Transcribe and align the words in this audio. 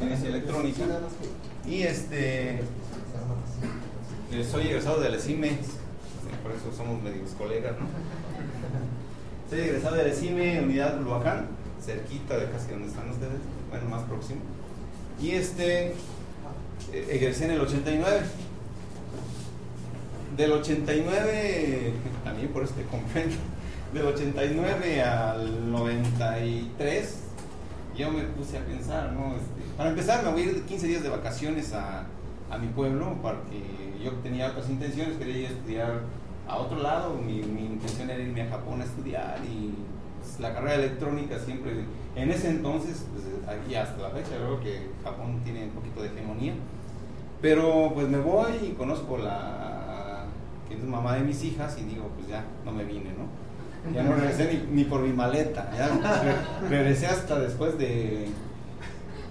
Electrónica. 0.00 0.82
Y 1.66 1.82
este, 1.82 2.60
eh, 4.32 4.44
soy 4.50 4.68
egresado 4.68 5.00
de 5.00 5.10
la 5.10 5.18
CIME, 5.18 5.58
por 6.42 6.52
eso 6.52 6.72
somos 6.74 7.02
medios 7.02 7.30
colegas, 7.32 7.74
¿no? 7.78 7.86
Soy 9.50 9.60
egresado 9.60 9.96
de 9.96 10.08
la 10.08 10.14
CIME, 10.14 10.62
Unidad 10.62 10.96
Bulhuacán, 10.98 11.48
cerquita 11.84 12.38
de 12.38 12.50
casi 12.50 12.70
donde 12.70 12.88
están 12.88 13.10
ustedes, 13.10 13.40
bueno, 13.68 13.88
más 13.90 14.02
próximo. 14.04 14.40
Y 15.20 15.32
este, 15.32 15.88
eh, 16.92 17.06
egresé 17.10 17.44
en 17.44 17.50
el 17.52 17.60
89. 17.60 18.20
Del 20.36 20.52
89, 20.52 21.92
también 22.24 22.48
por 22.48 22.64
este 22.64 22.84
comprendo, 22.84 23.36
del 23.92 24.06
89 24.06 25.02
al 25.02 25.70
93, 25.70 27.14
yo 28.00 28.10
me 28.10 28.22
puse 28.22 28.58
a 28.58 28.64
pensar, 28.64 29.12
¿no? 29.12 29.34
Este, 29.34 29.76
para 29.76 29.90
empezar, 29.90 30.24
me 30.24 30.32
voy 30.32 30.42
a 30.42 30.44
ir 30.46 30.62
15 30.62 30.86
días 30.86 31.02
de 31.02 31.10
vacaciones 31.10 31.72
a, 31.74 32.06
a 32.50 32.58
mi 32.58 32.68
pueblo, 32.68 33.16
porque 33.20 33.62
yo 34.02 34.12
tenía 34.22 34.48
otras 34.48 34.70
intenciones, 34.70 35.18
quería 35.18 35.36
ir 35.36 35.46
a 35.46 35.50
estudiar 35.50 36.00
a 36.48 36.56
otro 36.56 36.80
lado, 36.80 37.14
mi, 37.14 37.38
intención 37.38 38.10
era 38.10 38.22
irme 38.22 38.42
a 38.42 38.50
Japón 38.50 38.80
a 38.80 38.84
estudiar 38.84 39.38
y 39.44 39.74
pues, 40.18 40.40
la 40.40 40.52
carrera 40.52 40.76
electrónica 40.76 41.38
siempre, 41.38 41.84
en 42.16 42.30
ese 42.30 42.50
entonces, 42.50 43.06
pues, 43.12 43.24
y 43.68 43.74
hasta 43.74 44.02
la 44.02 44.10
fecha, 44.10 44.30
creo 44.36 44.60
que 44.60 44.88
Japón 45.04 45.40
tiene 45.44 45.64
un 45.64 45.70
poquito 45.70 46.02
de 46.02 46.08
hegemonía, 46.08 46.54
pero 47.40 47.92
pues 47.94 48.08
me 48.08 48.18
voy 48.18 48.52
y 48.62 48.72
conozco 48.72 49.18
la 49.18 50.24
que 50.68 50.74
es 50.74 50.84
mamá 50.84 51.14
de 51.14 51.22
mis 51.22 51.42
hijas 51.44 51.76
y 51.80 51.84
digo, 51.84 52.08
pues 52.16 52.28
ya, 52.28 52.44
no 52.64 52.72
me 52.72 52.84
vine, 52.84 53.10
¿no? 53.10 53.39
Ya 53.94 54.02
no 54.02 54.14
regresé 54.14 54.62
ni, 54.70 54.84
por 54.84 55.00
mi 55.00 55.12
maleta, 55.12 55.70
regresé 56.68 57.06
hasta 57.06 57.38
después 57.38 57.78
de, 57.78 58.28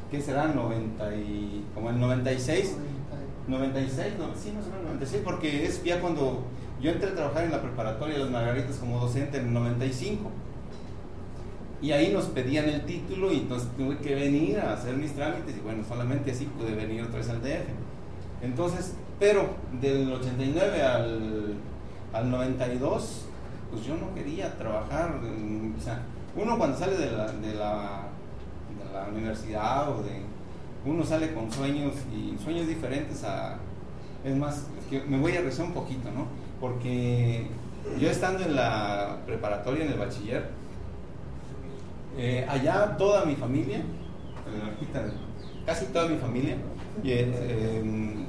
¿qué 0.09 0.21
será? 0.21 0.47
90 0.47 1.15
y, 1.15 1.65
como 1.73 1.91
el 1.91 1.99
96, 1.99 2.75
96, 3.47 4.13
no, 4.17 4.25
sí, 4.35 4.51
no 4.55 4.63
será 4.63 4.81
96, 4.83 5.21
porque 5.23 5.65
es 5.65 5.83
ya 5.83 6.01
cuando 6.01 6.43
yo 6.81 6.91
entré 6.91 7.09
a 7.09 7.15
trabajar 7.15 7.45
en 7.45 7.51
la 7.51 7.61
preparatoria 7.61 8.15
de 8.15 8.23
las 8.23 8.31
Margaritas 8.31 8.77
como 8.77 8.99
docente 8.99 9.37
en 9.37 9.47
el 9.47 9.53
95. 9.53 10.31
Y 11.81 11.91
ahí 11.91 12.11
nos 12.11 12.25
pedían 12.25 12.67
el 12.67 12.85
título 12.85 13.31
y 13.31 13.37
entonces 13.37 13.69
tuve 13.77 13.97
que 13.99 14.15
venir 14.15 14.59
a 14.59 14.73
hacer 14.73 14.95
mis 14.95 15.13
trámites 15.13 15.55
y 15.55 15.59
bueno, 15.61 15.83
solamente 15.87 16.31
así 16.31 16.45
pude 16.45 16.73
venir 16.73 17.03
otra 17.03 17.19
vez 17.19 17.29
al 17.29 17.41
DF. 17.41 17.69
Entonces, 18.41 18.95
pero 19.19 19.49
del 19.79 20.11
89 20.11 20.83
al, 20.83 21.53
al 22.11 22.31
92, 22.31 23.28
pues 23.69 23.85
yo 23.85 23.95
no 23.97 24.13
quería 24.13 24.57
trabajar. 24.57 25.19
O 25.77 25.81
sea, 25.81 26.01
uno 26.35 26.57
cuando 26.57 26.77
sale 26.77 26.97
de 26.97 27.11
la, 27.11 27.31
de 27.31 27.53
la, 27.53 28.07
de 28.77 28.93
la 28.93 29.07
universidad 29.09 29.89
o 29.91 30.03
de... 30.03 30.21
Uno 30.85 31.03
sale 31.03 31.33
con 31.33 31.51
sueños 31.51 31.93
y 32.13 32.41
sueños 32.41 32.67
diferentes 32.67 33.23
a... 33.23 33.57
Es 34.23 34.35
más, 34.35 34.67
es 34.79 34.85
que 34.89 35.01
me 35.01 35.19
voy 35.19 35.35
a 35.35 35.41
rezar 35.41 35.65
un 35.65 35.73
poquito, 35.73 36.09
¿no? 36.11 36.25
Porque 36.59 37.47
yo 37.99 38.09
estando 38.09 38.43
en 38.43 38.55
la 38.55 39.17
preparatoria, 39.25 39.85
en 39.85 39.91
el 39.91 39.97
bachiller, 39.97 40.49
eh, 42.17 42.45
allá 42.49 42.97
toda 42.97 43.25
mi 43.25 43.35
familia, 43.35 43.81
casi 45.65 45.85
toda 45.85 46.07
mi 46.07 46.17
familia, 46.17 46.57
eh, 47.03 47.81
em, 47.81 48.25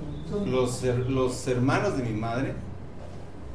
los, 0.47 0.85
los, 1.09 1.49
hermanos 1.49 1.97
de 1.97 2.05
mi 2.05 2.13
madre, 2.13 2.55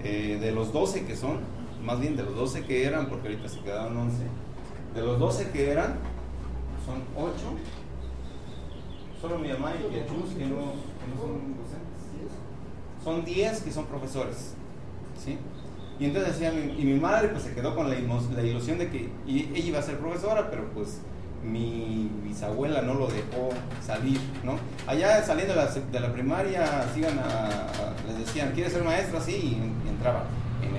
eh, 0.03 0.37
de 0.41 0.51
los 0.51 0.73
12 0.73 1.05
que 1.05 1.15
son, 1.15 1.39
más 1.85 1.99
bien 1.99 2.15
de 2.15 2.23
los 2.23 2.35
12 2.35 2.65
que 2.65 2.85
eran, 2.85 3.07
porque 3.07 3.27
ahorita 3.29 3.47
se 3.47 3.59
quedaron 3.59 3.95
11, 3.97 4.17
de 4.95 5.01
los 5.01 5.19
12 5.19 5.51
que 5.51 5.71
eran, 5.71 5.95
son 6.85 7.03
8, 7.15 7.33
solo 9.21 9.39
mi 9.39 9.49
mamá 9.49 9.73
y 9.75 9.91
Piachus 9.91 10.33
que 10.37 10.45
no, 10.45 10.73
que 10.99 11.07
no 11.09 11.21
son 11.21 11.55
docentes, 11.57 12.33
son 13.03 13.25
10 13.25 13.61
que 13.61 13.71
son 13.71 13.85
profesores, 13.85 14.53
¿sí? 15.23 15.37
Y 15.99 16.05
entonces 16.05 16.33
decía, 16.33 16.53
y 16.53 16.83
mi 16.83 16.99
madre 16.99 17.29
pues 17.29 17.43
se 17.43 17.53
quedó 17.53 17.73
con 17.75 17.89
la, 17.89 17.95
ilusión 17.97 18.77
de 18.77 18.89
que 18.89 19.09
ella 19.27 19.57
iba 19.57 19.79
a 19.79 19.81
ser 19.81 19.97
profesora, 19.97 20.49
pero 20.49 20.65
pues 20.73 20.99
mi 21.41 22.09
bisabuela 22.23 22.81
no 22.81 22.95
lo 22.95 23.07
dejó 23.07 23.49
salir, 23.85 24.19
¿no? 24.43 24.57
Allá 24.87 25.23
saliendo 25.23 25.53
de 25.53 25.61
la, 25.61 25.71
de 25.71 25.99
la 25.99 26.11
primaria, 26.11 26.85
sigan 26.93 27.17
a, 27.19 27.93
les 28.07 28.25
decían, 28.25 28.51
¿quieres 28.53 28.73
ser 28.73 28.83
maestra? 28.83 29.21
Sí, 29.21 29.57
y, 29.57 29.89
entraba. 29.89 30.23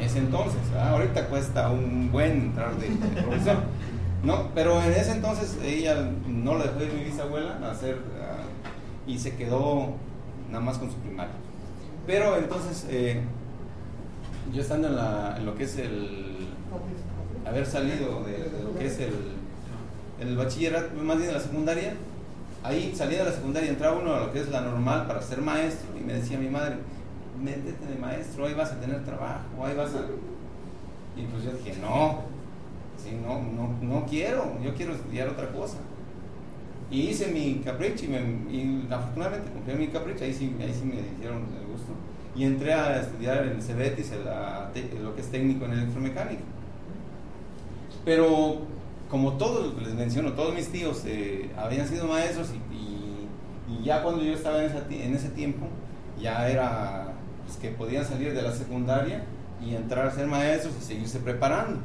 Ese 0.00 0.18
entonces, 0.18 0.60
ahorita 0.78 1.26
cuesta 1.26 1.70
un 1.70 2.10
buen 2.12 2.32
entrar 2.32 2.76
de, 2.76 2.88
profesor, 3.22 3.56
¿no? 4.22 4.50
Pero 4.54 4.82
en 4.82 4.92
ese 4.92 5.12
entonces 5.12 5.56
ella 5.64 6.10
no 6.26 6.56
la 6.56 6.64
dejó 6.64 6.82
ir 6.82 6.92
mi 6.92 7.04
bisabuela 7.04 7.58
a 7.62 7.70
hacer, 7.70 7.98
y 9.06 9.18
se 9.18 9.36
quedó 9.36 9.94
nada 10.50 10.64
más 10.64 10.78
con 10.78 10.90
su 10.90 10.96
primaria. 10.96 11.34
Pero 12.06 12.36
entonces, 12.36 12.86
eh, 12.88 13.20
yo 14.52 14.62
estando 14.62 14.88
en, 14.88 14.96
la, 14.96 15.36
en, 15.38 15.46
lo 15.46 15.54
que 15.56 15.64
es 15.64 15.76
el 15.78 16.48
haber 17.46 17.66
salido 17.66 18.24
de, 18.24 18.50
lo 18.64 18.78
que 18.78 18.86
es 18.86 18.98
el, 19.00 19.14
el 20.20 20.36
bachillerato, 20.36 20.94
más 21.02 21.16
bien 21.16 21.28
de 21.28 21.34
la 21.34 21.40
secundaria, 21.40 21.94
ahí 22.62 22.92
salía 22.96 23.20
de 23.20 23.30
la 23.30 23.32
secundaria, 23.32 23.70
entraba 23.70 23.98
uno 23.98 24.14
a 24.14 24.20
lo 24.20 24.32
que 24.32 24.40
es 24.40 24.48
la 24.48 24.60
normal 24.60 25.06
para 25.06 25.22
ser 25.22 25.40
maestro 25.40 25.88
y 25.98 26.02
me 26.02 26.14
decía 26.14 26.38
mi 26.38 26.48
madre, 26.48 26.76
métete 27.38 27.86
de 27.86 27.98
maestro, 27.98 28.46
ahí 28.46 28.54
vas 28.54 28.72
a 28.72 28.80
tener 28.80 29.04
trabajo, 29.04 29.64
ahí 29.64 29.74
vas 29.76 29.94
a... 29.94 30.00
Y 31.18 31.24
pues 31.26 31.44
yo 31.44 31.52
dije, 31.52 31.78
no, 31.80 32.22
sí, 32.96 33.16
no, 33.22 33.40
no, 33.42 33.76
no 33.80 34.06
quiero, 34.06 34.58
yo 34.62 34.74
quiero 34.74 34.94
estudiar 34.94 35.28
otra 35.28 35.50
cosa. 35.52 35.78
Y 36.90 37.08
hice 37.08 37.28
mi 37.28 37.62
capricho 37.64 38.04
y, 38.04 38.08
me, 38.08 38.18
y 38.50 38.86
afortunadamente 38.90 39.50
cumplí 39.50 39.74
mi 39.74 39.88
capricho, 39.88 40.24
ahí 40.24 40.32
sí, 40.32 40.54
ahí 40.60 40.72
sí 40.72 40.84
me 40.84 40.96
hicieron 41.00 41.44
el 41.60 41.66
gusto 41.66 41.92
y 42.36 42.44
entré 42.44 42.74
a 42.74 43.00
estudiar 43.00 43.44
en 43.44 43.52
el 43.52 43.62
CEBETIS, 43.62 44.12
lo 45.02 45.14
que 45.14 45.22
es 45.22 45.30
técnico 45.30 45.64
en 45.64 45.72
electromecánica. 45.72 46.42
Pero 48.04 48.58
como 49.10 49.32
todos, 49.34 49.80
les 49.82 49.94
menciono, 49.94 50.32
todos 50.32 50.54
mis 50.54 50.68
tíos 50.68 51.02
eh, 51.06 51.50
habían 51.56 51.88
sido 51.88 52.06
maestros 52.06 52.50
y, 52.72 52.86
ya 53.82 54.02
cuando 54.02 54.22
yo 54.22 54.32
estaba 54.32 54.64
en, 54.64 55.14
ese 55.14 55.28
tiempo, 55.30 55.66
ya 56.20 56.48
era 56.48 57.05
pues, 57.46 57.58
que 57.58 57.70
podían 57.70 58.04
salir 58.04 58.34
de 58.34 58.42
la 58.42 58.52
secundaria 58.52 59.24
y 59.64 59.74
entrar 59.74 60.06
a 60.06 60.10
ser 60.10 60.26
maestros 60.26 60.74
y 60.80 60.84
seguirse 60.84 61.18
preparando. 61.20 61.80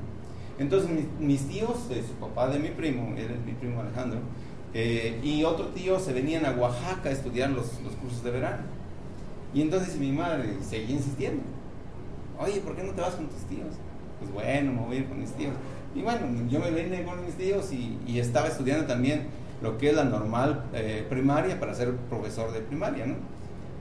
Entonces 0.59 0.89
mis, 1.19 1.47
tíos, 1.47 1.77
su 1.87 2.13
papá 2.19 2.47
de 2.49 2.59
mi 2.59 2.69
primo, 2.69 3.15
él 3.17 3.31
es 3.31 3.45
mi 3.45 3.53
primo 3.53 3.81
Alejandro, 3.81 4.19
eh, 4.73 5.19
y 5.23 5.43
otro 5.43 5.67
tío 5.67 5.99
se 5.99 6.13
venían 6.13 6.45
a 6.45 6.51
Oaxaca 6.51 7.09
a 7.09 7.11
estudiar 7.11 7.49
los 7.49 7.67
cursos 8.01 8.23
de 8.23 8.31
verano. 8.31 8.63
Y 9.53 9.61
entonces 9.61 9.97
mi 9.97 10.11
madre 10.11 10.57
seguía 10.61 10.95
insistiendo. 10.95 11.43
Oye, 12.39 12.61
¿por 12.61 12.75
qué 12.75 12.83
no 12.83 12.93
te 12.93 13.01
vas 13.01 13.15
con 13.15 13.27
tus 13.27 13.41
tíos? 13.41 13.75
Pues 14.19 14.31
bueno, 14.31 14.71
me 14.71 14.81
voy 14.81 14.95
a 14.97 14.99
ir 14.99 15.07
con 15.07 15.19
mis 15.19 15.31
tíos. 15.31 15.53
Y 15.93 16.01
bueno, 16.01 16.21
yo 16.49 16.59
me 16.59 16.71
vine 16.71 17.03
con 17.03 17.25
mis 17.25 17.35
tíos 17.35 17.71
y, 17.73 17.97
y 18.07 18.19
estaba 18.19 18.47
estudiando 18.47 18.85
también 18.85 19.27
lo 19.61 19.77
que 19.77 19.89
es 19.89 19.95
la 19.95 20.05
normal 20.05 20.63
eh, 20.73 21.05
primaria 21.09 21.59
para 21.59 21.73
ser 21.73 21.95
profesor 22.09 22.51
de 22.51 22.61
primaria, 22.61 23.05
¿no? 23.05 23.15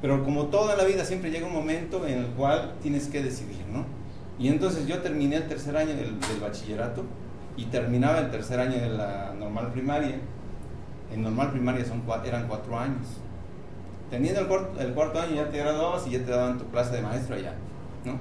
Pero 0.01 0.25
como 0.25 0.47
toda 0.47 0.77
la 0.77 0.85
vida 0.85 1.05
siempre 1.05 1.31
llega 1.31 1.47
un 1.47 1.53
momento 1.53 2.07
en 2.07 2.19
el 2.19 2.27
cual 2.27 2.75
tienes 2.83 3.09
que 3.09 3.23
decidir, 3.23 3.65
¿no? 3.71 3.85
Y 4.39 4.49
entonces 4.49 4.87
yo 4.87 4.99
terminé 5.01 5.37
el 5.37 5.49
tercer 5.49 5.77
año 5.77 5.95
del, 5.95 6.19
del 6.19 6.41
bachillerato 6.41 7.05
y 7.57 7.67
terminaba 7.67 8.19
el 8.19 8.31
tercer 8.31 8.59
año 8.61 8.81
de 8.81 8.89
la 8.89 9.35
normal 9.39 9.73
primaria. 9.73 10.17
En 11.13 11.23
normal 11.23 11.51
primaria 11.51 11.85
son, 11.85 12.03
eran 12.25 12.49
cuatro 12.49 12.79
años 12.79 13.07
teniendo 14.11 14.41
el 14.41 14.47
cuarto, 14.49 14.81
el 14.81 14.93
cuarto, 14.93 15.21
año 15.21 15.37
ya 15.37 15.51
te 15.51 15.59
graduabas 15.59 16.07
y 16.07 16.11
ya 16.11 16.19
te 16.19 16.31
daban 16.31 16.59
tu 16.59 16.69
clase 16.71 16.97
de 16.97 17.03
maestro 17.03 17.37
allá, 17.37 17.55
¿no? 18.05 18.19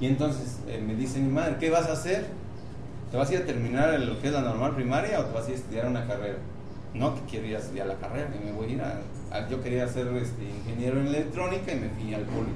Y 0.00 0.06
entonces 0.06 0.58
eh, 0.66 0.82
me 0.84 0.94
dice 0.94 1.20
mi 1.20 1.32
madre, 1.32 1.56
¿qué 1.58 1.70
vas 1.70 1.88
a 1.88 1.92
hacer? 1.92 2.26
¿Te 3.10 3.16
vas 3.16 3.30
a 3.30 3.34
ir 3.34 3.42
a 3.42 3.46
terminar 3.46 3.98
lo 4.00 4.20
que 4.20 4.26
es 4.26 4.32
la 4.32 4.42
normal 4.42 4.74
primaria 4.74 5.20
o 5.20 5.24
te 5.24 5.32
vas 5.32 5.46
a 5.46 5.48
ir 5.48 5.54
a 5.54 5.58
estudiar 5.58 5.86
una 5.86 6.06
carrera? 6.06 6.38
No, 6.92 7.14
que 7.14 7.20
quiero 7.22 7.46
ir 7.46 7.56
a 7.56 7.60
estudiar 7.60 7.86
la 7.86 7.94
carrera, 7.94 8.28
y 8.34 8.44
me 8.44 8.52
voy 8.52 8.66
a 8.66 8.70
ir 8.70 8.82
a, 8.82 9.00
yo 9.48 9.62
quería 9.62 9.86
ser 9.88 10.08
este, 10.16 10.44
ingeniero 10.44 11.00
en 11.00 11.08
electrónica 11.08 11.72
y 11.72 11.76
me 11.76 11.88
fui 11.90 12.14
al 12.14 12.22
poli. 12.22 12.52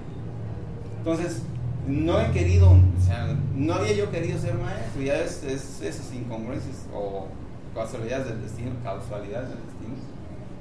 Entonces, 0.98 1.42
no 1.86 2.20
he 2.20 2.30
querido, 2.30 2.70
o 2.70 3.04
sea, 3.04 3.36
no 3.54 3.74
había 3.74 3.92
yo 3.92 4.10
querido 4.10 4.38
ser 4.38 4.54
maestro, 4.54 5.02
ya 5.02 5.18
es, 5.18 5.42
es 5.42 5.80
esas 5.82 6.12
incongruencias 6.14 6.86
o 6.94 7.26
casualidades 7.74 8.26
del 8.28 8.42
destino, 8.42 8.70
casualidades 8.84 9.48
del 9.48 9.58
destino, 9.58 9.94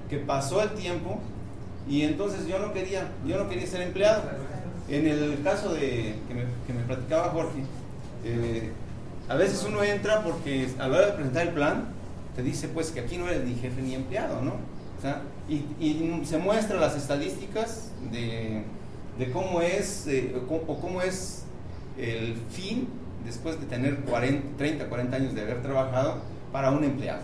que 0.10 0.18
pasó 0.18 0.62
el 0.64 0.70
tiempo 0.72 1.20
y 1.88 2.04
entonces 2.04 2.48
yo 2.48 2.60
no 2.60 2.74
quería, 2.74 3.08
yo 3.26 3.38
no 3.38 3.50
quería 3.50 3.68
ser 3.68 3.82
empleado. 3.82 4.24
En 4.88 5.08
el 5.08 5.42
caso 5.44 5.74
de 5.74 6.16
que 6.28 6.34
me, 6.34 6.44
que 6.66 6.74
me 6.74 6.84
platicaba 6.84 7.30
Jorge, 7.30 7.64
eh, 8.24 8.72
a 9.28 9.36
veces 9.36 9.64
uno 9.68 9.84
entra 9.84 10.24
porque 10.24 10.70
a 10.80 10.88
la 10.88 10.98
hora 10.98 11.06
de 11.08 11.14
presentar 11.14 11.48
el 11.48 11.54
plan, 11.54 11.86
te 12.36 12.42
dice 12.42 12.68
pues 12.70 12.92
que 12.92 13.02
aquí 13.02 13.18
no 13.18 13.28
eres 13.28 13.44
ni 13.46 13.56
jefe 13.56 13.82
ni 13.82 13.94
empleado, 13.94 14.42
¿no? 14.42 14.54
O 14.98 15.02
sea, 15.02 15.22
y, 15.50 15.66
y, 15.80 16.22
se 16.26 16.38
muestra 16.38 16.80
las 16.80 16.96
estadísticas 16.96 17.92
de, 18.12 18.64
de 19.18 19.32
cómo 19.32 19.62
es 19.62 20.08
eh, 20.08 20.36
o 20.50 20.80
cómo 20.80 21.02
es 21.02 21.46
el 21.98 22.36
fin 22.52 22.88
después 23.26 23.60
de 23.60 23.66
tener 23.66 23.98
40, 24.02 24.58
30, 24.58 24.88
40 24.88 25.16
años 25.16 25.36
de 25.36 25.42
haber 25.42 25.62
trabajado 25.62 26.22
para 26.52 26.72
un 26.72 26.84
empleado 26.84 27.24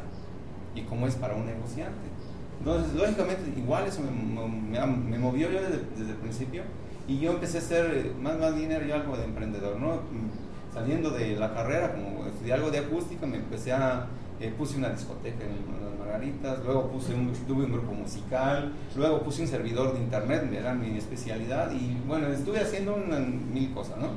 y 0.75 0.81
cómo 0.81 1.07
es 1.07 1.15
para 1.15 1.35
un 1.35 1.45
negociante. 1.45 2.15
Entonces, 2.59 2.93
lógicamente, 2.93 3.43
igual 3.57 3.85
eso 3.87 4.01
me, 4.01 4.85
me, 4.87 5.19
movió 5.19 5.49
yo 5.49 5.61
desde, 5.61 5.81
desde, 5.97 6.11
el 6.11 6.17
principio 6.17 6.63
y 7.07 7.19
yo 7.19 7.31
empecé 7.31 7.57
a 7.57 7.61
hacer 7.61 7.91
eh, 7.93 8.11
más, 8.21 8.39
más 8.39 8.55
dinero 8.55 8.85
y 8.85 8.91
algo 8.91 9.15
de 9.15 9.25
emprendedor, 9.25 9.79
¿no? 9.79 9.95
Mm, 9.95 10.73
saliendo 10.73 11.11
de 11.11 11.35
la 11.35 11.53
carrera, 11.53 11.93
como 11.93 12.25
estudié 12.25 12.53
algo 12.53 12.71
de 12.71 12.79
acústica, 12.79 13.25
me 13.25 13.37
empecé 13.37 13.71
a, 13.71 14.07
eh, 14.39 14.53
puse 14.57 14.77
una 14.77 14.89
discoteca 14.89 15.43
en 15.43 15.83
las 15.83 15.99
Margaritas, 15.99 16.59
luego 16.63 16.89
puse 16.89 17.13
un, 17.13 17.31
tuve 17.47 17.65
un 17.65 17.71
grupo 17.71 17.93
musical, 17.93 18.73
luego 18.95 19.21
puse 19.21 19.41
un 19.41 19.47
servidor 19.47 19.93
de 19.93 19.99
internet, 19.99 20.51
era 20.53 20.73
mi 20.73 20.97
especialidad 20.97 21.71
y 21.71 21.97
bueno, 22.07 22.27
estuve 22.27 22.59
haciendo 22.59 22.97
mil 22.97 23.73
cosas, 23.73 23.97
¿no? 23.97 24.09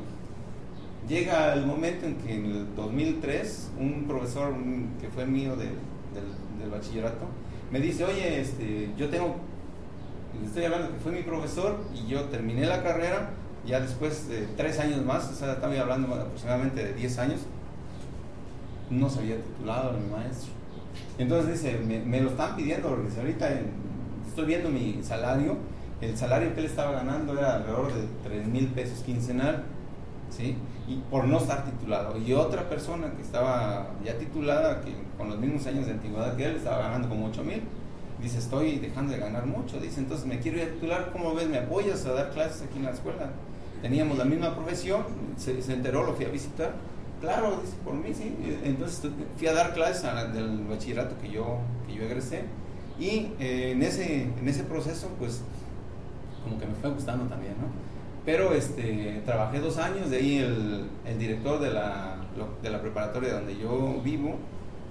Llega 1.09 1.55
el 1.55 1.65
momento 1.65 2.07
en 2.07 2.17
que 2.17 2.35
en 2.35 2.45
el 2.45 2.75
2003 2.77 3.71
un 3.81 4.05
profesor 4.07 4.53
que 5.01 5.09
fue 5.09 5.25
mío 5.25 5.57
del, 5.57 5.71
del 6.61 6.71
bachillerato, 6.71 7.27
me 7.71 7.81
dice, 7.81 8.05
oye, 8.05 8.41
este, 8.41 8.91
yo 8.97 9.09
tengo, 9.09 9.37
estoy 10.45 10.65
hablando 10.65 10.93
que 10.93 11.01
fue 11.01 11.13
mi 11.13 11.23
profesor 11.23 11.77
y 11.95 12.07
yo 12.09 12.25
terminé 12.25 12.67
la 12.67 12.83
carrera, 12.83 13.31
ya 13.67 13.81
después 13.81 14.29
de 14.29 14.47
tres 14.57 14.79
años 14.79 15.05
más, 15.05 15.31
o 15.31 15.35
sea, 15.35 15.53
estaba 15.53 15.79
hablando 15.79 16.15
aproximadamente 16.15 16.85
de 16.85 16.95
10 16.95 17.19
años, 17.19 17.41
no 18.91 19.09
se 19.09 19.21
había 19.21 19.37
titulado 19.37 19.93
mi 19.99 20.11
maestro. 20.11 20.53
Entonces 21.19 21.63
dice, 21.63 21.79
me, 21.79 22.21
lo 22.21 22.31
están 22.31 22.57
pidiendo, 22.57 22.89
porque 22.89 23.09
ahorita 23.19 23.51
estoy 24.27 24.47
viendo 24.47 24.71
mi 24.71 25.01
salario, 25.03 25.57
el 26.01 26.17
salario 26.17 26.55
que 26.55 26.61
él 26.61 26.67
estaba 26.67 26.93
ganando 26.93 27.37
era 27.37 27.57
alrededor 27.57 27.93
de 27.93 28.05
3 28.25 28.47
mil 28.47 28.69
pesos 28.69 29.01
quincenal, 29.01 29.65
¿sí? 30.31 30.57
Y 30.87 30.97
por 31.11 31.25
no 31.25 31.39
estar 31.39 31.65
titulado. 31.65 32.17
Y 32.19 32.33
otra 32.33 32.69
persona 32.69 33.11
que 33.17 33.23
estaba 33.23 33.91
ya 34.05 34.17
titulada, 34.17 34.81
que 34.81 34.93
con 35.17 35.29
los 35.29 35.39
mismos 35.39 35.67
años 35.67 35.87
de 35.87 35.93
antigüedad 35.93 36.37
que 36.37 36.45
él, 36.45 36.57
estaba 36.57 36.79
ganando 36.79 37.09
como 37.09 37.27
8 37.27 37.43
mil. 37.43 37.63
Dice, 38.23 38.39
estoy 38.39 38.79
dejando 38.79 39.13
de 39.13 39.19
ganar 39.19 39.47
mucho. 39.47 39.79
Dice, 39.81 40.01
entonces 40.01 40.27
me 40.27 40.39
quiero 40.39 40.59
ir 40.59 40.65
a 40.65 40.73
titular, 40.73 41.11
¿cómo 41.13 41.35
ves? 41.35 41.49
¿Me 41.49 41.59
apoyas 41.59 42.05
a 42.07 42.13
dar 42.13 42.31
clases 42.31 42.63
aquí 42.63 42.79
en 42.79 42.85
la 42.85 42.91
escuela? 42.91 43.31
Teníamos 43.83 44.19
la 44.19 44.25
misma 44.25 44.55
profesión, 44.55 45.03
se, 45.37 45.61
enteró, 45.73 46.05
lo 46.05 46.15
fui 46.15 46.25
a 46.25 46.29
visitar. 46.29 46.73
Claro, 47.21 47.61
dice, 47.63 47.77
por 47.85 47.95
mí 47.95 48.15
sí. 48.15 48.35
Entonces 48.65 49.11
fui 49.37 49.49
a 49.49 49.53
dar 49.53 49.75
clases 49.75 50.05
del 50.33 50.67
bachillerato 50.69 51.17
que 51.21 51.31
yo, 51.31 51.59
que 51.87 51.95
yo 51.95 52.03
egresé. 52.05 52.45
Y 52.99 53.33
eh, 53.39 53.73
en, 53.73 53.83
ese, 53.83 54.25
en 54.25 54.49
ese 54.49 54.65
proceso, 54.65 55.09
pues, 55.19 55.43
como 56.45 56.59
que 56.59 56.67
me 56.67 56.75
fue 56.75 56.91
gustando 56.91 57.25
también, 57.27 57.55
¿no? 57.61 57.69
Pero 58.25 58.53
este, 58.53 59.23
trabajé 59.25 59.61
dos 59.61 59.79
años, 59.79 60.11
de 60.11 60.19
ahí 60.19 60.39
el, 60.39 60.87
el 61.07 61.19
director 61.19 61.61
de 61.61 61.73
la, 61.73 62.17
de 62.63 62.71
la 62.71 62.81
preparatoria 62.81 63.35
donde 63.35 63.57
yo 63.57 64.01
vivo, 64.03 64.37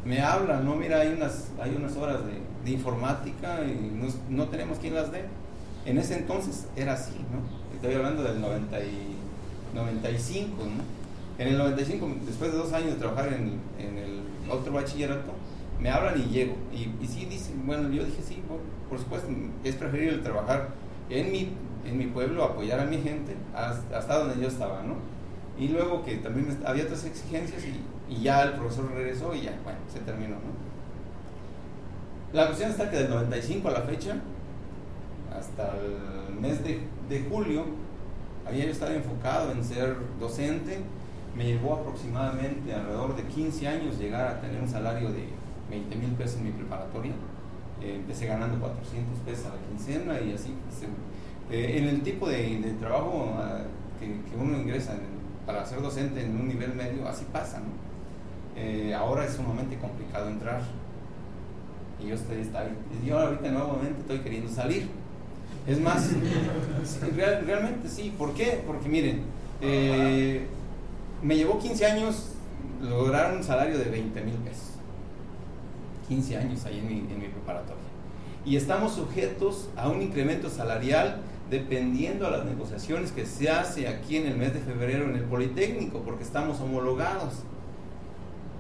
me 0.06 0.22
habla, 0.22 0.60
no, 0.60 0.76
mira, 0.76 1.02
hay 1.02 1.14
unas, 1.14 1.52
hay 1.62 1.76
unas 1.76 1.96
horas 1.98 2.20
de, 2.26 2.40
de 2.66 2.72
informática 2.72 3.60
y 3.66 3.92
no, 3.94 4.08
no, 4.30 4.50
tenemos 4.50 4.80
quien 4.80 4.96
las 4.96 5.12
dé. 5.12 5.26
En 5.86 5.98
ese 5.98 6.16
entonces 6.16 6.68
era 6.76 6.94
así, 6.94 7.14
¿no? 7.32 7.76
Estoy 7.76 7.94
hablando 7.94 8.24
del 8.24 8.42
90 8.42 8.80
y, 8.80 9.18
95, 9.74 10.56
¿no? 10.64 10.97
En 11.38 11.48
el 11.50 11.58
95, 11.58 12.08
después 12.26 12.52
de 12.52 12.58
dos 12.58 12.74
años 12.74 12.92
de 12.92 12.96
trabajar 12.96 13.34
en, 13.34 13.60
el 13.80 14.22
otro 14.50 14.74
bachillerato, 14.74 15.32
me 15.80 15.90
hablan 15.90 16.20
y 16.20 16.26
llego. 16.26 16.56
Y, 16.74 17.06
sí, 17.06 17.26
dicen, 17.26 17.66
bueno, 17.66 17.90
yo 17.90 18.04
dije, 18.04 18.22
sí, 18.24 18.42
por, 18.90 19.00
supuesto, 19.00 19.28
es 19.64 19.76
preferible 19.76 20.18
trabajar 20.20 20.70
en 21.10 21.32
mi, 21.32 22.06
pueblo, 22.08 22.44
apoyar 22.44 22.80
a 22.80 22.86
mi 22.86 22.98
gente, 22.98 23.36
hasta, 23.54 24.18
donde 24.18 24.42
yo 24.42 24.48
estaba, 24.48 24.82
¿no? 24.84 24.96
Y 25.60 25.70
luego 25.70 26.04
que 26.04 26.18
también 26.18 26.58
había 26.66 26.84
otras 26.84 27.06
exigencias 27.06 27.64
y 27.66 27.82
y 28.10 28.22
ya 28.22 28.44
el 28.44 28.54
profesor 28.54 28.90
regresó 28.94 29.34
y 29.36 29.42
ya, 29.42 29.60
bueno, 29.64 29.80
se 29.92 30.00
terminó, 30.00 30.36
¿no? 30.36 30.68
La 32.34 32.48
cuestión 32.48 32.72
está 32.72 32.90
que 32.90 32.98
del 32.98 33.10
95 33.10 33.68
a 33.68 33.72
la 33.72 33.82
fecha, 33.82 34.16
hasta 35.38 35.74
el 36.30 36.36
mes 36.40 36.64
de, 36.64 36.82
de 37.10 37.28
julio, 37.30 37.66
había 38.46 38.66
yo 38.66 38.72
estado 38.72 38.94
enfocado 38.94 39.52
en 39.52 39.64
ser 39.64 39.96
docente, 40.20 40.80
me 41.38 41.46
llevó 41.46 41.76
aproximadamente 41.76 42.74
alrededor 42.74 43.16
de 43.16 43.24
15 43.24 43.68
años 43.68 44.00
llegar 44.00 44.28
a 44.28 44.42
tener 44.42 44.60
un 44.60 44.68
salario 44.68 45.12
de 45.12 45.28
20 45.70 45.96
mil 45.96 46.12
pesos 46.12 46.38
en 46.38 46.46
mi 46.46 46.52
preparatoria. 46.52 47.12
Eh, 47.82 47.96
empecé 47.96 48.26
ganando 48.26 48.60
400 48.60 49.20
pesos 49.20 49.46
a 49.46 49.50
la 49.50 49.62
quincena 49.70 50.20
y 50.20 50.34
así. 50.34 50.54
Eh, 51.52 51.78
en 51.78 51.88
el 51.88 52.02
tipo 52.02 52.28
de, 52.28 52.76
trabajo 52.80 53.36
ah, 53.38 53.62
que, 54.00 54.36
uno 54.36 54.58
ingresa 54.58 54.96
para 55.46 55.64
ser 55.66 55.82
docente 55.82 56.24
en 56.24 56.36
un 56.36 56.48
nivel 56.48 56.74
medio, 56.74 57.08
así 57.08 57.26
pasa, 57.32 57.60
¿no? 57.60 57.68
Eh, 58.60 58.94
ahora 58.96 59.24
es 59.26 59.34
sumamente 59.34 59.78
complicado 59.78 60.28
entrar. 60.30 60.62
Y 62.04 62.08
yo, 62.08 62.16
estoy, 62.16 62.50
yo 63.06 63.20
ahorita 63.20 63.52
nuevamente 63.52 64.02
estoy 64.02 64.20
queriendo 64.20 64.52
salir. 64.52 64.90
Es 65.68 65.80
más, 65.80 66.10
realmente 67.46 67.88
sí. 67.88 68.14
¿Por 68.18 68.34
qué? 68.34 68.64
Porque 68.66 68.90
miren, 68.90 69.22
eh, 69.62 70.48
me 71.22 71.36
llevó 71.36 71.60
15 71.60 71.86
años 71.86 72.30
lograr 72.82 73.36
un 73.36 73.44
salario 73.44 73.78
de 73.78 73.86
20 73.86 74.22
mil 74.22 74.36
pesos. 74.36 74.72
15 76.08 76.38
años 76.38 76.66
ahí 76.66 76.80
en 76.80 76.88
mi, 76.88 77.00
en 77.00 77.20
mi 77.20 77.28
preparatoria. 77.28 77.84
Y 78.46 78.56
estamos 78.56 78.94
sujetos 78.94 79.70
a 79.76 79.90
un 79.90 80.02
incremento 80.02 80.50
salarial 80.50 81.22
dependiendo 81.50 82.28
a 82.28 82.30
las 82.30 82.46
negociaciones 82.46 83.12
que 83.12 83.26
se 83.26 83.50
hace 83.50 83.88
aquí 83.88 84.18
en 84.18 84.28
el 84.28 84.38
mes 84.38 84.54
de 84.54 84.60
febrero 84.60 85.06
en 85.06 85.16
el 85.16 85.24
Politécnico, 85.24 86.00
porque 86.00 86.24
estamos 86.24 86.60
homologados. 86.60 87.36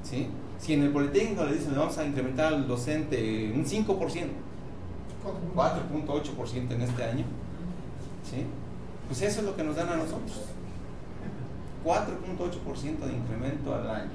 ¿sí? 0.04 0.27
Si 0.59 0.74
en 0.74 0.83
el 0.83 0.92
Politécnico 0.92 1.44
le 1.44 1.54
dicen, 1.54 1.75
vamos 1.75 1.98
a 1.98 2.06
incrementar 2.06 2.54
al 2.54 2.68
docente 2.68 3.51
un 3.54 3.65
5%, 3.65 3.88
4.8% 5.56 6.71
en 6.71 6.81
este 6.81 7.04
año, 7.04 7.25
¿sí? 8.24 8.45
Pues 9.07 9.21
eso 9.21 9.39
es 9.42 9.45
lo 9.45 9.56
que 9.56 9.63
nos 9.63 9.75
dan 9.75 9.89
a 9.89 9.98
nosotros. 9.98 10.42
4.8% 11.83 13.00
de 13.00 13.13
incremento 13.13 13.75
al 13.75 13.89
año. 13.89 14.12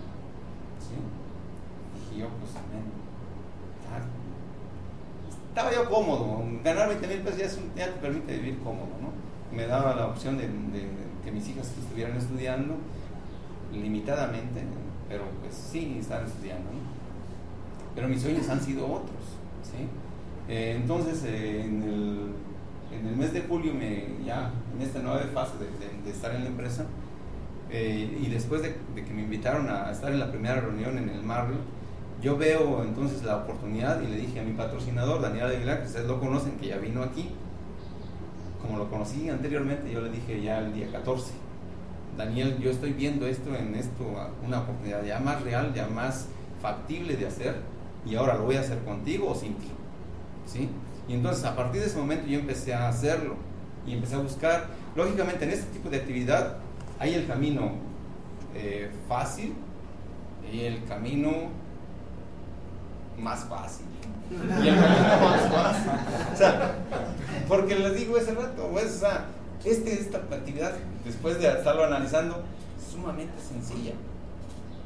¿sí? 0.79 2.15
Y 2.15 2.21
yo, 2.21 2.29
pues, 2.29 2.53
estaba 5.53 5.71
yo 5.71 5.89
cómodo. 5.91 6.43
Ganar 6.65 6.89
20 6.89 7.07
mil 7.09 7.19
pesos 7.19 7.59
ya, 7.77 7.87
te 7.87 8.01
permite 8.01 8.37
vivir 8.39 8.59
cómodo, 8.61 8.89
¿no? 9.01 9.13
Me 9.55 9.67
daba 9.67 9.95
la 9.95 10.07
opción 10.07 10.39
de, 10.39 10.49
que 11.23 11.31
mis 11.31 11.47
hijas 11.49 11.71
estuvieran 11.79 12.17
estudiando 12.17 12.77
limitadamente, 13.71 14.63
pero 15.09 15.25
pues 15.41 15.55
sí, 15.55 15.99
están 16.01 16.25
estudiando, 16.25 16.71
Pero 17.95 18.09
mis 18.09 18.23
sueños 18.23 18.49
han 18.49 18.61
sido 18.63 18.87
otros, 18.87 19.37
¿sí? 19.63 19.87
Eh, 20.49 20.79
entonces, 20.81 21.23
eh, 21.25 21.65
en, 21.65 21.83
el, 21.83 22.99
en, 22.99 23.07
el, 23.09 23.17
mes 23.17 23.33
de 23.35 23.43
julio, 23.43 23.75
me, 23.75 24.25
ya 24.25 24.51
en 24.75 24.83
esta 24.83 25.01
nueva 25.01 25.21
fase 25.35 25.53
de, 25.59 26.11
estar 26.11 26.35
en 26.35 26.45
la 26.45 26.49
empresa, 26.49 26.87
eh, 27.73 28.21
y 28.23 28.29
después 28.29 28.63
de, 28.63 28.75
que 28.95 29.13
me 29.13 29.23
invitaron 29.23 29.69
a 29.69 29.91
estar 29.91 30.13
en 30.13 30.21
la 30.21 30.31
primera 30.31 30.61
reunión 30.61 30.99
en 30.99 31.09
el 31.09 31.23
Marriott, 31.23 31.63
yo 32.23 32.37
veo 32.37 32.85
entonces 32.85 33.25
la 33.25 33.39
oportunidad 33.39 34.01
y 34.03 34.07
le 34.07 34.17
dije 34.17 34.41
a 34.41 34.45
mi 34.45 34.53
patrocinador, 34.53 35.21
Daniel 35.21 35.47
Aguilar, 35.47 35.81
que 35.81 35.87
ustedes 35.87 36.07
lo 36.07 36.21
conocen, 36.21 36.53
que 36.59 36.69
ya 36.69 36.77
vino 36.77 37.03
aquí, 37.03 37.31
como 38.61 38.79
lo 38.79 38.89
conocí 38.89 39.29
anteriormente, 39.29 39.91
yo 39.91 40.01
le 40.01 40.11
dije 40.11 40.41
ya 40.41 40.61
el 40.61 40.73
día 40.73 40.93
14 40.93 41.43
Daniel, 42.17 42.59
yo 42.61 42.71
estoy 42.71 42.93
viendo 42.93 43.27
esto 43.27 43.55
en 43.55 43.75
esto 43.75 44.05
una 44.47 44.61
oportunidad 44.61 45.03
ya 45.05 45.19
más 45.19 45.43
real, 45.43 45.73
ya 45.75 45.87
más 45.87 46.27
factible 46.61 47.17
de 47.17 47.27
hacer, 47.27 47.57
y 48.05 48.15
ahora 48.15 48.35
lo 48.35 48.45
voy 48.45 48.57
a 48.57 48.61
hacer 48.61 48.79
contigo 48.81 49.31
o 49.31 49.35
sin 49.35 49.55
ti. 49.55 49.69
¿Sí? 50.47 50.69
Y 51.09 51.15
entonces 51.15 51.45
a 51.45 51.57
partir 51.57 51.81
de 51.81 51.87
ese 51.87 51.99
momento 51.99 52.27
yo 52.27 52.39
empecé 52.39 52.75
a 52.75 52.89
hacerlo 52.89 53.37
y 53.87 53.95
empecé 53.95 54.15
a 54.15 54.19
buscar, 54.19 54.69
lógicamente 54.95 55.45
en 55.45 55.51
este 55.51 55.73
tipo 55.73 55.89
de 55.89 55.99
actividad 55.99 56.59
hay 57.03 57.15
el 57.15 57.27
camino 57.27 57.73
eh, 58.55 58.89
fácil 59.09 59.55
y 60.53 60.61
el 60.61 60.85
camino 60.85 61.51
más 63.19 63.45
fácil. 63.47 63.87
Y 64.31 64.69
el 64.69 64.77
camino 64.77 64.81
más 65.21 65.53
fácil. 65.53 65.91
O 66.33 66.37
sea, 66.37 66.77
porque 67.49 67.75
les 67.75 67.97
digo 67.97 68.17
ese 68.17 68.35
rato, 68.35 68.69
pues, 68.71 68.97
o 68.97 69.01
sea, 69.01 69.27
este, 69.65 69.95
esta 69.95 70.19
actividad, 70.19 70.75
después 71.05 71.41
de 71.41 71.49
estarlo 71.49 71.85
analizando, 71.85 72.45
sumamente 72.93 73.35
sencilla. 73.41 73.95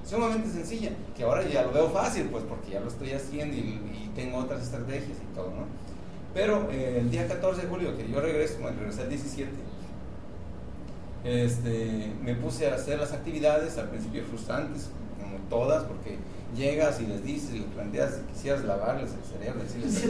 Sumamente 0.03 0.49
sencilla, 0.49 0.93
que 1.15 1.25
ahora 1.25 1.47
ya 1.47 1.65
lo 1.65 1.73
veo 1.73 1.91
fácil, 1.91 2.31
pues 2.31 2.45
porque 2.45 2.71
ya 2.71 2.81
lo 2.81 2.89
estoy 2.89 3.13
haciendo 3.13 3.57
y, 3.57 3.93
tengo 4.15 4.39
otras 4.39 4.63
estrategias 4.63 5.19
y 5.19 5.35
todo, 5.35 5.51
¿no? 5.51 5.67
Pero 6.33 6.71
eh, 6.71 7.01
el 7.01 7.11
día 7.11 7.29
14 7.29 7.61
de 7.61 7.69
julio, 7.69 7.95
que 7.99 8.09
yo 8.11 8.19
regreso, 8.19 8.57
bueno, 8.63 8.79
regresé 8.79 9.03
el 9.03 9.11
17, 9.11 9.51
este, 11.27 12.13
me 12.23 12.35
puse 12.35 12.71
a 12.71 12.75
hacer 12.75 12.99
las 13.01 13.13
actividades, 13.13 13.77
al 13.79 13.89
principio 13.89 14.25
frustrantes, 14.25 14.91
como 15.21 15.39
todas, 15.49 15.85
porque 15.85 16.19
llegas 16.57 17.01
y 17.01 17.07
les 17.07 17.25
dices, 17.25 17.53
les 17.53 17.65
planteas 17.65 18.15
si 18.15 18.33
quisieras 18.33 18.65
lavarles 18.65 19.11
el 19.11 19.39
cerebro, 19.39 19.63
decirles, 19.63 20.05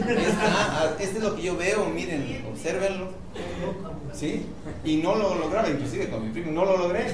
este 0.99 1.17
es 1.17 1.23
lo 1.23 1.35
que 1.35 1.41
yo 1.41 1.57
veo, 1.57 1.85
miren, 1.89 2.45
observenlo. 2.51 3.07
¿Sí? 4.13 4.45
Y 4.83 4.97
no 4.97 5.15
lo 5.15 5.35
lograba, 5.35 5.69
inclusive 5.69 6.09
con 6.09 6.23
mi 6.23 6.31
primo, 6.31 6.51
no 6.51 6.65
lo 6.65 6.77
logré, 6.77 7.05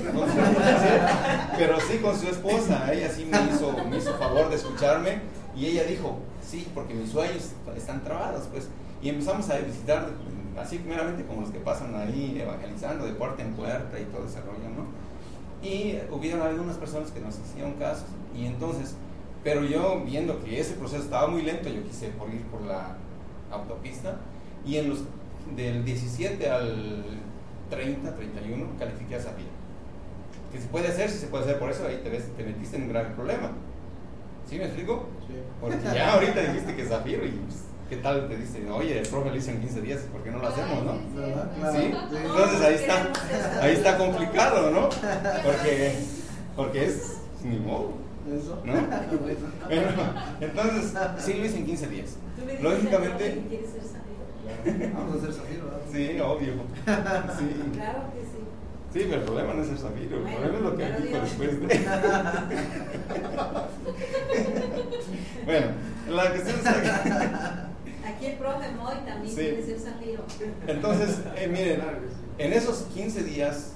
pero 1.58 1.80
sí 1.80 1.98
con 1.98 2.20
su 2.20 2.28
esposa, 2.28 2.94
ella 2.94 3.10
sí 3.10 3.26
me 3.26 3.38
hizo, 3.52 3.76
me 3.90 3.98
hizo 3.98 4.14
favor 4.18 4.50
de 4.50 4.56
escucharme 4.56 5.20
Y 5.56 5.68
ella 5.68 5.84
dijo, 5.84 6.20
sí, 6.46 6.68
porque 6.74 6.94
mis 6.94 7.12
sueños 7.12 7.52
están 7.76 8.04
trabados, 8.04 8.48
pues. 8.52 8.68
Y 9.02 9.10
empezamos 9.10 9.50
a 9.50 9.58
visitar, 9.58 10.08
así 10.60 10.80
primeramente 10.80 11.26
como 11.26 11.42
los 11.42 11.52
que 11.52 11.60
pasan 11.60 11.96
ahí 11.96 12.38
evangelizando 12.40 13.06
de 13.06 13.14
puerta 13.14 13.42
en 13.42 13.54
puerta 13.54 14.00
y 14.00 14.06
todo 14.06 14.26
ese 14.26 14.42
rollo, 14.42 14.70
¿no? 14.70 14.88
Y 15.68 15.98
hubieron 16.12 16.42
algunas 16.42 16.78
personas 16.78 17.12
que 17.12 17.22
nos 17.22 17.40
hicieron 17.40 17.74
caso. 17.74 18.06
Y 18.36 18.46
entonces, 18.46 18.96
pero 19.44 19.64
yo 19.64 20.04
viendo 20.06 20.44
que 20.44 20.60
ese 20.60 20.74
proceso 20.74 21.04
estaba 21.04 21.28
muy 21.28 21.42
lento, 21.42 21.70
yo 21.70 21.84
quise 21.84 22.10
por 22.10 22.30
ir 22.34 22.44
por 22.44 22.62
la 22.62 22.98
autopista. 23.50 24.18
Y 24.66 24.78
en 24.78 24.90
los 24.90 25.00
del 25.56 25.86
17 25.86 26.50
al 26.50 27.04
30, 27.70 28.16
31, 28.16 28.66
califiqué 28.78 29.16
a 29.16 29.20
Zafiro. 29.20 29.50
Que 30.52 30.60
se 30.60 30.68
puede 30.68 30.88
hacer, 30.90 31.10
si 31.10 31.18
se 31.18 31.28
puede 31.28 31.46
hacer, 31.46 31.60
por 31.60 31.70
eso 31.70 31.88
ahí 31.88 32.02
te, 32.04 32.10
ves, 32.10 32.30
te 32.36 32.44
metiste 32.44 32.78
en 32.78 32.84
un 32.84 32.90
gran 32.90 33.14
problema. 33.14 33.52
¿Sí 34.48 34.58
me 34.58 34.66
explico? 34.66 35.08
Sí. 35.28 35.36
Porque 35.62 35.78
ya 35.84 36.14
ahorita 36.14 36.42
dijiste 36.42 36.76
que 36.76 36.86
Zafiro 36.86 37.26
y 37.26 37.32
pues, 37.32 37.64
¿qué 37.90 37.98
tal 37.98 38.28
te 38.28 38.38
dice? 38.38 38.70
Oye, 38.70 39.00
el 39.00 39.08
profe 39.08 39.30
lo 39.30 39.36
hizo 39.36 39.52
en 39.52 39.62
15 39.62 39.82
días, 39.82 40.02
¿por 40.12 40.24
qué 40.24 40.32
no 40.32 40.40
lo 40.40 40.48
hacemos, 40.48 40.84
no? 40.84 40.94
¿Sí? 41.72 41.94
Entonces 42.16 42.62
ahí 42.62 42.74
está, 42.76 43.12
ahí 43.62 43.74
está 43.74 43.98
complicado, 43.98 44.72
¿no? 44.72 44.90
Porque, 45.44 45.96
porque 46.56 46.86
es 46.86 47.18
ni 47.44 47.60
modo. 47.60 48.02
Eso. 48.32 48.58
¿No? 48.64 48.74
entonces, 50.40 50.94
sí 51.18 51.34
lo 51.34 51.46
hice 51.46 51.58
en 51.58 51.66
15 51.66 51.88
días. 51.88 52.16
Lógicamente. 52.62 53.42
Vamos 54.94 55.16
a 55.16 55.18
hacer 55.18 55.34
Zafiro. 55.34 55.64
Sí, 55.92 56.18
obvio. 56.22 56.54
Sí. 57.38 57.50
Claro 57.74 58.00
que 58.14 58.22
sí. 58.22 58.40
Sí, 58.94 59.00
pero 59.10 59.22
el 59.22 59.24
problema 59.24 59.54
no 59.56 59.64
es 59.64 59.70
el 59.70 59.78
Zafiro, 59.78 60.18
el 60.18 60.24
problema 60.24 60.56
es 60.56 60.62
lo 60.62 60.78
que 60.78 60.86
dijo 60.86 61.20
después 61.20 61.60
de. 61.60 61.68
bueno, 65.46 65.68
la 66.10 66.30
cuestión 66.30 66.60
es 66.60 66.66
Aquí 68.06 68.26
el 68.26 68.36
profe 68.36 68.72
Moy 68.72 68.96
también 69.06 69.34
quiere 69.34 69.64
ser 69.64 69.80
Zafiro. 69.80 70.24
Entonces, 70.68 71.20
eh, 71.38 71.48
miren, 71.48 71.82
en 72.38 72.54
esos 72.54 72.84
15 72.94 73.24
días, 73.24 73.74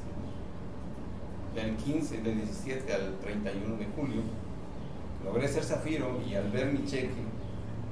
del 1.55 1.75
15, 1.75 2.21
del 2.21 2.35
17 2.35 2.93
al 2.93 3.17
31 3.19 3.77
de 3.77 3.85
julio, 3.95 4.21
logré 5.23 5.47
ser 5.47 5.63
Zafiro 5.63 6.19
y 6.29 6.35
al 6.35 6.51
ver 6.51 6.67
mi 6.67 6.85
cheque, 6.85 7.09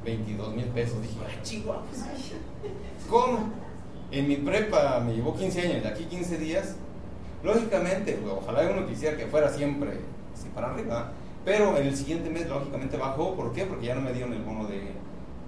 22 0.04 0.56
mil 0.56 0.65
pesos, 0.65 1.01
dije, 1.01 1.15
¡ay, 1.27 1.39
chihuahua! 1.42 1.84
¿Cómo? 3.10 3.50
En 4.12 4.27
mi 4.27 4.36
prepa 4.36 5.00
me 5.00 5.15
llevó 5.15 5.36
15 5.36 5.62
años, 5.62 5.84
de 5.84 5.89
aquí 5.89 6.06
15 6.06 6.38
días. 6.38 6.75
Lógicamente, 7.44 8.13
pues, 8.13 8.34
ojalá 8.34 8.70
uno 8.72 8.88
quisiera 8.88 9.18
que 9.18 9.27
fuera 9.27 9.51
siempre 9.51 10.00
así 10.34 10.50
para 10.54 10.74
arriba, 10.74 11.12
pero 11.44 11.77
en 11.77 11.88
el 11.88 11.96
siguiente 11.96 12.30
mes, 12.30 12.48
lógicamente, 12.48 12.98
bajó. 12.98 13.36
¿Por 13.36 13.54
qué? 13.54 13.65
Porque 13.65 13.88
ya 13.88 13.96
no 13.96 14.01
me 14.01 14.13
dieron 14.13 14.34
el 14.34 14.42
bono 14.42 14.68
de, 14.68 14.82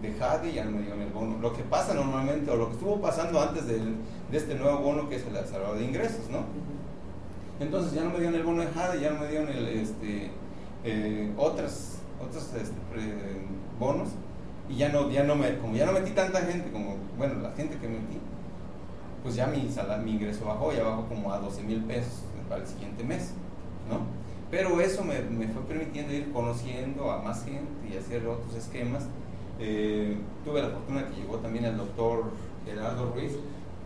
de 0.01 0.13
JADE, 0.13 0.53
ya 0.53 0.65
no 0.65 0.71
me 0.71 0.81
dieron 0.81 1.01
el 1.01 1.09
bono. 1.09 1.37
Lo 1.39 1.53
que 1.53 1.63
pasa 1.63 1.93
normalmente, 1.93 2.51
o 2.51 2.55
lo 2.55 2.67
que 2.67 2.73
estuvo 2.73 3.01
pasando 3.01 3.41
antes 3.41 3.67
de 3.67 3.81
este 4.31 4.55
nuevo 4.55 4.79
bono, 4.79 5.09
que 5.09 5.15
es 5.15 5.25
el 5.25 5.33
salvador 5.45 5.79
de 5.79 5.85
ingresos, 5.85 6.29
¿no? 6.29 6.45
Entonces 7.59 7.93
ya 7.93 8.03
no 8.03 8.11
me 8.11 8.19
dieron 8.19 8.35
el 8.35 8.43
bono 8.43 8.61
de 8.61 8.67
JADE, 8.67 9.01
ya 9.01 9.11
no 9.11 9.19
me 9.21 9.27
dieron 9.27 9.49
el, 9.49 9.67
este, 9.67 10.29
eh, 10.83 11.33
otras, 11.37 11.99
otros 12.23 12.43
este, 12.53 12.71
bonos 13.79 14.09
y 14.69 14.75
ya 14.75 14.89
no, 14.89 15.09
ya 15.09 15.23
no 15.23 15.35
me, 15.35 15.57
como 15.57 15.75
ya 15.75 15.85
no 15.85 15.93
metí 15.93 16.11
tanta 16.11 16.41
gente, 16.41 16.71
como, 16.71 16.97
bueno, 17.17 17.41
la 17.41 17.51
gente 17.53 17.77
que 17.77 17.87
metí, 17.87 18.19
pues 19.23 19.35
ya 19.35 19.47
mi, 19.47 19.67
mi 20.03 20.11
ingreso 20.11 20.45
bajó, 20.45 20.71
ya 20.71 20.83
bajó 20.83 21.07
como 21.07 21.31
a 21.31 21.39
12 21.39 21.63
mil 21.63 21.83
pesos 21.83 22.23
para 22.47 22.61
el 22.61 22.67
siguiente 22.67 23.03
mes, 23.03 23.31
¿no? 23.89 24.01
Pero 24.51 24.79
eso 24.79 25.03
me, 25.03 25.19
me, 25.21 25.47
fue 25.47 25.63
permitiendo 25.63 26.13
ir 26.13 26.31
conociendo 26.31 27.11
a 27.11 27.21
más 27.21 27.43
gente 27.43 27.89
y 27.91 27.97
hacer 27.97 28.25
otros 28.27 28.55
esquemas. 28.55 29.03
Eh, 29.59 30.15
tuve 30.45 30.61
la 30.61 30.69
fortuna 30.69 31.07
que 31.07 31.15
llegó 31.15 31.37
también 31.37 31.65
el 31.65 31.77
doctor 31.77 32.25
Gerardo 32.65 33.11
Ruiz 33.13 33.33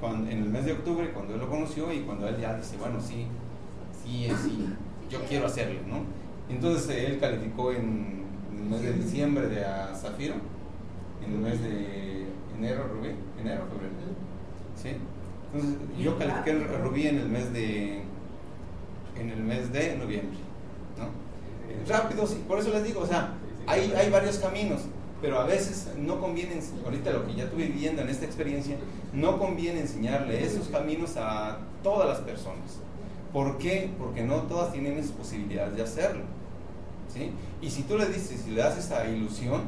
cuando, 0.01 0.29
en 0.29 0.39
el 0.39 0.49
mes 0.49 0.65
de 0.65 0.73
octubre, 0.73 1.11
cuando 1.11 1.35
él 1.35 1.39
lo 1.39 1.49
conoció 1.49 1.93
y 1.93 2.01
cuando 2.01 2.27
él 2.27 2.37
ya 2.39 2.55
dice, 2.55 2.75
bueno, 2.77 2.99
sí, 2.99 3.27
sí, 4.03 4.27
sí, 4.43 4.67
yo 5.09 5.19
quiero 5.29 5.45
hacerlo, 5.45 5.79
¿no? 5.87 6.03
Entonces 6.49 7.09
él 7.09 7.19
calificó 7.19 7.71
en, 7.71 8.21
el 8.51 8.63
mes 8.63 8.81
de 8.81 8.93
diciembre 8.93 9.47
de 9.47 9.65
a 9.65 9.93
Zafiro 9.95 10.35
en 11.25 11.33
el 11.33 11.39
mes 11.39 11.61
de 11.61 12.25
enero, 12.57 12.87
Rubí, 12.87 13.09
enero, 13.39 13.63
febrero. 13.71 13.91
¿Sí? 14.75 14.89
Entonces, 15.53 15.79
yo 15.97 16.17
califiqué 16.17 16.51
el 16.51 16.67
Rubí 16.81 17.07
en 17.07 17.19
el 17.19 17.29
mes 17.29 17.53
de 17.53 18.01
en 19.19 19.29
el 19.29 19.43
mes 19.43 19.71
de 19.71 19.97
noviembre. 19.97 20.37
¿no? 20.97 21.91
Rápido, 21.91 22.25
sí, 22.25 22.43
por 22.47 22.59
eso 22.59 22.71
les 22.71 22.83
digo, 22.83 23.01
o 23.01 23.07
sea, 23.07 23.33
hay, 23.67 23.91
hay 23.95 24.09
varios 24.09 24.37
caminos, 24.37 24.81
pero 25.21 25.39
a 25.39 25.45
veces 25.45 25.89
no 25.97 26.19
conviene, 26.19 26.59
ahorita 26.83 27.11
lo 27.11 27.27
que 27.27 27.35
ya 27.35 27.43
estuve 27.43 27.67
viviendo 27.67 28.01
en 28.01 28.09
esta 28.09 28.25
experiencia, 28.25 28.75
no 29.13 29.37
conviene 29.37 29.81
enseñarle 29.81 30.43
esos 30.43 30.67
caminos 30.69 31.15
a 31.17 31.59
todas 31.83 32.09
las 32.09 32.19
personas. 32.19 32.79
¿Por 33.31 33.57
qué? 33.57 33.91
Porque 33.97 34.23
no 34.23 34.41
todas 34.43 34.73
tienen 34.73 34.97
esa 34.97 35.13
posibilidad 35.13 35.67
de 35.67 35.83
hacerlo. 35.83 36.23
¿sí? 37.13 37.31
Y 37.61 37.69
si 37.69 37.83
tú 37.83 37.97
le 37.97 38.07
dices, 38.07 38.41
si 38.43 38.51
le 38.51 38.61
das 38.61 38.77
esa 38.77 39.07
ilusión, 39.07 39.61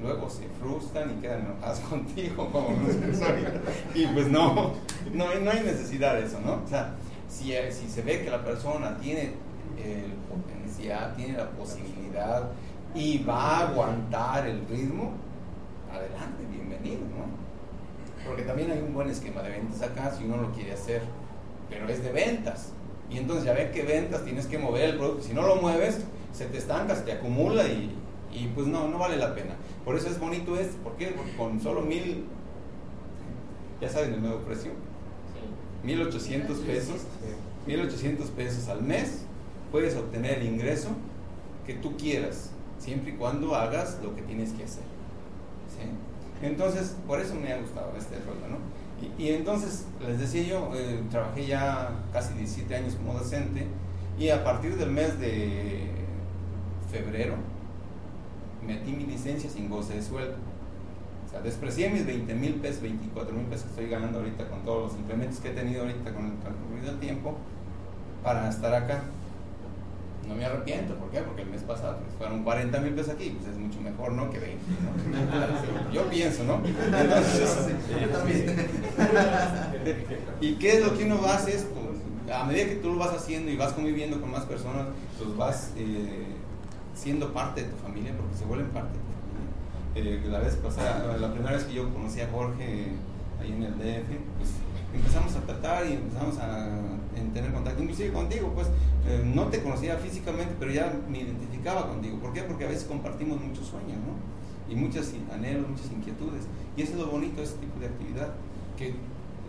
luego 0.00 0.30
se 0.30 0.46
frustran 0.60 1.16
y 1.16 1.20
quedan 1.20 1.42
enojados 1.42 1.80
contigo 1.90 2.48
como 2.50 2.76
Y 3.94 4.06
pues 4.06 4.28
no, 4.28 4.72
no, 5.12 5.34
no 5.34 5.50
hay 5.50 5.60
necesidad 5.60 6.14
de 6.14 6.24
eso, 6.24 6.40
¿no? 6.40 6.62
O 6.64 6.68
sea, 6.68 6.94
si, 7.28 7.52
si 7.72 7.88
se 7.88 8.02
ve 8.02 8.24
que 8.24 8.30
la 8.30 8.42
persona 8.42 8.96
tiene 8.98 9.32
el 9.76 10.12
potencial, 10.28 11.14
tiene 11.14 11.36
la 11.36 11.50
posibilidad 11.50 12.50
y 12.98 13.22
va 13.22 13.58
a 13.58 13.68
aguantar 13.68 14.48
el 14.48 14.66
ritmo, 14.66 15.12
adelante, 15.88 16.44
bienvenido, 16.50 17.02
¿no? 17.02 18.26
Porque 18.26 18.42
también 18.42 18.72
hay 18.72 18.80
un 18.80 18.92
buen 18.92 19.08
esquema 19.08 19.40
de 19.42 19.50
ventas 19.50 19.80
acá 19.82 20.10
si 20.10 20.24
uno 20.24 20.38
lo 20.38 20.50
quiere 20.50 20.72
hacer, 20.72 21.02
pero 21.70 21.88
es 21.88 22.02
de 22.02 22.10
ventas. 22.10 22.72
Y 23.08 23.18
entonces 23.18 23.44
ya 23.44 23.52
ven 23.52 23.70
que 23.70 23.84
ventas 23.84 24.24
tienes 24.24 24.46
que 24.46 24.58
mover 24.58 24.90
el 24.90 24.96
producto. 24.96 25.22
Si 25.22 25.32
no 25.32 25.46
lo 25.46 25.56
mueves, 25.56 26.00
se 26.32 26.46
te 26.46 26.58
estanca, 26.58 26.96
se 26.96 27.02
te 27.02 27.12
acumula 27.12 27.68
y, 27.68 27.94
y 28.32 28.48
pues 28.48 28.66
no, 28.66 28.88
no 28.88 28.98
vale 28.98 29.16
la 29.16 29.32
pena. 29.32 29.54
Por 29.84 29.94
eso 29.94 30.08
es 30.08 30.18
bonito 30.18 30.56
esto, 30.56 30.76
¿por 30.82 30.96
qué? 30.96 31.06
Porque 31.16 31.36
con 31.36 31.60
solo 31.60 31.82
mil, 31.82 32.24
ya 33.80 33.88
saben 33.88 34.14
el 34.14 34.22
nuevo 34.22 34.40
precio, 34.40 34.72
mil 35.84 36.02
ochocientos 36.02 36.58
pesos, 36.58 37.02
mil 37.64 37.80
ochocientos 37.80 38.30
pesos 38.30 38.68
al 38.68 38.82
mes, 38.82 39.22
puedes 39.70 39.94
obtener 39.94 40.40
el 40.40 40.46
ingreso 40.46 40.88
que 41.64 41.74
tú 41.74 41.96
quieras, 41.96 42.50
siempre 42.88 43.12
y 43.12 43.16
cuando 43.16 43.54
hagas 43.54 43.98
lo 44.02 44.14
que 44.16 44.22
tienes 44.22 44.52
que 44.52 44.64
hacer. 44.64 44.82
Entonces, 46.40 46.96
por 47.06 47.20
eso 47.20 47.34
me 47.34 47.52
ha 47.52 47.58
gustado 47.58 47.92
este 47.98 48.14
rollo, 48.20 48.48
¿no? 48.48 48.58
Y, 49.18 49.28
entonces, 49.28 49.86
les 50.06 50.18
decía 50.18 50.42
yo, 50.42 50.70
eh, 50.74 51.02
trabajé 51.10 51.46
ya 51.46 51.90
casi 52.12 52.34
17 52.34 52.74
años 52.74 52.94
como 52.94 53.12
docente 53.12 53.66
y 54.18 54.30
a 54.30 54.42
partir 54.42 54.76
del 54.76 54.90
mes 54.90 55.20
de 55.20 55.90
febrero, 56.90 57.34
metí 58.66 58.92
mi 58.92 59.04
licencia 59.04 59.50
sin 59.50 59.68
goce 59.68 59.94
de 59.94 60.02
sueldo. 60.02 60.36
O 61.26 61.30
sea, 61.30 61.40
desprecié 61.40 61.90
mis 61.90 62.06
20 62.06 62.34
mil 62.34 62.54
pesos, 62.54 62.80
24 62.82 63.34
mil 63.34 63.44
pesos 63.46 63.64
que 63.64 63.70
estoy 63.70 63.88
ganando 63.90 64.18
ahorita 64.18 64.48
con 64.48 64.64
todos 64.64 64.92
los 64.92 64.98
implementos 64.98 65.40
que 65.40 65.50
he 65.50 65.52
tenido 65.52 65.82
ahorita 65.82 66.14
con 66.14 66.24
el 66.24 66.38
transcurrido 66.38 66.86
del 66.86 67.00
tiempo 67.00 67.36
para 68.24 68.48
estar 68.48 68.74
acá. 68.74 69.02
No 70.28 70.34
me 70.34 70.44
arrepiento, 70.44 70.94
¿por 70.94 71.10
qué? 71.10 71.20
Porque 71.20 71.42
el 71.42 71.48
mes 71.48 71.62
pasado 71.62 71.98
pues, 71.98 72.14
fueron 72.18 72.44
40 72.44 72.78
mil 72.80 72.92
pesos 72.92 73.14
aquí, 73.14 73.30
pues 73.30 73.50
es 73.50 73.58
mucho 73.58 73.80
mejor, 73.80 74.12
¿no? 74.12 74.30
Que 74.30 74.38
20, 74.38 74.64
¿no? 74.82 75.92
Yo 75.92 76.08
pienso, 76.10 76.44
¿no? 76.44 76.60
Entonces, 76.64 77.56
yo 78.00 78.08
también. 78.10 78.68
¿Y 80.40 80.54
qué 80.56 80.76
es 80.76 80.84
lo 80.84 80.96
que 80.96 81.04
uno 81.04 81.20
va 81.22 81.32
a 81.32 81.36
hacer? 81.36 81.56
Pues, 81.56 82.36
a 82.36 82.44
medida 82.44 82.66
que 82.66 82.76
tú 82.76 82.92
lo 82.92 82.98
vas 82.98 83.14
haciendo 83.14 83.50
y 83.50 83.56
vas 83.56 83.72
conviviendo 83.72 84.20
con 84.20 84.30
más 84.30 84.44
personas, 84.44 84.86
pues 85.18 85.34
vas... 85.36 85.72
Eh, 85.76 86.36
siendo 86.98 87.32
parte 87.32 87.62
de 87.62 87.68
tu 87.68 87.76
familia, 87.76 88.12
porque 88.16 88.36
se 88.36 88.44
vuelven 88.44 88.68
parte 88.68 88.92
de 88.92 88.98
tu 88.98 89.12
familia. 89.14 90.24
Eh, 90.24 90.28
la 90.28 90.40
vez 90.40 90.56
pasada, 90.56 91.16
la 91.16 91.32
primera 91.32 91.52
vez 91.52 91.64
que 91.64 91.74
yo 91.74 91.92
conocí 91.92 92.20
a 92.20 92.28
Jorge 92.28 92.92
ahí 93.40 93.52
en 93.52 93.62
el 93.62 93.78
DF, 93.78 94.08
pues 94.36 94.50
empezamos 94.94 95.34
a 95.36 95.40
tratar 95.40 95.86
y 95.86 95.94
empezamos 95.94 96.38
a 96.38 96.68
tener 97.34 97.52
contacto, 97.52 97.82
inclusive 97.82 98.12
contigo, 98.12 98.52
pues 98.54 98.68
eh, 99.06 99.22
no 99.24 99.46
te 99.46 99.62
conocía 99.62 99.96
físicamente, 99.96 100.54
pero 100.58 100.70
ya 100.72 100.92
me 101.08 101.20
identificaba 101.20 101.88
contigo. 101.88 102.18
¿Por 102.18 102.32
qué? 102.32 102.42
Porque 102.42 102.64
a 102.64 102.68
veces 102.68 102.84
compartimos 102.84 103.40
muchos 103.40 103.66
sueños, 103.66 103.98
¿no? 103.98 104.72
Y 104.72 104.76
muchos 104.76 105.12
anhelos, 105.32 105.68
muchas 105.68 105.90
inquietudes. 105.90 106.44
Y 106.76 106.82
eso 106.82 106.92
es 106.92 106.98
lo 106.98 107.06
bonito 107.06 107.36
de 107.36 107.44
este 107.44 107.58
tipo 107.60 107.78
de 107.80 107.86
actividad, 107.86 108.34
que 108.76 108.94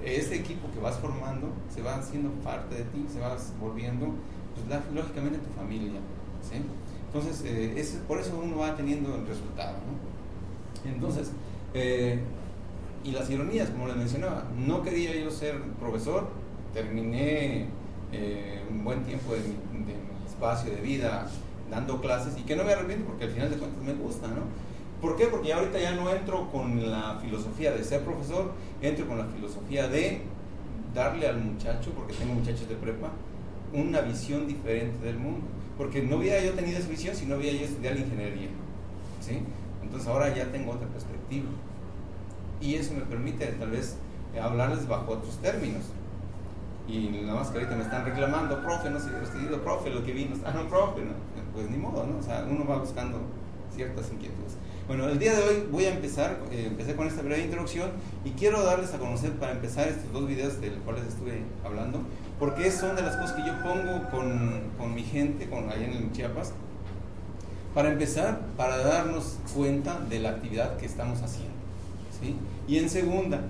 ese 0.04 0.36
equipo 0.36 0.72
que 0.72 0.80
vas 0.80 0.98
formando 0.98 1.52
se 1.74 1.82
va 1.82 1.96
haciendo 1.96 2.30
parte 2.44 2.76
de 2.76 2.84
ti, 2.86 3.06
se 3.12 3.20
va 3.20 3.36
volviendo, 3.60 4.14
pues 4.56 4.82
lógicamente 4.94 5.40
tu 5.40 5.54
familia, 5.60 6.00
¿sí? 6.42 6.62
Entonces, 7.08 7.44
eh, 7.46 8.00
por 8.08 8.20
eso 8.20 8.40
uno 8.42 8.58
va 8.58 8.76
teniendo 8.76 9.16
el 9.16 9.26
resultado. 9.26 9.74
¿no? 9.74 10.90
Entonces, 10.90 11.32
eh, 11.74 12.20
y 13.04 13.12
las 13.12 13.30
ironías, 13.30 13.70
como 13.70 13.88
les 13.88 13.96
mencionaba, 13.96 14.46
no 14.58 14.82
quería 14.84 15.16
yo 15.16 15.32
ser 15.32 15.62
profesor, 15.80 16.28
terminé 16.74 17.68
eh, 18.12 18.62
un 18.70 18.84
buen 18.84 19.04
tiempo 19.04 19.34
de 19.34 19.40
mi, 19.40 19.94
espacio 20.28 20.72
de 20.72 20.82
vida 20.82 21.28
dando 21.70 22.00
clases 22.00 22.38
y 22.38 22.44
que 22.44 22.56
no 22.56 22.64
me 22.64 22.74
arrepiento 22.74 23.06
porque 23.06 23.26
al 23.26 23.32
final 23.32 23.52
de 23.52 23.58
cuentas 23.58 23.84
me 23.84 23.94
gusta, 23.94 24.28
¿no? 24.28 24.44
¿Por 25.02 25.16
qué? 25.16 25.28
Porque 25.28 25.54
ahorita 25.54 25.80
ya 25.80 25.94
no 25.94 26.10
entro 26.10 26.52
con 26.52 26.90
la 26.92 27.18
filosofía 27.22 27.72
de 27.72 27.84
ser 27.84 28.04
profesor, 28.04 28.52
entro 28.82 29.08
con 29.08 29.18
la 29.18 29.26
filosofía 29.26 29.88
de 29.88 30.22
darle 30.94 31.28
al 31.28 31.40
muchacho, 31.40 31.92
porque 31.92 32.14
tengo 32.14 32.34
muchachos 32.34 32.68
de 32.68 32.76
prepa, 32.76 33.12
una 33.74 34.02
visión 34.02 34.48
diferente 34.48 35.06
del 35.06 35.18
mundo. 35.18 35.42
Porque 35.78 36.02
no 36.02 36.18
hubiera 36.18 36.44
yo 36.44 36.52
tenido 36.52 36.80
esa 36.80 36.90
visión 36.90 37.16
si 37.16 37.26
no 37.26 37.38
hubiera 37.38 37.58
yo 37.58 37.66
estudiado 37.66 37.98
ingeniería. 37.98 38.50
¿sí? 39.22 39.40
Entonces 39.82 40.08
ahora 40.08 40.36
ya 40.36 40.52
tengo 40.52 40.72
otra 40.72 40.88
perspectiva. 40.88 41.50
Y 42.62 42.76
eso 42.76 42.94
me 42.94 43.02
permite 43.02 43.46
tal 43.48 43.72
vez 43.72 43.96
hablarles 44.42 44.88
bajo 44.88 45.14
otros 45.14 45.38
términos. 45.38 45.84
Y 46.88 47.10
nada 47.24 47.40
más 47.40 47.50
que 47.50 47.60
ahorita 47.60 47.76
me 47.76 47.84
están 47.84 48.04
reclamando, 48.04 48.62
profe, 48.64 48.90
no 48.90 49.00
sé, 49.00 49.10
estudiado, 49.24 49.62
profe, 49.62 49.92
lo 49.92 50.04
que 50.04 50.12
vino, 50.12 50.36
ah, 50.44 50.52
no, 50.52 50.68
profe, 50.68 51.02
no. 51.02 51.12
pues 51.54 51.70
ni 51.70 51.78
modo, 51.78 52.06
¿no? 52.06 52.18
O 52.18 52.24
sea, 52.24 52.46
uno 52.50 52.66
va 52.66 52.78
buscando 52.80 53.20
ciertas 53.76 54.12
inquietudes. 54.12 54.58
Bueno, 54.88 55.08
el 55.08 55.20
día 55.20 55.36
de 55.36 55.44
hoy 55.44 55.68
voy 55.72 55.86
a 55.86 55.94
empezar, 55.94 56.40
eh, 56.52 56.66
empecé 56.66 56.96
con 56.96 57.06
esta 57.06 57.22
breve 57.22 57.44
introducción 57.44 57.92
y 58.26 58.32
quiero 58.32 58.64
darles 58.64 58.92
a 58.92 58.98
conocer 58.98 59.34
para 59.34 59.52
empezar 59.52 59.88
estos 59.88 60.12
dos 60.12 60.28
videos 60.28 60.60
de 60.60 60.72
los 60.72 60.80
cuales 60.80 61.06
estuve 61.06 61.44
hablando, 61.64 62.02
porque 62.40 62.72
son 62.72 62.96
de 62.96 63.04
las 63.04 63.16
cosas 63.18 63.34
que 63.34 63.46
yo 63.46 63.54
pongo 63.62 64.10
con, 64.10 64.62
con 64.80 64.96
mi 64.96 65.04
gente, 65.04 65.48
con 65.48 65.70
allá 65.70 65.86
en 65.86 66.12
Chiapas, 66.12 66.54
para 67.76 67.92
empezar, 67.92 68.40
para 68.58 68.78
darnos 68.78 69.38
cuenta 69.56 70.00
de 70.10 70.22
la 70.22 70.32
actividad 70.32 70.78
que 70.78 70.88
estamos 70.88 71.22
haciendo. 71.22 71.59
¿Sí? 72.22 72.36
Y 72.68 72.78
en 72.78 72.90
segunda, 72.90 73.42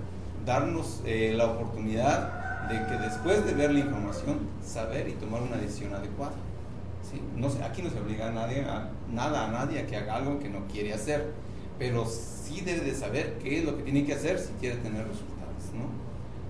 darnos 0.46 1.02
eh, 1.04 1.34
la 1.36 1.46
oportunidad 1.46 2.68
de 2.68 2.86
que 2.86 3.02
después 3.02 3.44
de 3.44 3.54
ver 3.54 3.72
la 3.72 3.80
información, 3.80 4.38
saber 4.64 5.08
y 5.08 5.12
tomar 5.12 5.42
una 5.42 5.56
decisión 5.56 5.94
adecuada. 5.94 6.34
¿sí? 7.10 7.20
No, 7.36 7.48
aquí 7.64 7.82
no 7.82 7.90
se 7.90 8.00
obliga 8.00 8.28
a 8.28 8.30
nadie 8.30 8.62
a, 8.62 8.88
nada 9.12 9.48
a 9.48 9.50
nadie 9.50 9.80
a 9.80 9.86
que 9.86 9.96
haga 9.96 10.16
algo 10.16 10.38
que 10.38 10.48
no 10.48 10.66
quiere 10.68 10.94
hacer, 10.94 11.32
pero 11.78 12.06
sí 12.06 12.60
debe 12.60 12.80
de 12.80 12.94
saber 12.94 13.38
qué 13.42 13.58
es 13.58 13.64
lo 13.64 13.76
que 13.76 13.82
tiene 13.82 14.04
que 14.04 14.14
hacer 14.14 14.38
si 14.38 14.52
quiere 14.60 14.76
tener 14.76 15.06
resultados. 15.06 15.64
¿no? 15.74 15.90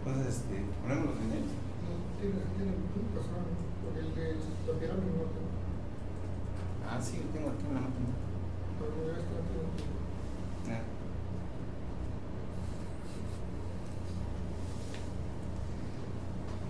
Entonces, 0.05 0.37
este, 0.37 0.63
ponemos 0.83 1.07
los 1.07 1.21
dinero. 1.21 1.47
Ah, 6.91 7.01
sí, 7.01 7.17
lo 7.17 7.31
tengo 7.31 7.49
aquí 7.51 7.65
en 7.69 7.75
la 7.75 7.81
máquina. 7.81 8.20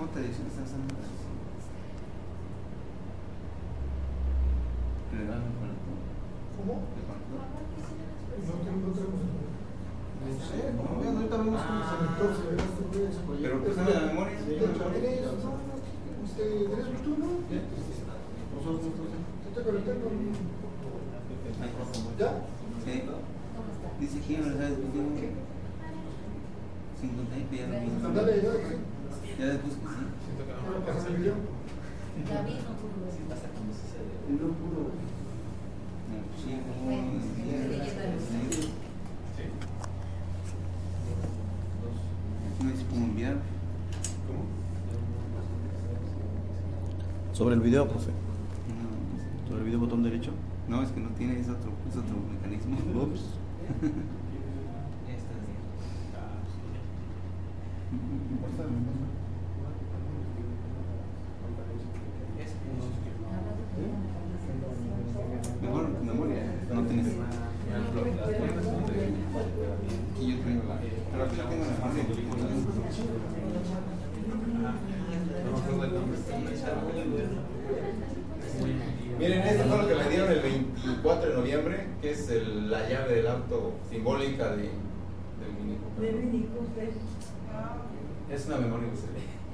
¿Cuántas 0.01 0.25
ediciones 0.25 0.57
estás 0.57 0.65
haciendo? 0.65 0.97
¿Le 5.13 5.29
dan 5.29 5.45
el? 5.45 5.77
¿Cómo? 6.57 6.73
No 6.81 8.57
tengo, 8.65 8.81
no 8.81 8.97
tenemos 8.97 9.21
No 9.21 10.41
sé, 10.41 10.73
no, 10.73 10.89
vean, 11.05 11.21
ahorita 11.21 11.37
vemos 11.37 11.61
cómo 11.61 11.85
se 11.85 12.49
este. 12.57 13.29
Pero 13.45 13.61
pues 13.61 13.77
de 13.77 13.85
la 13.93 14.01
memoria. 14.09 14.41
Sí, 14.41 14.57
pero 14.57 14.89
tienes, 14.89 15.21
no, 15.21 15.37
no, 15.37 15.77
usted, 16.25 16.49
¿tienes 16.49 16.89
Bluetooth, 16.97 17.21
no? 17.21 17.45
Nosotros, 18.57 18.81
¿Tú 18.81 19.49
te 19.53 19.61
conectas 19.61 19.97
con...? 20.01 20.17
¿Ya? 22.17 22.41
Sí. 22.89 23.05
Dice 24.01 24.17
aquí 24.17 24.33
en 24.35 24.49
la 24.49 24.65
video 24.65 25.13
50 27.01 27.37
y 27.37 27.45
ya 27.53 27.67
no. 27.69 28.09
Ándale, 28.09 28.41
ya. 28.41 28.53
Ya 29.41 29.47
después 29.47 29.73
que 29.73 29.81
sí. 29.81 29.85
¿Ahora 30.67 30.85
pasas 30.87 31.07
el 31.11 31.17
video? 31.17 31.35
David 32.29 32.55
no 32.61 32.73
pudo. 32.77 33.09
No 34.29 34.49
pudo. 34.53 34.83
No, 36.11 36.17
Sí, 36.37 36.51
como 36.61 36.85
Bueno, 36.85 37.09
unos 37.13 37.25
sí, 37.25 37.43
días. 37.43 37.89
sí, 38.21 38.37
sí. 38.51 38.61
Sí. 39.37 39.45
Aquí 42.53 42.65
no 42.65 42.71
dice 42.71 42.85
cómo 42.91 43.07
enviar. 43.07 43.37
Sobre 47.33 47.55
el 47.55 47.61
video, 47.63 47.89
profe. 47.89 48.11
No, 48.11 49.49
Sobre 49.49 49.61
el 49.61 49.65
video 49.67 49.81
botón 49.81 50.03
derecho. 50.03 50.33
No, 50.69 50.83
es 50.83 50.91
que 50.91 51.01
no 51.01 51.09
tiene, 51.11 51.41
es 51.41 51.49
otro, 51.49 51.71
es 51.89 51.97
otro 51.97 52.17
mecanismo. 52.31 52.77
Ups. 53.03 53.23
Mejor 65.63 65.89
memoria, 66.03 66.43
no 66.73 66.83
tienes. 66.85 67.07
Y 70.21 70.27
yo 70.27 70.39
tengo 70.43 70.63
la. 70.69 70.81
Pero 71.13 71.25
aquí 71.25 71.37
la 71.37 71.49
tengo 71.49 71.65
en 71.65 71.71
la 71.71 71.77
parte 71.77 72.01
Miren, 79.19 79.43
esto 79.43 79.65
fue 79.69 79.79
lo 79.79 79.89
que 79.89 79.95
me 79.97 80.09
dieron 80.09 80.33
el 80.33 80.41
24 80.41 81.31
de 81.31 81.37
noviembre, 81.37 81.87
que 82.01 82.11
es 82.13 82.29
el- 82.31 82.71
la 82.71 82.89
llave 82.89 83.17
del 83.17 83.27
auto 83.27 83.73
simbólica 83.91 84.57
de, 84.57 84.63
del 84.63 85.53
Mini 85.61 85.77
Cooper. 85.77 86.15
De 86.15 86.21
Mini 86.23 86.45
Cooper. 86.47 86.91
Es 88.31 88.47
una 88.47 88.57
memoria 88.59 88.89
USB. 88.93 89.09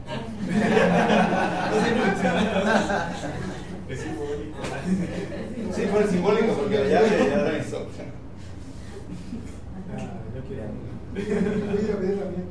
Es 3.89 4.01
simbólico. 4.01 4.59
Sí, 5.75 5.83
fue 5.93 6.07
simbólico 6.09 6.53
porque 6.55 6.79
la 6.79 6.85
llave 6.89 7.09
ya 7.09 7.25
era 7.41 7.57
eso. 7.57 7.87
Yo 10.35 10.41
quiero. 10.49 10.65
Voy 11.15 11.23
a 11.23 11.25
ir 11.83 11.93
a 11.93 11.97
ver 12.01 12.17
la 12.19 12.25
mía. 12.27 12.45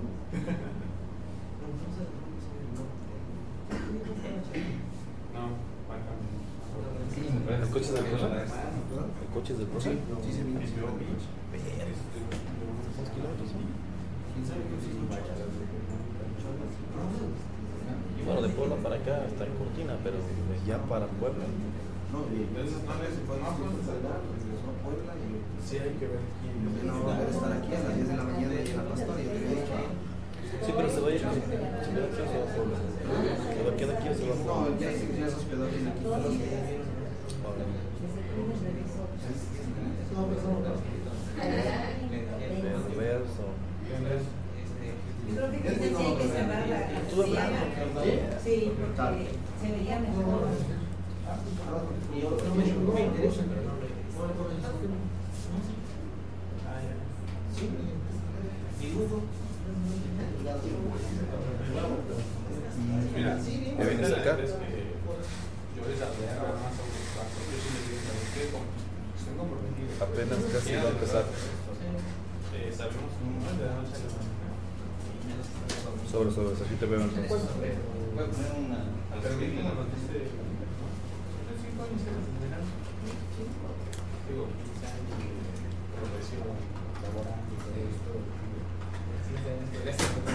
No, 5.33 5.43
¿El 7.55 7.69
coche 7.69 7.91
del 7.91 8.05
profe? 8.05 8.25
¿El 8.25 9.27
coche 9.33 9.51
es 9.53 9.59
del 9.59 9.67
profe? 9.67 9.89
Sí, 9.91 9.97
se 10.31 10.43
vino. 10.43 10.59
¿Cuántos 12.95 13.13
kilómetros? 13.13 13.49
Bueno, 18.25 18.41
de 18.41 18.49
Puebla 18.49 18.75
para 18.77 18.95
acá 18.95 19.23
está 19.29 19.45
en 19.45 19.53
Cortina, 19.53 19.93
pero 20.03 20.15
ya 20.65 20.79
para 20.89 21.05
Puebla. 21.05 21.45
Sí, 25.65 25.77
hay 25.77 25.91
que 25.99 26.07
ver 26.07 26.19
quién. 26.41 26.87
No 26.87 27.03
va 27.05 27.17
a 27.17 27.21
estar 27.23 27.51
aquí 27.53 27.73
a 27.75 27.79
las 27.85 27.95
10 27.95 28.07
de 28.07 28.15
la 28.17 28.23
mañana 28.23 28.53
y 28.53 28.57
en 28.69 28.77
la 28.77 28.83
pastoria. 28.83 29.25
Sí, 30.65 30.71
pero 30.75 30.89
se 30.89 30.99
va 31.01 31.07
a 31.07 31.11
ir. 31.11 31.19
¿Se 31.19 31.25
queda 31.25 31.35
aquí 31.35 31.41
o 32.21 32.25
se 32.25 32.37
va 32.37 32.43
a 32.45 32.47
Puebla? 32.55 32.77
¿Se 33.53 33.61
va 33.61 33.69
a 33.71 33.75
quedar 33.77 33.95
aquí 33.97 34.07
o 34.09 34.13
se 34.15 34.23
va 34.25 34.33
a 34.33 34.35
No, 34.37 34.41
Puebla? 34.45 34.77
ya 34.79 34.87
dice 34.89 35.05
que 35.09 35.19
ya 35.19 35.27
se 35.29 35.35
hospedó 35.35 35.63
aquí 35.65 35.77
en 35.77 35.87
aquí. 35.87 36.03
No, 36.05 36.09
pero 40.27 40.41
no. 40.41 40.45
El 42.65 42.75
universo. 42.85 43.45
Yo 45.25 45.31
creo 45.35 45.49
que 45.51 45.57
quizás 45.57 45.77
sí 45.77 45.83
hay 46.05 46.15
que 46.15 46.27
cerrar 46.27 46.63
la 46.69 46.79
Estuve 47.01 47.25
hablando, 47.25 47.65
casilla. 47.75 48.39
Sí, 48.43 48.55
porque 48.77 49.25
se 49.59 49.67
vería 49.71 49.97
mejor. 49.99 50.23
Y 52.15 52.17
yo 52.21 52.29
no 52.29 52.35
me 52.55 52.63
no 52.71 52.91
me 52.93 53.01
interesa. 53.01 53.41
Sí. 57.55 57.63
Dibujo. 58.79 59.17
Mira, 63.15 63.33
¿Me 63.35 63.41
vienes 63.89 64.11
acá? 64.13 64.31
Yo 64.37 65.81
desarrollé 65.89 66.27
más 66.37 66.73
sobre 66.77 67.01
cuatro. 67.15 67.39
Yo 67.49 67.57
sí 67.59 67.69
les 67.73 67.83
digo, 67.89 67.99
¿sabes 68.05 68.29
qué? 68.35 68.41
Como 68.53 68.65
estoy 69.17 69.33
comprometido. 69.35 69.89
Apenas 70.05 70.39
casi 70.53 70.69
va 70.75 70.85
a 70.85 70.93
empezar. 70.93 71.25
Eh, 72.55 72.71
Sabemos 72.71 73.11
un 73.25 73.33
de 73.57 73.65
la 73.65 73.73
noche 73.75 73.93
a 73.95 73.97
la 73.99 74.05
mañana. 74.05 74.23
Sobre, 76.11 76.29
sobre, 76.31 76.53
así 76.55 76.74
te. 76.85 76.95
Voy 76.95 78.23
a 78.23 78.29
poner 78.29 78.51
una. 78.61 78.77
al 79.11 79.19
Pero 79.21 79.33
escribir 79.33 79.55
bien, 79.55 79.65
una 79.65 79.73
nos 79.75 79.87
dice. 79.89 80.29
Unos 80.29 81.57
cinco 81.65 81.79
años 81.81 81.99
se 82.05 82.09
las 82.13 82.25
tendrán. 82.29 82.61
Digo, 84.29 84.45
15 84.45 84.85
años 84.85 85.17
de 85.17 85.29
profesión 85.97 86.45
laboral, 87.01 87.41
de 87.73 87.81
esto. 87.89 88.11
15 89.25 89.49
años 89.49 89.69
que 89.73 89.81
gracias 89.81 90.09
por 90.13 90.29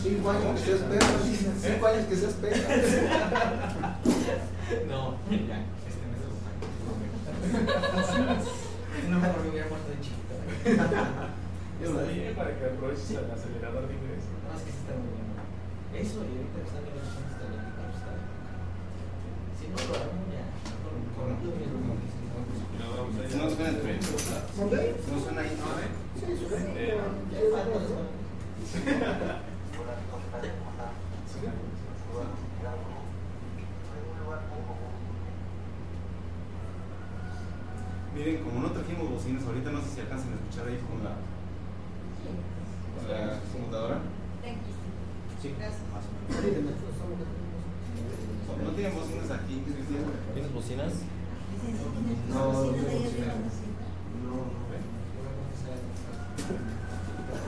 Cinco 0.00 0.30
años 0.30 0.58
que 0.58 0.66
se 0.66 0.74
espera. 0.74 1.06
Cinco 1.60 1.84
años 1.86 2.04
que 2.06 2.16
se 2.16 2.26
espera. 2.26 2.58
No, 4.86 5.18
ya, 5.30 5.66
este 5.86 6.04
mes 6.10 6.20
lo 6.22 6.30
saco. 6.42 6.64
No 9.10 9.16
me 9.18 9.26
hubiera 9.50 9.66
muerto 9.68 9.88
de 9.90 9.98
chiquito. 10.00 10.34
Está 11.80 12.02
bien 12.12 12.34
para 12.36 12.58
que 12.58 12.64
aproveches 12.66 13.10
el 13.10 13.30
acelerador 13.30 13.88
de 13.88 13.94
ingreso. 13.94 14.28
No, 14.44 14.52
es 14.52 14.62
que 14.64 14.70
sí 14.70 14.78
está 14.84 14.92
muy 15.00 15.08
bueno. 15.16 15.32
Eso 16.00 16.24
y 16.24 16.32
ahorita 16.32 16.64
están 16.64 16.80
en 16.80 16.96
está. 17.92 18.12
Si 19.60 19.68
no 19.68 19.76
lo 19.76 19.92
hago, 20.00 20.16
ya. 20.32 20.44
No 23.36 23.44
suena 23.50 23.68
entre 23.68 23.92
¿Dónde? 24.56 24.96
No 25.12 25.20
suena 25.20 25.40
ahí, 25.42 25.52
suena. 25.60 25.84
Eh. 26.74 27.00
Miren, 38.14 38.42
como 38.42 38.60
no 38.60 38.70
trajimos 38.72 39.10
bocinas, 39.10 39.44
ahorita 39.44 39.70
no 39.70 39.82
sé 39.82 39.88
si 39.90 40.00
alcanzan 40.00 40.32
a 40.32 40.36
escuchar 40.36 40.66
ahí 40.66 40.78
con 40.88 41.04
la, 41.04 41.12
con 42.96 43.04
la 43.10 43.40
computadora. 43.52 44.00
Sí. 45.40 45.54
Gracias. 45.58 45.80
Sí, 46.28 46.50
de 46.50 46.62
nuestro 46.62 46.88
solo 47.00 47.16
que 47.16 47.24
tenemos. 47.24 48.60
¿No 48.62 48.70
tienen 48.76 48.94
bocinas 48.94 49.30
aquí, 49.30 49.64
Cristian? 49.64 50.04
¿Tienes 50.34 50.52
bocinas? 50.52 50.92
No, 52.28 52.52
no, 52.52 52.76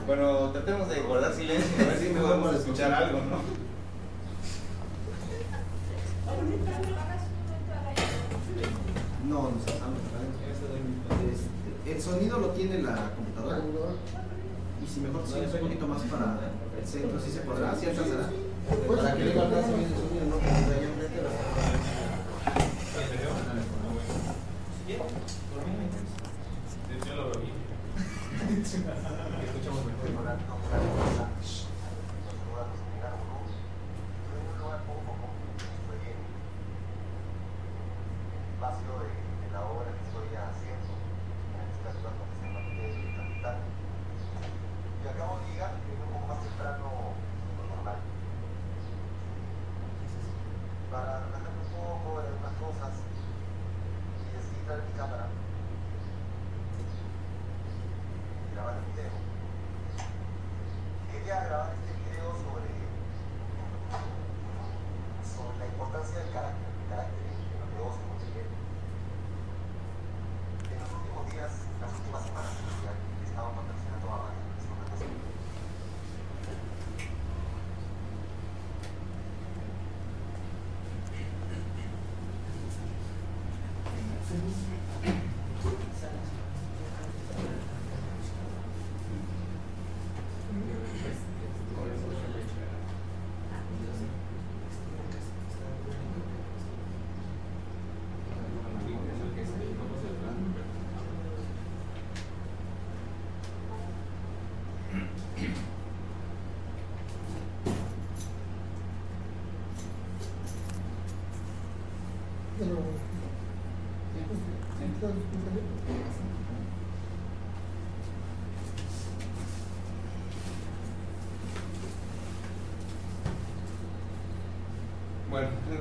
Bueno, 0.07 0.52
tratemos 0.63 0.89
de 0.89 1.01
guardar 1.01 1.33
silencio, 1.33 1.83
a 1.83 1.87
ver 1.89 1.99
si 1.99 2.07
podemos 2.07 2.55
escuchar 2.55 2.93
algo, 2.93 3.19
¿no? 3.19 3.63
No, 9.27 9.41
no 9.43 9.57
está. 9.57 9.73
Este, 11.31 11.91
el 11.91 12.01
sonido 12.01 12.39
lo 12.39 12.49
tiene 12.51 12.81
la 12.81 13.11
computadora. 13.13 13.59
Y 14.83 14.87
si 14.87 15.01
mejor 15.01 15.23
si 15.27 15.39
es 15.39 15.53
un 15.53 15.59
poquito 15.59 15.87
más 15.87 16.01
para 16.03 16.39
el 16.79 16.87
centro, 16.87 17.19
sí 17.19 17.31
se 17.31 17.39
podrá, 17.41 17.75
sí 17.75 17.87
alcanzará. 17.87 18.29
Para 18.87 19.15
que 19.15 19.25
le 19.25 19.33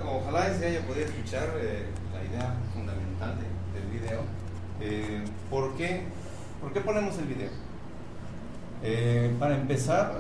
Ojalá 0.07 0.53
se 0.55 0.67
haya 0.67 0.81
podido 0.87 1.07
escuchar 1.07 1.49
eh, 1.61 1.87
la 2.15 2.23
idea 2.25 2.55
fundamental 2.75 3.35
de- 3.39 3.81
del 3.81 3.91
video. 4.01 4.21
Eh, 4.81 5.25
¿por, 5.51 5.75
qué, 5.77 6.03
¿Por 6.61 6.73
qué 6.73 6.81
ponemos 6.81 7.17
el 7.19 7.27
video? 7.27 7.51
Eh, 8.85 9.35
para 9.39 9.55
empezar, 9.57 10.15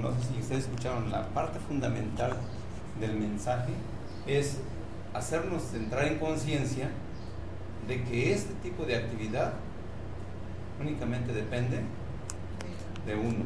no 0.00 0.10
sé 0.12 0.28
si 0.32 0.40
ustedes 0.40 0.64
escucharon, 0.64 1.10
la 1.10 1.26
parte 1.28 1.58
fundamental 1.60 2.34
del 3.00 3.14
mensaje 3.16 3.72
es 4.26 4.58
hacernos 5.12 5.74
entrar 5.74 6.04
en 6.06 6.18
conciencia 6.18 6.88
de 7.86 8.02
que 8.04 8.32
este 8.32 8.54
tipo 8.62 8.84
de 8.84 8.96
actividad 8.96 9.52
únicamente 10.80 11.32
depende 11.32 11.80
de 13.06 13.14
uno. 13.14 13.44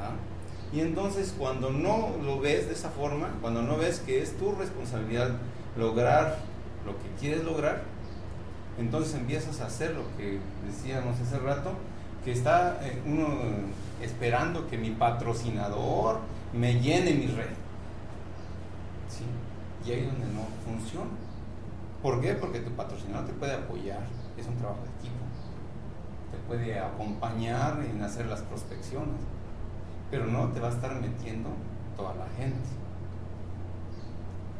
¿ah? 0.00 0.12
Y 0.72 0.80
entonces 0.80 1.34
cuando 1.38 1.70
no 1.70 2.16
lo 2.24 2.40
ves 2.40 2.66
de 2.66 2.72
esa 2.72 2.88
forma, 2.90 3.28
cuando 3.40 3.62
no 3.62 3.76
ves 3.76 4.00
que 4.00 4.22
es 4.22 4.36
tu 4.38 4.52
responsabilidad 4.52 5.30
lograr 5.76 6.38
lo 6.86 6.92
que 6.92 7.20
quieres 7.20 7.44
lograr, 7.44 7.82
entonces 8.78 9.14
empiezas 9.14 9.60
a 9.60 9.66
hacer 9.66 9.94
lo 9.94 10.04
que 10.16 10.38
decíamos 10.66 11.20
hace 11.20 11.38
rato, 11.38 11.72
que 12.24 12.32
está 12.32 12.78
eh, 12.82 13.02
uno 13.04 13.26
esperando 14.00 14.66
que 14.68 14.78
mi 14.78 14.90
patrocinador 14.90 16.20
me 16.52 16.80
llene 16.80 17.12
mi 17.12 17.26
red. 17.26 17.50
¿Sí? 19.08 19.24
Y 19.86 19.92
ahí 19.92 20.00
es 20.00 20.06
donde 20.06 20.26
no 20.28 20.46
funciona. 20.64 21.10
¿Por 22.02 22.20
qué? 22.20 22.34
Porque 22.34 22.60
tu 22.60 22.70
patrocinador 22.70 23.26
te 23.26 23.32
puede 23.34 23.52
apoyar, 23.52 24.00
es 24.36 24.46
un 24.46 24.56
trabajo 24.56 24.80
de 24.82 24.88
equipo, 24.98 25.22
te 26.32 26.38
puede 26.48 26.78
acompañar 26.78 27.78
en 27.88 28.02
hacer 28.02 28.26
las 28.26 28.40
prospecciones, 28.40 29.20
pero 30.12 30.26
no 30.26 30.46
te 30.48 30.60
va 30.60 30.68
a 30.68 30.70
estar 30.70 30.94
metiendo 31.00 31.48
toda 31.96 32.14
la 32.14 32.26
gente. 32.36 32.58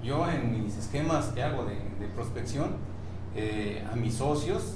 Yo 0.03 0.29
en 0.29 0.65
mis 0.65 0.77
esquemas 0.77 1.27
que 1.27 1.43
hago 1.43 1.65
de, 1.65 1.75
de 2.01 2.09
prospección, 2.15 2.71
eh, 3.37 3.87
a 3.91 3.95
mis 3.95 4.15
socios, 4.17 4.75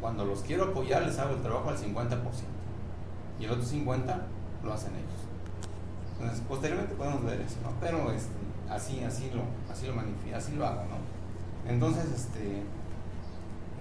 cuando 0.00 0.24
los 0.24 0.40
quiero 0.40 0.64
apoyar, 0.64 1.02
les 1.06 1.18
hago 1.18 1.34
el 1.36 1.40
trabajo 1.42 1.70
al 1.70 1.78
50%. 1.78 2.18
Y 3.40 3.44
el 3.44 3.50
otro 3.52 3.64
50% 3.64 4.16
lo 4.64 4.72
hacen 4.72 4.92
ellos. 4.94 6.18
Entonces, 6.18 6.42
posteriormente 6.48 6.94
podemos 6.94 7.24
ver 7.24 7.40
eso, 7.40 7.56
¿no? 7.62 7.70
Pero 7.80 8.10
este, 8.12 8.32
así, 8.70 9.02
así 9.04 9.30
lo, 9.32 9.42
así 9.72 9.86
lo 9.86 9.94
manifiesto, 9.94 10.36
así 10.38 10.56
lo 10.56 10.66
hago, 10.66 10.82
¿no? 10.84 11.70
Entonces, 11.70 12.04
este, 12.12 12.62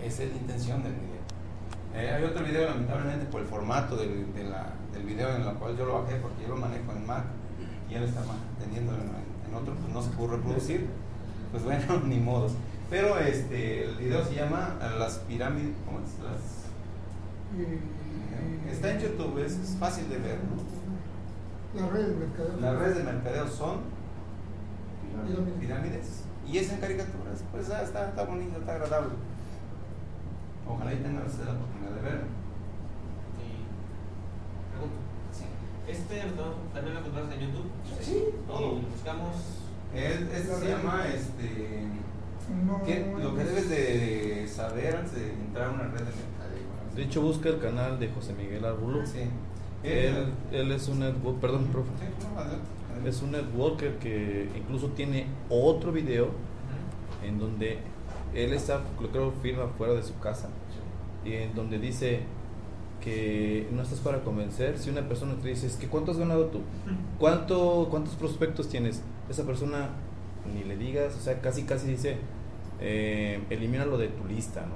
esa 0.04 0.24
es 0.24 0.30
la 0.32 0.38
intención 0.38 0.84
del 0.84 0.94
video. 0.94 1.16
Eh, 1.96 2.12
hay 2.14 2.24
otro 2.24 2.44
video, 2.46 2.70
lamentablemente, 2.70 3.26
por 3.26 3.42
el 3.42 3.48
formato 3.48 3.96
de 3.98 4.44
la- 4.50 4.74
del 4.96 5.04
video 5.04 5.36
en 5.36 5.42
el 5.44 5.54
cual 5.56 5.78
yo 5.78 5.86
lo 5.86 6.02
bajé, 6.02 6.16
porque 6.18 6.42
yo 6.44 6.50
lo 6.50 6.58
manejo 6.58 6.92
en 6.92 7.06
Mac 7.06 7.24
y 7.90 7.94
él 7.96 8.04
está 8.04 8.22
teniéndolo 8.60 8.98
en, 8.98 9.10
en 9.50 9.56
otro, 9.56 9.74
pues 9.76 9.94
no 9.94 10.02
se 10.02 10.10
pudo 10.12 10.36
reproducir. 10.38 10.88
Pues 11.52 11.64
bueno, 11.64 12.00
ni 12.06 12.20
modos. 12.20 12.54
Pero 12.90 13.18
este, 13.20 13.86
el 13.86 13.96
video 13.98 14.24
se 14.26 14.36
llama 14.36 14.76
Las 15.00 15.20
pirámides, 15.20 15.76
¿cómo 15.86 16.00
es? 16.00 16.20
Las, 16.24 16.66
Y- 17.60 18.70
está 18.72 18.92
en 18.92 19.00
YouTube, 19.00 19.38
es, 19.46 19.54
es 19.54 19.76
fácil 19.80 20.10
de 20.10 20.18
ver, 20.18 20.40
¿no? 20.44 21.80
Las 21.82 21.92
redes 21.92 22.10
de 22.10 22.16
mercadeo. 22.16 22.58
Las 22.62 22.76
redes 22.80 22.98
de 22.98 23.04
mercadeo 23.04 23.48
son 23.48 23.80
Pirámides. 25.28 25.54
pirámides 25.60 26.22
y 26.48 26.58
es 26.60 26.72
en 26.72 26.80
caricaturas, 26.80 27.44
pues 27.52 27.70
ah, 27.72 27.82
está, 27.82 28.10
está 28.10 28.24
bonito, 28.24 28.60
está 28.60 28.74
agradable. 28.76 29.14
Ojalá 30.68 30.94
y 30.94 30.98
tengan 30.98 31.26
ustedes 31.26 31.48
la 31.48 31.54
oportunidad 31.54 31.92
de 31.92 32.02
verlo. 32.02 32.26
Y 33.40 33.66
pregunto, 34.72 34.96
¿este 35.88 36.24
no, 36.36 36.72
también 36.74 36.94
lo 36.96 37.00
encontramos 37.02 37.34
en 37.34 37.40
YouTube? 37.42 37.66
Sí. 38.02 38.24
Todo. 38.48 38.78
Y 38.78 38.86
buscamos... 38.94 39.36
Es- 39.94 40.22
Este 40.22 40.44
se 40.56 40.68
llama 40.70 41.06
este, 41.08 41.84
No, 42.66 42.84
¿qué- 42.84 43.14
lo 43.22 43.34
que 43.36 43.42
es- 43.42 43.48
debes 43.48 43.70
de 43.70 44.48
saber 44.48 44.96
antes 44.98 45.14
de 45.16 45.34
entrar 45.34 45.70
a 45.70 45.72
una 45.72 45.84
red 45.84 46.00
de 46.00 46.06
mercadeo. 46.06 46.96
De 46.96 47.04
hecho, 47.04 47.22
busca 47.22 47.50
el 47.50 47.60
canal 47.60 48.00
de 48.00 48.10
José 48.10 48.34
Miguel 48.34 48.66
Arbulo. 48.66 49.06
sí. 49.06 49.20
Él, 49.84 50.34
él 50.52 50.72
es 50.72 50.88
un 50.88 51.00
network, 51.02 51.38
perdón, 51.40 51.66
profe. 51.66 51.90
Sí, 52.00 52.06
no, 52.34 52.40
adelante, 52.40 52.66
adelante. 52.90 53.10
Es 53.10 53.22
un 53.22 53.32
networker 53.34 54.00
que 54.00 54.50
incluso 54.58 54.88
tiene 54.90 55.28
otro 55.48 55.92
video 55.92 56.30
en 57.24 57.38
donde 57.38 57.78
él 58.34 58.54
está, 58.54 58.82
lo 59.00 59.10
creo, 59.10 59.32
firma 59.44 59.68
fuera 59.78 59.94
de 59.94 60.02
su 60.02 60.18
casa 60.20 60.50
y 61.24 61.34
en 61.34 61.54
donde 61.54 61.78
dice 61.78 62.22
que 63.06 63.68
no 63.72 63.84
estás 63.84 64.00
para 64.00 64.24
convencer. 64.24 64.80
Si 64.80 64.90
una 64.90 65.08
persona 65.08 65.36
te 65.36 65.50
dice, 65.50 65.68
es 65.68 65.76
que 65.76 65.88
¿cuánto 65.88 66.12
has 66.12 66.18
ganado 66.18 66.48
tú? 66.48 66.62
¿Cuánto, 67.20 67.88
¿Cuántos 67.92 68.16
prospectos 68.16 68.68
tienes? 68.68 69.04
Esa 69.30 69.44
persona 69.44 69.90
ni 70.52 70.64
le 70.64 70.76
digas, 70.76 71.16
o 71.16 71.20
sea, 71.20 71.40
casi 71.40 71.64
casi 71.64 71.88
dice, 71.88 72.18
eh, 72.82 73.44
elimínalo 73.52 74.00
de 74.00 74.08
tu 74.08 74.26
lista, 74.26 74.62
¿no? 74.62 74.74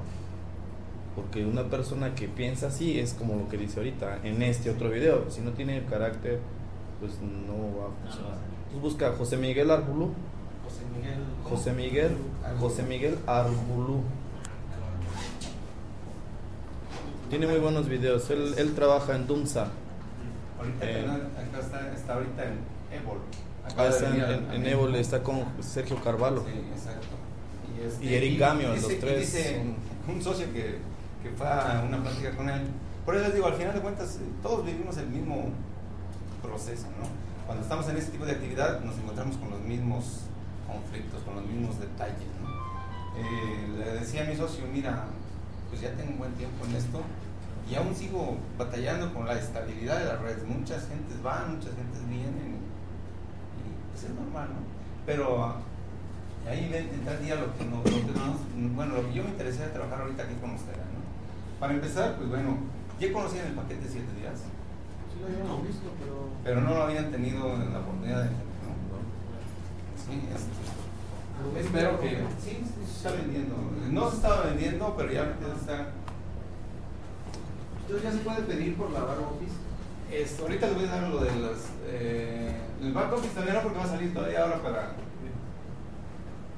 Porque 1.15 1.43
una 1.43 1.63
persona 1.69 2.13
que 2.13 2.27
piensa 2.27 2.67
así 2.67 2.99
es 2.99 3.15
como 3.15 3.35
lo 3.35 3.49
que 3.49 3.57
dice 3.57 3.79
ahorita 3.79 4.19
en 4.23 4.43
este 4.43 4.69
otro 4.69 4.91
video. 4.91 5.29
Si 5.31 5.41
no 5.41 5.51
tiene 5.51 5.83
carácter, 5.85 6.39
pues 6.99 7.13
no 7.21 7.79
va 7.79 7.87
a 7.87 8.03
funcionar. 8.03 8.37
Tú 8.71 8.79
busca 8.79 9.11
José 9.17 9.37
Miguel 9.37 9.71
Arbulú. 9.71 10.11
José 10.63 10.83
Miguel. 10.95 11.19
José 11.43 11.73
Miguel, 11.73 12.17
José 12.59 12.83
Miguel 12.83 13.17
Arbulú. 13.25 14.03
Tiene 17.29 17.47
muy 17.47 17.59
buenos 17.59 17.87
videos. 17.87 18.29
Él, 18.29 18.53
él 18.57 18.73
trabaja 18.73 19.15
en 19.15 19.27
Dumsa. 19.27 19.67
Ahorita 20.57 20.85
Eh. 20.85 21.05
acá 21.05 21.59
está, 21.59 21.91
está 21.93 22.13
ahorita 22.15 22.43
en. 22.43 22.59
Acaba 23.65 23.87
Ah, 23.87 23.89
está 23.89 24.09
en, 24.09 24.21
en, 24.21 24.53
en. 24.53 24.65
Évole, 24.65 24.99
está 24.99 25.21
con 25.21 25.43
Sergio 25.61 26.01
Carvalho. 26.03 26.43
Sí, 26.43 26.59
exacto. 26.71 27.07
Y, 27.77 27.87
este, 27.87 28.05
Y 28.05 28.13
Eric 28.15 28.39
Gamio, 28.39 28.69
los 28.75 28.99
tres 28.99 29.19
Dice 29.19 29.61
un 30.07 30.21
socio 30.21 30.51
que, 30.51 30.79
que 31.23 31.29
fue 31.37 31.47
a 31.47 31.83
una 31.87 32.01
plática 32.01 32.35
con 32.35 32.49
él. 32.49 32.61
Por 33.05 33.15
eso 33.15 33.25
les 33.25 33.35
digo, 33.35 33.47
al 33.47 33.53
final 33.53 33.73
de 33.73 33.79
cuentas, 33.81 34.15
eh, 34.15 34.25
todos 34.41 34.65
vivimos 34.65 34.97
el 34.97 35.07
mismo 35.07 35.49
proceso, 36.41 36.87
¿no? 36.99 37.07
Cuando 37.45 37.63
estamos 37.63 37.87
en 37.89 37.97
este 37.97 38.11
tipo 38.11 38.25
de 38.25 38.33
actividad, 38.33 38.81
nos 38.81 38.95
encontramos 38.97 39.37
con 39.37 39.49
los 39.51 39.61
mismos 39.61 40.21
conflictos, 40.67 41.21
con 41.23 41.35
los 41.35 41.45
mismos 41.45 41.79
detalles, 41.79 42.27
¿no? 42.41 42.49
Eh, 43.19 43.67
le 43.85 43.99
decía 43.99 44.23
a 44.23 44.25
mi 44.25 44.35
socio, 44.35 44.63
mira, 44.71 45.05
pues 45.69 45.82
ya 45.82 45.91
tengo 45.93 46.12
un 46.12 46.17
buen 46.19 46.34
tiempo 46.34 46.65
en 46.65 46.75
esto 46.75 47.01
y 47.69 47.75
aún 47.75 47.93
sigo 47.95 48.38
batallando 48.58 49.13
con 49.13 49.25
la 49.27 49.38
estabilidad 49.38 49.99
de 49.99 50.05
las 50.05 50.19
redes. 50.21 50.43
Muchas 50.47 50.88
gentes 50.88 51.21
van, 51.21 51.55
muchas 51.55 51.73
gentes 51.75 52.01
vienen 52.10 52.58
y 52.58 53.91
pues 53.91 54.03
es 54.05 54.10
normal, 54.12 54.49
¿no? 54.49 54.62
Pero 55.05 55.43
ah, 55.43 55.55
ahí 56.49 56.69
ven- 56.71 56.89
entra 56.93 57.13
el 57.13 57.23
día 57.25 57.36
lo 57.36 57.55
que, 57.58 57.65
no, 57.65 57.77
lo 57.77 57.84
que 57.84 58.19
nos- 58.19 58.75
bueno, 58.75 58.95
lo 58.95 59.08
que 59.08 59.13
yo 59.13 59.23
me 59.23 59.29
interesé 59.29 59.63
de 59.63 59.69
trabajar 59.69 60.01
ahorita 60.01 60.23
aquí 60.23 60.34
con 60.41 60.51
ustedes, 60.55 60.77
¿no? 60.77 60.99
Para 61.60 61.73
empezar, 61.73 62.15
pues 62.17 62.29
bueno, 62.29 62.58
ya 62.99 63.13
conocían 63.13 63.47
el 63.47 63.53
paquete 63.53 63.82
de 63.86 63.89
7 63.89 64.13
días, 64.19 64.39
Sí 65.13 65.19
lo 65.21 65.27
habíamos 65.27 65.67
visto, 65.67 65.89
pero... 65.99 66.29
pero 66.43 66.62
no 66.62 66.69
lo 66.73 66.84
habían 66.84 67.12
tenido 67.12 67.43
la 67.58 67.79
oportunidad 67.79 68.23
de 68.23 68.29
¿no? 68.29 68.39
Sí, 69.99 70.15
este, 70.34 70.49
espero 71.58 71.99
que 71.99 72.10
sí, 72.43 72.63
se 72.86 72.97
está 72.97 73.12
vendiendo. 73.12 73.56
No 73.91 74.10
se 74.10 74.15
estaba 74.17 74.43
vendiendo, 74.45 74.93
pero 74.97 75.12
ya 75.12 75.23
está. 75.23 75.88
Entonces 77.82 78.04
ya 78.04 78.12
se 78.12 78.23
puede 78.23 78.41
pedir 78.43 78.78
por 78.78 78.91
la 78.91 78.99
barra 79.02 79.21
office. 79.21 79.56
Esto, 80.12 80.43
ahorita 80.43 80.67
les 80.67 80.75
voy 80.75 80.86
a 80.86 80.91
dar 80.91 81.10
lo 81.10 81.19
de 81.19 81.36
las. 81.36 81.69
Eh, 81.88 82.56
el 82.82 82.93
back 82.93 83.13
office 83.13 83.34
también 83.34 83.56
no, 83.56 83.63
porque 83.63 83.78
va 83.78 83.84
a 83.84 83.88
salir 83.88 84.13
todavía 84.13 84.43
ahora 84.43 84.62
para, 84.62 84.91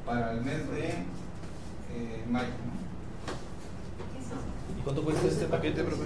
para 0.05 0.31
el 0.33 0.41
mes 0.41 0.69
de 0.71 0.87
eh, 0.89 2.25
mayo. 2.29 2.47
¿Y 4.77 4.81
cuánto 4.83 5.03
cuesta 5.03 5.27
este 5.27 5.45
paquete, 5.45 5.83
profe? 5.83 6.03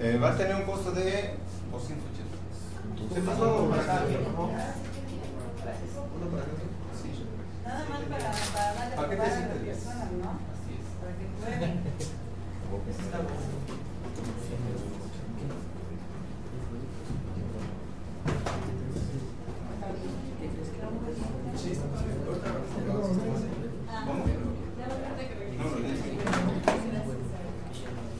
Eh, 0.00 0.18
va 0.18 0.30
a 0.32 0.36
tener 0.36 0.56
un 0.56 0.62
costo 0.62 0.92
de 0.92 1.34
280 1.70 3.14
Te 3.14 3.20
pesos. 3.20 3.28
paso 3.28 3.68
para 3.70 3.82
acá. 3.82 4.02
Uno 6.16 6.26
para 6.30 6.42
acá. 6.42 6.52
Nada 7.64 7.84
más 7.90 8.00
para, 8.10 8.30
para 8.52 8.74
darle 8.74 8.96
Paquete 8.96 9.16
lugar 9.16 9.30
a 9.30 9.36
siete 9.36 9.54
las 9.54 9.62
días. 9.64 9.76
personas, 9.78 10.12
¿no? 10.12 10.30
Así 10.52 10.70
es. 10.78 10.86
Para 11.00 11.12
que. 11.18 12.14
Ah, 22.74 24.04
¿Cómo? 24.06 24.24
ya 24.26 24.86
lo 24.88 24.94
viste 24.98 25.22
que 25.28 25.34
No, 25.56 25.64
no, 25.64 25.70
no. 25.70 25.78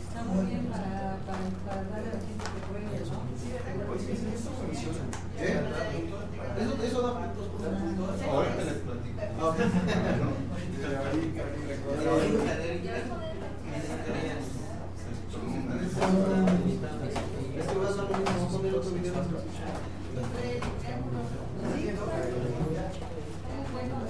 Está 0.05 0.21
muy 0.25 0.45
bien 0.47 0.65
para, 0.67 1.17
para, 1.27 1.45
para 1.67 1.83
darle 1.91 2.09
a 2.11 2.15
la 2.15 2.21
gente 2.21 2.45
que 2.45 2.61
pruebe, 2.69 2.87
¿no? 3.11 3.19
¿Eh? 5.41 5.61
Eso, 6.61 6.73
eso 6.85 7.03
da 7.03 7.11
puntos 7.19 7.49
por 7.49 7.61
puntos. 7.61 8.23
Ahorita 8.23 8.63
les 8.65 8.75
platico. 8.75 9.21
Ah, 9.41 9.47
ok. 9.49 9.59
Es 17.59 17.67
que 17.67 17.79
vas 17.79 17.93
a 17.93 17.97
dar 17.97 18.11
lo 18.11 18.19
mismo 18.19 18.49
con 18.49 18.67
el 18.67 18.75
otro 18.75 18.91
video. 18.91 19.13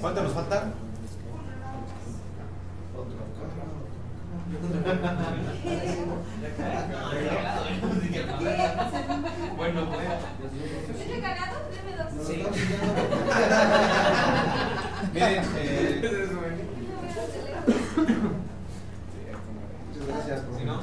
¿Cuánto 0.00 0.22
nos 0.22 0.32
falta? 0.32 0.72
Bueno, 9.56 9.88
pues. 9.90 10.08
¿Tiene 11.06 11.20
cagado? 11.20 11.56
Deme 11.70 11.96
dos. 11.96 12.12
Nos 12.14 12.28
estamos 12.30 12.56
siguiendo. 12.56 12.86
Miren, 15.12 15.44
eh, 15.56 16.28
Muchas 19.88 20.06
gracias, 20.08 20.40
por 20.40 20.58
Si 20.58 20.64
no, 20.64 20.80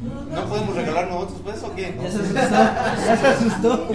¿no 0.00 0.44
podemos 0.44 0.76
regalar 0.76 1.08
nosotros 1.08 1.40
pues 1.42 1.60
o 1.64 1.74
qué? 1.74 1.92
Ya 2.00 2.08
se 2.10 2.18
asustó, 2.18 2.38
ya 3.04 3.16
se 3.16 3.26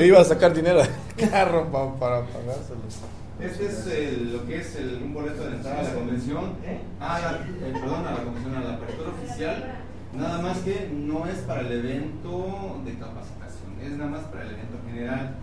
iba 0.06 0.20
a 0.22 0.24
sacar 0.24 0.54
dinero 0.54 0.80
del 0.84 1.30
carro 1.30 1.72
pa- 1.72 1.96
para 1.96 2.22
pagárselos. 2.26 3.00
Este 3.40 3.66
es 3.66 3.88
el- 3.88 4.34
lo 4.34 4.46
que 4.46 4.60
es 4.60 4.76
el, 4.76 5.02
un 5.04 5.14
boleto 5.14 5.44
de 5.44 5.56
entrada 5.56 5.80
a 5.80 5.84
la 5.84 5.94
convención, 5.94 6.54
a 7.00 7.20
la, 7.20 7.32
eh, 7.38 7.74
perdón, 7.74 8.06
a 8.08 8.12
la 8.12 8.24
convención, 8.24 8.56
a 8.56 8.62
la 8.62 8.74
apertura 8.76 9.10
oficial, 9.10 9.76
nada 10.14 10.42
más 10.42 10.60
que 10.60 10.90
no 10.94 11.26
es 11.28 11.40
para 11.40 11.62
el 11.62 11.72
evento 11.72 12.82
de 12.86 12.94
capacitación, 12.94 13.74
es 13.82 13.92
nada 13.98 14.12
más 14.12 14.22
para 14.26 14.44
el 14.44 14.52
evento 14.52 14.78
general, 14.88 15.36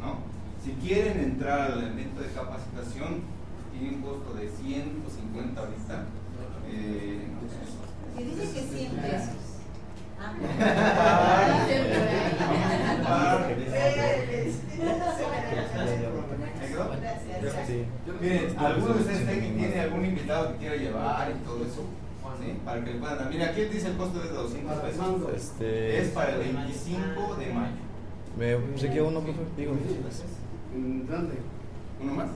¿no? 0.00 0.18
Si 0.64 0.72
quieren 0.72 1.20
entrar 1.20 1.72
al 1.72 1.82
evento 1.84 2.20
de 2.20 2.28
capacitación, 2.28 3.20
tiene 3.72 3.96
un 3.96 4.02
costo 4.02 4.34
de 4.34 4.48
150 4.48 5.60
ahorita. 5.60 6.04
Eh, 6.72 7.26
Que 8.16 8.24
dice 8.24 8.42
que 8.52 8.76
100 8.76 8.92
pesos. 8.96 9.34
Sí. 17.66 17.84
Miren, 18.20 18.58
¿alguno 18.58 18.94
de 18.94 19.00
ustedes 19.00 19.26
tiene, 19.26 19.50
tiene 19.56 19.80
algún 19.80 20.04
invitado 20.04 20.52
que 20.52 20.58
quiera 20.58 20.76
llevar 20.76 21.30
y 21.30 21.34
todo 21.44 21.64
eso? 21.64 21.84
¿Sí? 22.40 22.58
Para 22.64 22.84
que 22.84 22.92
le 22.92 22.98
puedan 22.98 23.18
dar. 23.18 23.28
Mira, 23.28 23.46
aquí 23.46 23.62
dice 23.64 23.88
el 23.88 23.96
costo 23.96 24.20
de 24.20 24.28
200 24.28 24.78
pesos. 24.78 25.34
Este. 25.34 26.00
Es 26.00 26.08
para 26.08 26.32
el 26.34 26.38
25 26.38 27.36
de 27.36 27.52
mayo. 27.52 27.72
¿Me 28.38 28.54
obsequia 28.54 29.02
uno, 29.04 29.20
profe? 29.20 29.40
Digo. 29.56 29.72
¿Dónde? 30.72 31.34
¿Uno 32.02 32.14
más? 32.14 32.28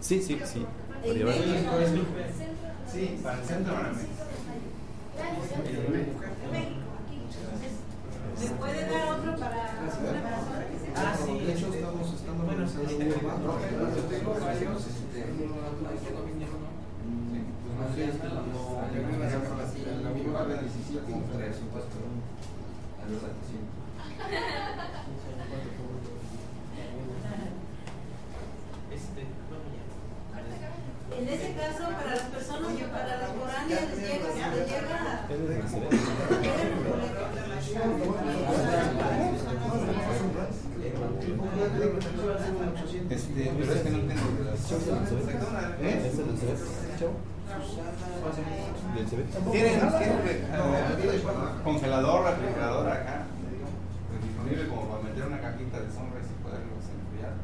Sí, 0.00 0.22
sí, 0.22 0.38
sí. 0.44 0.66
Para 1.02 1.12
llevar. 1.14 1.34
Sí, 2.86 3.20
para 3.22 3.38
el 3.38 3.44
centro 3.44 3.74
de 3.74 3.82
México. 3.82 4.20
¿Me 8.40 8.46
puede 8.56 8.80
dar 8.90 9.08
otro 9.12 9.36
para 9.36 9.70
una 9.80 9.90
persona 9.90 10.66
que 10.70 10.76
se 10.78 10.88
Ah, 10.96 11.14
sí. 11.16 11.38
De 11.40 11.52
hecho, 11.52 11.66
estamos, 11.72 12.14
estamos 12.14 12.46
formato. 12.46 13.58
Yo 13.96 14.02
tengo 14.04 14.30
varios. 14.40 14.86
No 17.80 17.94
sé, 17.94 18.04
la- 18.28 20.10
misma 20.10 20.44
de 20.44 20.54
17 20.60 21.12
y 21.12 21.20
tres, 21.32 21.56
pero 21.70 22.06
a 23.00 23.04
los 23.10 23.22
anticipados. 23.24 24.80
En 31.18 31.28
ese 31.28 31.54
caso, 31.54 31.90
para 31.90 32.10
las 32.14 32.22
personas 32.24 32.72
que 32.76 32.84
para 32.84 33.16
las 33.18 33.30
foráneas 33.30 33.88
les 33.90 33.98
llega, 33.98 34.28
les 34.54 34.68
llega. 34.68 35.26
¿Es 35.28 35.48
de 35.48 35.56
excelente? 35.56 35.96
Este, 43.10 43.52
pero 43.58 43.72
es 43.72 43.80
que 43.80 43.90
no 43.90 43.98
tengo 43.98 44.22
relación. 44.38 44.80
¿Eh? 45.80 46.12
¿Tienen, 49.50 49.50
tienen 49.50 49.80
eh, 49.82 51.22
congelador, 51.64 52.24
refrigerador 52.24 52.88
acá? 52.88 53.26
Disponible 54.22 54.68
como 54.68 54.82
para 54.88 55.02
meter 55.02 55.26
una 55.26 55.40
cajita 55.40 55.80
de 55.80 55.90
sombras 55.90 56.26
y 56.30 56.34
poderlos 56.40 56.86
enfriar. 56.86 57.34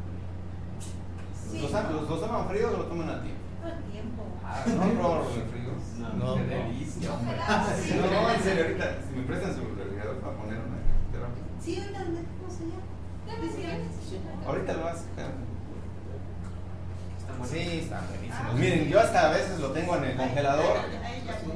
¿Los, 1.51 1.73
los, 1.73 2.11
los 2.11 2.21
toman 2.21 2.49
fríos 2.49 2.73
o 2.73 2.77
los 2.77 2.89
toman 2.89 3.11
a 3.11 3.23
tiempo? 3.23 3.43
Todo 3.61 3.73
el 3.73 3.83
tiempo. 3.91 4.23
Ah, 4.45 4.63
no, 4.67 5.03
no, 5.03 5.19
los 5.19 5.33
fríos. 5.51 5.83
No, 5.99 6.35
qué 6.37 6.43
no. 6.43 6.47
delicia, 6.47 7.13
hombre. 7.13 7.37
Sí. 7.83 7.99
No, 7.99 8.31
en 8.31 8.41
serio, 8.41 8.63
ahorita, 8.65 8.87
si 9.03 9.17
me 9.19 9.23
prestan 9.27 9.55
su 9.57 9.63
refrigerador 9.75 10.17
para 10.21 10.37
poner 10.37 10.59
una 10.63 10.79
terapia. 11.11 11.43
Sí, 11.59 11.81
ahorita 11.81 11.99
¿cómo 12.07 12.51
se 12.55 12.71
llama? 12.71 12.87
Ahorita 14.47 14.73
lo 14.75 14.85
vas 14.85 15.03
a 15.19 15.56
Está. 17.43 17.47
Sí, 17.55 17.79
están 17.83 18.05
buenísimos. 18.09 18.55
Miren, 18.55 18.89
yo 18.89 19.01
hasta 19.01 19.29
a 19.29 19.33
veces 19.33 19.59
lo 19.61 19.71
tengo 19.73 19.97
en 19.97 20.05
el 20.05 20.17
congelador. 20.17 20.77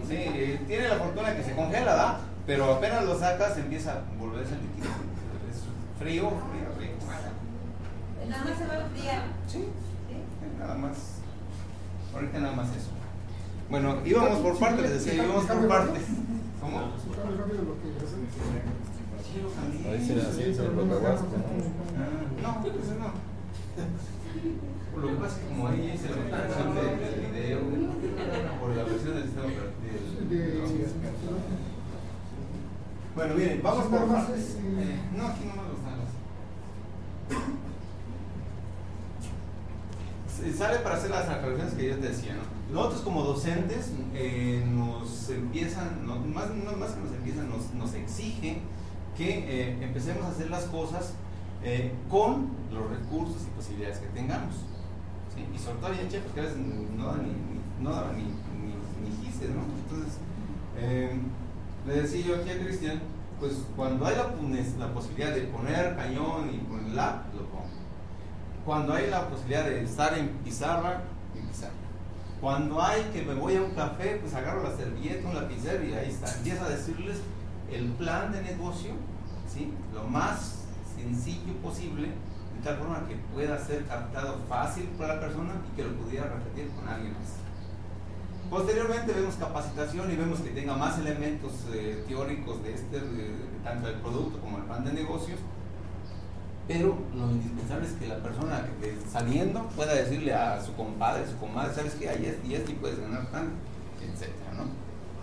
Sí, 0.08 0.14
eh, 0.16 0.60
tiene 0.66 0.88
la 0.88 0.96
fortuna 0.96 1.34
que 1.36 1.42
se 1.44 1.54
congela, 1.54 1.92
¿verdad? 1.92 2.18
Pero 2.46 2.74
apenas 2.74 3.04
lo 3.04 3.18
sacas 3.18 3.56
empieza 3.58 3.92
a 3.92 4.00
volverse 4.18 4.54
líquido. 4.56 4.88
Es 5.50 5.62
frío, 5.98 6.28
frío, 6.30 6.72
frío. 6.76 6.90
Nada 8.28 8.44
más 8.44 8.58
se 8.58 8.66
va 8.66 8.74
a 8.74 8.80
enfriar. 8.86 9.22
Sí, 9.48 9.68
nada 10.58 10.74
más. 10.74 10.96
Ahorita 12.14 12.38
nada 12.40 12.54
más 12.54 12.68
eso. 12.70 12.90
Bueno, 13.70 13.98
íbamos 14.04 14.38
por 14.40 14.58
partes, 14.58 14.82
les 14.82 14.92
decía, 15.04 15.14
íbamos 15.22 15.44
por 15.44 15.68
partes. 15.68 16.02
¿Cómo? 16.60 16.78
Ah, 16.78 16.90
No, 22.42 22.60
pues 22.62 22.74
no. 22.98 23.12
Lo 24.96 25.06
que 25.06 25.14
pasa 25.14 25.36
es 25.36 25.42
que 25.42 25.48
como 25.48 25.68
ahí 25.68 25.92
hice 25.94 26.08
la 26.30 26.36
versión 26.38 26.74
de- 26.74 26.96
del 26.96 27.32
video, 27.32 27.58
por 28.60 28.70
la 28.76 28.82
versión 28.84 29.14
del 29.14 29.22
sistema 29.24 29.46
operativo. 29.46 29.76
Bueno, 33.16 33.34
miren, 33.34 33.60
vamos 33.62 33.84
por 33.86 34.06
partes. 34.08 34.38
es, 34.38 34.54
Eh, 34.56 34.58
eh, 34.78 35.00
no, 35.16 35.26
aquí 35.26 35.44
nomás 35.44 35.66
los. 35.68 35.80
Se- 40.36 40.52
Sale 40.56 40.78
para 40.78 40.96
hacer 40.96 41.10
las 41.10 41.28
aclaraciones 41.28 41.74
que 41.74 41.88
yo 41.88 41.96
te 41.98 42.08
decía, 42.08 42.34
¿no? 42.34 42.74
Nosotros 42.74 43.02
como 43.02 43.24
docentes 43.24 43.92
eh, 44.14 44.64
nos 44.70 45.28
empiezan, 45.28 46.06
no, 46.06 46.16
más, 46.20 46.50
no, 46.50 46.72
más 46.76 46.92
que 46.92 47.00
nos 47.00 47.12
empiezan, 47.12 47.50
nos, 47.50 47.74
nos 47.74 47.94
exige 47.94 48.60
que 49.16 49.28
eh, 49.70 49.78
empecemos 49.82 50.24
a 50.24 50.28
hacer 50.30 50.48
las 50.50 50.64
cosas 50.64 51.12
eh, 51.64 51.92
con 52.08 52.48
los 52.72 52.88
recursos 52.90 53.42
y 53.42 53.50
posibilidades 53.56 53.98
que 53.98 54.06
tengamos. 54.08 54.54
¿Sí? 55.34 55.46
Y 55.54 55.58
sobre 55.58 55.78
todo 55.78 55.92
en 55.92 56.08
Chiapas, 56.08 56.32
que 56.32 56.40
a 56.40 56.42
veces 56.44 56.58
no 56.58 57.06
daban 57.06 57.22
ni, 57.22 57.84
no 57.84 58.12
ni, 58.12 58.22
ni, 58.22 59.08
ni 59.08 59.24
gistes, 59.24 59.50
¿no? 59.50 59.62
Entonces, 59.82 60.18
eh, 60.76 61.18
le 61.86 62.02
decía 62.02 62.26
yo 62.26 62.36
aquí 62.36 62.50
a 62.50 62.58
Cristian, 62.58 63.00
pues 63.38 63.64
cuando 63.74 64.06
hay 64.06 64.16
la, 64.16 64.86
la 64.86 64.92
posibilidad 64.92 65.34
de 65.34 65.42
poner 65.42 65.96
cañón 65.96 66.50
y 66.52 66.58
poner 66.58 66.94
lap, 66.94 67.34
lo 67.34 67.46
pongo. 67.46 67.64
Cuando 68.64 68.92
hay 68.92 69.08
la 69.08 69.28
posibilidad 69.28 69.64
de 69.64 69.82
estar 69.82 70.16
en 70.18 70.28
pizarra, 70.44 71.02
en 71.34 71.46
pizarra. 71.48 71.72
Cuando 72.40 72.80
hay 72.80 73.02
que 73.12 73.22
me 73.22 73.34
voy 73.34 73.56
a 73.56 73.62
un 73.62 73.72
café, 73.72 74.18
pues 74.20 74.34
agarro 74.34 74.62
la 74.62 74.76
servilleta, 74.76 75.28
un 75.28 75.34
lapicero 75.34 75.84
y 75.84 75.94
ahí 75.94 76.10
está. 76.10 76.34
Empiezo 76.36 76.64
a 76.64 76.68
decirles 76.68 77.18
el 77.72 77.88
plan 77.92 78.32
de 78.32 78.42
negocio, 78.42 78.92
¿sí? 79.48 79.72
Lo 79.94 80.04
más 80.04 80.64
sencillo 80.96 81.54
posible, 81.62 82.08
de 82.60 82.66
tal 82.66 82.76
forma 82.78 83.06
que 83.08 83.16
pueda 83.34 83.58
ser 83.58 83.86
captado 83.86 84.36
fácil 84.48 84.84
para 84.98 85.14
la 85.14 85.20
persona 85.20 85.52
y 85.72 85.76
que 85.76 85.84
lo 85.84 85.94
pudiera 85.96 86.24
repetir 86.28 86.68
con 86.70 86.86
alguien 86.88 87.12
más. 87.14 87.36
Posteriormente 88.50 89.12
vemos 89.12 89.36
capacitación 89.36 90.10
y 90.12 90.16
vemos 90.16 90.40
que 90.40 90.50
tenga 90.50 90.76
más 90.76 90.98
elementos 90.98 91.52
eh, 91.72 92.04
teóricos 92.08 92.62
de 92.64 92.74
este, 92.74 93.00
de- 93.00 93.34
tanto 93.64 93.88
el 93.88 93.94
producto 93.96 94.38
como 94.40 94.58
el 94.58 94.64
plan 94.64 94.84
de 94.84 94.92
negocios, 94.92 95.38
pero 96.66 96.98
lo 97.14 97.30
indispensable 97.30 97.86
es 97.86 97.92
que 97.94 98.08
la 98.08 98.18
persona 98.18 98.66
que, 98.80 98.88
que 98.90 98.96
saliendo 99.10 99.66
pueda 99.68 99.94
decirle 99.94 100.34
a 100.34 100.60
su 100.62 100.74
compadre, 100.74 101.24
a 101.24 101.28
su 101.28 101.36
comadre, 101.36 101.72
¿sabes? 101.74 101.96
Hay 102.00 102.26
esto 102.26 102.46
y 102.46 102.54
esto 102.54 102.70
y 102.72 102.74
puedes 102.74 102.98
ganar 103.00 103.26
tanto, 103.30 103.52
etcétera, 104.02 104.52
¿no? 104.56 104.64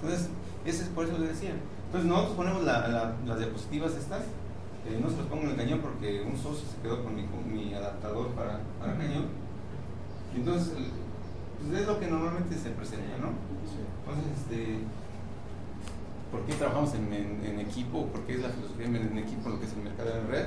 Entonces, 0.02 0.30
ese 0.66 0.84
es 0.84 0.90
por 0.90 1.06
eso 1.06 1.18
le 1.18 1.28
decía. 1.28 1.52
Entonces 1.88 2.10
nosotros 2.10 2.36
ponemos 2.38 2.64
la- 2.64 2.88
la- 2.88 3.14
las 3.26 3.40
diapositivas 3.40 3.94
estas, 3.94 4.22
eh, 4.90 5.00
no 5.02 5.10
se 5.10 5.18
los 5.18 5.26
pongo 5.28 5.44
en 5.44 5.50
el 5.52 5.56
cañón 5.56 5.80
porque 5.80 6.22
un 6.22 6.38
socio 6.38 6.66
se 6.68 6.82
quedó 6.82 7.04
con 7.04 7.16
mi, 7.16 7.24
con 7.26 7.52
mi 7.52 7.74
adaptador 7.74 8.28
para, 8.30 8.60
para 8.80 8.98
cañón. 8.98 9.26
Y 10.34 10.38
entonces, 10.40 10.74
el- 10.78 10.92
pues 11.68 11.82
es 11.82 11.88
lo 11.88 12.00
que 12.00 12.08
normalmente 12.08 12.56
se 12.56 12.70
presenta, 12.70 13.18
¿no? 13.18 13.30
Entonces, 14.08 14.38
este, 14.40 14.80
¿por 16.32 16.42
qué 16.46 16.54
trabajamos 16.54 16.94
en, 16.94 17.12
en- 17.12 17.46
en 17.46 17.60
equipo? 17.60 18.06
¿Por 18.08 18.22
qué 18.22 18.36
es 18.36 18.42
la 18.42 18.50
filosofía 18.50 18.86
en, 18.86 19.18
equipo 19.18 19.50
lo 19.50 19.60
que 19.60 19.66
es 19.66 19.74
el 19.74 19.84
mercado 19.84 20.12
en 20.18 20.28
red? 20.28 20.46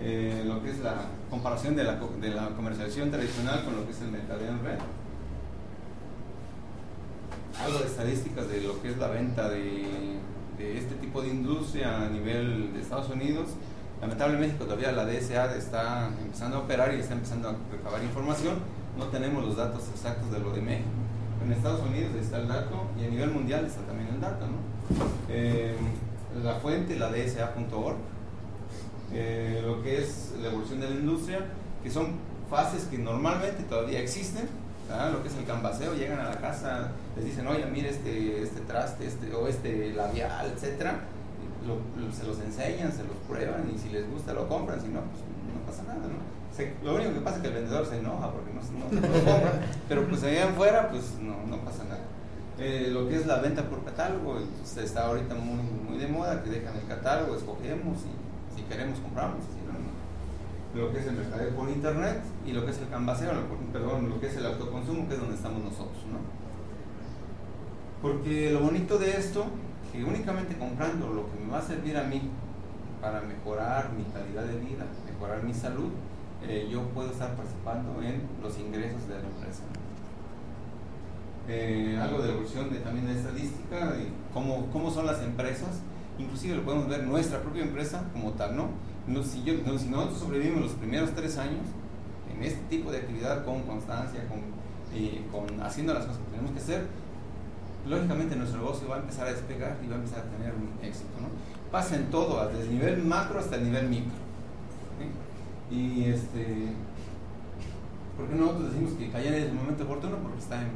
Eh, 0.00 0.42
lo 0.46 0.62
que 0.62 0.70
es 0.70 0.80
la 0.80 1.06
comparación 1.30 1.76
de 1.76 1.84
la, 1.84 1.94
de 2.20 2.30
la 2.30 2.48
comercialización 2.56 3.10
tradicional 3.10 3.64
con 3.64 3.76
lo 3.76 3.84
que 3.86 3.92
es 3.92 4.00
el 4.00 4.10
mercadeo 4.10 4.50
en 4.50 4.64
red. 4.64 4.78
Algo 7.64 7.78
de 7.78 7.84
estadísticas 7.86 8.48
de 8.48 8.62
lo 8.62 8.80
que 8.82 8.90
es 8.90 8.96
la 8.98 9.08
venta 9.08 9.48
de, 9.48 10.18
de 10.58 10.78
este 10.78 10.94
tipo 10.96 11.22
de 11.22 11.28
industria 11.28 12.06
a 12.06 12.08
nivel 12.08 12.72
de 12.72 12.80
Estados 12.80 13.10
Unidos. 13.10 13.50
Lamentablemente 14.00 14.48
México 14.48 14.64
todavía 14.64 14.92
la 14.92 15.06
DSA 15.06 15.56
está 15.56 16.08
empezando 16.20 16.56
a 16.56 16.60
operar 16.60 16.92
y 16.94 16.98
está 16.98 17.14
empezando 17.14 17.50
a 17.50 17.54
recabar 17.70 18.02
información. 18.02 18.56
No 18.98 19.06
tenemos 19.06 19.44
los 19.44 19.56
datos 19.56 19.88
exactos 19.94 20.30
de 20.32 20.40
lo 20.40 20.50
de 20.52 20.60
México. 20.60 20.88
En 21.44 21.52
Estados 21.52 21.80
Unidos 21.80 22.12
está 22.20 22.38
el 22.38 22.48
dato 22.48 22.90
y 23.00 23.04
a 23.04 23.08
nivel 23.08 23.30
mundial 23.30 23.64
está 23.64 23.80
también 23.82 24.08
el 24.08 24.20
dato. 24.20 24.46
¿no? 24.46 24.56
Eh, 25.28 25.76
la 26.42 26.54
fuente, 26.54 26.96
la 26.96 27.10
DSA.org, 27.10 27.96
eh, 29.12 29.62
lo 29.64 29.82
que 29.82 30.02
es 30.02 30.32
la 30.40 30.48
evolución 30.48 30.80
de 30.80 30.90
la 30.90 30.96
industria, 30.96 31.40
que 31.82 31.90
son 31.90 32.12
fases 32.48 32.84
que 32.84 32.98
normalmente 32.98 33.62
todavía 33.64 34.00
existen, 34.00 34.48
lo 35.12 35.22
que 35.22 35.28
es 35.28 35.36
el 35.36 35.44
canvaseo, 35.44 35.94
llegan 35.94 36.18
a 36.20 36.30
la 36.30 36.36
casa, 36.36 36.88
les 37.16 37.24
dicen, 37.24 37.46
oye, 37.46 37.64
mire 37.66 37.90
este, 37.90 38.42
este 38.42 38.60
traste, 38.60 39.06
este, 39.06 39.32
o 39.34 39.46
este 39.48 39.92
labial, 39.94 40.46
etcétera, 40.54 41.00
lo- 41.66 41.80
lo- 42.00 42.12
se 42.12 42.24
los 42.24 42.38
enseñan, 42.40 42.90
se 42.92 43.04
los 43.04 43.16
prueban 43.28 43.70
y 43.74 43.78
si 43.78 43.88
les 43.90 44.08
gusta 44.10 44.32
lo 44.32 44.48
compran, 44.48 44.80
si 44.80 44.88
no, 44.88 45.00
pues 45.00 45.22
no 45.54 45.60
pasa 45.66 45.82
nada, 45.84 46.00
¿no? 46.06 46.32
Se- 46.56 46.74
lo 46.84 46.94
único 46.96 47.14
que 47.14 47.20
pasa 47.20 47.36
es 47.36 47.42
que 47.42 47.48
el 47.48 47.54
vendedor 47.54 47.86
se 47.86 47.98
enoja 47.98 48.30
porque 48.30 48.50
no, 48.52 48.60
no, 48.60 49.00
no 49.00 49.08
lo 49.18 49.24
compra, 49.24 49.52
pero 49.88 50.06
pues 50.08 50.22
allá 50.24 50.48
afuera, 50.50 50.88
pues 50.90 51.14
no, 51.20 51.34
no 51.46 51.56
pasa 51.64 51.84
nada. 51.84 52.00
Eh, 52.58 52.88
lo 52.92 53.08
que 53.08 53.16
es 53.16 53.26
la 53.26 53.38
venta 53.40 53.62
por 53.68 53.82
catálogo, 53.84 54.34
pues, 54.60 54.76
está 54.76 55.06
ahorita 55.06 55.34
muy, 55.34 55.62
muy 55.88 55.98
de 55.98 56.06
moda, 56.06 56.42
que 56.42 56.50
dejan 56.50 56.76
el 56.76 56.86
catálogo, 56.86 57.34
escogemos 57.34 57.98
y 58.04 58.56
si 58.56 58.62
queremos 58.64 58.98
compramos, 59.00 59.38
y 59.58 59.61
Lo 60.74 60.90
que 60.90 61.00
es 61.00 61.06
el 61.06 61.16
mercadeo 61.16 61.50
por 61.50 61.68
internet 61.68 62.22
y 62.46 62.52
lo 62.52 62.64
que 62.64 62.70
es 62.70 62.78
el 62.78 62.88
canvaseo, 62.88 63.30
perdón, 63.72 64.08
lo 64.08 64.18
que 64.18 64.28
es 64.28 64.36
el 64.36 64.46
autoconsumo, 64.46 65.06
que 65.06 65.14
es 65.14 65.20
donde 65.20 65.36
estamos 65.36 65.62
nosotros, 65.62 66.04
¿no? 66.10 66.18
Porque 68.00 68.50
lo 68.50 68.60
bonito 68.60 68.98
de 68.98 69.16
esto, 69.16 69.44
que 69.92 70.02
únicamente 70.02 70.56
comprando 70.56 71.12
lo 71.12 71.30
que 71.30 71.44
me 71.44 71.52
va 71.52 71.58
a 71.58 71.62
servir 71.62 71.96
a 71.96 72.04
mí 72.04 72.22
para 73.00 73.20
mejorar 73.20 73.92
mi 73.92 74.04
calidad 74.04 74.44
de 74.44 74.58
vida, 74.58 74.86
mejorar 75.06 75.42
mi 75.42 75.52
salud, 75.52 75.90
eh, 76.48 76.68
yo 76.70 76.82
puedo 76.88 77.10
estar 77.10 77.36
participando 77.36 78.02
en 78.02 78.22
los 78.42 78.58
ingresos 78.58 79.06
de 79.08 79.14
la 79.14 79.20
empresa. 79.20 79.62
Eh, 81.48 81.98
algo 82.00 82.18
de 82.22 82.28
la 82.28 82.34
evolución 82.34 82.72
de, 82.72 82.78
también 82.78 83.06
de 83.06 83.14
estadística, 83.14 83.96
y 83.96 84.12
cómo, 84.32 84.68
cómo 84.72 84.90
son 84.90 85.06
las 85.06 85.20
empresas, 85.22 85.80
inclusive 86.18 86.56
lo 86.56 86.64
podemos 86.64 86.88
ver 86.88 87.04
nuestra 87.04 87.40
propia 87.40 87.62
empresa 87.62 88.04
como 88.12 88.32
tal, 88.32 88.56
¿no? 88.56 88.68
No, 89.06 89.22
si, 89.22 89.42
yo- 89.42 89.54
no, 89.66 89.78
si 89.78 89.88
nosotros 89.88 90.18
sobrevivimos 90.18 90.62
los 90.62 90.72
primeros 90.72 91.10
tres 91.10 91.36
años 91.38 91.62
en 92.34 92.44
este 92.44 92.60
tipo 92.70 92.90
de 92.92 92.98
actividad 92.98 93.44
con 93.44 93.62
constancia, 93.62 94.26
con, 94.28 94.38
eh, 94.94 95.24
con 95.32 95.60
haciendo 95.62 95.92
las 95.94 96.04
cosas 96.04 96.18
que 96.22 96.30
tenemos 96.30 96.52
que 96.52 96.58
hacer, 96.58 96.86
lógicamente 97.88 98.36
nuestro 98.36 98.60
negocio 98.60 98.88
va 98.88 98.96
a 98.96 99.00
empezar 99.00 99.26
a 99.26 99.32
despegar 99.32 99.76
y 99.84 99.88
va 99.88 99.96
a 99.96 99.98
empezar 99.98 100.20
a 100.20 100.36
tener 100.36 100.52
un 100.54 100.70
éxito, 100.86 101.10
¿no? 101.20 101.28
Pasa 101.72 101.96
en 101.96 102.10
todo, 102.10 102.46
desde 102.48 102.62
el 102.64 102.74
nivel 102.74 103.02
macro 103.02 103.40
hasta 103.40 103.56
el 103.56 103.64
nivel 103.64 103.88
micro. 103.88 104.12
¿sí? 105.00 105.74
Y 105.74 106.04
este, 106.04 106.68
¿por 108.16 108.28
qué 108.28 108.34
nosotros 108.36 108.72
decimos 108.72 108.92
que 108.94 109.10
Cayenne 109.10 109.38
es 109.38 109.44
el 109.46 109.54
momento 109.54 109.84
oportuno? 109.84 110.16
Porque 110.18 110.38
está 110.38 110.60
en, 110.62 110.70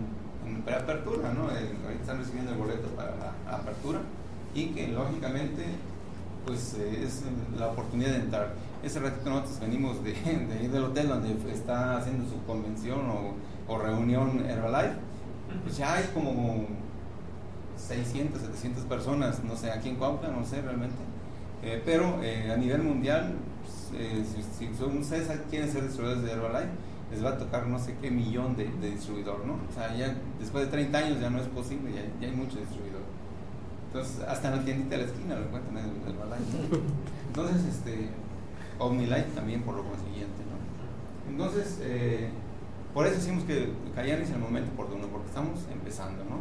en 0.57 0.63
preapertura, 0.63 1.33
¿no? 1.33 1.51
El- 1.51 1.77
están 2.01 2.19
recibiendo 2.19 2.53
el 2.53 2.59
boleto 2.59 2.89
para 2.97 3.15
la 3.17 3.57
apertura 3.57 4.01
y 4.55 4.69
que 4.69 4.89
lógicamente 4.89 5.65
pues 6.47 6.75
eh, 6.79 7.03
es 7.05 7.23
la 7.59 7.69
oportunidad 7.69 8.11
de 8.11 8.17
entrar. 8.17 8.55
Ese 8.83 9.01
ratito 9.01 9.31
nosotros 9.31 9.61
venimos 9.61 10.03
de, 10.05 10.13
de 10.63 10.69
del 10.69 10.85
hotel 10.85 11.09
donde 11.09 11.35
está 11.53 11.99
haciendo 11.99 12.25
su 12.29 12.43
convención 12.47 13.01
o, 13.11 13.35
o 13.73 13.79
reunión 13.79 14.45
Herbalife, 14.49 14.95
pues 15.65 15.77
ya 15.77 15.95
hay 15.95 16.05
como 16.15 16.67
600, 17.77 18.41
700 18.41 18.85
personas, 18.85 19.43
no 19.45 19.57
sé, 19.57 19.71
aquí 19.71 19.89
en 19.91 19.97
Cuautla, 19.97 20.29
no 20.31 20.45
sé 20.45 20.63
realmente, 20.63 20.97
Eh, 21.63 21.83
pero 21.85 22.23
eh, 22.23 22.53
a 22.53 22.57
nivel 22.57 22.83
mundial, 22.83 23.35
pues, 23.63 23.91
eh, 24.01 24.25
si, 24.25 24.43
si 24.69 24.75
son- 24.77 24.99
ustedes 24.99 25.27
quieren 25.51 25.71
ser 25.73 25.83
distribuidores 25.85 26.23
de 26.23 26.33
Herbalife, 26.33 26.71
les 27.11 27.25
va 27.25 27.31
a 27.31 27.39
tocar 27.39 27.67
no 27.67 27.79
sé 27.79 27.97
qué 28.01 28.11
millón 28.11 28.57
de, 28.57 28.65
de 28.81 28.91
distribuidor, 28.91 29.45
¿no? 29.47 29.55
O 29.55 29.73
sea, 29.75 29.95
ya 29.97 30.15
después 30.39 30.67
de 30.67 30.71
30 30.71 30.99
años 30.99 31.21
ya 31.21 31.31
no 31.31 31.41
es 31.41 31.49
posible, 31.49 31.93
ya, 31.93 32.03
ya 32.21 32.29
hay 32.29 32.37
mucho 32.37 32.59
distribuidor. 32.59 32.96
Entonces, 33.97 34.29
hasta 34.29 34.49
en 34.49 34.57
la 34.59 34.63
tiendita 34.63 34.91
de 34.91 35.03
la 35.05 35.09
esquina 35.09 35.37
lo 35.37 35.45
encuentran 35.47 35.79
el, 35.79 35.85
el 35.85 36.21
Herbalife. 36.21 36.59
Entonces, 37.29 37.65
este, 37.65 38.11
OmniLife 38.79 39.31
también 39.35 39.63
por 39.63 39.75
lo 39.75 39.85
consiguiente, 39.85 40.43
¿no? 40.45 41.33
Entonces, 41.33 41.79
eh, 41.81 42.29
por 42.93 43.07
eso 43.07 43.17
decimos 43.17 43.45
que 43.45 43.73
Cayenne 43.95 44.25
es 44.25 44.31
el 44.31 44.39
momento 44.39 44.71
oportuno, 44.73 45.07
porque 45.07 45.29
estamos 45.29 45.61
empezando, 45.73 46.25
¿no? 46.25 46.41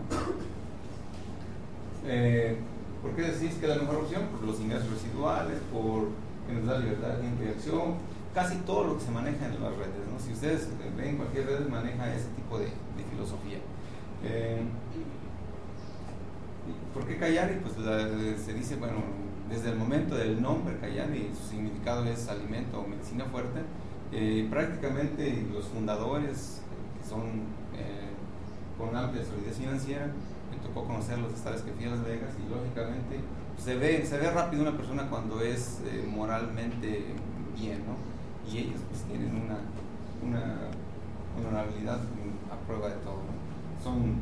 Eh, 2.06 2.58
¿Por 3.02 3.16
qué 3.16 3.22
decís 3.22 3.56
que 3.56 3.68
es 3.68 3.70
la 3.70 3.82
mejor 3.82 4.04
opción? 4.04 4.24
Por 4.36 4.44
los 4.44 4.60
ingresos 4.60 4.90
residuales, 4.90 5.58
por 5.72 6.10
que 6.48 6.54
nos 6.54 6.66
da 6.66 6.78
libertad 6.78 7.08
de 7.16 7.22
tiempo 7.22 7.42
y 7.42 7.48
acción, 7.48 7.96
casi 8.34 8.58
todo 8.68 8.84
lo 8.84 8.98
que 8.98 9.06
se 9.06 9.12
maneja 9.12 9.46
en 9.46 9.64
las 9.64 9.72
redes, 9.78 10.04
¿no? 10.12 10.20
Si 10.20 10.34
ustedes 10.34 10.68
ven 10.98 11.16
cualquier 11.16 11.46
red 11.46 11.70
maneja 11.70 12.14
ese 12.14 12.28
tipo 12.36 12.60
de, 12.60 12.66
de 12.66 13.04
filosofía. 13.10 13.60
Eh, 14.26 14.62
¿Por 16.96 17.06
qué 17.06 17.18
Cayari? 17.18 17.56
Pues 17.56 17.74
se 17.76 18.54
dice, 18.54 18.78
bueno, 18.78 19.00
desde 19.50 19.72
el 19.72 19.78
momento 19.78 20.16
del 20.16 20.42
nombre 20.42 20.78
Cayari, 20.80 21.30
su 21.38 21.50
significado 21.50 22.06
es 22.06 22.30
alimento 22.30 22.80
o 22.80 22.88
medicina 22.88 23.26
fuerte, 23.26 23.60
eh, 24.14 24.48
prácticamente 24.50 25.46
los 25.52 25.66
fundadores, 25.66 26.62
que 26.98 27.06
son 27.06 27.24
eh, 27.76 28.16
con 28.78 28.96
amplia 28.96 29.26
solidez 29.26 29.58
financiera, 29.58 30.06
me 30.50 30.58
tocó 30.66 30.86
conocerlos 30.86 31.34
esta 31.34 31.52
vez 31.52 31.64
que 31.64 31.74
fui 31.74 31.84
a 31.84 31.90
Las 31.90 32.06
Vegas 32.06 32.34
y 32.40 32.50
lógicamente 32.50 33.20
se 33.62 33.76
ve, 33.76 34.06
se 34.06 34.18
ve 34.18 34.32
rápido 34.32 34.62
una 34.62 34.78
persona 34.78 35.10
cuando 35.10 35.42
es 35.42 35.82
eh, 35.86 36.08
moralmente 36.10 37.08
bien, 37.60 37.84
¿no? 37.86 38.50
Y 38.50 38.60
ellos 38.60 38.80
pues 38.90 39.02
tienen 39.02 39.36
una, 39.36 39.58
una 40.24 40.70
honorabilidad 41.38 42.00
a 42.00 42.66
prueba 42.66 42.88
de 42.88 42.96
todo, 43.04 43.18
¿no? 43.18 43.84
Son 43.84 44.14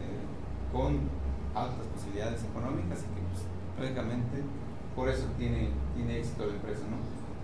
eh, 0.00 0.72
con 0.72 1.22
altas 1.54 1.86
posibilidades 2.12 2.44
económicas 2.44 2.98
y 3.00 3.08
que 3.14 3.22
pues, 3.32 3.42
lógicamente 3.80 4.42
por 4.94 5.08
eso 5.08 5.24
tiene, 5.38 5.70
tiene 5.96 6.18
éxito 6.18 6.46
la 6.46 6.52
empresa, 6.54 6.82
¿no? 6.90 7.00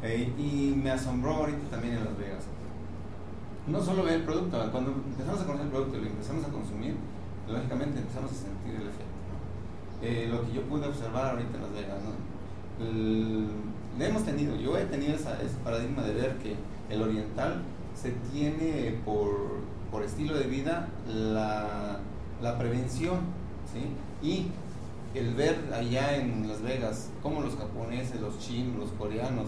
Eh, 0.07 0.33
y 0.39 0.75
me 0.77 0.91
asombró 0.91 1.35
ahorita 1.35 1.71
también 1.71 1.97
en 1.97 2.05
Las 2.05 2.19
Vegas. 2.19 2.45
No 3.67 3.83
solo 3.83 4.05
ver 4.05 4.15
el 4.15 4.23
producto, 4.23 4.59
cuando 4.71 4.93
empezamos 4.93 5.41
a 5.41 5.45
conocer 5.47 5.67
el 5.67 5.73
producto 5.73 5.97
y 5.97 6.01
lo 6.03 6.07
empezamos 6.09 6.45
a 6.45 6.49
consumir, 6.49 6.95
lógicamente 7.49 7.99
empezamos 8.01 8.31
a 8.31 8.35
sentir 8.35 8.75
el 8.77 8.89
efecto. 8.89 9.19
¿no? 9.29 10.07
Eh, 10.07 10.29
lo 10.31 10.43
que 10.47 10.53
yo 10.53 10.63
pude 10.63 10.87
observar 10.87 11.31
ahorita 11.33 11.57
en 11.57 11.63
Las 11.63 11.73
Vegas, 11.73 11.99
¿no? 12.05 12.85
El- 12.87 13.49
hemos 14.01 14.25
tenido, 14.25 14.55
yo 14.57 14.77
he 14.79 14.85
tenido 14.85 15.15
esa- 15.15 15.43
ese 15.43 15.57
paradigma 15.65 16.03
de 16.03 16.15
ver 16.15 16.37
que 16.39 16.55
el 16.89 17.03
oriental 17.03 17.63
se 17.95 18.13
tiene 18.33 19.01
por, 19.05 19.31
por 19.91 20.03
estilo 20.05 20.35
de 20.39 20.45
vida 20.47 20.89
la, 21.09 21.99
la 22.41 22.59
prevención, 22.59 23.17
¿sí? 23.73 23.81
Y 24.23 24.47
el 25.15 25.35
ver 25.35 25.73
allá 25.73 26.17
en 26.17 26.49
Las 26.49 26.63
Vegas 26.63 27.11
cómo 27.23 27.41
los 27.41 27.57
japoneses, 27.57 28.21
los 28.21 28.39
chinos, 28.39 28.77
los 28.79 28.91
coreanos 28.93 29.47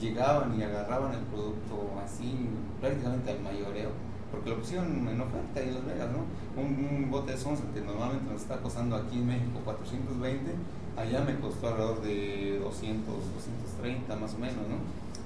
llegaban 0.00 0.58
y 0.58 0.62
agarraban 0.62 1.14
el 1.14 1.20
producto 1.20 1.90
así 2.04 2.48
prácticamente 2.80 3.30
al 3.30 3.40
mayoreo, 3.40 3.90
porque 4.30 4.50
lo 4.50 4.58
pusieron 4.58 5.08
en 5.08 5.20
oferta 5.20 5.60
en 5.60 5.74
Las 5.74 5.86
Vegas, 5.86 6.08
¿no? 6.12 6.62
Un, 6.62 7.10
bote 7.10 7.32
de 7.32 7.38
Sonsa 7.38 7.62
que 7.72 7.80
normalmente 7.80 8.30
nos 8.30 8.42
está 8.42 8.56
costando 8.58 8.96
aquí 8.96 9.16
en 9.16 9.26
México 9.26 9.60
420, 9.64 10.52
allá 10.96 11.20
me 11.24 11.38
costó 11.38 11.68
alrededor 11.68 12.02
de 12.02 12.58
200, 12.62 13.06
230 13.06 14.16
más 14.16 14.34
o 14.34 14.38
menos, 14.38 14.56
¿no? 14.68 14.76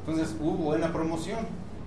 Entonces 0.06 0.36
hubo 0.40 0.52
buena 0.52 0.92
promoción 0.92 1.40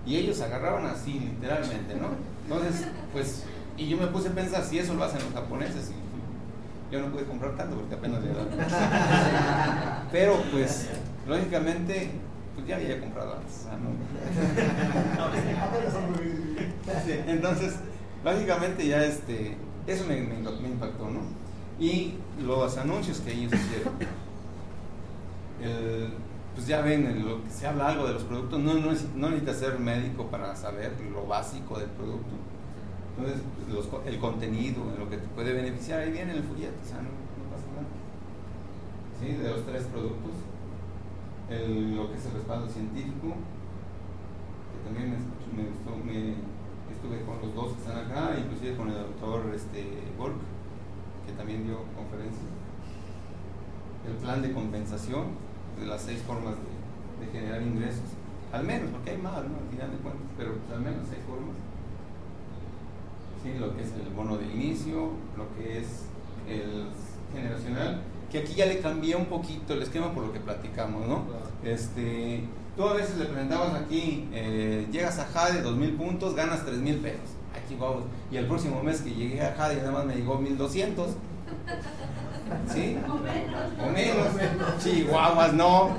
y 0.05 0.17
ellos 0.17 0.41
agarraban 0.41 0.85
así 0.85 1.19
literalmente, 1.19 1.95
¿no? 1.95 2.07
Entonces, 2.43 2.87
pues, 3.13 3.43
y 3.77 3.87
yo 3.87 3.97
me 3.97 4.07
puse 4.07 4.29
a 4.29 4.31
pensar 4.33 4.63
si 4.63 4.79
eso 4.79 4.93
lo 4.93 5.03
hacen 5.03 5.23
los 5.23 5.33
japoneses 5.33 5.91
y 5.91 6.02
yo 6.93 7.01
no 7.01 7.07
pude 7.07 7.23
comprar 7.25 7.55
tanto 7.57 7.75
porque 7.75 7.95
apenas 7.95 8.21
llegaba. 8.21 8.45
Pero 10.11 10.39
pues, 10.51 10.89
lógicamente, 11.27 12.11
pues 12.53 12.67
ya 12.67 12.75
había 12.75 12.99
comprado 12.99 13.35
antes. 13.37 13.65
ah, 13.71 13.77
Entonces, 17.27 17.73
lógicamente 18.23 18.85
ya 18.87 19.03
este, 19.03 19.57
eso 19.87 20.05
me, 20.05 20.17
me, 20.21 20.35
me 20.37 20.69
impactó, 20.69 21.09
¿no? 21.09 21.21
Y 21.79 22.13
los 22.45 22.77
anuncios 22.77 23.19
que 23.21 23.31
ellos 23.33 23.51
hicieron. 23.53 23.93
El- 25.61 26.13
pues 26.53 26.67
ya 26.67 26.81
ven, 26.81 27.07
el- 27.07 27.25
lo 27.25 27.43
que 27.43 27.49
se 27.49 27.65
habla 27.65 27.87
algo 27.87 28.05
de 28.05 28.13
los 28.13 28.23
productos, 28.23 28.59
no, 28.59 28.75
no, 28.75 28.91
no 29.15 29.29
necesitas 29.29 29.57
ser 29.57 29.79
médico 29.79 30.27
para 30.27 30.55
saber 30.55 30.91
lo 31.11 31.25
básico 31.25 31.79
del 31.79 31.89
producto. 31.89 32.29
Entonces, 33.15 33.43
el 34.05 34.19
contenido, 34.19 34.81
en 34.91 34.99
lo 34.99 35.09
que 35.09 35.17
te 35.17 35.27
puede 35.27 35.53
beneficiar, 35.53 35.99
ahí 36.01 36.11
viene 36.11 36.33
el 36.33 36.43
folleto, 36.43 36.73
o 36.81 36.87
sea, 36.87 36.97
no, 36.97 37.09
pasa 37.53 37.69
nada. 37.77 37.85
¿Sí? 39.19 39.37
De 39.37 39.49
los 39.49 39.65
tres 39.65 39.83
productos, 39.85 40.33
lo 41.49 42.09
que 42.09 42.17
es 42.17 42.25
el 42.25 42.33
respaldo 42.33 42.67
científico, 42.67 43.37
que 44.73 44.79
también 44.89 45.11
me, 45.11 45.61
me 45.61 45.69
gustó, 45.69 45.95
me, 46.03 46.53
estuve 46.89 47.21
con 47.25 47.37
los 47.41 47.53
dos 47.53 47.73
que 47.73 47.81
están 47.85 47.97
acá, 48.05 48.33
inclusive 48.39 48.75
con 48.75 48.89
el 48.89 48.95
doctor 48.95 49.45
este, 49.53 49.83
Volk, 50.17 50.41
que 51.27 51.33
también 51.33 51.65
dio 51.65 51.85
conferencia. 51.95 52.49
El 54.07 54.15
plan 54.17 54.41
de 54.41 54.51
compensación 54.51 55.37
de 55.79 55.85
las 55.85 56.01
seis 56.01 56.21
formas 56.23 56.55
de, 56.55 57.25
de 57.25 57.31
generar 57.31 57.61
ingresos, 57.61 58.09
al 58.51 58.63
menos, 58.63 58.89
porque 58.89 59.11
hay 59.11 59.17
más, 59.17 59.43
¿no? 59.45 59.57
Al 59.61 59.69
final 59.69 59.91
de 59.91 59.97
cuentas, 59.97 60.27
pero 60.37 60.53
pues, 60.53 60.71
al 60.73 60.81
menos 60.81 61.05
seis 61.07 61.21
formas. 61.27 61.62
Sí, 63.43 63.53
lo 63.59 63.75
que 63.75 63.83
es 63.83 63.89
el 63.89 64.13
bono 64.15 64.37
de 64.37 64.45
inicio, 64.45 65.09
lo 65.35 65.53
que 65.57 65.79
es 65.79 66.05
el 66.47 66.85
generacional, 67.33 68.01
que 68.31 68.39
aquí 68.39 68.53
ya 68.53 68.65
le 68.67 68.79
cambié 68.79 69.17
un 69.17 69.25
poquito 69.25 69.73
el 69.73 69.81
esquema 69.81 70.13
por 70.13 70.25
lo 70.25 70.31
que 70.31 70.39
platicamos, 70.39 71.05
¿no? 71.05 71.25
Este, 71.61 72.45
tú 72.77 72.87
a 72.87 72.93
veces 72.93 73.17
le 73.17 73.25
presentabas 73.25 73.73
aquí, 73.75 74.29
eh, 74.31 74.87
llegas 74.91 75.19
a 75.19 75.25
Jade, 75.25 75.61
2000 75.61 75.93
puntos, 75.95 76.35
ganas 76.35 76.65
3000 76.65 76.97
pesos. 76.99 77.19
Aquí 77.53 77.75
vamos. 77.75 78.03
Y 78.31 78.37
el 78.37 78.47
próximo 78.47 78.81
mes 78.81 79.01
que 79.01 79.13
llegué 79.13 79.41
a 79.41 79.53
Jade 79.55 79.77
nada 79.77 79.91
más 79.91 80.05
me 80.05 80.15
llegó 80.15 80.37
1200. 80.37 81.09
¿Sí? 82.73 82.97
O 83.09 83.15
menos. 83.19 83.71
O 83.79 83.91
menos. 83.91 84.83
Chihuahuas, 84.83 85.53
no. 85.53 85.89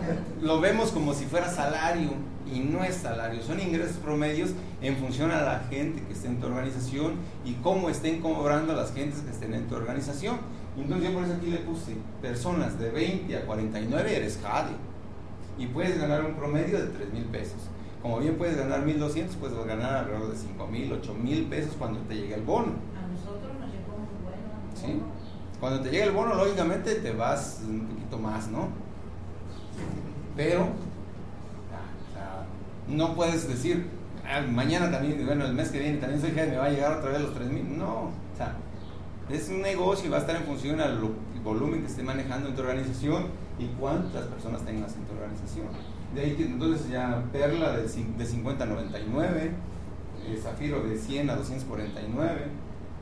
Lo 0.40 0.60
vemos 0.60 0.90
como 0.92 1.12
si 1.12 1.24
fuera 1.26 1.48
salario 1.48 2.10
y 2.52 2.60
no 2.60 2.84
es 2.84 2.96
salario. 2.96 3.42
Son 3.42 3.60
ingresos 3.60 3.96
promedios 3.96 4.50
en 4.82 4.96
función 4.96 5.30
a 5.30 5.42
la 5.42 5.60
gente 5.70 6.02
que 6.02 6.12
esté 6.12 6.28
en 6.28 6.40
tu 6.40 6.46
organización 6.46 7.14
y 7.44 7.54
cómo 7.54 7.88
estén 7.88 8.20
cobrando 8.20 8.74
las 8.74 8.92
gentes 8.92 9.20
que 9.20 9.30
estén 9.30 9.54
en 9.54 9.66
tu 9.66 9.74
organización. 9.74 10.36
Entonces 10.76 11.08
yo 11.08 11.14
por 11.14 11.24
eso 11.24 11.34
aquí 11.34 11.46
le 11.46 11.58
puse 11.58 11.96
personas 12.20 12.78
de 12.78 12.90
20 12.90 13.36
a 13.36 13.46
49 13.46 14.16
eres 14.16 14.40
JADE 14.42 14.72
y 15.58 15.66
puedes 15.66 15.98
ganar 15.98 16.24
un 16.24 16.34
promedio 16.34 16.78
de 16.80 16.86
3 16.88 17.12
mil 17.12 17.24
pesos. 17.24 17.68
Como 18.02 18.18
bien 18.18 18.36
puedes 18.36 18.56
ganar 18.56 18.84
1200, 18.84 19.36
puedes 19.36 19.56
ganar 19.66 19.96
alrededor 19.96 20.30
de 20.30 20.36
5 20.36 20.66
mil, 20.66 20.92
8 20.92 21.14
mil 21.14 21.44
pesos 21.44 21.74
cuando 21.78 22.00
te 22.00 22.14
llegue 22.14 22.34
el 22.34 22.42
bono. 22.42 22.72
A 22.98 23.06
nosotros 23.10 23.52
nos 23.58 23.70
llegó 23.70 23.96
muy 23.96 24.22
bueno. 24.22 24.44
¿sí? 24.74 25.00
Cuando 25.60 25.80
te 25.80 25.90
llegue 25.90 26.04
el 26.04 26.10
bono, 26.10 26.34
lógicamente 26.34 26.96
te 26.96 27.12
vas 27.12 27.62
un 27.66 27.86
poquito 27.86 28.18
más, 28.18 28.48
¿no? 28.48 28.68
Pero, 30.36 30.66
no 32.88 33.14
puedes 33.14 33.48
decir, 33.48 33.86
"Ah, 34.24 34.40
mañana 34.42 34.90
también, 34.90 35.24
bueno, 35.26 35.44
el 35.46 35.54
mes 35.54 35.70
que 35.70 35.78
viene 35.78 35.98
también 35.98 36.20
soy 36.20 36.30
jefe, 36.30 36.50
me 36.50 36.56
va 36.58 36.66
a 36.66 36.70
llegar 36.70 36.92
otra 36.98 37.10
vez 37.10 37.20
los 37.22 37.34
3 37.34 37.48
mil. 37.50 37.78
No, 37.78 38.04
o 38.04 38.10
sea, 38.36 38.54
es 39.30 39.48
un 39.48 39.62
negocio 39.62 40.06
y 40.06 40.10
va 40.10 40.18
a 40.18 40.20
estar 40.20 40.36
en 40.36 40.42
función 40.44 40.80
al 40.80 40.98
volumen 41.42 41.80
que 41.82 41.86
esté 41.88 42.02
manejando 42.02 42.48
en 42.48 42.54
tu 42.54 42.60
organización 42.62 43.26
y 43.58 43.66
cuántas 43.78 44.24
personas 44.26 44.62
tengas 44.64 44.94
en 44.96 45.04
tu 45.04 45.12
organización. 45.14 45.66
De 46.14 46.20
ahí 46.22 46.34
que 46.36 46.44
entonces 46.44 46.88
ya 46.90 47.22
Perla 47.32 47.72
de, 47.76 47.82
de 47.82 48.26
50 48.26 48.64
a 48.64 48.66
99, 48.66 49.50
eh, 50.26 50.40
Zafiro 50.42 50.82
de 50.84 50.96
100 50.96 51.28
a 51.30 51.36
249, 51.36 52.42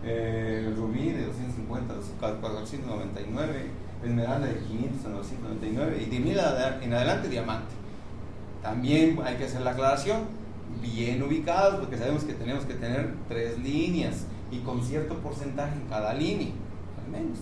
eh, 0.05 0.73
Rubí 0.77 1.11
de 1.13 1.27
250 1.27 1.95
a 1.95 2.31
499, 2.41 3.67
Esmeralda 4.05 4.47
de 4.47 4.57
500 4.59 5.07
a 5.07 5.09
999 5.11 6.03
y 6.07 6.11
de 6.11 6.21
mil 6.21 6.39
a- 6.41 6.79
en 6.83 6.93
adelante 6.95 7.29
Diamante. 7.29 7.75
También 8.63 9.19
hay 9.25 9.37
que 9.37 9.45
hacer 9.45 9.63
la 9.63 9.73
aclaración, 9.73 10.21
bien 10.81 11.23
ubicados, 11.23 11.81
porque 11.81 11.99
sabemos 11.99 12.25
que 12.25 12.33
tenemos 12.35 12.65
que 12.65 12.75
tener 12.75 13.13
tres 13.29 13.59
líneas 13.59 14.27
y 14.51 14.61
con 14.61 14.83
cierto 14.83 15.19
porcentaje 15.19 15.75
en 15.75 15.87
cada 15.89 16.15
línea, 16.15 16.53
al 17.05 17.11
menos. 17.11 17.39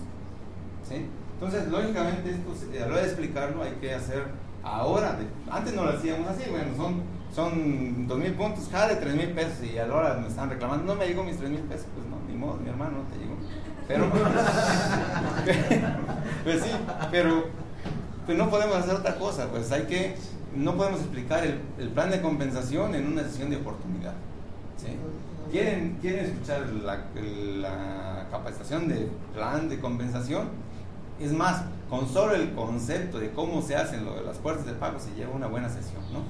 ¿sí? 0.87 1.05
Entonces, 1.33 1.67
lógicamente, 1.69 2.31
esto, 2.31 2.51
a 2.51 2.79
la 2.79 2.87
hora 2.87 3.01
de 3.01 3.07
explicarlo 3.07 3.63
hay 3.63 3.73
que 3.73 3.93
hacer 3.93 4.23
ahora. 4.63 5.19
antes 5.49 5.73
no 5.73 5.83
lo 5.83 5.89
hacíamos 5.89 6.27
así, 6.27 6.49
bueno, 6.49 6.75
son, 6.75 7.01
son 7.33 8.07
dos 8.07 8.19
mil 8.19 8.33
puntos, 8.33 8.67
cada 8.71 8.89
de 8.89 8.97
tres 8.97 9.15
mil 9.15 9.31
pesos 9.31 9.63
y 9.63 9.75
a 9.77 9.87
la 9.87 9.95
hora 9.95 10.15
me 10.15 10.27
están 10.27 10.49
reclamando, 10.49 10.83
no 10.85 10.95
me 10.99 11.07
llegó 11.07 11.23
mis 11.23 11.37
tres 11.37 11.49
mil 11.49 11.61
pesos, 11.61 11.87
pues 11.95 12.05
no, 12.07 12.17
ni 12.27 12.35
modo, 12.37 12.57
mi 12.57 12.67
hermano 12.69 12.97
no 12.99 13.05
te 13.09 13.17
llegó. 13.17 13.37
Pero, 13.87 14.09
pues 16.43 16.61
sí, 16.61 16.69
pero 17.09 17.45
pues 18.25 18.37
no 18.37 18.49
podemos 18.49 18.75
hacer 18.77 18.95
otra 18.95 19.15
cosa, 19.15 19.47
pues 19.47 19.71
hay 19.71 19.83
que, 19.83 20.17
no 20.55 20.75
podemos 20.75 20.99
explicar 21.01 21.45
el, 21.45 21.59
el 21.79 21.89
plan 21.89 22.11
de 22.11 22.21
compensación 22.21 22.95
en 22.95 23.07
una 23.07 23.23
sesión 23.23 23.49
de 23.49 23.57
oportunidad. 23.57 24.13
¿sí? 24.77 24.87
¿Quieren, 25.51 25.97
¿Quieren 26.01 26.25
escuchar 26.25 26.67
la, 26.69 27.05
la 27.57 28.27
capacitación 28.31 28.87
de 28.87 29.09
plan 29.33 29.69
de 29.69 29.79
compensación? 29.79 30.49
Es 31.19 31.33
más, 31.33 31.63
con 31.89 32.07
solo 32.07 32.33
el 32.35 32.53
concepto 32.53 33.19
de 33.19 33.31
cómo 33.31 33.61
se 33.61 33.75
hacen 33.75 34.05
lo 34.05 34.15
de 34.15 34.23
las 34.23 34.37
puertas 34.37 34.65
de 34.65 34.73
pago 34.73 34.99
se 34.99 35.13
lleva 35.13 35.35
una 35.35 35.47
buena 35.47 35.69
sesión, 35.69 36.01
¿no? 36.13 36.21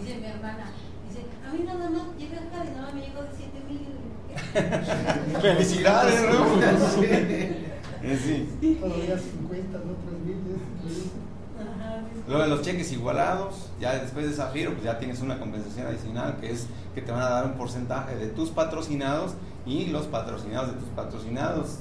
Dice 0.00 0.18
mi 0.18 0.26
hermana, 0.26 0.66
dice, 1.08 1.26
a 1.46 1.52
mí 1.52 1.64
nada 1.64 1.90
más 1.90 2.02
llega 2.18 2.38
acá 2.38 2.64
y 2.64 2.74
nada 2.74 2.92
me 2.92 3.00
llegó 3.02 3.22
de 3.22 3.28
7 3.36 3.62
mil 3.68 3.80
y 3.82 5.40
Felicidades, 5.40 6.22
¿no? 6.32 7.66
Eh, 8.02 8.16
sí. 8.22 8.76
Todavía 8.78 9.18
50, 9.18 9.78
no 9.78 9.94
3000 9.94 10.44
de 10.44 10.52
este 10.54 11.10
Ajá. 11.58 12.02
Luego 12.26 12.42
de 12.42 12.48
los 12.48 12.62
cheques 12.62 12.90
igualados, 12.90 13.70
ya 13.80 13.94
después 13.94 14.26
de 14.26 14.32
Zafiro, 14.32 14.72
pues 14.72 14.84
ya 14.84 14.98
tienes 14.98 15.20
una 15.20 15.38
compensación 15.38 15.86
adicional 15.86 16.38
que 16.40 16.50
es 16.50 16.66
que 16.94 17.00
te 17.00 17.12
van 17.12 17.22
a 17.22 17.28
dar 17.28 17.46
un 17.46 17.52
porcentaje 17.52 18.16
de 18.16 18.26
tus 18.28 18.50
patrocinados 18.50 19.34
y 19.64 19.86
los 19.86 20.06
patrocinados 20.06 20.72
de 20.72 20.80
tus 20.80 20.88
patrocinados. 20.88 21.78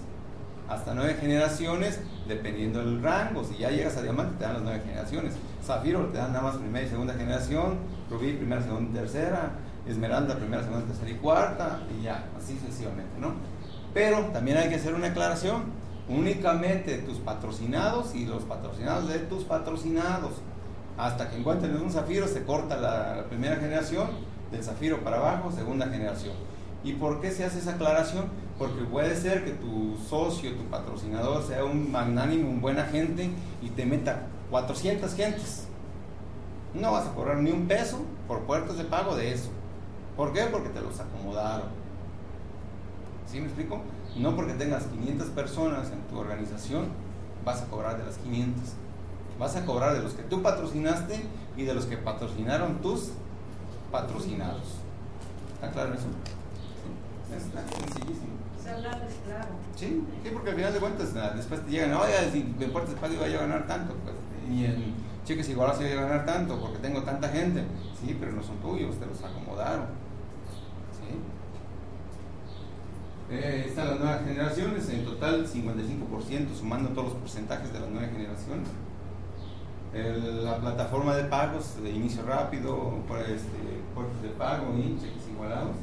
Hasta 0.67 0.93
nueve 0.93 1.15
generaciones, 1.19 1.99
dependiendo 2.27 2.79
del 2.79 3.01
rango. 3.01 3.43
Si 3.43 3.57
ya 3.57 3.69
llegas 3.69 3.97
a 3.97 4.01
diamante, 4.01 4.35
te 4.37 4.45
dan 4.45 4.53
las 4.53 4.63
nueve 4.63 4.81
generaciones. 4.85 5.33
Zafiro 5.63 6.07
te 6.07 6.17
dan 6.17 6.33
nada 6.33 6.43
más 6.43 6.55
primera 6.57 6.85
y 6.85 6.89
segunda 6.89 7.13
generación. 7.13 7.77
Rubí, 8.09 8.33
primera, 8.33 8.61
segunda 8.61 8.89
y 8.89 8.93
tercera. 8.93 9.51
Esmeralda, 9.87 10.35
primera, 10.35 10.63
segunda, 10.63 10.85
tercera 10.85 11.09
y 11.09 11.15
cuarta. 11.15 11.79
Y 11.95 12.03
ya, 12.03 12.25
así 12.37 12.57
sucesivamente, 12.59 13.19
¿no? 13.19 13.33
Pero 13.93 14.21
también 14.33 14.57
hay 14.57 14.69
que 14.69 14.75
hacer 14.75 14.93
una 14.93 15.07
aclaración. 15.07 15.84
Únicamente 16.07 16.99
tus 16.99 17.17
patrocinados 17.17 18.13
y 18.13 18.25
los 18.25 18.43
patrocinados 18.43 19.07
de 19.07 19.19
tus 19.19 19.43
patrocinados. 19.43 20.33
Hasta 20.97 21.29
que 21.29 21.37
encuentren 21.37 21.75
un 21.81 21.91
zafiro, 21.91 22.27
se 22.27 22.43
corta 22.43 22.77
la, 22.77 23.25
primera 23.27 23.55
generación, 23.57 24.07
del 24.51 24.63
zafiro 24.63 25.03
para 25.03 25.17
abajo, 25.17 25.51
segunda 25.51 25.87
generación. 25.87 26.33
¿Y 26.83 26.93
por 26.93 27.19
qué 27.19 27.31
se 27.31 27.43
hace 27.43 27.59
esa 27.59 27.71
aclaración? 27.71 28.25
Porque 28.59 28.83
puede 28.83 29.15
ser 29.15 29.43
que 29.43 29.51
tu 29.51 29.97
socio, 30.07 30.53
tu 30.53 30.63
patrocinador 30.65 31.43
sea 31.43 31.65
un 31.65 31.91
magnánimo, 31.91 32.49
un 32.49 32.61
buena 32.61 32.85
gente 32.85 33.29
y 33.61 33.69
te 33.69 33.85
meta 33.85 34.27
400 34.51 35.13
gentes. 35.15 35.67
No 36.73 36.91
vas 36.91 37.07
a 37.07 37.13
cobrar 37.13 37.37
ni 37.37 37.51
un 37.51 37.67
peso 37.67 38.01
por 38.27 38.41
puertas 38.41 38.77
de 38.77 38.83
pago 38.83 39.15
de 39.15 39.33
eso. 39.33 39.49
¿Por 40.15 40.31
qué? 40.31 40.43
Porque 40.43 40.69
te 40.69 40.81
los 40.81 40.99
acomodaron. 40.99 41.67
¿Sí 43.25 43.39
me 43.39 43.47
explico? 43.47 43.81
No 44.15 44.35
porque 44.35 44.53
tengas 44.53 44.83
500 44.83 45.27
personas 45.29 45.91
en 45.91 46.01
tu 46.07 46.17
organización, 46.17 46.85
vas 47.43 47.61
a 47.61 47.65
cobrar 47.65 47.97
de 47.97 48.05
las 48.05 48.17
500. 48.17 48.63
Vas 49.37 49.55
a 49.55 49.65
cobrar 49.65 49.93
de 49.93 50.01
los 50.01 50.13
que 50.13 50.23
tú 50.23 50.41
patrocinaste 50.41 51.21
y 51.57 51.63
de 51.63 51.73
los 51.73 51.85
que 51.85 51.97
patrocinaron 51.97 52.81
tus 52.81 53.11
patrocinados. 53.91 54.79
¿Está 55.55 55.71
claro 55.71 55.93
eso? 55.93 56.07
Sí. 57.29 57.35
Está 57.35 57.61
sencillísimo. 57.67 58.35
De 58.63 58.71
claro. 58.71 59.49
Sí, 59.75 60.03
sí, 60.23 60.29
porque 60.33 60.49
al 60.49 60.55
final 60.55 60.73
de 60.73 60.79
cuentas 60.79 61.13
después 61.35 61.63
te 61.65 61.71
llegan, 61.71 61.93
oye, 61.93 62.31
si 62.31 62.43
me 62.57 62.67
pago 62.67 63.13
iba 63.13 63.27
yo 63.27 63.39
a 63.39 63.41
ganar 63.41 63.67
tanto, 63.67 63.93
pues, 64.03 64.15
y 64.49 64.65
en 64.65 64.95
cheques 65.23 65.49
igualados 65.49 65.81
iba 65.81 66.01
a 66.01 66.05
ganar 66.05 66.25
tanto 66.25 66.59
porque 66.59 66.79
tengo 66.79 67.03
tanta 67.03 67.29
gente. 67.29 67.63
Sí, 67.99 68.17
pero 68.19 68.31
no 68.31 68.41
son 68.41 68.57
tuyos, 68.57 68.95
te 68.95 69.05
los 69.05 69.23
acomodaron. 69.23 69.85
¿Sí? 70.93 71.15
Eh, 73.29 73.65
están 73.67 73.87
las 73.89 73.99
nuevas 73.99 74.23
generaciones, 74.23 74.87
en 74.89 75.03
total 75.03 75.47
55%, 75.47 76.55
sumando 76.57 76.89
todos 76.89 77.09
los 77.09 77.17
porcentajes 77.17 77.73
de 77.73 77.79
las 77.79 77.89
nuevas 77.89 78.11
generaciones. 78.11 78.67
La 80.43 80.57
plataforma 80.57 81.15
de 81.15 81.23
pagos 81.23 81.81
de 81.81 81.89
inicio 81.89 82.23
rápido, 82.23 82.95
este, 83.27 83.81
puertos 83.95 84.21
de 84.21 84.29
pago 84.29 84.73
y 84.77 84.97
cheques 84.99 85.27
igualados. 85.33 85.75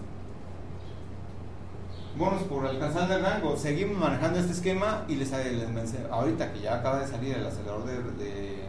Bonos 2.19 2.43
por 2.43 2.67
alcanzar 2.67 3.11
el 3.11 3.23
rango. 3.23 3.57
Seguimos 3.57 3.97
manejando 3.97 4.39
este 4.39 4.53
esquema 4.53 5.05
y 5.09 5.15
les, 5.17 5.31
les 5.33 5.95
ahorita 6.11 6.53
que 6.53 6.61
ya 6.61 6.75
acaba 6.77 7.01
de 7.01 7.07
salir 7.07 7.37
el 7.39 7.47
acelerador 7.47 7.85
de- 8.19 8.69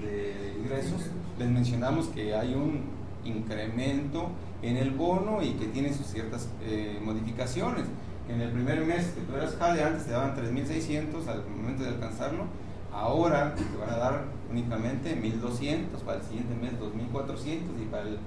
de 0.00 0.54
ingresos, 0.58 1.02
les 1.38 1.48
mencionamos 1.50 2.06
que 2.06 2.34
hay 2.34 2.54
un 2.54 2.84
incremento 3.24 4.30
en 4.62 4.76
el 4.76 4.90
bono 4.92 5.42
y 5.42 5.54
que 5.54 5.66
tiene 5.66 5.92
sus 5.92 6.06
ciertas 6.06 6.48
eh, 6.62 6.98
modificaciones. 7.04 7.84
En 8.28 8.40
el 8.40 8.50
primer 8.52 8.84
mes 8.86 9.06
que 9.08 9.20
tú 9.22 9.34
eras 9.36 9.56
jale, 9.56 9.82
antes 9.82 10.04
te 10.06 10.12
daban 10.12 10.36
3.600 10.36 11.26
al 11.26 11.44
momento 11.48 11.82
de 11.82 11.88
alcanzarlo, 11.90 12.44
ahora 12.92 13.54
te 13.54 13.76
van 13.76 13.90
a 13.90 13.96
dar 13.96 14.24
únicamente 14.50 15.16
1.200, 15.20 15.86
para 16.06 16.18
el 16.18 16.24
siguiente 16.24 16.54
mes 16.54 16.72
2.400 16.78 17.82
y 17.82 17.86
para 17.90 18.02
el, 18.04 18.18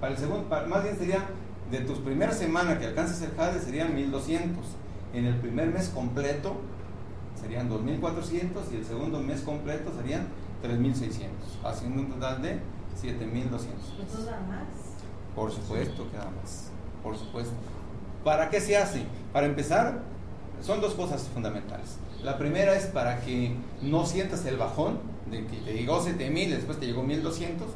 para 0.00 0.12
el 0.12 0.18
segundo, 0.18 0.48
para- 0.48 0.66
más 0.66 0.82
bien 0.82 0.96
sería 0.96 1.24
de 1.70 1.80
tus 1.80 1.98
primeras 1.98 2.38
semanas 2.38 2.78
que 2.78 2.86
alcances 2.86 3.20
el 3.22 3.34
jale 3.36 3.60
serían 3.60 3.94
1.200. 3.94 4.46
En 5.12 5.26
el 5.26 5.36
primer 5.36 5.68
mes 5.68 5.90
completo 5.90 6.56
serían 7.40 7.68
2.400 7.68 8.72
y 8.72 8.76
el 8.76 8.84
segundo 8.84 9.20
mes 9.20 9.42
completo 9.42 9.92
serían 9.94 10.26
3.600, 10.62 11.28
haciendo 11.64 12.00
un 12.00 12.08
total 12.08 12.40
de 12.42 12.60
7.200. 13.00 13.20
Entonces 14.00 14.26
da 14.26 14.40
más. 14.48 14.83
Por 15.34 15.50
supuesto 15.50 16.10
que 16.10 16.16
da 16.16 16.30
más, 16.40 16.70
por 17.02 17.16
supuesto. 17.16 17.54
¿Para 18.22 18.48
qué 18.50 18.60
se 18.60 18.76
hace? 18.76 19.02
Para 19.32 19.46
empezar, 19.46 20.00
son 20.62 20.80
dos 20.80 20.94
cosas 20.94 21.28
fundamentales. 21.28 21.98
La 22.22 22.38
primera 22.38 22.74
es 22.74 22.86
para 22.86 23.20
que 23.20 23.54
no 23.82 24.06
sientas 24.06 24.46
el 24.46 24.56
bajón 24.56 24.98
de 25.30 25.46
que 25.46 25.56
te 25.58 25.74
llegó 25.74 26.00
7000 26.00 26.50
después 26.50 26.78
te 26.78 26.86
llegó 26.86 27.02
1200, 27.02 27.66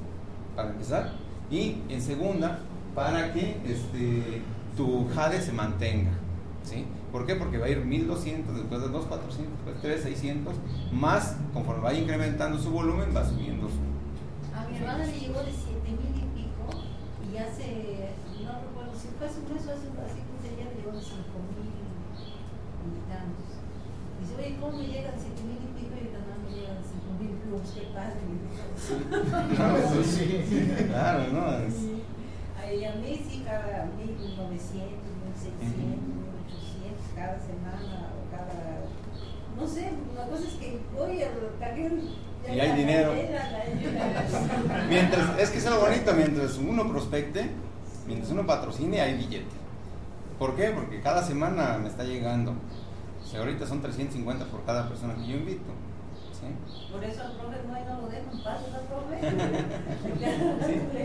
para 0.57 0.71
empezar. 0.71 1.13
Y 1.51 1.83
en 1.89 2.03
segunda, 2.03 2.61
para 2.95 3.33
que 3.33 3.61
este, 3.67 4.43
tu 4.77 5.09
JADE 5.15 5.41
se 5.41 5.53
mantenga. 5.53 6.11
¿sí? 6.63 6.85
¿Por 7.13 7.27
qué? 7.27 7.35
Porque 7.37 7.59
va 7.59 7.67
a 7.67 7.69
ir 7.71 7.85
1200, 7.85 8.55
después 8.55 8.81
de 8.83 8.89
2400, 8.89 9.65
después 9.65 9.81
3600, 9.81 10.55
más 10.93 11.37
conforme 11.53 11.83
vaya 11.83 12.01
incrementando 12.01 12.59
su 12.59 12.71
volumen, 12.71 13.15
va 13.17 13.25
subiendo 13.25 13.69
su, 13.69 13.77
A 14.55 14.69
mi 14.69 14.77
hermana 14.77 15.07
le 15.07 15.19
llegó 15.19 15.41
de 15.41 15.53
siete 15.53 15.69
mil 15.69 15.69
y 15.69 15.75
pico 15.75 15.78
y 17.39 17.43
hace, 17.47 17.67
no 18.43 18.51
recuerdo 18.67 18.91
si 18.99 19.07
fue 19.15 19.31
hace 19.31 19.39
un 19.39 19.47
mes 19.55 19.63
o 19.63 19.71
hace 19.71 19.87
que 19.87 20.49
ella 20.51 20.67
le 20.71 20.75
llegó 20.83 20.91
de 20.91 20.99
cinco 21.03 21.39
mil 21.55 21.71
y 21.71 22.99
tantos. 23.07 23.63
Dice, 24.19 24.35
oye, 24.35 24.59
¿cómo 24.59 24.75
me 24.79 24.87
llega 24.91 25.15
de 25.15 25.23
siete 25.23 25.43
mil 25.47 25.63
y 25.63 25.71
pico 25.79 25.95
y 25.95 26.11
nada 26.11 26.27
más 26.35 26.39
me 26.43 26.51
llega 26.51 26.75
de 26.75 26.83
cinco 26.83 27.15
mil 27.15 27.39
plus? 27.47 27.63
¿Qué 27.79 27.95
padre? 27.95 28.19
Claro, 30.89 31.23
¿no? 31.33 31.43
Es- 31.63 31.79
Y 31.79 32.03
Ahí 32.59 32.85
a 32.85 32.93
mí 32.97 33.15
sí 33.17 33.43
cada 33.47 33.87
1900, 33.97 34.59
1600, 34.59 35.79
1800 35.79 37.15
cada 37.15 37.39
semana 37.39 38.11
o 38.19 38.27
cada. 38.35 38.83
No 39.57 39.65
sé, 39.67 39.91
la 40.15 40.27
cosa 40.29 40.45
es 40.47 40.55
que 40.55 40.79
voy 40.95 41.23
al 41.23 41.33
cajero 41.59 41.97
ya 41.97 42.03
Y 42.55 42.61
hay 42.61 42.73
dinero. 42.77 43.13
Mientras, 44.89 45.39
es 45.39 45.51
que 45.51 45.59
es 45.59 45.65
lo 45.71 45.81
bonito, 45.81 46.13
mientras 46.15 46.57
uno 46.57 46.89
prospecte, 46.89 47.51
mientras 48.07 48.31
uno 48.33 48.47
patrocine, 48.47 49.01
hay 49.01 49.17
billete. 49.17 49.57
¿Por 50.39 50.55
qué? 50.57 50.71
Porque 50.71 51.01
cada 51.01 51.23
semana 51.23 51.79
me 51.83 51.89
está 51.89 52.05
llegando. 52.05 52.53
O 53.23 53.27
sea, 53.27 53.41
ahorita 53.41 53.67
son 53.67 53.83
350 53.83 54.47
por 54.47 54.65
cada 54.65 54.89
persona 54.89 55.15
que 55.15 55.27
yo 55.27 55.37
invito. 55.37 55.65
¿sí? 56.33 56.47
Por 56.93 57.03
eso 57.05 57.23
al 57.23 57.33
profe 57.33 57.57
no, 57.67 58.01
lo 58.01 58.09
dejo 58.09 58.31
en 58.33 58.43
paz. 58.45 58.61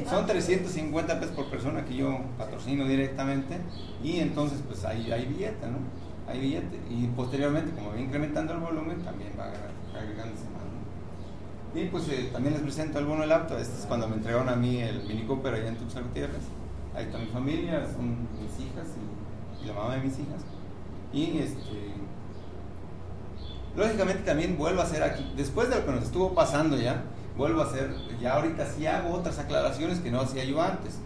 Son 0.10 0.26
350 0.28 1.20
pesos 1.20 1.36
por 1.36 1.50
persona 1.50 1.84
que 1.86 1.96
yo 1.96 2.20
patrocino 2.38 2.86
directamente 2.86 3.58
y 4.04 4.20
entonces 4.20 4.60
pues 4.68 4.86
hay, 4.86 5.12
hay 5.12 5.26
billete, 5.26 5.68
¿no? 5.68 5.78
Hay 6.32 6.40
billete. 6.40 6.80
Y 6.90 7.08
posteriormente, 7.08 7.72
como 7.74 7.90
va 7.90 8.00
incrementando 8.00 8.54
el 8.54 8.60
volumen, 8.60 9.02
también 9.04 9.32
va 9.38 9.48
agre- 9.48 10.00
agregándose 10.00 10.44
Y 11.76 11.86
pues 11.86 12.08
eh, 12.10 12.30
también 12.32 12.54
les 12.54 12.62
presento 12.62 13.00
el 13.00 13.06
bono 13.06 13.22
del 13.22 13.32
auto. 13.32 13.58
Este 13.58 13.80
es 13.80 13.86
cuando 13.88 14.08
me 14.08 14.16
entregaron 14.16 14.48
a 14.48 14.56
mí 14.56 14.78
el 14.78 15.04
Mini 15.08 15.24
Cooper 15.24 15.56
allá 15.56 15.70
en 15.70 15.76
Tuxtla 15.78 16.02
Gutiérrez. 16.02 16.44
Ahí 16.96 17.06
está 17.06 17.18
mi 17.18 17.26
familia, 17.26 17.88
son 17.92 18.28
mis 18.40 18.60
hijas 18.60 18.88
y, 19.64 19.68
la 19.68 19.74
mamá 19.74 19.96
de 19.96 20.02
mis 20.02 20.14
hijas. 20.20 20.42
Y 21.12 21.40
este, 21.40 21.94
lógicamente 23.76 24.22
también 24.24 24.58
vuelvo 24.58 24.82
a 24.82 24.84
hacer 24.84 25.02
aquí, 25.02 25.34
después 25.36 25.70
de 25.70 25.78
lo 25.78 25.86
que 25.86 25.92
nos 25.92 26.04
estuvo 26.04 26.36
pasando 26.36 26.78
ya, 26.78 27.04
vuelvo 27.36 27.62
a 27.62 27.66
hacer, 27.66 27.92
ya 28.22 28.36
ahorita 28.36 28.68
sí 28.68 28.86
hago 28.86 29.10
otras 29.10 29.40
aclaraciones 29.40 30.00
que 30.00 30.12
no 30.12 30.22
hacía 30.22 30.44
yo 30.44 30.62
antes. 30.62 31.00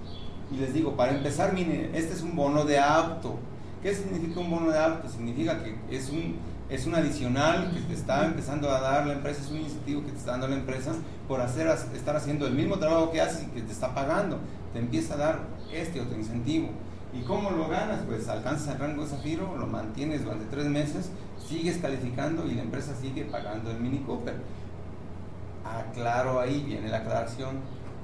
Y 0.52 0.58
les 0.58 0.74
digo, 0.74 0.98
para 0.98 1.14
empezar, 1.14 1.54
mire, 1.54 1.92
este 1.94 2.14
es 2.14 2.22
un 2.22 2.36
bono 2.36 2.66
de 2.66 2.80
auto. 2.80 3.38
¿Qué 3.82 3.94
significa 3.94 4.42
un 4.42 4.50
bono 4.50 4.72
de 4.72 4.80
auto? 4.80 5.08
Significa 5.08 5.64
que 5.64 5.78
es 5.90 6.10
un, 6.10 6.38
es 6.70 6.86
un 6.86 6.96
adicional 6.96 7.72
que 7.74 7.80
te 7.82 7.94
está 7.94 8.26
empezando 8.26 8.70
a 8.70 8.82
dar 8.82 9.08
la 9.08 9.14
empresa, 9.14 9.42
es 9.42 9.52
un 9.52 9.58
incentivo 9.58 10.04
que 10.04 10.12
te 10.12 10.18
está 10.18 10.32
dando 10.32 10.50
la 10.50 10.56
empresa 10.58 10.92
por 11.28 11.40
hacer, 11.40 11.68
estar 11.96 12.16
haciendo 12.16 12.46
el 12.46 12.54
mismo 12.54 12.78
trabajo 12.78 13.12
que 13.12 13.22
haces 13.22 13.44
y 13.44 13.48
que 13.48 13.62
te 13.62 13.72
está 13.72 13.96
pagando. 13.96 14.40
Te 14.74 14.80
empieza 14.80 15.14
a 15.14 15.18
dar 15.18 15.40
este 15.72 16.02
otro 16.02 16.18
incentivo. 16.18 16.70
¿Y 17.14 17.22
cómo 17.22 17.52
lo 17.52 17.70
ganas? 17.70 18.02
Pues 18.06 18.28
alcanzas 18.28 18.76
el 18.76 18.80
rango 18.80 19.04
de 19.04 19.10
zafiro, 19.10 19.56
lo 19.58 19.66
mantienes 19.66 20.24
durante 20.24 20.46
tres 20.46 20.66
meses, 20.66 21.10
sigues 21.48 21.78
calificando 21.78 22.46
y 22.46 22.56
la 22.56 22.64
empresa 22.64 22.94
sigue 23.00 23.24
pagando 23.24 23.72
el 23.72 23.80
Mini 23.80 24.00
Cooper. 24.00 24.36
Aclaro 25.64 26.40
ahí, 26.40 26.64
viene 26.64 26.90
la 26.90 26.98
aclaración. 26.98 27.60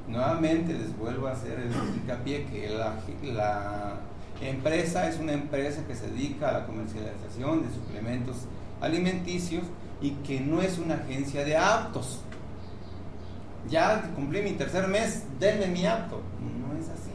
Nuevamente 0.08 0.74
les 0.74 0.98
vuelvo 0.98 1.28
a 1.28 1.32
hacer 1.32 1.60
el 1.60 1.72
hincapié 1.98 2.46
que 2.46 2.70
la, 2.70 2.96
la 3.34 3.94
empresa 4.50 5.08
es 5.08 5.20
una 5.20 5.34
empresa 5.34 5.84
que 5.88 5.96
se 5.96 6.08
dedica 6.08 6.50
a 6.50 6.54
la 6.54 6.66
comercialización 6.66 7.64
de 7.64 7.74
suplementos 7.74 8.38
alimenticios 8.82 9.64
y 10.02 10.12
que 10.26 10.40
no 10.40 10.62
es 10.62 10.78
una 10.78 10.96
agencia 10.96 11.44
de 11.46 11.56
aptos. 11.58 12.22
Ya 13.70 14.12
cumplí 14.16 14.42
mi 14.42 14.52
tercer 14.52 14.88
mes, 14.88 15.24
denme 15.40 15.68
mi 15.68 15.86
apto. 15.86 16.22
No 16.42 16.78
es 16.78 16.90
así. 16.90 17.12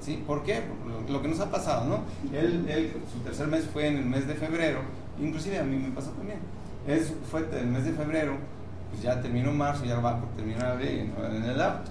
¿Sí? 0.00 0.22
¿Por 0.26 0.44
qué? 0.44 0.62
Lo, 1.08 1.20
que 1.20 1.28
nos 1.28 1.40
ha 1.40 1.50
pasado, 1.50 1.86
¿no? 1.86 2.36
Él, 2.36 2.94
su 3.12 3.18
tercer 3.20 3.48
mes 3.48 3.64
fue 3.64 3.88
en 3.88 3.96
el 3.96 4.04
mes 4.04 4.26
de 4.26 4.34
febrero, 4.34 4.80
inclusive 5.20 5.58
a 5.58 5.64
mí 5.64 5.76
me 5.76 5.90
pasó 5.90 6.10
también. 6.10 6.38
Él 6.86 7.04
fue 7.30 7.46
el 7.60 7.66
mes 7.66 7.84
de 7.84 7.92
febrero, 7.92 8.36
pues 8.90 9.02
ya 9.02 9.20
terminó 9.20 9.52
marzo, 9.52 9.84
ya 9.84 9.98
va 9.98 10.20
por 10.20 10.30
terminar 10.30 10.66
abril 10.66 11.12
en, 11.16 11.44
el 11.44 11.60
auto. 11.60 11.90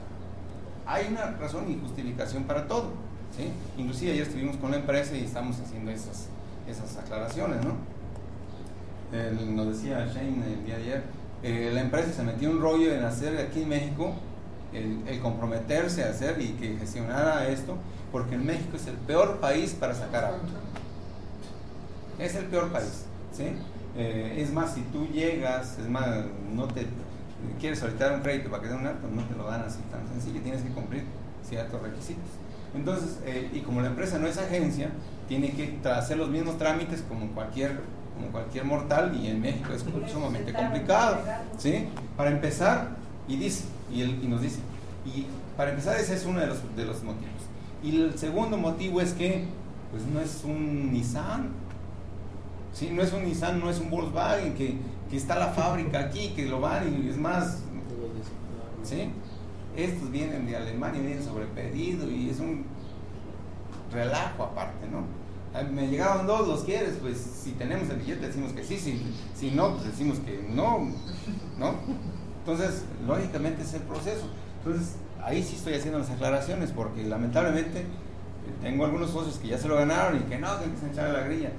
Hay 0.85 1.07
una 1.11 1.37
razón 1.37 1.69
y 1.69 1.79
justificación 1.79 2.45
para 2.45 2.67
todo, 2.67 2.93
¿sí? 3.35 3.51
Inclusive 3.77 4.11
ayer 4.13 4.23
estuvimos 4.27 4.57
con 4.57 4.71
la 4.71 4.77
empresa 4.77 5.15
y 5.15 5.23
estamos 5.23 5.59
haciendo 5.59 5.91
esas, 5.91 6.27
esas 6.67 6.97
aclaraciones, 6.97 7.63
¿no? 7.63 7.73
El- 9.17 9.55
nos 9.55 9.67
decía 9.67 10.05
Shane 10.05 10.43
el 10.53 10.65
día 10.65 10.77
de 10.77 10.83
ayer, 10.83 11.03
eh, 11.41 11.71
la 11.73 11.81
empresa 11.81 12.11
se 12.11 12.23
metió 12.23 12.49
un 12.51 12.61
rollo 12.61 12.93
en 12.93 13.03
hacer 13.03 13.37
aquí 13.39 13.63
en 13.63 13.69
México 13.69 14.13
el, 14.73 15.19
comprometerse 15.21 16.03
a 16.03 16.09
hacer 16.09 16.39
y 16.39 16.49
que 16.49 16.77
gestionara 16.77 17.47
esto, 17.47 17.75
porque 18.11 18.35
en 18.35 18.45
México 18.45 18.75
es 18.75 18.85
el 18.87 18.95
peor 18.95 19.39
país 19.39 19.73
para 19.79 19.95
sacar 19.95 20.25
auto. 20.25 20.47
Es 22.19 22.35
el 22.35 22.45
peor 22.45 22.69
país, 22.71 23.05
¿sí? 23.31 23.45
Eh, 23.97 24.35
es 24.37 24.51
más, 24.53 24.73
si 24.75 24.81
tú 24.81 25.07
llegas, 25.07 25.77
es 25.79 25.89
más, 25.89 26.07
no 26.53 26.67
te 26.67 26.85
quieres 27.59 27.79
solicitar 27.79 28.13
un 28.13 28.21
crédito 28.21 28.49
para 28.49 28.61
que 28.61 28.69
den 28.69 28.79
un 28.79 28.87
auto, 28.87 29.07
no 29.11 29.23
te 29.23 29.35
lo 29.35 29.45
dan 29.45 29.61
así 29.61 29.79
tan 29.89 30.07
sencillo, 30.07 30.41
tienes 30.41 30.61
que 30.61 30.69
cumplir 30.69 31.03
ciertos 31.47 31.81
requisitos. 31.81 32.25
Entonces, 32.75 33.19
eh, 33.25 33.49
y 33.53 33.59
como 33.61 33.81
la 33.81 33.87
empresa 33.87 34.19
no 34.19 34.27
es 34.27 34.37
agencia, 34.37 34.91
tiene 35.27 35.51
que 35.51 35.79
hacer 35.89 36.17
los 36.17 36.29
mismos 36.29 36.57
trámites 36.57 37.03
como 37.07 37.27
cualquier, 37.29 37.81
como 38.15 38.31
cualquier 38.31 38.65
mortal 38.65 39.17
y 39.19 39.27
en 39.27 39.41
México 39.41 39.73
es 39.73 39.83
sumamente 40.11 40.53
complicado, 40.53 41.19
¿sí? 41.57 41.87
Para 42.15 42.31
empezar, 42.31 42.89
y 43.27 43.37
dice, 43.37 43.65
y, 43.91 44.01
él, 44.01 44.19
y 44.23 44.27
nos 44.27 44.41
dice, 44.41 44.59
y 45.05 45.25
para 45.57 45.71
empezar 45.71 45.99
ese 45.99 46.15
es 46.15 46.25
uno 46.25 46.39
de 46.39 46.47
los, 46.47 46.75
de 46.75 46.85
los 46.85 47.03
motivos. 47.03 47.41
Y 47.83 47.95
el 47.95 48.17
segundo 48.17 48.57
motivo 48.57 49.01
es 49.01 49.13
que, 49.13 49.45
pues 49.91 50.03
no 50.05 50.19
es 50.19 50.43
un 50.43 50.91
Nissan, 50.91 51.49
¿sí? 52.73 52.89
No 52.91 53.01
es 53.01 53.13
un 53.13 53.23
Nissan, 53.23 53.59
no 53.59 53.69
es 53.69 53.79
un 53.79 53.89
Volkswagen, 53.89 54.53
que, 54.53 54.77
que 55.09 55.17
está 55.17 55.37
la 55.39 55.47
fábrica 55.47 55.99
aquí, 55.99 56.33
que 56.35 56.45
lo 56.45 56.59
van 56.59 57.03
y 57.03 57.09
es 57.09 57.17
más, 57.17 57.59
¿sí? 58.83 59.09
Estos 59.79 60.11
vienen 60.11 60.45
de 60.45 60.57
Alemania, 60.57 61.01
vienen 61.01 61.23
sobre 61.23 61.45
pedido 61.45 62.09
y 62.09 62.29
es 62.29 62.39
un 62.39 62.65
relajo 63.91 64.43
aparte, 64.43 64.87
¿no? 64.87 65.03
Me 65.71 65.87
llegaron 65.87 66.27
dos, 66.27 66.47
¿los 66.47 66.63
quieres? 66.63 66.97
Pues 67.01 67.17
si 67.17 67.51
tenemos 67.53 67.89
el 67.89 67.97
billete 67.97 68.27
decimos 68.27 68.51
que 68.53 68.63
sí, 68.63 68.77
si, 68.77 69.51
no, 69.51 69.71
pues 69.73 69.85
decimos 69.85 70.19
que 70.19 70.45
no, 70.53 70.89
¿no? 71.57 71.73
Entonces, 72.39 72.83
lógicamente 73.07 73.63
es 73.63 73.73
el 73.73 73.81
proceso. 73.81 74.27
Entonces, 74.63 74.95
ahí 75.23 75.43
sí 75.43 75.55
estoy 75.55 75.73
haciendo 75.73 75.99
las 75.99 76.09
aclaraciones 76.09 76.71
porque 76.71 77.03
lamentablemente 77.03 77.85
tengo 78.61 78.85
algunos 78.85 79.09
socios 79.11 79.37
que 79.37 79.47
ya 79.47 79.57
se 79.57 79.67
lo 79.67 79.75
ganaron 79.75 80.17
y 80.19 80.23
que 80.23 80.37
no, 80.37 80.49
que 80.59 80.65
a 80.65 80.91
echarle 80.91 81.13
la 81.13 81.23
grilla. 81.25 81.51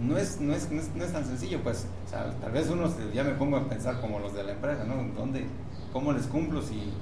No 0.00 0.16
es, 0.16 0.40
no, 0.40 0.54
es, 0.54 0.70
no, 0.70 0.80
es, 0.80 0.88
no 0.94 1.04
tan 1.04 1.24
sencillo, 1.26 1.60
pues, 1.62 1.86
o 2.06 2.10
sea, 2.10 2.30
tal 2.40 2.52
vez 2.52 2.68
uno 2.68 2.88
se- 2.88 3.12
ya 3.14 3.22
me 3.24 3.32
pongo 3.32 3.56
a 3.56 3.68
pensar 3.68 4.00
como 4.00 4.18
los 4.18 4.32
de 4.34 4.44
la 4.44 4.52
empresa, 4.52 4.84
¿no? 4.84 4.94
¿Dónde, 5.14 5.44
¿Cómo 5.92 6.12
les 6.12 6.26
cumplo 6.26 6.62
si, 6.62 6.92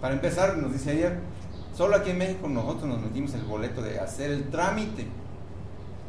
para 0.00 0.14
empezar, 0.14 0.56
nos 0.58 0.72
dice 0.72 0.90
ayer, 0.92 1.18
solo 1.74 1.96
aquí 1.96 2.10
en 2.10 2.18
México 2.18 2.48
nosotros 2.48 2.84
nos 2.88 3.00
metimos 3.00 3.34
el 3.34 3.42
boleto 3.42 3.82
de 3.82 3.98
hacer 3.98 4.30
el 4.30 4.48
trámite 4.50 5.06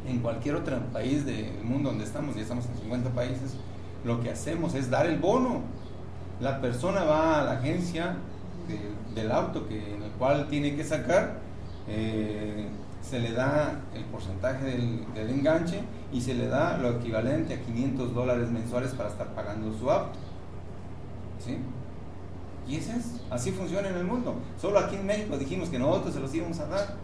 en 0.06 0.20
cualquier 0.20 0.54
otro 0.56 0.78
país 0.92 1.24
del 1.26 1.52
mundo 1.64 1.90
donde 1.90 2.04
estamos, 2.04 2.36
y 2.36 2.40
estamos 2.40 2.66
en 2.66 2.76
50 2.78 3.10
países, 3.10 3.54
lo 4.04 4.20
que 4.20 4.30
hacemos 4.30 4.74
es 4.74 4.90
dar 4.90 5.06
el 5.06 5.18
bono. 5.18 5.62
La 6.40 6.60
persona 6.60 7.02
va 7.04 7.40
a 7.40 7.44
la 7.44 7.52
agencia 7.52 8.14
de- 8.68 9.20
del 9.20 9.32
auto 9.32 9.66
que, 9.66 9.94
en 9.94 10.02
el 10.04 10.10
cual 10.12 10.46
tiene 10.48 10.76
que 10.76 10.84
sacar, 10.84 11.38
eh, 11.88 12.68
se 13.02 13.18
le 13.18 13.32
da 13.32 13.80
el 13.94 14.04
porcentaje 14.04 14.64
del, 14.64 15.04
del 15.14 15.30
enganche 15.30 15.80
y 16.12 16.20
se 16.20 16.34
le 16.34 16.46
da 16.48 16.76
lo 16.78 16.90
equivalente 16.90 17.54
a 17.54 17.60
500 17.60 18.14
dólares 18.14 18.50
mensuales 18.50 18.92
para 18.92 19.08
estar 19.08 19.28
pagando 19.34 19.76
su 19.76 19.90
auto. 19.90 20.18
¿Sí? 21.44 21.58
Y 22.68 22.76
ese 22.76 22.92
es, 22.96 23.04
así 23.30 23.50
funciona 23.52 23.88
en 23.88 23.96
el 23.96 24.04
mundo. 24.04 24.34
Solo 24.60 24.78
aquí 24.78 24.96
en 24.96 25.06
México 25.06 25.38
dijimos 25.38 25.68
que 25.70 25.78
nosotros 25.78 26.12
se 26.14 26.20
los 26.20 26.34
íbamos 26.34 26.58
a 26.60 26.66
dar. 26.66 26.94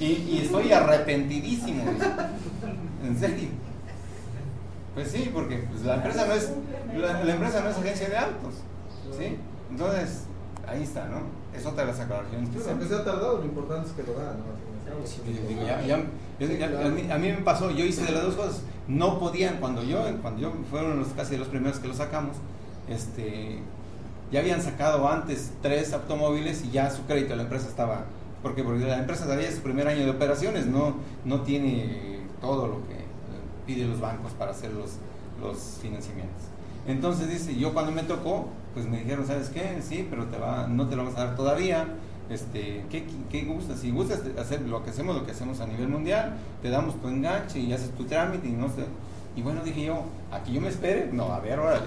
Y, 0.00 0.04
y 0.04 0.40
estoy 0.44 0.72
arrepentidísimo. 0.72 1.84
En 3.04 3.18
serio. 3.18 3.48
Pues 4.94 5.10
sí, 5.10 5.30
porque 5.34 5.56
pues, 5.70 5.82
la 5.84 5.96
empresa 5.96 6.26
no 6.26 6.32
es 6.32 6.50
la, 6.96 7.22
la 7.24 7.34
empresa 7.34 7.60
no 7.62 7.68
es 7.70 7.76
agencia 7.76 8.08
de 8.08 8.16
autos. 8.16 8.54
¿Sí? 9.18 9.36
Entonces, 9.70 10.20
ahí 10.66 10.82
está, 10.84 11.06
¿no? 11.08 11.18
Es 11.58 11.66
otra 11.66 11.84
de 11.84 11.90
las 11.92 12.00
aclaraciones 12.00 12.48
que 12.48 12.54
Bueno, 12.58 12.70
hacemos. 12.72 12.82
aunque 12.90 12.94
sea 12.96 13.04
tardado, 13.04 13.38
lo 13.38 13.44
importante 13.44 13.88
es 13.90 13.94
que 13.94 14.02
lo 14.04 14.18
dan, 14.18 14.36
¿no? 14.38 14.44
Al 14.44 14.56
fin 14.56 14.70
y 14.72 14.88
al 14.88 14.94
cabo, 14.94 15.06
Sí, 15.06 15.20
digo, 15.48 15.62
ya- 15.66 15.82
ya- 15.82 16.04
yo- 16.38 16.46
ya- 16.56 16.86
a, 16.86 16.88
mí, 16.88 17.10
a 17.10 17.18
mí 17.18 17.28
me 17.32 17.42
pasó, 17.42 17.70
yo 17.70 17.84
hice 17.84 18.04
de 18.04 18.12
las 18.12 18.22
dos 18.22 18.34
cosas. 18.36 18.62
No 18.88 19.18
podían, 19.18 19.58
cuando 19.58 19.82
yo, 19.82 20.00
cuando 20.22 20.40
yo 20.40 20.52
fueron 20.70 20.98
los, 20.98 21.08
casi 21.08 21.36
los 21.36 21.48
primeros 21.48 21.78
que 21.80 21.88
lo 21.88 21.94
sacamos, 21.94 22.36
este, 22.88 23.58
ya 24.34 24.40
habían 24.40 24.60
sacado 24.60 25.08
antes 25.08 25.52
tres 25.62 25.92
automóviles 25.92 26.64
y 26.64 26.72
ya 26.72 26.90
su 26.90 27.02
crédito 27.04 27.30
de 27.30 27.36
la 27.36 27.42
empresa 27.44 27.68
estaba, 27.68 28.06
porque, 28.42 28.64
porque 28.64 28.84
la 28.84 28.98
empresa 28.98 29.22
todavía 29.22 29.48
es 29.48 29.54
su 29.54 29.60
primer 29.60 29.86
año 29.86 30.04
de 30.04 30.10
operaciones, 30.10 30.66
no, 30.66 30.96
no 31.24 31.42
tiene 31.42 32.18
todo 32.40 32.66
lo 32.66 32.74
que 32.88 32.96
piden 33.64 33.90
los 33.90 34.00
bancos 34.00 34.32
para 34.32 34.50
hacer 34.50 34.72
los, 34.72 34.96
los 35.40 35.78
financiamientos. 35.80 36.42
Entonces 36.88 37.30
dice, 37.30 37.54
yo 37.54 37.72
cuando 37.72 37.92
me 37.92 38.02
tocó, 38.02 38.48
pues 38.74 38.86
me 38.86 38.98
dijeron, 38.98 39.24
¿sabes 39.24 39.50
qué? 39.50 39.80
Sí, 39.88 40.04
pero 40.10 40.24
te 40.24 40.36
va, 40.36 40.66
no 40.66 40.88
te 40.88 40.96
lo 40.96 41.04
vamos 41.04 41.16
a 41.16 41.26
dar 41.26 41.36
todavía. 41.36 41.86
Este, 42.28 42.84
¿qué, 42.90 43.06
¿Qué 43.30 43.44
gustas? 43.44 43.78
Si 43.78 43.92
gustas 43.92 44.20
hacer 44.36 44.62
lo 44.62 44.82
que 44.82 44.90
hacemos, 44.90 45.14
lo 45.14 45.24
que 45.24 45.30
hacemos 45.30 45.60
a 45.60 45.66
nivel 45.68 45.86
mundial, 45.86 46.38
te 46.60 46.70
damos 46.70 47.00
tu 47.00 47.06
enganche 47.06 47.60
y 47.60 47.72
haces 47.72 47.90
tu 47.90 48.02
trámite 48.02 48.48
y 48.48 48.52
no 48.52 48.66
sé. 48.66 48.84
Y 49.36 49.42
bueno, 49.42 49.62
dije 49.62 49.84
yo, 49.84 50.02
aquí 50.32 50.52
yo 50.54 50.60
me 50.60 50.70
espere. 50.70 51.08
No, 51.12 51.32
a 51.32 51.38
ver, 51.38 51.60
órale, 51.60 51.86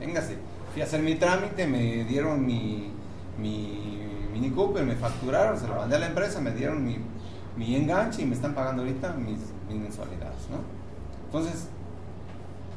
véngase. 0.00 0.38
Fui 0.74 0.82
a 0.82 0.86
hacer 0.86 1.00
mi 1.02 1.14
trámite, 1.14 1.68
me 1.68 2.04
dieron 2.04 2.44
mi, 2.44 2.90
mi 3.38 3.84
Mini 4.32 4.50
Cooper, 4.50 4.84
me 4.84 4.96
facturaron, 4.96 5.56
se 5.56 5.68
lo 5.68 5.76
mandé 5.76 5.94
a 5.94 6.00
la 6.00 6.06
empresa, 6.08 6.40
me 6.40 6.50
dieron 6.50 6.84
mi, 6.84 6.98
mi 7.56 7.76
enganche 7.76 8.22
y 8.22 8.24
me 8.24 8.34
están 8.34 8.52
pagando 8.52 8.82
ahorita 8.82 9.12
mis, 9.12 9.38
mis 9.68 9.80
mensualidades, 9.80 10.48
¿no? 10.50 10.58
Entonces, 11.26 11.68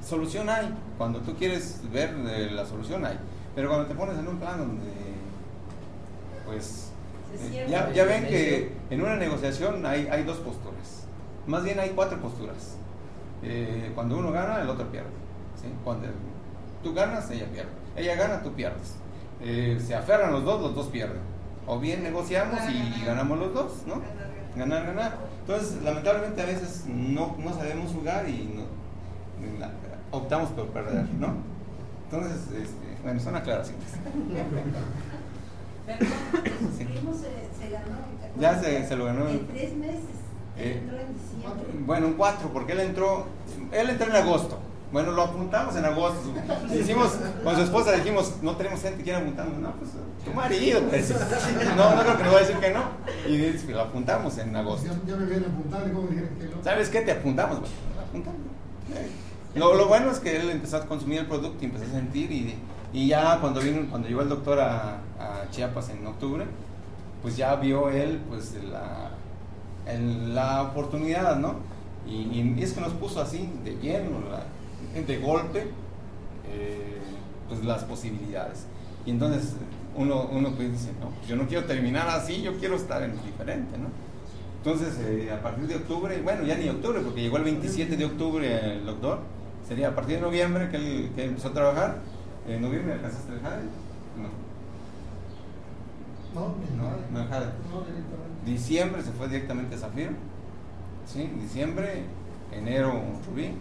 solución 0.06 0.48
hay. 0.48 0.72
Cuando 1.00 1.22
tú 1.22 1.34
quieres 1.34 1.82
ver 1.92 2.14
eh, 2.28 2.52
la 2.52 2.68
solución 2.68 3.04
hay. 3.04 3.18
Pero 3.56 3.70
cuando 3.70 3.88
te 3.88 3.96
pones 3.96 4.20
en 4.20 4.28
un 4.28 4.38
plan 4.38 4.60
donde, 4.60 4.92
pues, 6.46 6.92
eh, 7.34 7.66
ya, 7.68 7.92
ya 7.92 8.06
ven 8.06 8.28
que 8.28 8.74
en 8.92 9.02
una 9.02 9.16
negociación 9.16 9.84
hay, 9.88 10.08
hay 10.08 10.24
dos 10.24 10.38
posturas. 10.38 11.08
Más 11.48 11.64
bien 11.64 11.80
hay 11.80 11.90
cuatro 11.96 12.20
posturas. 12.22 12.78
Eh, 13.42 13.92
cuando 13.96 14.20
uno 14.20 14.32
gana, 14.32 14.62
el 14.62 14.70
otro 14.70 14.88
pierde. 14.92 15.10
¿sí? 15.60 15.68
Cuando 15.84 16.08
tú 16.84 16.94
ganas, 16.94 17.32
ella 17.32 17.48
pierde. 17.52 17.72
Ella 17.98 18.16
gana, 18.16 18.42
tú 18.44 18.54
pierdes. 18.54 18.94
Eh, 19.42 19.80
se 19.86 19.96
aferran 19.96 20.32
los 20.32 20.44
dos, 20.46 20.62
los 20.62 20.76
dos 20.76 20.88
pierden. 20.88 21.20
O 21.66 21.80
bien 21.80 22.02
negociamos 22.04 22.60
y 22.70 23.04
ganamos 23.06 23.38
los 23.40 23.54
dos, 23.54 23.72
¿no? 23.88 24.02
Ganar, 24.56 24.86
ganar. 24.86 25.18
Entonces, 25.42 25.82
lamentablemente 25.84 26.42
a 26.42 26.46
veces 26.46 26.86
no, 26.88 27.36
no 27.38 27.54
sabemos 27.54 27.92
jugar 27.92 28.28
y 28.30 28.54
no- 28.56 29.60
la- 29.60 29.72
optamos 30.12 30.50
por 30.52 30.68
perder, 30.68 31.06
¿no? 31.20 31.34
Entonces, 32.06 32.42
este, 32.54 33.02
bueno, 33.04 33.20
son 33.20 33.36
aclaraciones. 33.36 33.84
Perdón, 35.86 36.08
su 36.78 36.86
primo 36.86 37.14
se, 37.14 37.64
se 37.66 37.72
ganó. 37.72 37.96
¿te 38.36 38.42
Ya 38.42 38.60
se- 38.60 38.88
se 38.88 38.96
lo 38.96 39.06
ganó. 39.06 39.28
En 39.30 39.48
tres 39.48 39.76
meses. 39.76 40.02
Eh, 40.58 40.80
entró 40.84 40.98
en 41.00 41.14
diciembre. 41.14 41.80
Bueno, 41.86 42.08
un 42.08 42.14
cuatro, 42.14 42.50
porque 42.52 42.72
él 42.74 42.80
entró, 42.82 43.26
él 43.72 43.90
entró 43.90 44.08
en 44.08 44.16
agosto. 44.16 44.60
Bueno, 44.92 45.12
lo 45.12 45.24
apuntamos 45.24 45.76
en 45.76 45.86
agosto. 45.86 46.32
Hicimos, 46.74 47.12
con 47.44 47.56
su 47.56 47.62
esposa 47.62 47.92
dijimos, 47.94 48.36
no 48.42 48.56
tenemos 48.56 48.82
gente 48.82 48.98
que 49.00 49.04
quiera 49.04 49.20
apuntarnos. 49.20 49.58
No, 49.60 49.72
pues 49.74 49.92
tu 50.24 50.32
marido. 50.34 50.82
pues. 50.90 51.14
No, 51.76 51.96
no 51.96 52.02
creo 52.04 52.18
que 52.18 52.24
nos 52.24 52.34
va 52.34 52.38
a 52.38 52.42
decir 52.42 52.58
que 52.58 52.70
no. 52.72 52.84
Y 53.28 53.38
dice, 53.38 53.72
lo 53.72 53.82
apuntamos 53.82 54.38
en 54.38 54.56
agosto. 54.56 54.88
Ya, 54.88 55.12
ya 55.14 55.18
me 55.20 55.26
vienen 55.26 55.50
apuntando 55.52 55.88
y 55.88 55.92
cómo 55.92 56.08
dijeron 56.08 56.30
que 56.40 56.46
no. 56.46 56.64
¿Sabes 56.64 56.90
qué? 56.90 57.02
Te 57.02 57.12
apuntamos. 57.12 57.60
Bueno, 57.60 57.74
lo 57.96 58.02
apuntamos. 58.02 58.40
Eh, 58.96 59.10
Lo, 59.56 59.74
lo 59.76 59.88
bueno 59.88 60.10
es 60.12 60.20
que 60.20 60.38
él 60.38 60.50
empezó 60.50 60.78
a 60.78 60.86
consumir 60.86 61.20
el 61.20 61.26
producto 61.26 61.58
y 61.62 61.66
empezó 61.66 61.86
a 61.86 61.90
sentir 61.90 62.32
y, 62.32 62.56
y 62.94 63.08
ya 63.10 63.40
cuando 63.42 63.60
vino, 63.60 63.82
cuando 63.90 64.08
llegó 64.08 64.22
el 64.22 64.30
doctor 64.30 64.60
a, 64.62 65.00
a 65.20 65.50
Chiapas 65.52 65.90
en 65.90 66.06
octubre, 66.08 66.46
pues 67.22 67.36
ya 67.36 67.56
vio 67.56 67.90
él 67.90 68.22
pues 68.30 68.54
la, 68.72 69.10
el- 69.92 70.34
la 70.34 70.62
oportunidad, 70.64 71.36
¿no? 71.38 71.56
Y, 72.08 72.14
y 72.40 72.56
es 72.64 72.72
que 72.74 72.80
nos 72.82 72.94
puso 72.94 73.20
así 73.22 73.50
de 73.66 73.72
lleno, 73.78 74.12
la- 74.32 74.44
de 74.94 75.18
golpe, 75.18 75.68
eh, 76.50 76.98
pues 77.48 77.64
las 77.64 77.84
posibilidades. 77.84 78.66
Y 79.06 79.12
entonces 79.12 79.56
uno, 79.96 80.28
uno 80.32 80.52
pues 80.52 80.72
dice, 80.72 80.92
no, 81.00 81.10
pues 81.10 81.28
yo 81.28 81.36
no 81.36 81.48
quiero 81.48 81.66
terminar 81.66 82.08
así, 82.10 82.42
yo 82.42 82.58
quiero 82.58 82.76
estar 82.76 83.02
en 83.04 83.14
diferente, 83.24 83.78
¿no? 83.78 83.88
Entonces, 84.58 84.98
eh, 85.00 85.32
a 85.32 85.42
partir 85.42 85.66
de 85.68 85.76
octubre, 85.76 86.20
bueno, 86.22 86.44
ya 86.44 86.58
ni 86.58 86.68
octubre, 86.68 87.00
porque 87.00 87.22
llegó 87.22 87.38
el 87.38 87.44
27 87.44 87.96
de 87.96 88.06
octubre 88.06 88.74
el 88.76 88.86
doctor, 88.86 89.20
sería 89.68 89.90
a 89.90 89.96
partir 89.96 90.16
de 90.16 90.22
noviembre 90.22 90.70
que 90.70 90.78
él, 90.78 91.12
que 91.16 91.24
él 91.24 91.30
empezó 91.30 91.50
a 91.50 91.54
trabajar. 91.54 91.98
¿En 92.48 92.62
noviembre 92.62 92.94
alcanzaste 92.94 93.32
a 93.32 93.36
dejar? 93.36 93.60
No. 94.18 94.48
No, 96.42 96.48
No, 96.76 96.92
no 97.12 97.22
es 97.22 97.30
Jade. 97.30 97.46
No, 97.72 97.82
directamente. 97.82 98.46
Diciembre 98.46 99.02
se 99.04 99.12
fue 99.12 99.28
directamente 99.28 99.76
a 99.76 99.80
Zafiro. 99.80 100.12
¿sí? 101.06 101.30
Diciembre, 101.42 102.04
enero, 102.52 103.02
Rubí. 103.28 103.52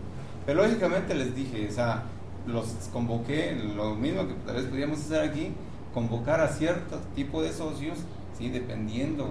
Pero 0.46 0.62
lógicamente 0.62 1.14
les 1.14 1.34
dije, 1.34 1.68
o 1.68 1.72
sea, 1.72 2.04
los 2.46 2.66
convoqué, 2.92 3.52
lo 3.76 3.96
mismo 3.96 4.26
que 4.28 4.34
tal 4.46 4.54
vez 4.56 4.64
podríamos 4.66 5.00
hacer 5.00 5.28
aquí, 5.28 5.52
convocar 5.92 6.40
a 6.40 6.48
cierto 6.48 6.98
tipo 7.14 7.42
de 7.42 7.52
socios, 7.52 7.98
¿sí? 8.38 8.48
dependiendo, 8.50 9.28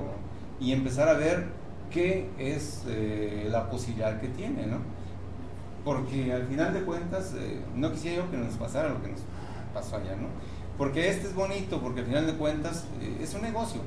y 0.60 0.74
empezar 0.74 1.08
a 1.08 1.14
ver 1.14 1.46
qué 1.90 2.30
es 2.38 2.84
eh, 2.88 3.48
la 3.50 3.70
posibilidad 3.70 4.20
que 4.20 4.28
tiene, 4.28 4.66
¿no? 4.66 4.78
Porque 5.86 6.34
al 6.34 6.48
final 6.48 6.74
de 6.74 6.82
cuentas, 6.82 7.34
eh, 7.38 7.62
no 7.76 7.92
quisiera 7.92 8.18
yo 8.18 8.32
que 8.32 8.38
nos 8.38 8.56
pasara 8.56 8.90
lo 8.90 9.02
que 9.02 9.10
nos 9.10 9.22
pasó 9.74 9.98
allá, 9.98 10.16
¿no? 10.16 10.28
Porque 10.78 11.10
este 11.10 11.28
es 11.28 11.36
bonito, 11.36 11.80
porque 11.80 12.02
al 12.02 12.08
final 12.08 12.26
de 12.26 12.34
cuentas 12.34 12.86
eh, 13.02 13.20
es 13.22 13.34
un 13.34 13.44
negocio, 13.44 13.82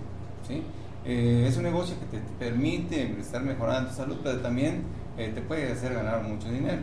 ¿sí? 0.46 0.62
Es 1.04 1.56
un 1.56 1.62
negocio 1.62 1.96
que 1.98 2.18
te 2.18 2.22
permite 2.38 3.18
estar 3.18 3.42
mejorando 3.42 3.88
tu 3.88 3.96
salud, 3.96 4.18
pero 4.22 4.40
también 4.40 4.82
te 5.16 5.40
puede 5.40 5.72
hacer 5.72 5.94
ganar 5.94 6.22
mucho 6.22 6.50
dinero. 6.50 6.82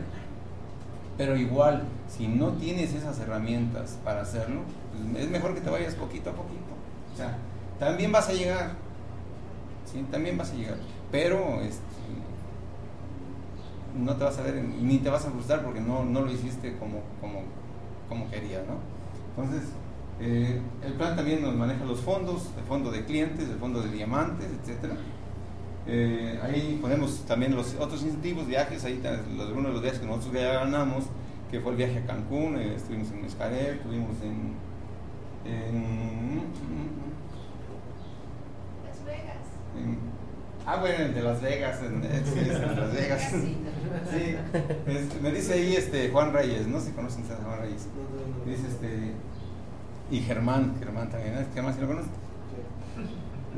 Pero 1.16 1.36
igual, 1.36 1.84
si 2.08 2.28
no 2.28 2.52
tienes 2.52 2.92
esas 2.92 3.18
herramientas 3.20 3.98
para 4.04 4.20
hacerlo, 4.22 4.60
pues, 5.12 5.24
es 5.24 5.30
mejor 5.30 5.54
que 5.54 5.60
te 5.60 5.70
vayas 5.70 5.94
poquito 5.94 6.30
a 6.30 6.34
poquito. 6.34 6.62
O 7.12 7.16
sea, 7.16 7.38
también 7.78 8.12
vas 8.12 8.28
a 8.28 8.32
llegar, 8.32 8.72
¿sí? 9.90 10.04
También 10.10 10.36
vas 10.36 10.50
a 10.50 10.54
llegar, 10.54 10.76
pero 11.10 11.60
este, 11.62 11.82
no 13.96 14.14
te 14.16 14.24
vas 14.24 14.38
a 14.38 14.42
ver 14.42 14.62
ni 14.62 14.98
te 14.98 15.08
vas 15.08 15.24
a 15.24 15.30
frustrar 15.30 15.64
porque 15.64 15.80
no, 15.80 16.04
no 16.04 16.20
lo 16.20 16.30
hiciste 16.30 16.76
como, 16.76 17.00
como, 17.20 17.40
como 18.08 18.30
querías, 18.30 18.62
¿no? 18.66 18.74
Entonces, 19.30 19.70
eh, 20.20 20.60
el 20.82 20.92
plan 20.94 21.16
también 21.16 21.42
nos 21.42 21.54
maneja 21.54 21.84
los 21.84 22.00
fondos, 22.00 22.50
el 22.58 22.64
fondo 22.64 22.90
de 22.90 23.04
clientes, 23.04 23.48
el 23.48 23.58
fondo 23.58 23.82
de 23.82 23.90
diamantes, 23.90 24.48
etcétera. 24.62 24.96
Eh, 25.88 26.38
ahí 26.42 26.78
ponemos 26.82 27.24
también 27.26 27.54
los 27.54 27.74
otros 27.76 28.02
incentivos, 28.02 28.46
viajes, 28.46 28.84
ahí 28.84 29.00
los, 29.36 29.46
algunos 29.46 29.66
de 29.68 29.72
los 29.74 29.82
viajes 29.82 30.00
que 30.00 30.06
nosotros 30.06 30.32
ya 30.34 30.52
ganamos, 30.54 31.04
que 31.50 31.60
fue 31.60 31.72
el 31.72 31.76
viaje 31.78 31.98
a 31.98 32.06
Cancún, 32.06 32.56
eh, 32.58 32.74
estuvimos 32.74 33.10
en 33.12 33.24
Escarel, 33.24 33.76
estuvimos 33.76 34.16
en, 34.22 34.54
en, 35.52 36.42
Las 38.84 39.04
Vegas. 39.04 39.36
en- 39.78 39.98
ah 40.66 40.76
bueno, 40.80 41.04
el 41.04 41.14
de 41.14 41.22
Las 41.22 41.40
Vegas, 41.40 41.80
en, 41.82 42.02
eh, 42.02 42.22
sí, 42.24 42.40
es 42.40 42.56
en 42.56 42.76
Las 42.80 42.92
Vegas. 42.92 43.22
Casino. 43.22 43.70
Sí, 44.10 44.36
este, 44.88 45.20
me 45.20 45.30
dice 45.30 45.52
ahí 45.54 45.76
este 45.76 46.10
Juan 46.10 46.32
Reyes, 46.32 46.66
no 46.66 46.80
sé 46.80 46.86
si 46.86 46.92
conocen 46.92 47.22
a 47.30 47.44
Juan 47.44 47.60
Reyes. 47.60 47.86
Dice 48.44 48.66
este 48.68 49.12
y 50.10 50.20
Germán, 50.20 50.74
Germán 50.80 51.10
también, 51.10 51.34
¿no? 51.36 51.40
Germán 51.54 51.74
si 51.74 51.80
lo 51.80 51.86
conoces. 51.86 52.10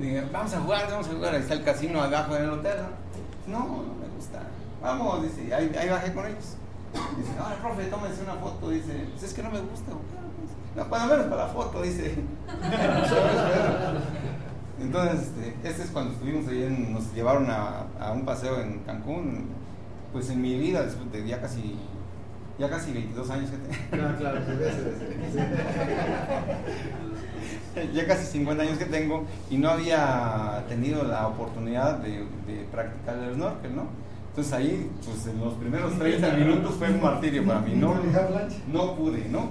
Dije, 0.00 0.24
vamos 0.32 0.54
a 0.54 0.60
jugar, 0.60 0.86
vamos 0.90 1.08
a 1.08 1.12
jugar, 1.12 1.34
ahí 1.34 1.40
está 1.40 1.54
el 1.54 1.64
casino 1.64 2.00
abajo 2.02 2.36
en 2.36 2.44
el 2.44 2.50
hotel, 2.50 2.76
¿no? 3.46 3.58
No, 3.58 3.66
no 3.82 3.94
me 4.00 4.08
gusta. 4.16 4.40
Vamos, 4.82 5.22
dice, 5.24 5.52
ahí, 5.54 5.74
ahí 5.78 5.88
bajé 5.88 6.12
con 6.12 6.26
ellos. 6.26 6.54
Dice, 7.16 7.30
ay, 7.44 7.56
profe, 7.60 7.84
tómense 7.86 8.22
una 8.22 8.34
foto, 8.34 8.70
dice, 8.70 9.06
pues 9.12 9.22
es 9.24 9.34
que 9.34 9.42
no 9.42 9.50
me 9.50 9.60
gusta, 9.60 9.90
güey. 9.92 10.04
no, 10.76 10.88
cuando 10.88 11.08
menos 11.14 11.26
para 11.26 11.46
la 11.46 11.52
foto, 11.52 11.82
dice. 11.82 12.14
Entonces, 14.80 15.20
este, 15.28 15.56
este 15.68 15.82
es 15.82 15.90
cuando 15.90 16.12
estuvimos 16.12 16.46
ahí, 16.48 16.62
en- 16.62 16.92
nos 16.94 17.12
llevaron 17.12 17.50
a, 17.50 17.86
a 18.00 18.12
un 18.12 18.24
paseo 18.24 18.60
en 18.60 18.78
Cancún, 18.80 19.48
pues 20.12 20.30
en 20.30 20.40
mi 20.40 20.56
vida, 20.58 20.82
después 20.82 21.10
de 21.10 21.26
ya 21.26 21.40
casi, 21.40 21.76
ya 22.58 22.70
casi 22.70 22.92
22 22.92 23.30
años 23.30 23.50
que 23.50 23.56
tengo. 23.56 23.74
Claro, 23.90 24.16
claro, 24.16 24.40
ya 27.94 28.06
casi 28.06 28.26
50 28.26 28.62
años 28.62 28.78
que 28.78 28.86
tengo 28.86 29.24
y 29.50 29.56
no 29.56 29.70
había 29.70 30.64
tenido 30.68 31.04
la 31.04 31.26
oportunidad 31.26 31.98
de, 31.98 32.26
de 32.46 32.66
practicar 32.70 33.18
el 33.18 33.34
snorkel, 33.34 33.76
¿no? 33.76 34.08
Entonces 34.30 34.52
ahí, 34.52 34.90
pues 35.04 35.26
en 35.26 35.40
los 35.40 35.54
primeros 35.54 35.98
30 35.98 36.30
minutos 36.34 36.76
fue 36.76 36.88
un 36.90 37.02
martirio 37.02 37.44
para 37.44 37.60
mí, 37.60 37.72
no, 37.74 37.94
no 38.72 38.94
pude, 38.94 39.28
¿no? 39.28 39.50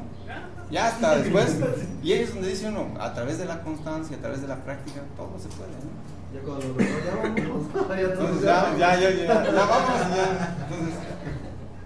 Ya 0.71 0.87
hasta 0.87 1.17
después, 1.17 1.57
y 2.03 2.11
ahí 2.13 2.19
es 2.19 2.33
donde 2.33 2.49
dice 2.49 2.69
uno, 2.69 2.87
a 2.99 3.13
través 3.13 3.37
de 3.37 3.45
la 3.45 3.61
constancia, 3.61 4.17
a 4.17 4.19
través 4.19 4.41
de 4.41 4.47
la 4.47 4.55
práctica, 4.63 5.01
todo 5.15 5.31
se 5.39 5.49
puede, 5.49 5.71
¿no? 5.71 6.07
Ya 6.33 6.41
cuando 6.41 6.67
lo 6.67 6.79
ya 6.79 7.15
vámonos. 7.15 8.41
Ya 8.43 8.77
ya, 8.77 8.99
ya, 8.99 9.09
ya, 9.09 9.25
ya, 9.25 9.43
ya 9.43 9.65
vamos, 9.65 10.15
ya. 10.15 10.57
Entonces, 10.63 10.99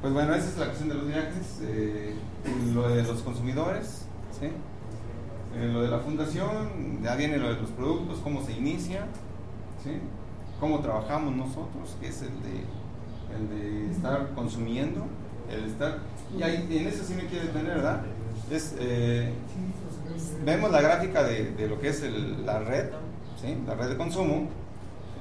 pues 0.01 0.14
bueno, 0.14 0.34
esa 0.34 0.47
es 0.47 0.57
la 0.57 0.66
cuestión 0.66 0.89
de 0.89 0.95
los 0.95 1.07
viajes, 1.07 1.59
eh, 1.62 2.16
lo 2.74 2.89
de 2.89 3.03
los 3.03 3.22
consumidores, 3.22 4.05
¿sí? 4.39 4.47
Eh, 5.56 5.70
lo 5.72 5.82
de 5.82 5.89
la 5.89 5.99
fundación, 5.99 7.02
ya 7.04 7.16
viene 7.16 7.38
lo 7.38 7.54
de 7.54 7.60
los 7.62 7.70
productos, 7.72 8.20
cómo 8.24 8.41
se 8.43 8.54
inicia, 8.54 9.06
¿sí? 9.84 9.91
Cómo 10.60 10.80
trabajamos 10.80 11.36
nosotros, 11.36 11.97
que 11.99 12.08
es 12.08 12.22
el 12.22 12.30
de, 12.41 13.36
el 13.36 13.49
de 13.49 13.91
estar 13.91 14.30
consumiendo, 14.34 15.06
el 15.52 15.66
estar, 15.66 15.99
y 16.38 16.41
ahí, 16.43 16.68
en 16.72 16.88
eso 16.88 17.04
sí 17.04 17.14
me 17.16 17.26
quiero 17.26 17.45
detener, 17.47 17.76
¿verdad? 17.76 18.02
Es, 18.49 18.76
eh, 18.80 19.34
vemos 20.45 20.72
la 20.72 20.82
gráfica 20.82 21.24
de, 21.24 21.52
de 21.52 21.68
lo 21.68 21.80
que 21.82 21.89
es 21.89 22.02
el- 22.04 22.45
la 22.45 22.60
red, 22.60 22.89
¿sí? 23.41 23.58
la 23.68 23.76
red 23.76 23.89
de 23.89 23.97
consumo. 23.97 24.47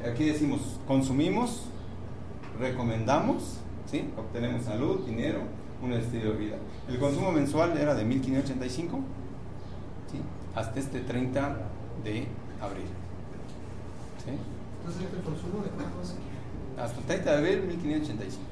Aquí 0.08 0.24
decimos, 0.26 0.78
consumimos, 0.86 1.64
recomendamos, 2.58 3.58
¿sí? 3.90 4.10
obtenemos 4.16 4.64
salud, 4.64 5.04
dinero, 5.06 5.40
un 5.82 5.92
estilo 5.92 6.32
de 6.32 6.38
vida. 6.38 6.56
El 6.88 6.98
consumo 6.98 7.32
mensual 7.32 7.76
era 7.78 7.94
de 7.94 8.04
1585 8.04 8.96
¿sí? 8.96 9.02
Hasta 10.54 10.80
este 10.80 11.00
30 11.00 11.56
de 12.04 12.26
abril. 12.60 12.86
¿sí? 14.24 14.32
Entonces, 14.80 15.02
¿el 15.12 15.22
consumo 15.22 15.62
de 15.62 15.70
cuánto? 15.70 15.98
Hasta 16.78 16.98
el 16.98 17.06
30 17.06 17.30
de 17.30 17.38
abril, 17.38 17.62
1585. 17.68 18.50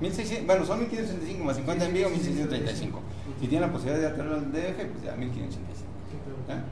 1600, 0.00 0.46
bueno, 0.46 0.64
son 0.64 0.78
1585 0.80 1.44
más 1.44 1.56
50 1.56 1.84
en 1.86 1.94
vivo, 1.94 2.10
1635. 2.10 3.00
Si 3.40 3.48
tienen 3.48 3.68
la 3.68 3.72
posibilidad 3.72 4.00
de 4.00 4.06
hacerlo 4.14 4.34
al 4.34 4.52
DF, 4.52 4.76
pues 4.92 5.02
ya 5.04 5.16
1585. 5.16 5.90
¿ya? 6.48 6.64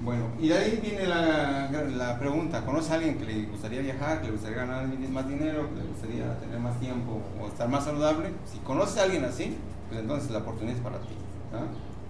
Bueno, 0.00 0.26
y 0.38 0.48
de 0.48 0.58
ahí 0.58 0.80
viene 0.82 1.06
la, 1.06 1.70
la 1.70 2.18
pregunta, 2.18 2.62
¿conoce 2.66 2.92
a 2.92 2.96
alguien 2.96 3.16
que 3.16 3.24
le 3.24 3.46
gustaría 3.46 3.80
viajar, 3.80 4.20
que 4.20 4.26
le 4.26 4.32
gustaría 4.32 4.58
ganar 4.58 4.86
más 4.86 5.28
dinero, 5.28 5.70
que 5.70 5.80
le 5.80 5.86
gustaría 5.86 6.38
tener 6.40 6.58
más 6.58 6.78
tiempo 6.78 7.22
o 7.40 7.46
estar 7.46 7.68
más 7.68 7.84
saludable? 7.84 8.30
Si 8.44 8.58
conoce 8.58 9.00
a 9.00 9.04
alguien 9.04 9.24
así, 9.24 9.56
pues 9.88 10.00
entonces 10.00 10.30
la 10.30 10.38
oportunidad 10.40 10.76
es 10.76 10.82
para 10.82 10.98
ti. 10.98 11.14
¿ya? 11.52 11.60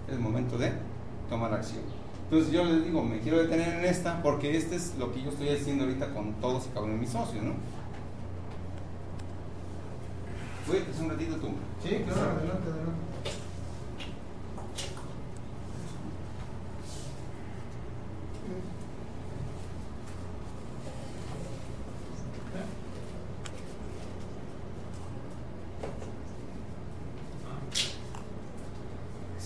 Es 0.07 0.13
el 0.13 0.19
momento 0.19 0.57
de 0.57 0.71
tomar 1.29 1.53
acción. 1.53 1.81
Entonces 2.25 2.51
yo 2.51 2.63
les 2.65 2.85
digo, 2.85 3.03
me 3.03 3.19
quiero 3.19 3.37
detener 3.37 3.79
en 3.79 3.85
esta 3.85 4.21
porque 4.23 4.57
este 4.57 4.75
es 4.75 4.95
lo 4.97 5.13
que 5.13 5.21
yo 5.21 5.29
estoy 5.29 5.49
haciendo 5.49 5.83
ahorita 5.83 6.13
con 6.13 6.33
todos 6.35 6.65
y 6.65 6.69
cada 6.69 6.81
uno 6.81 6.93
de 6.93 6.99
mis 6.99 7.09
socios, 7.09 7.43
¿no? 7.43 7.51
Uy, 10.71 10.79
es 10.91 10.99
un 10.99 11.09
ratito 11.09 11.35
tú. 11.35 11.49
Sí, 11.83 12.03
claro, 12.03 12.31
adelante, 12.31 12.69
adelante. 12.69 13.14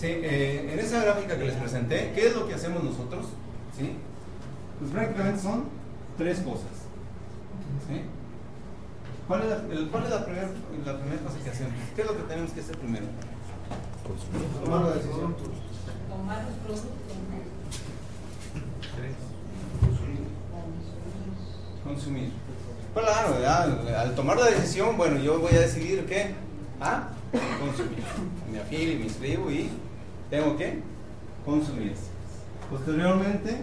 Sí, 0.00 0.06
eh, 0.06 0.70
en 0.72 0.78
esa 0.78 1.02
gráfica 1.04 1.36
que 1.36 1.44
les 1.44 1.54
presenté, 1.56 2.12
¿qué 2.14 2.28
es 2.28 2.34
lo 2.34 2.48
que 2.48 2.54
hacemos 2.54 2.82
nosotros? 2.82 3.26
¿Sí? 3.76 3.92
Pues 4.78 4.90
prácticamente 4.92 5.42
son 5.42 5.64
tres 6.16 6.38
cosas. 6.38 6.72
¿Sí? 7.86 8.00
¿Cuál 9.28 9.42
es 9.42 9.48
la, 9.50 9.56
el- 9.56 9.88
cuál 9.90 10.04
es 10.04 10.10
la 10.10 10.24
primera 10.24 10.48
la 10.86 10.98
primera 10.98 11.20
cosa 11.22 11.36
que 11.44 11.50
hacemos? 11.50 11.72
¿Qué 11.94 12.00
es 12.02 12.06
lo 12.08 12.16
que 12.16 12.22
tenemos 12.22 12.50
que 12.52 12.60
hacer 12.60 12.78
primero? 12.78 13.04
Tomar 14.64 14.80
la 14.82 14.94
decisión. 14.94 15.36
Tomar 16.08 16.44
los 16.44 16.54
productos. 16.64 16.90
Consumir. 21.84 22.30
Pues 22.94 23.04
Claro, 23.06 23.40
ya, 23.40 23.62
al 24.02 24.14
tomar 24.14 24.36
la 24.38 24.46
decisión, 24.46 24.96
bueno, 24.96 25.18
yo 25.20 25.38
voy 25.40 25.52
a 25.54 25.60
decidir 25.60 26.04
qué. 26.06 26.34
¿Ah? 26.80 27.08
Consumir. 27.60 28.02
Me 28.52 28.60
afilio, 28.60 28.98
me 28.98 29.04
inscribo 29.04 29.50
y 29.50 29.70
tengo 30.30 30.56
que 30.56 30.80
consumir. 31.44 31.94
Posteriormente, 32.70 33.58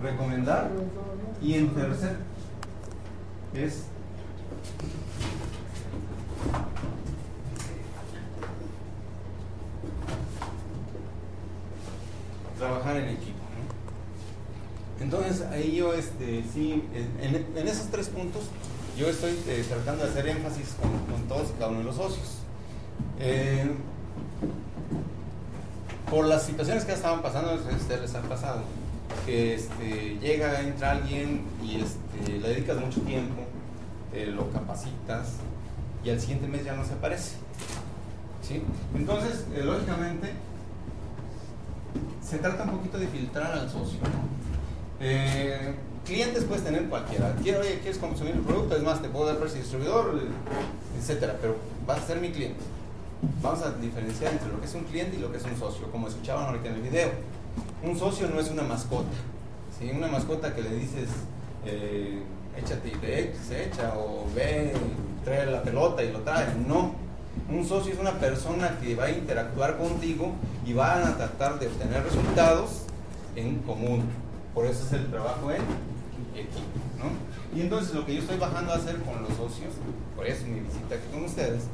recomendar. 0.00 0.70
Y 1.42 1.54
en 1.54 1.74
tercer, 1.74 2.16
es 3.54 3.84
trabajar 12.58 12.96
en 12.98 13.08
equipo. 13.08 13.38
Entonces 15.00 15.40
ahí 15.50 15.76
yo, 15.76 15.94
este, 15.94 16.44
sí, 16.52 16.84
en 17.22 17.66
esos 17.68 17.86
tres 17.86 18.08
puntos 18.08 18.50
yo 19.00 19.08
estoy 19.08 19.30
eh, 19.48 19.64
tratando 19.66 20.04
de 20.04 20.10
hacer 20.10 20.28
énfasis 20.28 20.76
con, 20.78 21.22
todos 21.26 21.48
y 21.48 21.58
cada 21.58 21.70
uno 21.70 21.78
de 21.78 21.84
los 21.86 21.96
socios. 21.96 22.40
Eh, 23.18 23.70
por 26.10 26.26
las 26.26 26.42
situaciones 26.42 26.84
que 26.84 26.92
estaban 26.92 27.22
pasando, 27.22 27.54
ustedes 27.54 28.00
les 28.02 28.14
ha 28.14 28.20
pasado, 28.20 28.62
que 29.24 29.54
este, 29.54 30.18
llega, 30.20 30.60
entra 30.60 30.90
alguien 30.90 31.44
y 31.64 31.80
este, 31.80 32.40
le 32.40 32.48
dedicas 32.48 32.76
mucho 32.78 33.00
tiempo, 33.00 33.42
lo 34.34 34.50
capacitas 34.50 35.36
y 36.04 36.10
al 36.10 36.20
siguiente 36.20 36.46
mes 36.46 36.64
ya 36.64 36.74
no 36.74 36.84
se 36.84 36.92
aparece. 36.92 37.36
¿sí? 38.46 38.62
Entonces, 38.94 39.46
eh, 39.54 39.62
lógicamente, 39.64 40.32
se 42.22 42.36
trata 42.38 42.64
un 42.64 42.70
poquito 42.70 42.98
de 42.98 43.06
filtrar 43.06 43.52
al 43.52 43.70
socio. 43.70 43.98
Clientes 46.04 46.44
puedes 46.44 46.64
tener 46.64 46.88
cualquiera. 46.88 47.34
Quiero, 47.42 47.60
oye, 47.60 47.78
¿quieres 47.80 47.98
consumir 47.98 48.34
el 48.34 48.40
producto? 48.40 48.76
Es 48.76 48.82
más, 48.82 49.00
te 49.02 49.08
puedo 49.08 49.26
dar 49.26 49.38
precio 49.38 49.56
de 49.56 49.62
distribuidor, 49.62 50.20
etcétera, 50.98 51.36
pero 51.40 51.56
vas 51.86 51.98
a 51.98 52.06
ser 52.06 52.20
mi 52.20 52.30
cliente. 52.30 52.60
Vamos 53.42 53.62
a 53.62 53.72
diferenciar 53.72 54.32
entre 54.32 54.48
lo 54.48 54.60
que 54.60 54.66
es 54.66 54.74
un 54.74 54.84
cliente 54.84 55.16
y 55.16 55.20
lo 55.20 55.30
que 55.30 55.38
es 55.38 55.44
un 55.44 55.58
socio, 55.58 55.90
como 55.90 56.08
escuchaban 56.08 56.46
ahorita 56.46 56.68
en 56.68 56.74
el 56.76 56.82
video. 56.82 57.10
Un 57.82 57.98
socio 57.98 58.28
no 58.28 58.40
es 58.40 58.50
una 58.50 58.62
mascota, 58.62 59.10
¿sí? 59.78 59.90
Una 59.90 60.08
mascota 60.08 60.54
que 60.54 60.62
le 60.62 60.74
dices, 60.74 61.08
eh, 61.66 62.22
échate 62.56 62.90
te 62.90 63.34
se 63.46 63.66
echa, 63.66 63.94
o 63.96 64.26
ve, 64.34 64.72
trae 65.24 65.46
la 65.46 65.62
pelota 65.62 66.02
y 66.02 66.12
lo 66.12 66.20
trae. 66.20 66.46
No. 66.66 66.94
Un 67.48 67.66
socio 67.66 67.92
es 67.92 67.98
una 67.98 68.12
persona 68.12 68.78
que 68.82 68.94
va 68.94 69.04
a 69.04 69.10
interactuar 69.10 69.76
contigo 69.76 70.32
y 70.66 70.72
van 70.72 71.02
a 71.04 71.16
tratar 71.16 71.58
de 71.58 71.66
obtener 71.66 72.02
resultados 72.02 72.82
en 73.36 73.58
común. 73.58 74.04
Por 74.54 74.66
eso 74.66 74.84
es 74.86 74.92
el 74.92 75.06
trabajo 75.10 75.50
en 75.50 75.62
equipo, 76.34 76.78
¿no? 76.98 77.56
Y 77.56 77.62
entonces 77.62 77.94
lo 77.94 78.04
que 78.06 78.14
yo 78.14 78.20
estoy 78.20 78.38
bajando 78.38 78.72
a 78.72 78.76
hacer 78.76 78.96
con 79.02 79.22
los 79.22 79.30
socios, 79.36 79.74
por 80.16 80.26
eso 80.26 80.46
mi 80.46 80.60
visita 80.60 80.94
aquí 80.94 81.06
con 81.12 81.24
ustedes, 81.24 81.64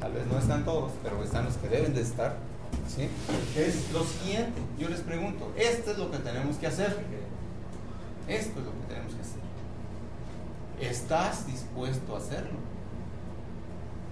tal 0.00 0.12
vez 0.12 0.26
no 0.26 0.38
están 0.38 0.64
todos, 0.64 0.92
pero 1.02 1.22
están 1.22 1.44
los 1.44 1.54
que 1.56 1.68
deben 1.68 1.94
de 1.94 2.02
estar, 2.02 2.36
¿sí? 2.86 3.08
Es 3.56 3.92
lo 3.92 4.04
siguiente, 4.04 4.60
yo 4.78 4.88
les 4.88 5.00
pregunto, 5.00 5.52
esto 5.56 5.92
es 5.92 5.98
lo 5.98 6.10
que 6.10 6.18
tenemos 6.18 6.56
que 6.56 6.66
hacer. 6.66 6.96
Esto 8.28 8.60
es 8.60 8.66
lo 8.66 8.72
que 8.72 8.86
tenemos 8.88 9.14
que 9.14 9.20
hacer. 9.22 9.40
¿Estás 10.80 11.46
dispuesto 11.46 12.14
a 12.14 12.18
hacerlo? 12.18 12.58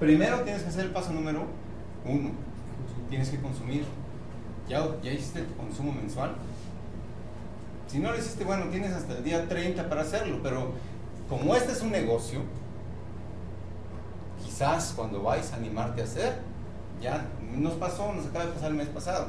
Primero 0.00 0.40
tienes 0.40 0.62
que 0.62 0.68
hacer 0.68 0.86
el 0.86 0.90
paso 0.90 1.12
número 1.12 1.44
uno. 2.04 2.30
Tienes 3.10 3.28
que 3.28 3.38
consumir. 3.40 3.84
¿Ya, 4.68 4.84
ya 5.02 5.12
hiciste 5.12 5.42
tu 5.42 5.54
consumo 5.54 5.92
mensual? 5.92 6.34
Si 7.86 7.98
no 7.98 8.10
lo 8.10 8.18
hiciste, 8.18 8.44
bueno, 8.44 8.66
tienes 8.66 8.92
hasta 8.92 9.14
el 9.14 9.24
día 9.24 9.48
30 9.48 9.88
para 9.88 10.02
hacerlo, 10.02 10.40
pero 10.42 10.72
como 11.28 11.54
este 11.54 11.72
es 11.72 11.82
un 11.82 11.92
negocio, 11.92 12.40
quizás 14.44 14.92
cuando 14.96 15.22
vais 15.22 15.52
a 15.52 15.56
animarte 15.56 16.00
a 16.00 16.04
hacer, 16.04 16.40
ya 17.00 17.26
nos 17.56 17.74
pasó, 17.74 18.12
nos 18.12 18.26
acaba 18.26 18.46
de 18.46 18.52
pasar 18.52 18.70
el 18.70 18.76
mes 18.76 18.88
pasado. 18.88 19.28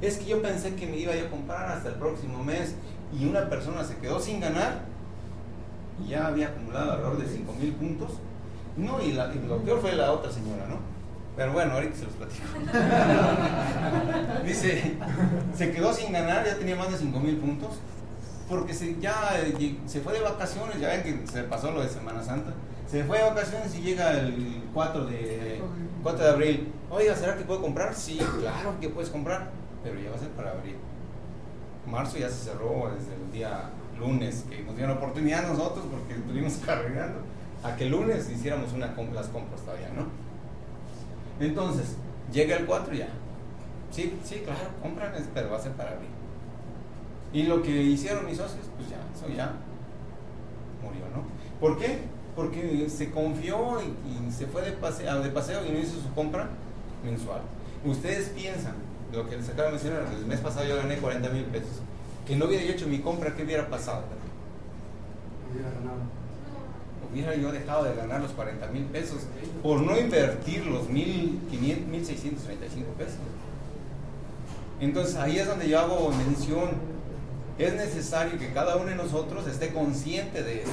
Es 0.00 0.18
que 0.18 0.26
yo 0.26 0.40
pensé 0.40 0.74
que 0.74 0.86
me 0.86 0.96
iba 0.96 1.12
a 1.12 1.30
comprar 1.30 1.72
hasta 1.72 1.90
el 1.90 1.96
próximo 1.96 2.42
mes 2.42 2.74
y 3.18 3.26
una 3.26 3.48
persona 3.48 3.84
se 3.84 3.96
quedó 3.96 4.20
sin 4.20 4.40
ganar 4.40 4.82
y 6.02 6.10
ya 6.10 6.28
había 6.28 6.48
acumulado 6.48 6.92
alrededor 6.92 7.18
de 7.18 7.28
5 7.28 7.52
mil 7.60 7.72
puntos. 7.72 8.10
No, 8.76 8.98
la, 8.98 9.34
y 9.34 9.38
lo 9.46 9.58
peor 9.58 9.80
fue 9.80 9.92
la 9.92 10.12
otra 10.12 10.30
señora, 10.30 10.66
¿no? 10.66 10.76
Pero 11.36 11.52
bueno, 11.52 11.74
ahorita 11.74 11.96
se 11.96 12.04
los 12.04 12.14
platico. 12.14 12.44
Dice, 14.44 14.96
se 15.56 15.72
quedó 15.72 15.92
sin 15.92 16.12
ganar, 16.12 16.44
ya 16.44 16.56
tenía 16.56 16.76
más 16.76 16.90
de 16.90 16.98
5 16.98 17.20
mil 17.20 17.36
puntos, 17.36 17.78
porque 18.48 18.74
se, 18.74 18.98
ya 19.00 19.14
eh, 19.36 19.78
se 19.86 20.00
fue 20.00 20.12
de 20.12 20.20
vacaciones, 20.20 20.78
ya 20.80 20.88
ven 20.88 21.02
que 21.02 21.26
se 21.30 21.44
pasó 21.44 21.70
lo 21.70 21.82
de 21.82 21.88
Semana 21.88 22.22
Santa. 22.22 22.52
Se 22.90 23.04
fue 23.04 23.18
de 23.18 23.24
vacaciones 23.24 23.74
y 23.76 23.80
llega 23.80 24.10
el 24.12 24.64
4 24.74 25.06
de, 25.06 25.60
4 26.02 26.24
de 26.24 26.30
abril. 26.30 26.72
Oiga, 26.90 27.14
¿será 27.14 27.36
que 27.36 27.44
puedo 27.44 27.62
comprar? 27.62 27.94
Sí, 27.94 28.18
claro 28.40 28.74
que 28.80 28.88
puedes 28.88 29.10
comprar, 29.10 29.50
pero 29.84 30.00
ya 30.00 30.10
va 30.10 30.16
a 30.16 30.18
ser 30.18 30.30
para 30.30 30.50
abril. 30.50 30.76
Marzo 31.86 32.18
ya 32.18 32.28
se 32.28 32.50
cerró 32.50 32.92
desde 32.92 33.14
el 33.14 33.32
día 33.32 33.70
lunes, 33.98 34.44
que 34.48 34.62
nos 34.62 34.76
dieron 34.76 34.96
oportunidad 34.96 35.46
nosotros 35.46 35.84
porque 35.90 36.14
estuvimos 36.14 36.54
cargando, 36.66 37.20
a 37.62 37.76
que 37.76 37.84
el 37.84 37.90
lunes 37.90 38.28
hiciéramos 38.30 38.72
una, 38.72 38.86
las 39.14 39.28
compras 39.28 39.60
todavía, 39.62 39.90
¿no? 39.94 40.06
Entonces, 41.40 41.96
llega 42.32 42.56
el 42.56 42.66
4 42.66 42.94
ya. 42.94 43.08
Sí, 43.90 44.14
sí, 44.24 44.42
claro, 44.44 44.60
compran, 44.80 45.12
pero 45.34 45.50
va 45.50 45.56
a 45.56 45.60
ser 45.60 45.72
para 45.72 45.92
abril. 45.92 46.10
Y 47.32 47.44
lo 47.44 47.62
que 47.62 47.70
hicieron 47.70 48.26
mis 48.26 48.36
socios, 48.36 48.66
pues 48.76 48.90
ya, 48.90 48.98
eso 49.14 49.34
ya 49.34 49.54
murió, 50.82 51.04
¿no? 51.14 51.24
¿Por 51.60 51.78
qué? 51.78 51.98
Porque 52.36 52.88
se 52.88 53.10
confió 53.10 53.80
y, 53.80 54.30
se 54.30 54.46
fue 54.46 54.62
de 54.62 54.72
paseo, 54.72 55.22
de 55.22 55.30
paseo 55.30 55.64
y 55.66 55.70
no 55.72 55.78
hizo 55.78 56.00
su 56.00 56.12
compra 56.14 56.48
mensual. 57.04 57.40
Ustedes 57.84 58.28
piensan, 58.28 58.74
lo 59.12 59.28
que 59.28 59.36
les 59.36 59.48
acabo 59.48 59.68
de 59.68 59.70
mencionar, 59.72 60.04
el 60.16 60.26
mes 60.26 60.40
pasado 60.40 60.66
yo 60.66 60.76
gané 60.76 60.96
40 60.98 61.28
mil 61.30 61.44
pesos. 61.44 61.80
Que 62.26 62.36
no 62.36 62.44
hubiera 62.44 62.64
hecho 62.64 62.86
mi 62.86 63.00
compra, 63.00 63.34
¿qué 63.34 63.42
hubiera 63.42 63.68
pasado? 63.68 64.04
Hubiera 65.50 65.70
ganado 65.70 66.19
hubiera 67.12 67.34
yo 67.34 67.52
dejado 67.52 67.84
de 67.84 67.94
ganar 67.94 68.20
los 68.20 68.32
40 68.32 68.66
mil 68.68 68.84
pesos 68.84 69.26
por 69.62 69.80
no 69.80 69.98
invertir 69.98 70.66
los 70.66 70.88
1.635 70.88 72.84
pesos. 72.96 73.18
Entonces 74.80 75.16
ahí 75.16 75.38
es 75.38 75.46
donde 75.46 75.68
yo 75.68 75.78
hago 75.80 76.10
mención. 76.10 76.70
Es 77.58 77.74
necesario 77.74 78.38
que 78.38 78.52
cada 78.52 78.76
uno 78.76 78.86
de 78.86 78.96
nosotros 78.96 79.46
esté 79.46 79.72
consciente 79.72 80.42
de 80.42 80.62
eso. 80.62 80.72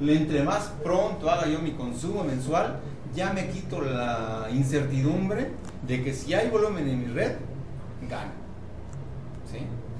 Entre 0.00 0.42
más 0.42 0.72
pronto 0.82 1.30
haga 1.30 1.46
yo 1.48 1.60
mi 1.60 1.72
consumo 1.72 2.24
mensual, 2.24 2.80
ya 3.14 3.32
me 3.32 3.48
quito 3.48 3.80
la 3.80 4.48
incertidumbre 4.52 5.52
de 5.86 6.02
que 6.02 6.12
si 6.12 6.34
hay 6.34 6.50
volumen 6.50 6.88
en 6.88 7.00
mi 7.00 7.06
red, 7.06 7.32
gano. 8.10 8.42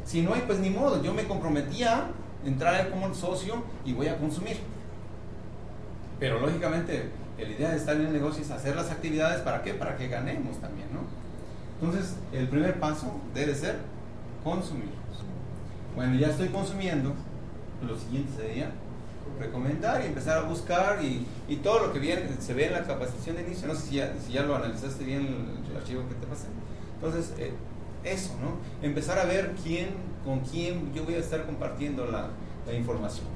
Si 0.04 0.20
no 0.20 0.34
hay, 0.34 0.42
pues 0.46 0.58
ni 0.58 0.68
modo. 0.68 1.02
Yo 1.02 1.14
me 1.14 1.24
comprometía 1.24 2.08
entrar 2.44 2.90
como 2.90 3.14
socio 3.14 3.62
y 3.84 3.92
voy 3.92 4.08
a 4.08 4.18
consumir. 4.18 4.56
Pero 6.22 6.38
lógicamente 6.38 7.08
la 7.36 7.48
idea 7.48 7.70
de 7.70 7.76
estar 7.78 7.96
en 7.96 8.06
el 8.06 8.12
negocio 8.12 8.44
es 8.44 8.50
hacer 8.52 8.76
las 8.76 8.92
actividades 8.92 9.40
para 9.40 9.60
qué? 9.60 9.74
Para 9.74 9.96
que 9.96 10.06
ganemos 10.06 10.56
también, 10.60 10.86
¿no? 10.94 11.00
Entonces, 11.80 12.14
el 12.32 12.46
primer 12.46 12.78
paso 12.78 13.20
debe 13.34 13.52
ser 13.56 13.78
consumir. 14.44 14.92
Bueno, 15.96 16.14
ya 16.14 16.28
estoy 16.28 16.50
consumiendo, 16.50 17.12
lo 17.84 17.98
siguiente 17.98 18.40
sería 18.40 18.70
recomendar 19.40 20.00
y 20.04 20.06
empezar 20.06 20.38
a 20.38 20.42
buscar 20.42 21.02
y, 21.02 21.26
y, 21.48 21.56
todo 21.56 21.88
lo 21.88 21.92
que 21.92 21.98
viene, 21.98 22.22
se 22.38 22.54
ve 22.54 22.66
en 22.66 22.74
la 22.74 22.84
capacitación 22.84 23.34
de 23.34 23.42
inicio. 23.42 23.66
No 23.66 23.74
sé 23.74 23.88
si 23.88 23.96
ya, 23.96 24.14
si 24.24 24.34
ya 24.34 24.44
lo 24.44 24.54
analizaste 24.54 25.02
bien 25.02 25.26
el, 25.26 25.72
el, 25.72 25.76
archivo 25.76 26.08
que 26.08 26.14
te 26.14 26.26
pasé. 26.28 26.46
Entonces, 26.94 27.34
eh, 27.36 27.52
eso, 28.04 28.34
¿no? 28.40 28.58
Empezar 28.86 29.18
a 29.18 29.24
ver 29.24 29.56
quién, 29.60 29.88
con 30.24 30.38
quién 30.38 30.94
yo 30.94 31.02
voy 31.02 31.14
a 31.14 31.18
estar 31.18 31.44
compartiendo 31.46 32.06
la, 32.06 32.28
la, 32.64 32.74
información. 32.74 33.26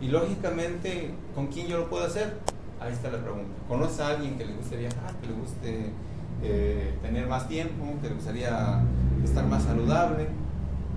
Y 0.00 0.08
lógicamente, 0.08 1.10
¿con 1.34 1.48
quién 1.48 1.66
yo 1.66 1.78
lo 1.78 1.90
puedo 1.90 2.06
hacer? 2.06 2.38
Ahí 2.80 2.92
está 2.92 3.10
la 3.10 3.18
pregunta. 3.18 3.48
¿Conoces 3.66 4.00
a 4.00 4.08
alguien 4.08 4.38
que 4.38 4.46
le 4.46 4.54
guste 4.54 4.76
viajar, 4.76 5.14
que 5.20 5.26
le 5.26 5.32
guste 5.32 5.92
eh, 6.42 6.94
tener 7.02 7.26
más 7.26 7.48
tiempo, 7.48 7.84
que 8.00 8.08
le 8.08 8.14
gustaría 8.14 8.80
estar 9.24 9.44
más 9.46 9.64
saludable? 9.64 10.28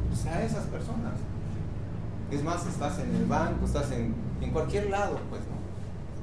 Pues 0.10 0.26
a 0.28 0.44
esas 0.44 0.66
personas. 0.66 1.14
Es 2.30 2.44
más, 2.44 2.66
estás 2.68 3.00
en 3.00 3.16
el 3.16 3.26
banco, 3.26 3.66
estás 3.66 3.92
en, 3.92 4.14
en 4.40 4.52
cualquier 4.52 4.90
lado, 4.90 5.20
pues, 5.30 5.42
¿no? 5.42 5.62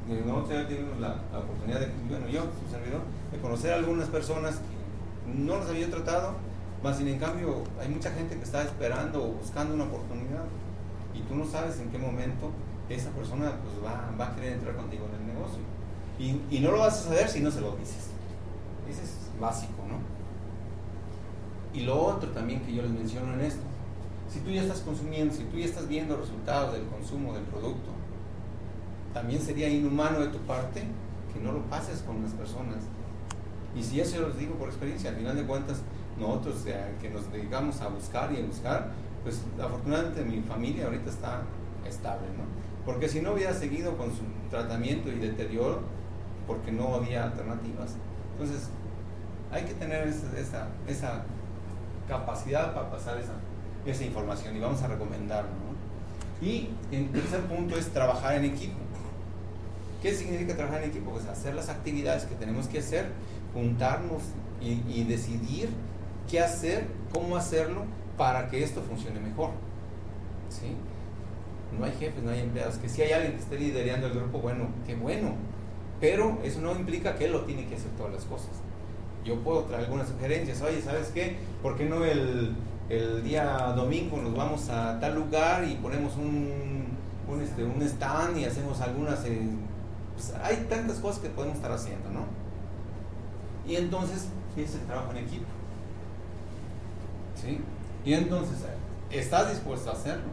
Nosotros 0.09 0.49
ya 0.49 1.01
la, 1.01 1.39
oportunidad 1.39 1.81
de, 1.81 1.91
bueno, 2.09 2.29
yo, 2.29 2.41
su 2.43 2.73
servidor, 2.73 3.03
de 3.31 3.39
conocer 3.39 3.73
a 3.73 3.77
algunas 3.77 4.09
personas 4.09 4.55
que 4.55 5.39
no 5.39 5.59
las 5.59 5.69
había 5.69 5.91
tratado, 5.91 6.33
más 6.83 6.97
sin 6.97 7.09
en 7.09 7.19
cambio, 7.19 7.63
hay 7.79 7.89
mucha 7.89 8.11
gente 8.13 8.37
que 8.37 8.43
está 8.43 8.63
esperando 8.63 9.23
o 9.23 9.33
buscando 9.33 9.75
una 9.75 9.85
oportunidad 9.85 10.45
y 11.15 11.21
tú 11.23 11.35
no 11.35 11.45
sabes 11.45 11.79
en 11.81 11.91
qué 11.91 11.99
momento 11.99 12.53
esa 12.89 13.11
persona 13.11 13.53
pues, 13.63 13.85
va, 13.85 14.11
va 14.19 14.29
a 14.29 14.35
querer 14.35 14.55
entrar 14.55 14.77
contigo 14.77 15.07
en 15.07 15.21
el 15.21 15.35
negocio. 15.35 15.61
Y, 16.19 16.41
y, 16.57 16.61
no 16.61 16.73
lo 16.73 16.79
vas 16.79 17.01
a 17.01 17.05
saber 17.05 17.29
si 17.29 17.41
no 17.41 17.51
se 17.51 17.61
lo 17.61 17.77
dices. 17.77 18.11
Ese 18.89 19.03
es 19.03 19.31
básico, 19.41 19.85
¿no? 19.89 19.99
Y 21.79 21.85
lo 21.85 22.03
otro 22.03 22.31
también 22.31 22.61
que 22.63 22.75
yo 22.75 22.83
les 22.83 22.91
menciono 22.91 23.35
en 23.35 23.43
esto, 23.43 23.63
si 24.29 24.41
tú 24.41 24.51
ya 24.51 24.63
estás 24.63 24.81
consumiendo, 24.81 25.35
si 25.35 25.45
tú 25.45 25.59
ya 25.59 25.67
estás 25.67 25.89
viendo 25.89 26.17
resultados 26.17 26.73
del 26.73 26.87
consumo 26.87 27.33
del 27.35 27.45
producto, 27.45 27.91
también 29.15 29.41
sería 29.41 29.69
inhumano 29.69 30.21
de 30.21 30.29
tu 30.29 30.39
parte 30.39 30.83
que 31.33 31.41
no 31.41 31.53
lo 31.53 31.63
pases 31.65 32.03
con 32.03 32.23
las 32.23 32.33
personas. 32.33 32.85
Y 33.77 33.83
si 33.83 34.01
eso 34.01 34.17
yo 34.17 34.29
les 34.29 34.39
digo 34.39 34.55
por 34.55 34.69
experiencia, 34.69 35.11
al 35.11 35.17
final 35.17 35.37
de 35.37 35.45
cuentas, 35.45 35.83
nosotros 36.19 36.65
que 37.01 37.11
nos 37.11 37.31
dedicamos 37.33 37.81
a 37.81 37.89
buscar 37.89 38.33
y 38.33 38.43
a 38.43 38.47
buscar, 38.47 38.91
pues 39.23 39.41
afortunadamente 39.63 40.25
mi 40.25 40.41
familia 40.43 40.87
ahorita 40.87 41.11
está 41.11 41.43
estable, 41.87 42.27
¿no? 42.37 42.68
Porque 42.89 43.07
si 43.07 43.21
no 43.21 43.35
hubiera 43.35 43.53
seguido 43.53 43.99
con 43.99 44.09
su 44.09 44.23
tratamiento 44.49 45.11
y 45.11 45.19
deterioro, 45.19 45.83
porque 46.47 46.73
no 46.73 46.95
había 46.95 47.25
alternativas. 47.25 47.91
Entonces, 48.33 48.71
hay 49.53 49.65
que 49.65 49.75
tener 49.75 50.09
esa, 50.09 51.23
capacidad 52.09 52.73
para 52.73 52.91
pasar 52.91 53.19
esa, 53.19 54.05
información 54.05 54.57
y 54.57 54.61
vamos 54.61 54.81
a 54.81 54.87
recomendarlo. 54.87 55.51
Y 56.41 56.71
el 56.91 57.11
tercer 57.11 57.43
punto 57.43 57.77
es 57.77 57.89
trabajar 57.89 58.37
en 58.37 58.47
equipo. 58.47 58.79
¿Qué 60.01 60.15
significa 60.15 60.57
trabajar 60.57 60.83
en 60.83 60.89
equipo? 60.89 61.11
Pues 61.11 61.27
hacer 61.27 61.55
las 61.55 61.69
actividades 61.69 62.25
que 62.25 62.37
tenemos 62.37 62.69
que 62.69 62.79
hacer, 62.79 63.11
juntarnos 63.53 64.23
y, 64.63 64.83
y 64.89 65.05
decidir 65.05 65.69
qué 66.27 66.41
hacer, 66.41 66.87
cómo 67.13 67.37
hacerlo 67.37 67.85
para 68.17 68.49
que 68.49 68.65
esto 68.65 68.81
funcione 68.81 69.21
mejor. 69.21 69.51
¿Sí? 70.49 70.75
No 71.77 71.85
hay 71.85 71.93
jefes, 71.93 72.23
no 72.23 72.31
hay 72.31 72.41
empleados. 72.41 72.77
Que 72.77 72.89
si 72.89 73.03
hay 73.03 73.13
alguien 73.13 73.33
que 73.33 73.41
esté 73.41 73.59
liderando 73.59 74.07
el 74.07 74.15
grupo, 74.15 74.39
bueno, 74.39 74.69
qué 74.87 74.95
bueno. 74.95 75.35
Pero 76.01 76.39
eso 76.45 76.61
no 76.61 76.73
implica 76.73 77.17
que 77.17 77.27
él 77.27 77.33
lo 77.33 77.43
tiene 77.43 77.67
que 77.67 77.75
hacer 77.75 77.91
todas 77.97 78.13
las 78.13 78.25
cosas. 78.25 78.51
Yo 79.25 79.37
puedo 79.41 79.65
traer 79.65 79.85
algunas 79.85 80.09
sugerencias. 80.09 80.63
Oye, 80.63 80.81
¿sabes 80.81 81.09
qué? 81.09 81.37
¿Por 81.63 81.77
qué 81.77 81.85
no 81.85 82.05
el, 82.05 82.55
el 82.89 83.23
día 83.25 83.73
domingo 83.77 84.17
nos 84.19 84.35
vamos 84.35 84.69
a 84.71 84.99
tal 85.01 85.17
lugar 85.17 85.65
y 85.65 85.75
ponemos 85.75 86.17
un, 86.17 86.87
un, 87.29 87.43
este, 87.43 87.65
un 87.65 87.83
stand 87.83 88.39
y 88.39 88.45
hacemos 88.45 88.81
algunas... 88.81 89.25
eh, 89.25 89.51
pues, 90.15 90.33
hay 90.43 90.67
tantas 90.69 90.99
cosas 90.99 91.21
que 91.21 91.29
podemos 91.29 91.57
estar 91.57 91.73
haciendo, 91.73 92.11
¿no? 92.11 92.25
Y 93.67 93.77
entonces 93.77 94.29
es 94.57 94.75
el 94.75 94.81
trabajo 94.83 95.11
en 95.13 95.19
equipo. 95.19 95.47
¿Sí? 97.41 97.61
Y 98.05 98.15
entonces, 98.15 98.57
¿estás 99.11 99.51
dispuesto 99.51 99.91
a 99.91 99.93
hacerlo? 99.93 100.31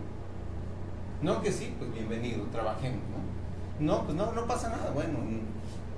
No 1.25 1.41
que 1.41 1.51
sí, 1.51 1.73
pues 1.79 1.91
bienvenido, 1.91 2.43
trabajemos, 2.51 3.01
¿no? 3.09 3.83
No, 3.83 4.03
pues 4.03 4.15
no, 4.15 4.31
no 4.33 4.45
pasa 4.45 4.69
nada, 4.69 4.91
bueno, 4.91 5.17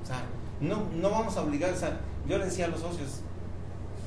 o 0.02 0.06
sea, 0.06 0.22
no, 0.62 0.86
no 0.96 1.10
vamos 1.10 1.36
a 1.36 1.42
obligar, 1.42 1.74
o 1.74 1.76
sea, 1.76 2.00
yo 2.26 2.38
le 2.38 2.46
decía 2.46 2.64
a 2.64 2.70
los 2.70 2.80
socios, 2.80 3.20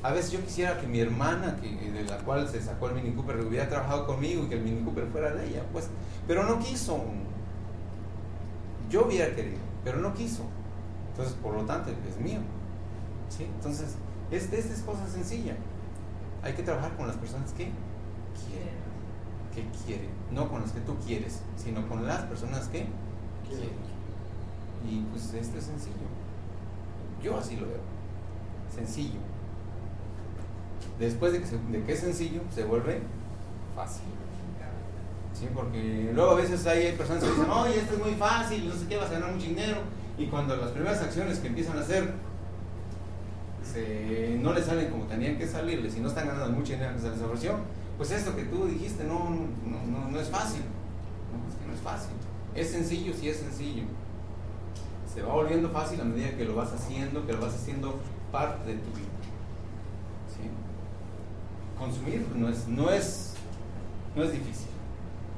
a 0.01 0.11
veces 0.13 0.31
yo 0.31 0.43
quisiera 0.43 0.81
que 0.81 0.87
mi 0.87 0.99
hermana, 0.99 1.57
que, 1.61 1.91
de 1.91 2.05
la 2.05 2.17
cual 2.17 2.49
se 2.49 2.59
sacó 2.59 2.89
el 2.89 2.95
Mini 2.95 3.11
Cooper, 3.13 3.39
hubiera 3.39 3.69
trabajado 3.69 4.07
conmigo 4.07 4.45
y 4.45 4.47
que 4.47 4.55
el 4.55 4.61
Mini 4.61 4.83
Cooper 4.83 5.05
fuera 5.11 5.31
de 5.35 5.47
ella, 5.47 5.63
pues, 5.71 5.89
pero 6.27 6.43
no 6.43 6.57
quiso. 6.57 6.99
Yo 8.89 9.05
hubiera 9.05 9.35
querido, 9.35 9.59
pero 9.83 9.99
no 9.99 10.15
quiso. 10.15 10.41
Entonces, 11.11 11.35
por 11.35 11.53
lo 11.53 11.61
tanto, 11.65 11.91
es 11.91 12.19
mío. 12.19 12.39
Entonces, 13.39 13.95
esta 14.31 14.55
es, 14.55 14.65
es 14.71 14.81
cosa 14.81 15.07
sencilla. 15.07 15.55
Hay 16.41 16.53
que 16.53 16.63
trabajar 16.63 16.97
con 16.97 17.05
las 17.05 17.17
personas 17.17 17.51
que 17.51 17.69
quieren. 18.33 18.81
Que 19.53 19.85
quieren. 19.85 20.20
No 20.33 20.49
con 20.49 20.61
las 20.61 20.71
que 20.71 20.79
tú 20.81 20.95
quieres, 21.05 21.41
sino 21.57 21.87
con 21.87 22.05
las 22.07 22.21
personas 22.23 22.67
que 22.69 22.85
quieren. 23.47 23.69
Y 24.89 25.01
pues 25.11 25.33
esto 25.33 25.57
es 25.57 25.65
sencillo. 25.65 25.95
Yo 27.21 27.37
así 27.37 27.55
lo 27.57 27.67
veo. 27.67 27.81
Sencillo. 28.73 29.19
Después 30.99 31.33
de 31.33 31.39
que, 31.41 31.45
se- 31.47 31.57
de 31.57 31.83
que 31.83 31.93
es 31.93 31.99
sencillo, 31.99 32.41
se 32.53 32.63
vuelve 32.63 33.01
fácil. 33.75 34.03
¿Sí? 35.33 35.47
Porque 35.53 36.11
luego 36.13 36.31
a 36.31 36.35
veces 36.35 36.65
hay, 36.67 36.91
personas 36.93 37.23
que 37.23 37.29
dicen, 37.29 37.49
oye, 37.49 37.77
esto 37.79 37.93
es 37.95 37.99
muy 37.99 38.13
fácil, 38.15 38.67
no 38.67 38.73
sé 38.75 38.85
qué, 38.87 38.97
vas 38.97 39.09
a 39.09 39.13
ganar 39.13 39.31
mucho 39.33 39.47
dinero. 39.47 39.77
Y 40.17 40.27
cuando 40.27 40.55
las 40.55 40.71
primeras 40.71 41.01
acciones 41.01 41.39
que 41.39 41.47
empiezan 41.47 41.77
a 41.77 41.81
hacer 41.81 42.13
se- 43.63 44.37
no 44.41 44.53
le 44.53 44.61
salen 44.63 44.89
como 44.91 45.05
tenían 45.05 45.37
que 45.37 45.47
salirles 45.47 45.95
y 45.95 45.99
no 45.99 46.09
están 46.09 46.27
ganando 46.27 46.51
mucho 46.51 46.73
dinero 46.73 46.93
que 46.95 47.01
se 47.01 47.09
les 47.11 47.21
ofreció, 47.21 47.55
pues 48.01 48.09
esto 48.13 48.35
que 48.35 48.45
tú 48.45 48.65
dijiste 48.65 49.03
no, 49.03 49.29
no, 49.29 49.85
no, 49.85 50.09
no 50.09 50.19
es 50.19 50.27
fácil. 50.27 50.61
No, 51.31 51.47
es 51.47 51.55
que 51.55 51.67
no 51.67 51.73
es 51.75 51.81
fácil. 51.81 52.09
Es 52.55 52.71
sencillo, 52.71 53.13
sí 53.13 53.29
es 53.29 53.37
sencillo. 53.37 53.83
Se 55.13 55.21
va 55.21 55.35
volviendo 55.35 55.69
fácil 55.69 56.01
a 56.01 56.05
medida 56.05 56.31
que 56.35 56.45
lo 56.45 56.55
vas 56.55 56.73
haciendo, 56.73 57.27
que 57.27 57.33
lo 57.33 57.41
vas 57.41 57.53
haciendo 57.53 57.99
parte 58.31 58.71
de 58.71 58.79
tu 58.79 58.89
vida. 58.89 59.05
¿Sí? 60.33 60.49
Consumir 61.77 62.25
no 62.35 62.49
es, 62.49 62.67
no 62.67 62.89
es, 62.89 63.35
no 64.15 64.23
es 64.23 64.31
difícil. 64.31 64.71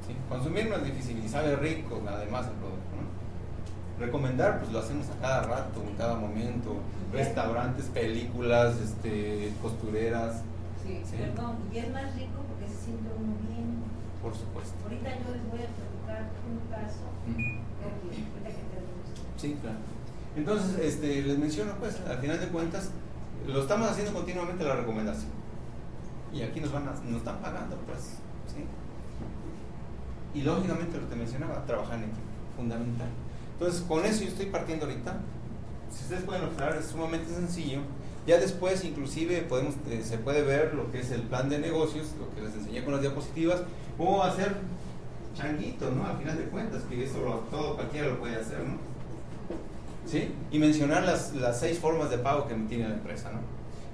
¿sí? 0.06 0.16
Consumir 0.30 0.70
no 0.70 0.76
es 0.76 0.86
difícil 0.86 1.22
y 1.22 1.28
sabe 1.28 1.56
rico 1.56 2.00
además 2.08 2.46
el 2.46 2.52
producto. 2.52 2.80
¿no? 2.96 4.00
Recomendar, 4.06 4.60
pues 4.60 4.72
lo 4.72 4.78
hacemos 4.78 5.06
a 5.10 5.20
cada 5.20 5.42
rato, 5.42 5.82
en 5.86 5.96
cada 5.96 6.14
momento. 6.14 6.76
Restaurantes, 7.12 7.84
películas, 7.88 8.76
este, 8.78 9.52
costureras, 9.60 10.40
Sí, 10.82 11.00
Sí. 11.08 11.16
perdón, 11.16 11.56
y 11.72 11.78
es 11.78 11.90
más 11.92 12.14
rico 12.14 12.44
siente 12.84 13.08
uno 13.16 13.34
bien. 13.48 13.82
por 14.22 14.34
supuesto. 14.34 14.74
Ahorita 14.84 15.10
yo 15.10 15.34
les 15.34 15.44
voy 15.50 15.60
a 15.60 15.68
platicar 15.72 16.30
un 16.48 16.60
caso. 16.70 17.04
Ahorita 17.24 18.48
que. 18.48 19.40
Sí, 19.40 19.56
claro. 19.60 19.76
Entonces, 20.36 20.78
este, 20.80 21.22
les 21.22 21.38
menciono, 21.38 21.72
pues, 21.78 22.00
al 22.08 22.18
final 22.18 22.40
de 22.40 22.48
cuentas, 22.48 22.90
lo 23.46 23.60
estamos 23.62 23.88
haciendo 23.90 24.12
continuamente 24.14 24.64
la 24.64 24.76
recomendación. 24.76 25.30
Y 26.32 26.42
aquí 26.42 26.60
nos 26.60 26.72
van 26.72 26.88
a- 26.88 26.92
nos 27.08 27.18
están 27.18 27.38
pagando, 27.40 27.76
pues, 27.86 28.00
¿sí? 28.48 28.64
Y 30.34 30.42
lógicamente 30.42 30.98
lo 31.00 31.08
que 31.08 31.14
mencionaba, 31.14 31.64
trabajar 31.66 31.98
en 31.98 32.04
equipo, 32.04 32.22
fundamental. 32.56 33.08
Entonces, 33.52 33.82
con 33.82 34.04
eso 34.04 34.22
yo 34.22 34.28
estoy 34.30 34.46
partiendo 34.46 34.86
ahorita. 34.86 35.16
Si 35.92 36.02
ustedes 36.04 36.24
pueden 36.24 36.44
observar, 36.44 36.76
es 36.76 36.86
sumamente 36.86 37.32
sencillo. 37.32 37.80
Ya 38.26 38.38
después, 38.38 38.84
inclusive, 38.84 39.42
podemos, 39.42 39.74
eh, 39.90 40.02
se 40.02 40.18
puede 40.18 40.42
ver 40.42 40.74
lo 40.74 40.90
que 40.90 41.00
es 41.00 41.10
el 41.10 41.22
plan 41.22 41.48
de 41.48 41.58
negocios, 41.58 42.08
lo 42.18 42.34
que 42.34 42.40
les 42.40 42.54
enseñé 42.54 42.82
con 42.82 42.94
las 42.94 43.02
diapositivas, 43.02 43.62
o 43.98 44.22
hacer 44.22 44.56
changuitos, 45.34 45.92
¿no? 45.92 46.06
Al 46.06 46.16
final 46.16 46.38
de 46.38 46.44
cuentas, 46.44 46.82
que 46.84 47.04
eso 47.04 47.18
todo 47.50 47.74
cualquiera 47.74 48.08
lo 48.08 48.18
puede 48.20 48.36
hacer, 48.36 48.60
¿no? 48.60 48.78
¿sí? 50.06 50.32
Y 50.50 50.58
mencionar 50.58 51.04
las, 51.04 51.34
las 51.34 51.60
seis 51.60 51.78
formas 51.78 52.10
de 52.10 52.18
pago 52.18 52.46
que 52.46 52.54
tiene 52.54 52.88
la 52.88 52.94
empresa, 52.94 53.30
¿no? 53.32 53.40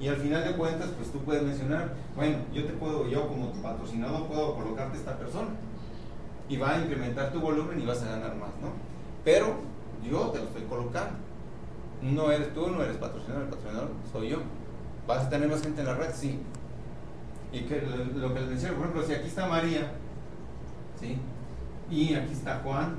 Y 0.05 0.09
al 0.09 0.17
final 0.17 0.45
de 0.45 0.57
cuentas, 0.57 0.89
pues 0.97 1.13
tú 1.13 1.19
puedes 1.21 1.43
mencionar, 1.43 1.93
bueno, 2.17 2.39
yo 2.55 2.65
te 2.65 2.73
puedo, 2.73 3.09
yo 3.09 3.29
como 3.29 3.49
tu 3.49 3.61
patrocinador 3.61 4.27
puedo 4.29 4.55
colocarte 4.55 4.97
esta 4.97 5.19
persona 5.19 5.51
y 6.49 6.57
va 6.57 6.77
a 6.77 6.79
incrementar 6.79 7.33
tu 7.33 7.41
volumen 7.41 7.81
y 7.81 7.85
vas 7.85 8.03
a 8.03 8.07
ganar 8.07 8.35
más, 8.37 8.51
¿no? 8.63 8.73
Pero 9.25 9.57
yo 10.09 10.29
te 10.29 10.39
lo 10.39 10.45
estoy 10.45 10.63
colocando. 10.63 11.30
No 12.03 12.31
eres 12.31 12.55
tú, 12.55 12.69
no 12.69 12.83
eres 12.83 12.97
patrocinador, 12.97 13.45
el 13.45 13.49
patrocinador 13.51 13.91
soy 14.11 14.31
yo. 14.31 14.39
¿Vas 15.07 15.27
a 15.27 15.29
tener 15.29 15.49
más 15.49 15.63
gente 15.63 15.81
en 15.81 15.87
la 15.87 15.95
red? 15.95 16.11
Sí. 16.15 16.41
Y 17.53 17.61
lo, 18.17 18.33
que 18.33 18.41
les 18.41 18.49
menciono, 18.49 18.77
por 18.77 18.87
ejemplo, 18.87 19.03
si 19.03 19.13
aquí 19.13 19.27
está 19.27 19.47
María, 19.47 19.93
¿sí? 21.01 21.19
Y 21.91 22.15
aquí 22.15 22.33
está 22.33 22.61
Juan, 22.63 22.97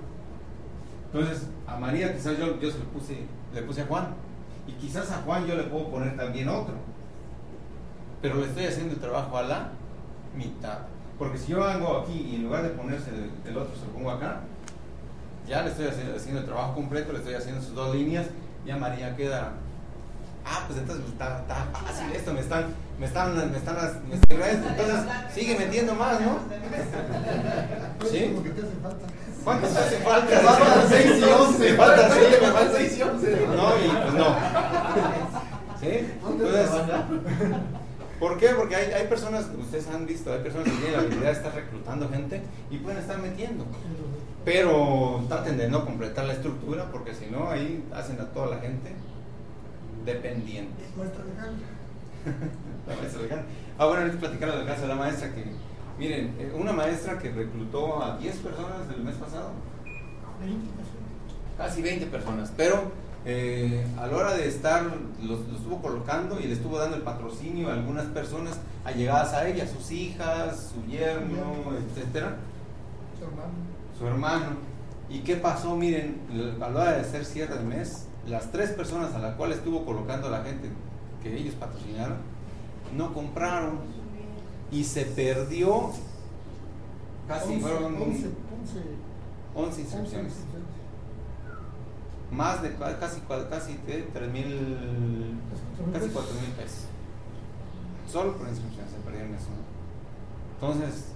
entonces, 1.13 1.47
a 1.67 1.75
María 1.75 2.13
quizás 2.13 2.37
yo, 2.37 2.57
yo 2.59 2.71
se 2.71 2.79
le 2.79 2.85
puse, 2.85 3.17
le 3.53 3.61
puse 3.63 3.81
a 3.81 3.85
Juan. 3.85 4.07
Y 4.65 4.71
quizás 4.73 5.11
a 5.11 5.21
Juan 5.23 5.45
yo 5.45 5.55
le 5.55 5.63
puedo 5.63 5.89
poner 5.89 6.15
también 6.15 6.47
otro. 6.47 6.75
Pero 8.21 8.35
le 8.35 8.45
estoy 8.45 8.65
haciendo 8.65 8.93
el 8.93 8.99
trabajo 8.99 9.37
a 9.37 9.43
la 9.43 9.71
mitad. 10.37 10.79
Porque 11.19 11.37
si 11.37 11.51
yo 11.51 11.63
hago 11.63 11.97
aquí 11.97 12.29
y 12.31 12.35
en 12.35 12.43
lugar 12.43 12.63
de 12.63 12.69
ponerse 12.69 13.11
el, 13.45 13.57
otro 13.57 13.75
se 13.75 13.85
lo 13.87 13.91
pongo 13.91 14.11
acá, 14.11 14.41
ya 15.47 15.63
le 15.63 15.71
estoy 15.71 15.87
haciendo 15.87 16.39
el 16.39 16.45
trabajo 16.45 16.75
completo, 16.75 17.11
le 17.11 17.19
estoy 17.19 17.33
haciendo 17.33 17.61
sus 17.61 17.75
dos 17.75 17.93
líneas, 17.93 18.27
ya 18.65 18.77
María 18.77 19.15
queda. 19.15 19.53
Ah, 20.45 20.63
pues 20.67 20.79
entonces 20.79 21.05
está, 21.07 21.39
está 21.39 21.55
fácil 21.71 22.11
esto, 22.15 22.33
me 22.33 22.39
están, 22.39 22.65
me 22.99 23.05
están, 23.05 23.35
me 23.35 23.57
están, 23.57 23.75
me 24.09 24.15
están, 24.15 24.69
entonces 24.69 24.99
sigue 25.33 25.55
metiendo 25.57 25.93
más, 25.93 26.19
¿no? 26.19 26.39
¿Sí? 28.09 28.35
¿Cuántos 29.43 29.73
te 29.73 29.79
hace 29.79 29.97
falta? 29.97 30.39
Faltan 30.39 30.89
seis 30.89 31.11
y 31.19 31.23
once. 31.23 31.71
Me 31.71 31.77
faltan 31.77 32.09
me 32.09 32.37
faltan 32.37 32.71
seis 32.75 32.97
y 32.97 33.01
once. 33.01 33.47
No, 33.47 33.77
y 33.77 33.87
pues 33.89 34.13
no. 34.13 34.35
¿Sí? 35.79 36.07
Entonces, 36.29 36.69
¿por 38.19 38.37
qué? 38.37 38.49
Porque 38.49 38.75
hay, 38.75 38.91
hay 38.93 39.07
personas, 39.07 39.45
ustedes 39.59 39.87
han 39.87 40.05
visto, 40.05 40.31
hay 40.31 40.41
personas 40.41 40.67
que 40.67 40.73
tienen 40.73 40.93
la 40.93 40.99
habilidad 40.99 41.25
de 41.25 41.31
estar 41.31 41.55
reclutando 41.55 42.09
gente 42.09 42.41
y 42.69 42.77
pueden 42.77 42.99
estar 42.99 43.17
metiendo. 43.17 43.65
Pero 44.43 45.23
traten 45.27 45.57
de 45.57 45.69
no 45.69 45.85
completar 45.85 46.25
la 46.25 46.33
estructura 46.33 46.91
porque 46.91 47.13
si 47.13 47.27
no, 47.27 47.49
ahí 47.49 47.83
hacen 47.93 48.19
a 48.19 48.25
toda 48.25 48.55
la 48.55 48.57
gente 48.57 48.91
dependiente. 50.05 50.83
Maestra 50.97 51.23
de 51.23 51.35
Gana. 51.35 51.57
La 52.87 52.95
maestra 52.95 53.19
Alejandra. 53.19 53.45
Ah, 53.77 53.85
bueno, 53.87 54.05
les 54.05 54.15
platicar 54.17 54.55
del 54.55 54.67
caso 54.67 54.83
de 54.83 54.87
la 54.89 54.95
maestra 54.95 55.33
que, 55.33 55.43
miren, 55.97 56.35
eh, 56.37 56.53
una 56.55 56.71
maestra 56.71 57.17
que 57.17 57.31
reclutó 57.31 58.03
a 58.03 58.17
10 58.17 58.35
personas 58.37 58.77
el 58.95 59.03
mes 59.03 59.15
pasado, 59.15 59.53
20 60.39 60.67
personas. 60.67 61.57
casi 61.57 61.81
20 61.81 62.05
personas, 62.07 62.53
pero 62.55 62.91
eh, 63.25 63.83
a 63.97 64.05
la 64.05 64.17
hora 64.17 64.33
de 64.35 64.47
estar, 64.47 64.83
los, 65.23 65.39
los 65.47 65.57
estuvo 65.57 65.81
colocando 65.81 66.39
y 66.39 66.43
le 66.43 66.53
estuvo 66.53 66.77
dando 66.77 66.97
el 66.97 67.01
patrocinio 67.01 67.69
a 67.69 67.73
algunas 67.73 68.05
personas 68.07 68.59
allegadas 68.85 69.33
a 69.33 69.47
ella, 69.47 69.65
sus 69.65 69.89
hijas, 69.89 70.73
su 70.75 70.85
yerno, 70.87 71.73
etcétera, 71.79 72.35
Su 73.17 73.25
hermano. 73.25 73.70
Su 74.01 74.07
hermano. 74.07 74.57
¿Y 75.09 75.19
qué 75.19 75.35
pasó? 75.35 75.75
Miren, 75.75 76.21
a 76.59 76.69
la 76.69 76.81
hora 76.81 76.91
de 76.93 77.01
hacer 77.01 77.23
cierre 77.23 77.55
de 77.55 77.63
mes, 77.63 78.07
las 78.27 78.51
tres 78.51 78.71
personas 78.71 79.13
a 79.13 79.19
las 79.19 79.35
cuales 79.35 79.57
estuvo 79.57 79.85
colocando 79.85 80.29
la 80.29 80.43
gente 80.43 80.69
que 81.21 81.37
ellos 81.37 81.53
patrocinaron, 81.55 82.17
no 82.97 83.13
compraron 83.13 83.79
y 84.71 84.83
se 84.83 85.05
perdió 85.05 85.91
casi 87.27 87.53
Once, 87.53 87.61
fueron 87.61 87.95
11, 87.95 88.03
11, 88.03 88.25
11 88.25 88.31
11 89.53 89.81
inscripciones. 89.81 90.33
inscripciones. 90.33 90.71
Más 92.31 92.61
de 92.63 92.73
casi, 92.75 93.21
casi 93.49 93.75
¿qué? 93.85 94.09
3 94.13 94.31
mil, 94.31 95.37
casi 95.93 96.07
4 96.07 96.33
mil 96.41 96.51
pesos. 96.51 96.85
Solo 98.09 98.37
por 98.37 98.47
inscripción 98.47 98.85
se 98.89 98.95
perdieron 99.03 99.35
eso. 99.35 99.47
¿no? 99.49 100.69
Entonces, 100.69 101.10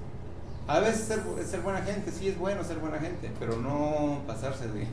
A 0.67 0.79
veces 0.79 1.05
ser, 1.05 1.21
ser 1.45 1.61
buena 1.61 1.81
gente, 1.81 2.11
sí 2.11 2.27
es 2.27 2.37
bueno 2.39 2.63
ser 2.63 2.77
buena 2.77 2.97
gente, 2.97 3.31
pero 3.39 3.57
no 3.57 4.21
pasarse 4.25 4.67
de... 4.67 4.85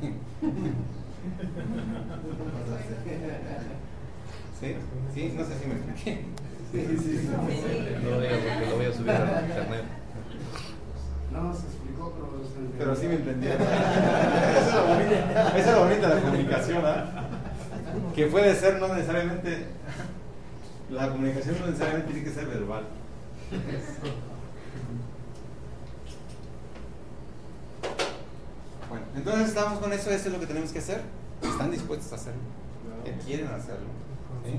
¿Sí? 4.61 4.77
¿Sí? 5.15 5.35
No 5.37 5.45
sé 5.45 5.59
si 5.59 5.67
me 5.67 5.75
expliqué. 5.75 6.25
No 6.73 8.11
lo 8.11 8.21
diga 8.21 8.37
porque 8.37 8.67
lo 8.71 8.77
voy 8.77 8.87
a 8.87 8.93
subir 8.93 9.11
a 9.11 9.43
internet. 9.43 9.85
No, 11.33 11.55
se 11.55 11.67
explicó, 11.67 12.13
pero. 12.15 12.29
Pero 12.79 12.97
sí 12.97 13.07
me 13.07 13.15
entendieron. 13.15 13.63
Esa 13.63 14.69
es 14.69 14.75
lo 14.75 14.87
bonito, 14.87 15.15
esa 15.57 15.59
es 15.59 15.67
lo 15.75 15.81
bonito 15.81 16.09
de 16.09 16.15
la 16.15 16.21
comunicación, 16.21 16.83
¿ah? 16.85 17.29
Que 18.15 18.27
puede 18.27 18.55
ser 18.55 18.79
no 18.81 18.95
necesariamente. 18.95 19.67
La 20.91 21.09
comunicación 21.09 21.57
no 21.61 21.67
necesariamente 21.67 22.13
tiene 22.13 22.25
que 22.29 22.35
ser 22.35 22.47
verbal. 22.47 22.85
Entonces 29.15 29.49
estamos 29.49 29.79
con 29.79 29.93
eso, 29.93 30.11
eso 30.11 30.27
es 30.29 30.33
lo 30.33 30.41
que 30.41 30.47
tenemos 30.47 30.71
que 30.73 30.79
hacer. 30.79 31.03
¿Están 31.43 31.71
dispuestos 31.71 32.13
a 32.13 32.17
hacerlo? 32.17 32.41
¿Que 33.05 33.13
quieren 33.25 33.47
hacerlo? 33.49 33.89
¿Sí? 34.45 34.53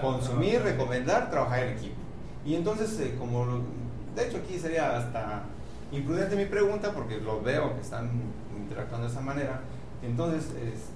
Consumir, 0.00 0.62
recomendar, 0.62 1.30
trabajar 1.30 1.64
en 1.64 1.76
equipo. 1.78 1.94
Y 2.44 2.54
entonces, 2.54 2.98
eh, 3.00 3.16
como 3.18 3.44
lo- 3.44 3.60
de 4.16 4.26
hecho 4.28 4.38
aquí 4.38 4.58
sería 4.58 4.96
hasta 4.96 5.42
imprudente 5.92 6.36
mi 6.36 6.46
pregunta 6.46 6.92
porque 6.92 7.20
lo 7.20 7.42
veo 7.42 7.74
que 7.74 7.80
están 7.82 8.08
interactuando 8.56 9.06
de 9.06 9.12
esa 9.12 9.20
manera. 9.22 9.60
Entonces, 10.02 10.44
es- 10.56 10.88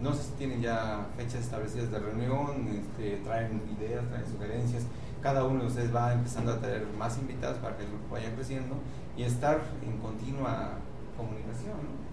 no 0.00 0.12
sé 0.14 0.22
si 0.24 0.30
tienen 0.32 0.60
ya 0.62 1.06
fechas 1.16 1.40
establecidas 1.40 1.90
de 1.90 1.98
reunión, 1.98 2.68
este, 2.68 3.16
traen 3.24 3.62
ideas, 3.78 4.04
traen 4.08 4.26
sugerencias. 4.26 4.84
Cada 5.22 5.44
uno 5.44 5.62
de 5.62 5.66
ustedes 5.68 5.94
va 5.94 6.12
empezando 6.12 6.52
a 6.52 6.58
traer 6.60 6.86
más 6.98 7.16
invitados 7.18 7.56
para 7.58 7.76
que 7.76 7.82
el 7.84 7.88
grupo 7.88 8.12
vaya 8.14 8.32
creciendo 8.34 8.76
y 9.16 9.22
estar 9.22 9.58
en 9.82 9.98
continua 9.98 10.72
comunicación. 11.16 11.74
¿no? 11.78 12.04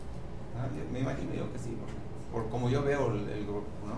Ah, 0.59 0.67
me 0.91 0.99
imagino 0.99 1.33
yo 1.33 1.51
que 1.53 1.59
sí, 1.59 1.77
por, 2.31 2.43
por 2.43 2.49
como 2.51 2.69
yo 2.69 2.83
veo 2.83 3.11
el, 3.11 3.27
el 3.29 3.43
grupo. 3.45 3.67
¿no? 3.87 3.95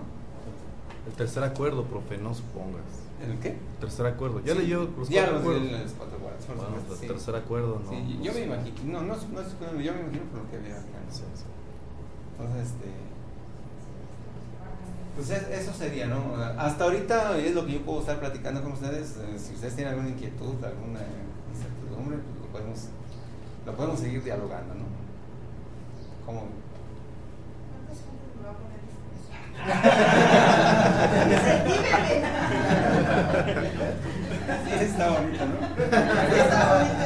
El 1.06 1.12
tercer 1.16 1.42
acuerdo, 1.44 1.84
profe, 1.84 2.16
no 2.18 2.32
supongas. 2.34 2.82
¿El 3.22 3.38
qué? 3.38 3.50
El 3.50 3.78
tercer 3.80 4.06
acuerdo. 4.06 4.40
¿Ya 4.44 4.52
Sí. 4.54 4.58
leyó 4.60 4.88
los 4.98 5.08
Ya 5.08 5.22
cuatro 5.22 5.32
los 5.34 5.40
acuerdos? 5.42 5.64
de 5.64 5.78
los 5.84 5.92
cuatro 5.92 6.16
acuerdos, 6.18 6.44
por 6.46 6.56
Bueno, 6.56 6.70
supuesto, 6.70 6.94
el 6.94 7.00
sí. 7.00 7.06
tercer 7.06 7.36
acuerdo, 7.36 7.80
no. 7.84 7.90
Sí, 7.90 8.20
yo 8.22 8.32
me 8.32 8.40
imagino, 8.40 8.92
no, 8.92 9.00
no, 9.02 9.14
no 9.14 9.40
es- 9.40 9.58
yo 9.60 9.92
me 9.92 10.00
imagino 10.00 10.24
por 10.32 10.40
lo 10.44 10.50
que 10.50 10.58
veo 10.58 10.76
acá. 10.76 10.98
Sí. 11.10 11.22
Entonces, 12.38 12.66
este, 12.66 12.88
pues 15.14 15.30
es- 15.30 15.48
eso 15.60 15.72
sería, 15.72 16.06
¿no? 16.06 16.34
Hasta 16.58 16.84
ahorita 16.84 17.38
es 17.38 17.54
lo 17.54 17.64
que 17.66 17.74
yo 17.74 17.82
puedo 17.82 18.00
estar 18.00 18.18
platicando 18.18 18.62
con 18.62 18.72
ustedes. 18.72 19.16
eh, 19.18 19.38
Si 19.38 19.54
ustedes 19.54 19.76
tienen 19.76 19.92
alguna 19.94 20.10
inquietud, 20.10 20.54
alguna 20.64 21.00
incertidumbre, 21.52 22.18
pues 22.18 22.40
lo 22.40 22.46
podemos, 22.52 22.78
lo 23.66 23.72
podemos 23.72 23.98
seguir 24.00 24.22
dialogando, 24.22 24.74
¿no? 24.74 24.84
¿Cómo? 26.26 26.42
¿Cuántas 27.70 27.98
juntas 28.04 28.28
me 28.36 28.42
va 28.44 28.50
a 28.52 28.54
poner 28.60 28.80
Sí, 34.64 34.72
está 34.84 35.08
bonito, 35.10 35.44
¿no? 35.46 35.56
Está 36.36 36.74
bonita, 36.74 37.03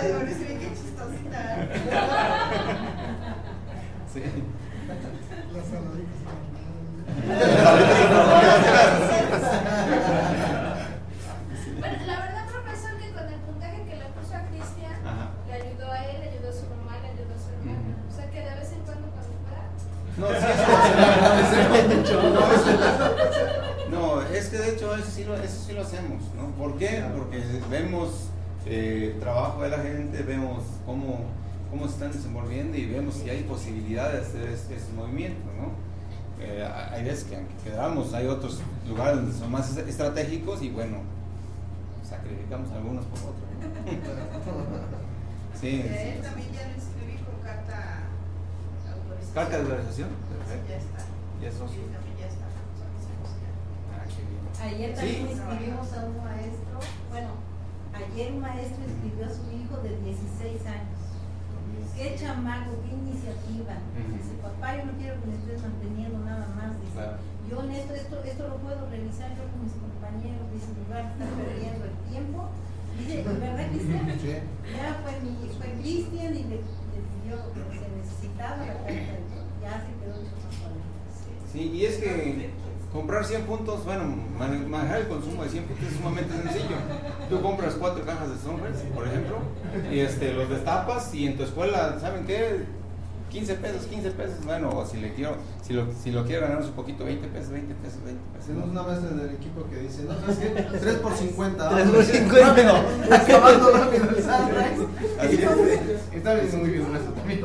lo, 25.28 25.36
eso 25.36 25.64
sí 25.66 25.72
lo 25.72 25.82
hacemos, 25.82 26.22
¿no? 26.36 26.48
¿Por 26.56 26.76
qué? 26.78 27.02
Porque 27.16 27.42
vemos 27.70 28.28
eh, 28.66 29.12
el 29.14 29.20
trabajo 29.20 29.62
de 29.62 29.68
la 29.70 29.78
gente, 29.78 30.22
vemos 30.22 30.64
cómo, 30.84 31.20
cómo 31.70 31.86
se 31.86 31.94
están 31.94 32.12
desenvolviendo 32.12 32.76
y 32.76 32.86
vemos 32.86 33.14
si 33.14 33.30
hay 33.30 33.42
posibilidad 33.44 34.12
de 34.12 34.20
hacer 34.20 34.48
es- 34.48 34.68
esos 34.70 34.90
movimientos, 34.92 35.44
¿no? 35.56 35.70
Eh, 36.44 36.64
hay 36.92 37.02
veces 37.04 37.24
que 37.24 37.36
aunque 37.36 37.54
quedamos, 37.64 38.14
hay 38.14 38.26
otros 38.26 38.60
lugares 38.88 39.16
donde 39.16 39.32
son 39.36 39.50
más 39.50 39.70
est- 39.76 39.88
estratégicos 39.88 40.62
y 40.62 40.70
bueno, 40.70 40.98
sacrificamos 42.08 42.70
algunos 42.72 43.04
por 43.06 43.18
otros. 43.18 43.48
él 45.60 45.60
sí. 45.60 45.82
también 46.22 46.52
ya 46.52 46.68
lo 46.68 46.74
inscribí 46.74 47.16
con 47.26 47.34
carta 47.42 48.04
autorización. 48.86 49.34
¿Carta 49.34 49.56
de 49.58 49.62
autorización? 49.62 50.08
Perfecto. 50.30 50.68
ya 50.68 50.76
está. 50.76 51.04
Ya 51.42 51.48
es 51.48 51.54
socio. 51.54 51.74
Sí, 51.82 51.90
también 51.92 52.16
ya 52.18 52.26
está. 52.26 52.46
Ah, 53.90 54.04
Ayer 54.60 54.90
Sí. 54.90 54.96
también 54.96 55.28
inscribimos 55.30 55.92
a 55.92 56.04
un 56.06 56.16
maestro, 56.24 56.76
bueno, 57.10 57.30
ayer 57.94 58.32
un 58.32 58.40
maestro 58.40 58.82
inscribió 58.84 59.26
a 59.26 59.30
su 59.30 59.46
hijo 59.54 59.76
de 59.82 59.90
16 60.02 60.66
años. 60.66 60.98
Qué 61.94 62.14
chamaco, 62.18 62.78
qué 62.82 62.90
iniciativa. 62.94 63.74
Dice, 64.14 64.34
papá, 64.42 64.76
yo 64.78 64.86
no 64.86 64.92
quiero 64.98 65.18
que 65.20 65.26
me 65.30 65.34
estés 65.34 65.62
manteniendo 65.62 66.18
nada 66.22 66.46
más. 66.54 66.78
Dice, 66.78 66.94
Claro. 66.94 67.18
yo 67.50 67.62
en 67.62 67.70
esto, 67.74 67.94
esto, 67.94 68.16
esto 68.22 68.42
lo 68.48 68.56
puedo 68.62 68.86
revisar 68.90 69.30
yo 69.34 69.46
con 69.50 69.62
mis 69.66 69.74
compañeros. 69.74 70.46
Dice, 70.54 70.70
en 70.74 70.78
lugar 70.86 71.02
de 71.06 71.10
estar 71.10 71.30
perdiendo 71.38 71.84
el 71.90 71.96
tiempo. 72.10 72.38
Dice, 72.98 73.14
¿verdad, 73.22 73.66
Cristian? 73.70 74.06
Sí. 74.22 74.34
Ya 74.74 74.88
fue 75.02 75.12
mi, 75.22 75.34
fue 75.58 75.68
Cristian 75.82 76.32
y 76.34 76.42
le, 76.50 76.56
le 76.62 76.98
pidió 77.02 77.34
lo 77.34 77.50
que 77.54 77.78
se 77.78 77.86
necesitaba 77.94 78.58
la 78.62 78.74
carta 78.78 78.90
de 78.90 79.22
Ya 79.62 79.74
se 79.82 79.90
quedó 79.98 80.14
mucho 80.22 80.38
más 80.38 80.54
con 80.62 80.72
Sí, 81.50 81.60
y 81.74 81.84
es 81.86 81.96
que 81.98 82.50
comprar 82.92 83.24
100 83.24 83.42
puntos, 83.42 83.84
bueno, 83.84 84.04
mane- 84.38 84.66
manejar 84.66 85.00
el 85.02 85.08
consumo 85.08 85.42
de 85.44 85.50
100 85.50 85.64
puntos 85.64 85.86
es 85.88 85.96
sumamente 85.96 86.32
sencillo. 86.42 86.76
Tú 87.28 87.40
compras 87.42 87.74
cuatro 87.78 88.04
cajas 88.04 88.28
de 88.30 88.36
Sunrise, 88.38 88.84
por 88.94 89.06
ejemplo, 89.06 89.36
y 89.92 90.00
este, 90.00 90.32
los 90.32 90.48
destapas 90.48 91.14
y 91.14 91.26
en 91.26 91.36
tu 91.36 91.42
escuela, 91.42 91.98
¿saben 92.00 92.24
qué? 92.26 92.64
15 93.30 93.56
pesos, 93.56 93.82
15 93.84 94.10
pesos, 94.12 94.42
bueno, 94.46 94.70
o 94.70 94.86
si 94.86 94.96
le 94.96 95.12
quiero, 95.12 95.36
si 95.62 95.74
lo, 95.74 95.84
si 96.02 96.10
lo 96.10 96.24
quiero 96.24 96.46
ganar 96.48 96.62
un 96.62 96.70
poquito, 96.70 97.04
20 97.04 97.28
pesos, 97.28 97.50
20 97.50 97.74
pesos, 97.74 97.98
20 98.02 98.22
pesos. 98.32 98.46
Tenemos 98.46 98.70
una 98.70 98.82
maestra 98.84 99.10
en 99.10 99.20
el 99.20 99.34
equipo 99.34 99.64
que 99.68 99.76
dice, 99.82 100.04
no, 100.04 100.18
¿sabes 100.18 100.38
qué? 100.38 100.48
3 100.80 100.94
por 100.94 101.12
50. 101.14 101.68
3 101.68 101.88
por 101.90 102.04
50. 102.04 102.46
Rápido, 102.48 102.72
acabando 103.14 103.70
rápido 103.70 104.04
el 104.04 104.16
sunrise. 104.16 104.86
Así 105.20 105.42
es. 105.42 106.14
Está 106.16 106.34
viendo 106.36 106.56
muy 106.56 106.70
bien 106.70 106.90
maestro 106.90 107.12
también. 107.12 107.40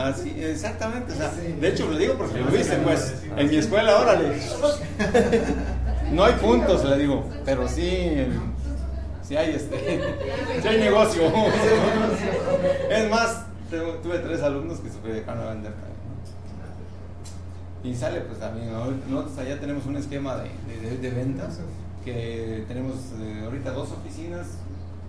Ah, 0.00 0.12
sí, 0.14 0.32
exactamente. 0.40 1.12
O 1.12 1.16
sea, 1.16 1.30
Sí. 1.32 1.56
de 1.60 1.68
hecho, 1.68 1.88
lo 1.90 1.96
digo 1.98 2.14
porque 2.14 2.38
lo 2.40 2.46
viste, 2.52 2.76
pues. 2.76 3.14
En 3.36 3.48
mi 3.50 3.56
escuela, 3.56 3.98
órale. 3.98 4.38
No 6.12 6.24
hay 6.24 6.32
puntos, 6.34 6.84
le 6.86 6.96
digo, 6.96 7.22
pero 7.44 7.68
sí, 7.68 8.26
sí 9.22 9.36
hay 9.36 9.50
este, 9.56 10.00
sí 10.62 10.68
hay 10.68 10.78
negocio. 10.78 11.20
Es 12.90 13.10
más, 13.10 13.42
tuve 13.70 14.18
tres 14.20 14.40
alumnos 14.42 14.78
que 14.80 14.88
se 14.88 14.98
dejaron 15.12 15.42
a 15.46 15.50
vender 15.50 15.72
también, 15.72 15.98
¿no? 17.82 17.88
Y 17.90 17.94
sale, 17.94 18.20
pues 18.22 18.38
también, 18.40 18.70
nosotros 18.72 19.36
allá 19.38 19.60
tenemos 19.60 19.84
un 19.84 19.96
esquema 19.96 20.36
de, 20.36 20.44
de- 20.66 20.90
de- 20.90 20.96
de 20.96 21.10
ventas, 21.10 21.58
que 22.06 22.64
tenemos 22.68 22.94
eh, 23.20 23.42
ahorita 23.44 23.72
dos 23.72 23.90
oficinas 23.92 24.46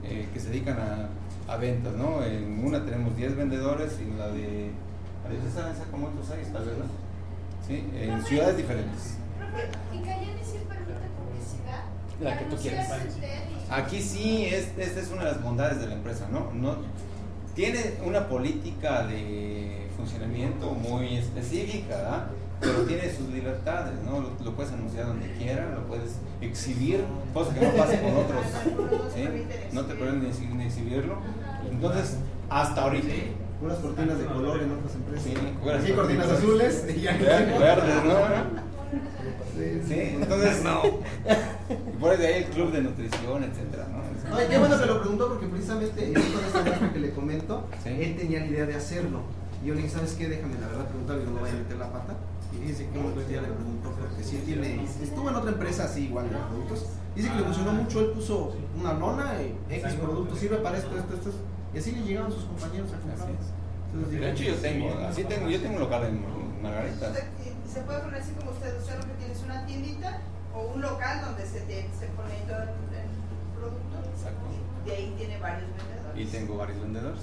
eh, 0.03 0.27
que 0.33 0.39
se 0.41 0.49
dedican 0.49 0.77
a, 0.79 1.07
a 1.49 1.57
ventas, 1.57 1.93
¿no? 1.93 2.23
En 2.23 2.63
una 2.63 2.85
tenemos 2.85 3.15
10 3.17 3.35
vendedores 3.35 3.97
y 3.99 4.03
en 4.03 4.19
la 4.19 4.27
de, 4.27 4.71
la 5.23 5.29
de 5.29 5.47
esa, 5.49 5.83
como 5.91 6.07
otros 6.07 6.27
6, 6.29 6.53
tal 6.53 6.65
vez, 6.65 6.77
¿no? 6.77 6.85
Sí, 7.67 7.83
en 7.95 8.23
ciudades 8.25 8.57
diferentes. 8.57 9.17
Profe, 9.37 9.67
¿y 9.93 9.99
permite 9.99 10.43
publicidad? 11.17 11.83
La 12.21 12.37
que 12.37 12.45
tú 12.45 12.55
quieras. 12.55 12.91
Aquí 13.69 14.01
sí, 14.01 14.45
es, 14.45 14.77
esta 14.77 14.99
es 14.99 15.09
una 15.11 15.25
de 15.25 15.31
las 15.31 15.43
bondades 15.43 15.79
de 15.79 15.87
la 15.87 15.93
empresa, 15.93 16.27
¿no? 16.31 16.51
no 16.53 16.77
tiene 17.55 17.95
una 18.05 18.27
política 18.27 19.05
de 19.05 19.87
funcionamiento 19.97 20.71
muy 20.71 21.17
específica, 21.17 21.97
¿verdad? 21.97 22.27
Pero 22.61 22.73
tiene 22.83 23.09
sus 23.13 23.29
libertades, 23.29 23.93
¿no? 24.05 24.19
Lo, 24.21 24.29
lo 24.43 24.53
puedes 24.55 24.71
anunciar 24.73 25.07
donde 25.07 25.31
quieras, 25.33 25.67
lo 25.73 25.87
puedes 25.87 26.15
exhibir, 26.41 27.03
cosa 27.33 27.53
que 27.53 27.65
no 27.65 27.71
pasa 27.73 28.01
con 28.01 28.15
otros, 28.17 28.43
¿sí? 29.15 29.23
No 29.71 29.85
te 29.85 29.95
pueden 29.95 30.21
ni, 30.21 30.29
exhi- 30.29 30.49
ni 30.53 30.65
exhibirlo. 30.65 31.15
Entonces, 31.71 32.17
hasta 32.49 32.81
ahorita, 32.81 33.07
Unas 33.61 33.77
cortinas 33.79 34.17
de 34.19 34.25
color 34.25 34.61
en 34.61 34.71
otras 34.71 34.95
empresas. 34.95 35.23
Sí, 35.25 35.33
unas 35.35 35.61
cortinas 35.61 35.95
cortinas. 35.95 36.31
azules 36.31 36.85
y 36.95 37.01
verdes, 37.59 38.03
¿no? 38.05 38.69
Sí, 39.87 39.99
entonces, 40.21 40.63
no. 40.63 40.81
Y 40.85 41.97
por 41.99 42.11
ahí 42.11 42.43
el 42.43 42.45
club 42.45 42.71
de 42.71 42.81
nutrición, 42.81 43.43
etcétera, 43.43 43.87
¿no? 43.91 44.35
Ay, 44.35 44.47
qué 44.49 44.57
bueno 44.57 44.79
que 44.79 44.85
lo 44.85 44.99
preguntó 45.01 45.27
porque 45.29 45.47
precisamente 45.47 46.13
con 46.13 46.21
esta 46.45 46.89
que 46.93 46.99
le 46.99 47.11
comento, 47.11 47.67
Sí. 47.83 47.89
él 47.89 48.15
tenía 48.17 48.39
la 48.41 48.45
idea 48.47 48.65
de 48.65 48.75
hacerlo. 48.75 49.21
Y 49.63 49.67
yo 49.67 49.73
le 49.75 49.81
dije, 49.81 49.93
¿sabes 49.93 50.13
qué? 50.13 50.27
Déjame 50.29 50.53
la 50.59 50.67
verdad 50.67 50.85
preguntarle, 50.87 51.25
no 51.25 51.41
vaya 51.41 51.53
a 51.53 51.57
meter 51.57 51.77
la 51.77 51.91
pata. 51.91 52.13
Y 52.51 52.57
dice 52.65 52.89
que 52.91 52.97
un 52.97 53.13
día 53.27 53.41
le 53.41 53.47
preguntó, 53.49 53.91
porque 53.91 54.23
sí 54.23 54.41
tiene, 54.45 54.83
estuvo 54.83 55.29
en 55.29 55.35
otra 55.35 55.51
empresa 55.51 55.83
así 55.85 56.05
igual 56.05 56.29
de 56.29 56.35
productos. 56.35 56.85
Dice 57.15 57.29
que 57.29 57.35
le 57.37 57.43
funcionó 57.43 57.73
mucho, 57.73 57.99
él 57.99 58.11
puso 58.11 58.55
una 58.79 58.93
lona, 58.93 59.33
y 59.41 59.55
X 59.75 59.93
productos, 59.95 60.39
sirve 60.39 60.57
para 60.57 60.77
esto, 60.77 60.97
esto, 60.97 61.13
esto. 61.15 61.31
Y 61.73 61.77
así 61.77 61.91
le 61.91 62.01
llegaban 62.01 62.31
sus 62.31 62.43
compañeros 62.45 62.89
a 62.93 62.99
comprar. 62.99 63.29
Entonces, 63.93 64.19
De 64.19 64.31
hecho, 64.31 64.43
yo 64.43 64.55
tengo, 64.55 64.93
así 65.07 65.23
tengo, 65.23 65.49
yo 65.49 65.59
tengo 65.61 65.75
un 65.75 65.81
local 65.81 66.03
en 66.05 66.61
Margarita. 66.63 67.13
Se 67.71 67.81
puede 67.81 67.99
poner 67.99 68.21
así 68.21 68.31
como 68.33 68.51
usted, 68.51 68.77
usted 68.79 68.95
lo 68.97 69.05
que 69.05 69.13
tiene 69.19 69.33
es 69.33 69.43
una 69.43 69.65
tiendita 69.67 70.21
o 70.55 70.73
un 70.73 70.81
local 70.81 71.21
donde 71.25 71.45
se, 71.45 71.59
te- 71.61 71.87
se 71.99 72.07
pone 72.17 72.33
todo 72.47 72.63
el, 72.63 72.69
el 72.97 73.09
producto. 73.53 73.97
Exacto. 74.09 74.45
De 74.85 74.91
ahí 74.91 75.13
tiene 75.17 75.37
varios 75.39 75.69
vendedores. 75.77 76.17
Y 76.17 76.25
tengo 76.25 76.57
varios 76.57 76.81
vendedores. 76.81 77.21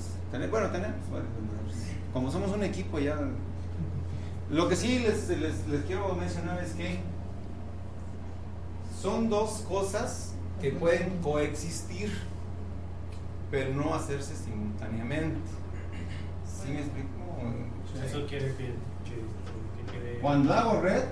Bueno, 0.50 0.70
tenemos 0.70 1.10
varios 1.10 1.34
vendedores. 1.34 1.76
Como 2.12 2.30
somos 2.30 2.52
un 2.52 2.62
equipo 2.62 2.98
ya... 3.00 3.18
Lo 4.50 4.68
que 4.68 4.76
sí 4.76 5.00
les, 5.00 5.28
les, 5.28 5.66
les 5.66 5.84
quiero 5.86 6.14
mencionar 6.14 6.62
es 6.62 6.72
que 6.72 7.00
son 9.00 9.28
dos 9.28 9.64
cosas 9.68 10.34
que 10.60 10.70
pueden 10.70 11.20
coexistir, 11.20 12.12
pero 13.50 13.74
no 13.74 13.94
hacerse 13.94 14.36
simultáneamente. 14.36 15.40
¿Sí 16.46 16.70
me 16.70 16.80
explico? 16.80 17.08
Eso 18.04 18.26
quiere 18.26 18.54
que, 18.56 18.64
que, 18.64 19.16
que 19.76 19.92
quede 19.92 20.18
Cuando 20.20 20.52
hago 20.52 20.80
red, 20.80 21.04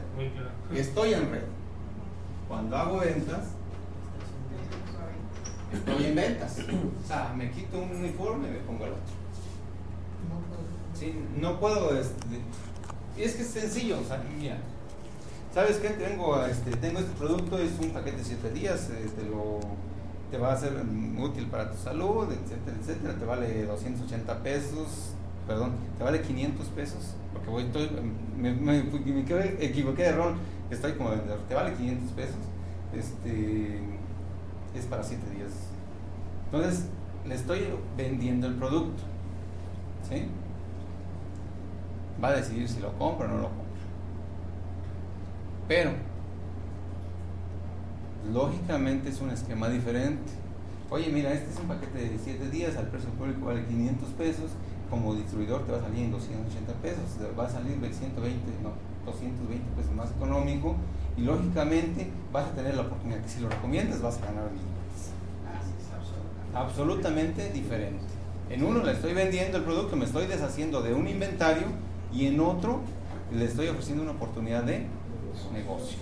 estoy 0.72 1.14
en 1.14 1.30
red. 1.30 1.42
Cuando 2.48 2.76
hago 2.76 2.98
ventas, 2.98 3.48
estoy 5.72 6.04
en 6.04 6.14
ventas. 6.14 6.58
O 6.58 7.06
sea, 7.06 7.32
me 7.36 7.50
quito 7.50 7.78
un 7.78 7.90
uniforme 7.96 8.48
y 8.48 8.52
me 8.52 8.58
pongo 8.58 8.84
el 8.84 8.92
otro. 8.92 9.02
Sí, 10.94 11.14
no 11.36 11.58
puedo. 11.58 11.98
Este, 11.98 12.40
y 13.16 13.22
es 13.22 13.34
que 13.34 13.42
es 13.42 13.48
sencillo, 13.48 13.98
o 14.00 14.04
sea, 14.04 14.22
mira. 14.38 14.58
¿Sabes 15.54 15.76
qué? 15.76 15.90
Tengo 15.90 16.44
este, 16.46 16.72
tengo 16.72 16.98
este 16.98 17.12
producto, 17.16 17.58
es 17.58 17.70
un 17.80 17.90
paquete 17.90 18.16
de 18.16 18.24
7 18.24 18.50
días, 18.50 18.90
eh, 18.90 19.08
te, 19.16 19.24
lo, 19.24 19.60
te 20.32 20.36
va 20.36 20.52
a 20.52 20.56
ser 20.56 20.72
útil 21.16 21.46
para 21.46 21.70
tu 21.70 21.78
salud, 21.78 22.26
etcétera, 22.28 22.76
etcétera. 22.80 23.14
Te 23.14 23.24
vale 23.24 23.64
280 23.64 24.42
pesos, 24.42 25.12
perdón, 25.46 25.74
te 25.96 26.02
vale 26.02 26.22
500 26.22 26.66
pesos, 26.68 27.14
porque 27.32 27.50
voy, 27.50 27.62
estoy, 27.62 27.88
me, 28.36 28.52
me, 28.52 28.78
equivoqué 29.60 30.02
de 30.02 30.12
rol, 30.12 30.34
estoy 30.70 30.94
como 30.94 31.10
vendedor, 31.10 31.38
te 31.48 31.54
vale 31.54 31.72
500 31.74 32.10
pesos, 32.10 32.36
este, 32.92 33.78
es 34.74 34.86
para 34.86 35.04
7 35.04 35.22
días. 35.36 35.52
Entonces, 36.46 36.86
le 37.28 37.34
estoy 37.36 37.60
vendiendo 37.96 38.48
el 38.48 38.54
producto, 38.54 39.04
¿sí? 40.08 40.26
Va 42.22 42.28
a 42.28 42.32
decidir 42.36 42.68
si 42.68 42.80
lo 42.80 42.92
compra 42.98 43.26
o 43.26 43.30
no 43.30 43.36
lo 43.36 43.48
compra. 43.48 43.64
Pero, 45.68 45.90
lógicamente 48.32 49.08
es 49.08 49.20
un 49.20 49.30
esquema 49.30 49.68
diferente. 49.68 50.32
Oye, 50.90 51.10
mira, 51.10 51.32
este 51.32 51.50
es 51.50 51.58
un 51.58 51.66
paquete 51.66 51.98
de 51.98 52.18
7 52.18 52.50
días, 52.50 52.76
al 52.76 52.88
precio 52.88 53.10
público 53.10 53.46
vale 53.46 53.64
500 53.64 54.08
pesos, 54.10 54.50
como 54.90 55.14
distribuidor 55.14 55.64
te 55.64 55.72
va 55.72 55.78
a 55.78 55.80
salir 55.82 56.04
en 56.04 56.12
280 56.12 56.72
pesos, 56.74 57.04
te 57.18 57.34
va 57.34 57.46
a 57.46 57.50
salir 57.50 57.80
de 57.80 57.92
120, 57.92 58.38
no, 58.62 58.72
220 59.06 59.64
pesos 59.76 59.92
más 59.94 60.10
económico 60.10 60.76
y 61.16 61.22
lógicamente 61.22 62.10
vas 62.32 62.46
a 62.46 62.50
tener 62.50 62.74
la 62.74 62.82
oportunidad 62.82 63.20
que 63.22 63.28
si 63.28 63.40
lo 63.40 63.48
recomiendas 63.48 64.02
vas 64.02 64.18
a 64.18 64.26
ganar 64.26 64.50
billetes. 64.50 65.10
Absolutamente 66.54 67.50
diferente. 67.50 68.04
En 68.50 68.62
uno 68.62 68.84
le 68.84 68.92
estoy 68.92 69.14
vendiendo 69.14 69.58
el 69.58 69.64
producto, 69.64 69.96
me 69.96 70.04
estoy 70.04 70.26
deshaciendo 70.26 70.82
de 70.82 70.92
un 70.94 71.08
inventario 71.08 71.66
y 72.14 72.26
en 72.26 72.40
otro 72.40 72.80
le 73.32 73.44
estoy 73.44 73.68
ofreciendo 73.68 74.02
una 74.02 74.12
oportunidad 74.12 74.62
de 74.62 74.86
negocio. 75.52 75.98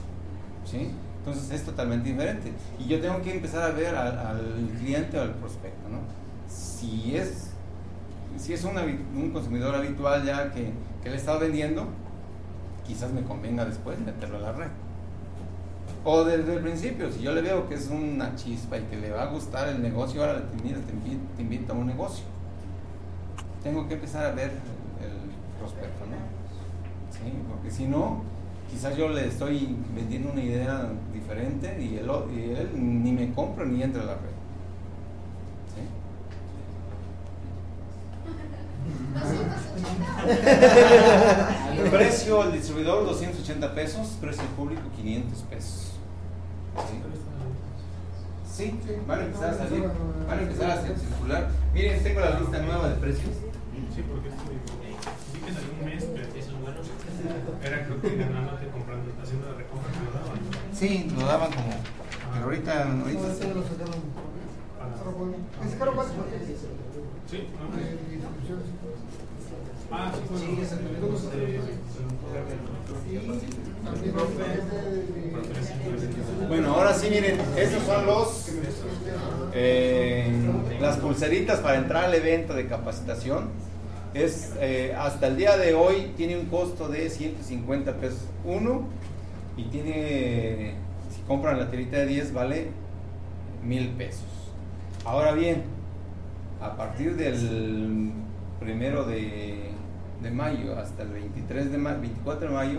¿sí? 0.64 0.90
Entonces 1.18 1.50
es 1.50 1.64
totalmente 1.64 2.10
diferente. 2.10 2.52
Y 2.78 2.86
yo 2.86 3.00
tengo 3.00 3.22
que 3.22 3.34
empezar 3.34 3.62
a 3.62 3.70
ver 3.70 3.94
al, 3.94 4.70
cliente 4.78 5.18
o 5.18 5.22
al 5.22 5.34
prospecto. 5.34 5.88
¿no? 5.88 5.98
Si 6.48 7.16
es, 7.16 7.50
si 8.36 8.52
es 8.52 8.64
un, 8.64 9.30
consumidor 9.30 9.74
habitual 9.74 10.24
ya 10.24 10.50
que, 10.52 10.72
le 11.04 11.16
estado 11.16 11.40
vendiendo, 11.40 11.86
quizás 12.86 13.12
me 13.12 13.22
convenga 13.22 13.64
después 13.64 13.98
meterlo 14.00 14.36
a 14.38 14.40
la 14.40 14.52
red. 14.52 14.68
O 16.04 16.24
desde 16.24 16.54
el 16.54 16.60
principio, 16.60 17.12
si 17.12 17.20
yo 17.22 17.32
le 17.32 17.42
veo 17.42 17.68
que 17.68 17.76
es 17.76 17.88
una 17.88 18.34
chispa 18.34 18.76
y 18.76 18.82
que 18.82 18.96
le 18.96 19.10
va 19.10 19.22
a 19.22 19.26
gustar 19.26 19.68
el 19.68 19.80
negocio, 19.80 20.20
ahora 20.20 20.42
te 20.50 20.56
invito, 20.56 20.80
te 21.36 21.42
invito, 21.42 21.72
a 21.72 21.76
un 21.76 21.86
negocio. 21.86 22.24
Tengo 23.62 23.86
que 23.86 23.94
empezar 23.94 24.26
a 24.26 24.32
ver 24.32 24.50
prospecto, 25.62 26.04
¿no? 26.06 26.16
Sí, 27.10 27.32
porque 27.48 27.70
si 27.70 27.86
no, 27.86 28.22
quizás 28.70 28.94
yo 28.96 29.08
le 29.08 29.28
estoy 29.28 29.76
vendiendo 29.94 30.32
una 30.32 30.42
idea 30.42 30.90
diferente 31.12 31.76
y 31.80 31.96
él, 31.96 32.10
y 32.34 32.50
él 32.50 32.70
ni 32.74 33.12
me 33.12 33.32
compra 33.32 33.64
ni 33.64 33.82
entra 33.82 34.02
a 34.02 34.06
la 34.06 34.14
red. 34.14 34.32
¿Sí? 35.74 35.82
280. 41.82 41.90
Precio 41.90 42.42
al 42.42 42.52
distribuidor 42.52 43.04
280 43.06 43.74
pesos, 43.74 44.08
precio 44.20 44.44
público 44.56 44.82
500 44.96 45.38
pesos. 45.42 45.92
¿Sí? 48.52 48.54
Sí, 48.54 48.78
van 49.06 49.20
a 49.20 49.24
empezar 49.24 49.54
a 49.54 49.58
salir, 49.58 49.84
van 50.28 50.38
a 50.38 50.42
empezar 50.42 50.70
a 50.70 50.82
circular. 50.82 51.48
Miren, 51.72 52.02
tengo 52.02 52.20
la 52.20 52.38
lista 52.38 52.58
nueva 52.60 52.88
de 52.88 52.96
precios. 52.96 53.30
Sí, 53.94 54.02
porque 54.08 54.28
esto 54.28 54.42
que 55.44 55.52
salió 55.52 55.70
un 55.78 55.84
mes, 55.84 56.04
pero 56.14 56.26
eso 56.28 56.38
es 56.38 56.60
bueno. 56.60 56.80
Era 57.62 57.84
creo 57.86 58.00
que 58.00 58.16
ganándote 58.16 58.66
comprando, 58.68 59.12
haciendo 59.22 59.46
la 59.50 59.54
recompra 59.58 59.90
que 59.92 60.00
lo 60.04 60.12
daban. 60.12 60.38
Sí, 60.72 61.10
lo 61.18 61.26
daban 61.26 61.50
como. 61.52 61.72
Pero 62.32 62.44
ahorita, 62.44 62.84
No, 62.86 63.02
ahorita 63.04 63.22
lo 63.22 63.62
sacaron. 63.62 64.00
Caro. 65.78 65.94
Sí. 67.30 67.38
Ah, 69.94 70.10
sí, 70.14 70.20
bueno. 70.30 70.44
Sí, 70.46 70.58
es 70.62 70.72
el 70.72 70.78
de- 70.78 70.84
único. 70.90 71.18
Y 73.10 73.16
también 73.84 74.14
el 76.40 76.48
Bueno, 76.48 76.74
ahora 76.74 76.94
sí, 76.94 77.10
miren, 77.10 77.38
estos 77.56 77.82
son 77.84 78.06
los 78.06 78.48
eh, 79.54 80.32
las 80.80 80.96
pulseritas 80.98 81.60
para 81.60 81.76
entrar 81.78 82.04
al 82.04 82.14
evento 82.14 82.54
de 82.54 82.66
capacitación. 82.66 83.48
Es 84.14 84.52
eh, 84.60 84.94
hasta 84.96 85.28
el 85.28 85.38
día 85.38 85.56
de 85.56 85.74
hoy 85.74 86.12
tiene 86.16 86.38
un 86.38 86.46
costo 86.46 86.88
de 86.88 87.08
150 87.08 87.94
pesos 87.94 88.20
uno 88.44 88.82
y 89.56 89.64
tiene 89.64 90.74
si 91.14 91.22
compran 91.26 91.58
la 91.58 91.70
tirita 91.70 91.96
de 91.98 92.06
10 92.06 92.34
vale 92.34 92.68
mil 93.64 93.88
pesos. 93.90 94.26
Ahora 95.04 95.32
bien, 95.32 95.62
a 96.60 96.76
partir 96.76 97.16
del 97.16 98.12
primero 98.60 99.04
de, 99.04 99.70
mayo 100.32 100.78
hasta 100.78 101.02
el 101.02 101.08
23 101.08 101.72
de 101.72 101.78
mayo, 101.78 102.00
24 102.00 102.48
de 102.48 102.54
mayo, 102.54 102.78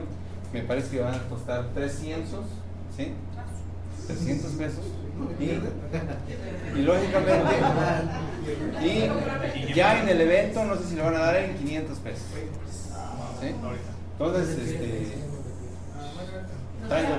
me 0.54 0.62
parece 0.62 0.96
que 0.96 1.02
van 1.02 1.16
a 1.16 1.30
costar 1.30 1.66
300, 1.74 2.46
¿sí? 2.96 3.12
300 4.08 4.52
pesos. 4.52 4.86
Y, 5.40 6.80
y 6.80 6.82
lógicamente, 6.82 7.56
y 8.84 9.10
ya 9.74 10.02
en 10.02 10.10
el 10.10 10.22
evento, 10.22 10.66
no 10.66 10.76
sé 10.76 10.86
si 10.86 10.96
lo 10.96 11.06
van 11.06 11.16
a 11.16 11.20
dar 11.20 11.36
en 11.38 11.56
500 11.56 11.98
pesos. 12.00 12.24
¿sí? 13.40 13.48
Entonces, 14.14 14.58
este, 14.58 15.08
traigo, 16.88 17.10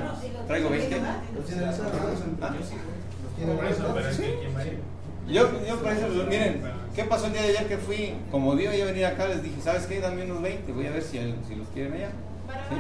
traigo 0.47 0.71
20. 0.71 1.01
Los 1.37 1.47
tiene 1.47 1.66
listados, 1.66 1.93
¿no? 1.93 2.47
¿Ah? 2.47 2.55
Yo, 5.27 5.51
yo 5.66 5.81
por 5.81 5.93
eso, 5.93 6.07
miren, 6.29 6.62
¿qué 6.95 7.05
pasó 7.05 7.27
el 7.27 7.33
día 7.33 7.43
de 7.43 7.49
ayer 7.49 7.66
que 7.66 7.79
fui? 7.79 8.15
Como 8.31 8.55
vi 8.55 8.65
yo 8.65 8.85
venir 8.85 9.07
acá, 9.07 9.27
les 9.27 9.43
dije, 9.43 9.59
¿sabes 9.62 9.87
qué? 9.87 10.01
Dame 10.01 10.25
unos 10.25 10.43
20, 10.43 10.71
voy 10.73 10.87
a 10.87 10.91
ver 10.91 11.03
si, 11.03 11.19
si 11.49 11.55
los 11.55 11.66
quieren 11.69 11.95
allá. 11.95 12.11
¿Sí? 12.69 12.77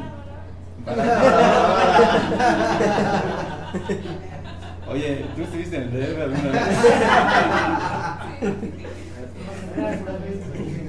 Oye, 4.86 5.24
¿tú 5.34 5.42
estuviste 5.42 5.76
en 5.76 5.82
el 5.82 5.90
DF 5.92 6.20
alguna 6.20 6.50
vez? 6.50 6.62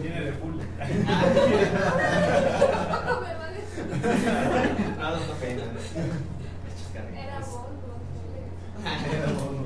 Tiene 0.02 0.22
de 0.22 0.34
full. 0.34 0.56
No, 4.98 5.10
no. 5.12 5.18
Era 9.14 9.28
Volvo. 9.28 9.66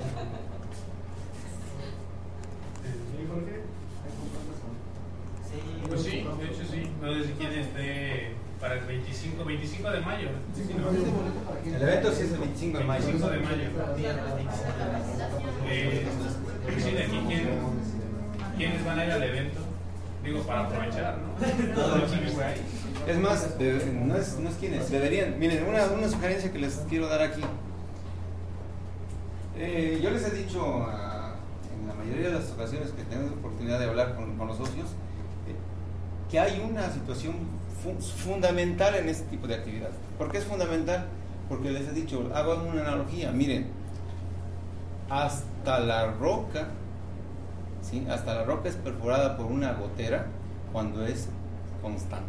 ¿Sí, 3.12 3.20
Jorge? 3.28 3.56
Pues 5.88 6.02
sí, 6.04 6.12
de 6.40 6.46
hecho 6.46 6.64
sí. 6.72 6.82
No 7.02 7.14
sé 7.14 7.20
si 7.26 7.32
quién 7.34 7.54
esté 7.54 8.29
para 8.60 8.76
el 8.76 8.86
25, 8.86 9.46
25 9.46 9.90
de 9.92 10.02
mayo. 10.02 10.30
Sí, 10.54 10.74
¿no? 10.78 11.76
El 11.76 11.82
evento 11.82 12.12
sí 12.12 12.24
es 12.24 12.32
el 12.34 12.40
25 12.40 12.78
de 12.80 12.84
mayo. 12.84 13.06
25 13.06 13.32
de 13.32 13.40
mayo. 13.40 13.64
Eh, 15.68 16.08
pues 16.64 16.84
sí, 16.84 16.92
de 16.92 17.04
aquí, 17.04 17.20
¿quién, 17.28 17.48
¿quiénes 18.58 18.86
van 18.86 19.00
a 19.00 19.06
ir 19.06 19.12
al 19.12 19.24
evento? 19.24 19.60
Digo, 20.24 20.42
para 20.42 20.66
aprovechar, 20.66 21.18
¿no? 21.20 21.74
Todo 21.76 21.96
el 21.96 22.02
equipo 22.04 22.32
fue 22.34 22.44
ahí. 22.44 22.62
Es 23.08 23.18
más, 23.18 23.58
de- 23.58 23.94
no 23.94 24.16
es, 24.18 24.38
no 24.40 24.50
es 24.50 24.56
quienes, 24.56 24.92
deberían. 24.92 25.40
Miren, 25.40 25.66
una, 25.66 25.86
una 25.86 26.10
sugerencia 26.10 26.52
que 26.52 26.60
les 26.60 26.76
quiero 26.90 27.08
dar 27.08 27.22
aquí. 27.22 27.42
Eh, 29.58 30.00
yo 30.04 30.10
les 30.12 30.26
he 30.26 30.32
dicho 30.32 30.86
ah, 30.90 31.36
en 31.82 31.88
la 31.88 31.94
mayoría 31.94 32.28
de 32.30 32.34
las 32.36 32.52
ocasiones 32.52 32.92
que 32.92 33.04
tenemos 33.04 33.32
la 33.32 33.38
oportunidad 33.38 33.80
de 33.80 33.86
hablar 33.86 34.16
con, 34.16 34.38
con 34.38 34.48
los 34.48 34.58
socios, 34.58 34.88
eh, 35.48 35.56
que 36.30 36.40
hay 36.40 36.60
una 36.70 36.90
situación 36.92 37.36
fundamental 37.84 38.96
en 38.96 39.10
este 39.10 39.26
tipo 39.30 39.48
de 39.48 39.56
actividad. 39.56 39.90
¿Por 40.18 40.32
qué 40.32 40.38
es 40.40 40.44
fundamental? 40.46 41.06
Porque 41.48 41.72
les 41.72 41.88
he 41.88 41.92
dicho, 41.94 42.30
hago 42.34 42.64
una 42.64 42.82
analogía, 42.82 43.32
miren, 43.32 43.68
hasta 45.10 45.80
la 45.80 46.12
roca, 46.12 46.68
¿sí? 47.82 48.06
hasta 48.10 48.36
la 48.36 48.44
roca 48.44 48.70
es 48.70 48.76
perforada 48.76 49.36
por 49.38 49.48
una 49.48 49.74
gotera 49.74 50.28
cuando 50.72 51.06
es 51.06 51.28
constante. 51.82 52.26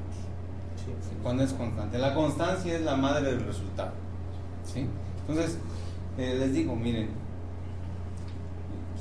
¿sí? 0.84 0.92
Cuando 1.22 1.42
es 1.42 1.52
constante. 1.52 1.98
La 1.98 2.14
constancia 2.14 2.74
es 2.74 2.80
la 2.82 2.96
madre 2.96 3.32
del 3.32 3.44
resultado. 3.44 3.92
¿sí? 4.64 4.86
Entonces, 5.28 5.58
eh, 6.18 6.36
les 6.38 6.52
digo, 6.54 6.74
miren, 6.74 7.10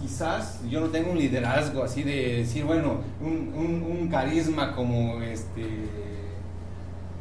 quizás 0.02 0.60
yo 0.70 0.82
no 0.82 0.88
tengo 0.88 1.12
un 1.12 1.18
liderazgo 1.18 1.84
así 1.84 2.04
de 2.04 2.38
decir, 2.40 2.66
bueno, 2.66 2.98
un, 3.22 3.54
un- 3.56 3.84
un 4.00 4.08
carisma 4.10 4.76
como 4.76 5.22
este 5.22 5.64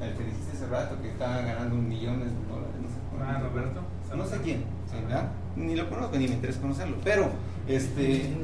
el 0.00 0.14
que 0.14 0.24
dijiste 0.24 0.56
hace 0.56 0.66
rato 0.68 1.00
que 1.02 1.08
está 1.08 1.40
ganando 1.42 1.74
un 1.74 1.88
millón 1.88 2.20
de 2.20 2.26
dólares, 2.26 2.74
no 2.80 2.88
sé. 2.88 2.94
cuánto. 3.10 3.26
Ah, 3.26 3.40
Roberto. 3.40 3.80
No 4.16 4.24
sé 4.24 4.38
quién, 4.42 4.64
¿sí, 4.90 4.96
verdad? 5.02 5.30
Ni 5.56 5.76
lo 5.76 5.88
conozco 5.88 6.16
ni 6.16 6.28
me 6.28 6.34
interesa 6.34 6.60
conocerlo, 6.60 6.96
pero 7.04 7.30
este 7.66 8.34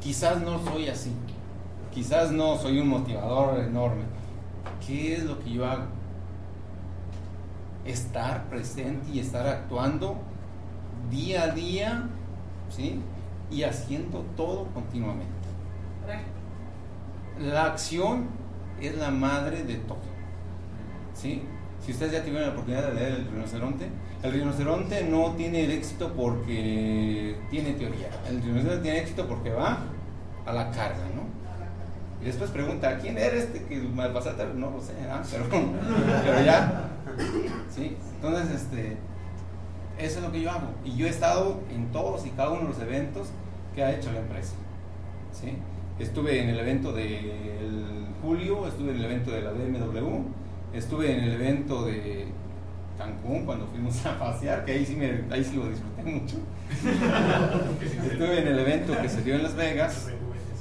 quizás 0.00 0.40
no 0.40 0.58
soy 0.64 0.88
así. 0.88 1.12
Quizás 1.92 2.30
no 2.32 2.56
soy 2.56 2.80
un 2.80 2.88
motivador 2.88 3.60
enorme. 3.60 4.02
¿Qué 4.84 5.14
es 5.14 5.24
lo 5.24 5.38
que 5.40 5.52
yo 5.52 5.66
hago? 5.66 5.84
Estar 7.84 8.48
presente 8.48 9.10
y 9.12 9.20
estar 9.20 9.46
actuando 9.46 10.16
día 11.10 11.44
a 11.44 11.48
día, 11.48 12.04
¿sí? 12.68 13.00
Y 13.50 13.64
haciendo 13.64 14.24
todo 14.36 14.66
continuamente. 14.74 15.30
La 17.38 17.66
acción 17.66 18.26
es 18.86 18.96
la 18.96 19.10
madre 19.10 19.62
de 19.62 19.76
todo. 19.76 19.98
¿sí? 21.14 21.42
Si 21.84 21.92
ustedes 21.92 22.12
ya 22.12 22.20
tuvieron 22.22 22.42
la 22.42 22.52
oportunidad 22.52 22.88
de 22.88 22.94
leer 22.94 23.12
El 23.12 23.26
rinoceronte, 23.30 23.88
el 24.22 24.32
rinoceronte 24.32 25.04
no 25.04 25.32
tiene 25.32 25.64
el 25.64 25.70
éxito 25.70 26.12
porque 26.14 27.36
tiene 27.50 27.72
teoría. 27.72 28.08
El 28.28 28.42
rinoceronte 28.42 28.82
tiene 28.82 28.98
éxito 28.98 29.26
porque 29.26 29.50
va 29.50 29.78
a 30.46 30.52
la 30.52 30.70
carga, 30.70 31.04
¿no? 31.14 31.30
Y 32.20 32.26
después 32.26 32.50
pregunta, 32.50 32.98
¿quién 32.98 33.16
eres 33.16 33.44
este 33.44 33.64
que 33.64 33.76
me 33.76 34.08
pasaste? 34.10 34.44
No 34.54 34.70
lo 34.70 34.80
sé, 34.82 34.92
¿ah? 35.10 35.22
pero, 35.30 35.46
pero 36.24 36.44
ya. 36.44 36.90
¿sí? 37.74 37.96
Entonces, 38.16 38.62
este, 38.62 38.98
eso 39.98 40.18
es 40.18 40.22
lo 40.22 40.30
que 40.30 40.42
yo 40.42 40.50
hago. 40.50 40.68
Y 40.84 40.96
yo 40.96 41.06
he 41.06 41.10
estado 41.10 41.60
en 41.70 41.90
todos 41.92 42.26
y 42.26 42.30
cada 42.30 42.50
uno 42.50 42.62
de 42.62 42.68
los 42.68 42.80
eventos 42.80 43.28
que 43.74 43.82
ha 43.82 43.92
hecho 43.92 44.12
la 44.12 44.18
empresa. 44.20 44.52
¿sí? 45.32 45.56
Estuve 46.00 46.42
en 46.42 46.48
el 46.48 46.58
evento 46.58 46.92
del 46.92 48.06
Julio, 48.22 48.66
estuve 48.66 48.92
en 48.92 48.96
el 48.96 49.04
evento 49.04 49.32
de 49.32 49.42
la 49.42 49.50
BMW, 49.50 50.22
estuve 50.72 51.12
en 51.12 51.24
el 51.24 51.32
evento 51.34 51.84
de 51.84 52.24
Cancún 52.96 53.44
cuando 53.44 53.66
fuimos 53.66 54.04
a 54.06 54.18
pasear, 54.18 54.64
que 54.64 54.72
ahí 54.72 54.86
sí, 54.86 54.96
me, 54.96 55.24
ahí 55.30 55.44
sí 55.44 55.56
lo 55.56 55.68
disfruté 55.68 56.02
mucho. 56.02 56.36
estuve 58.10 58.40
en 58.40 58.48
el 58.48 58.58
evento 58.60 58.98
que 59.00 59.10
se 59.10 59.22
dio 59.22 59.34
en 59.34 59.42
Las 59.42 59.54
Vegas. 59.54 60.08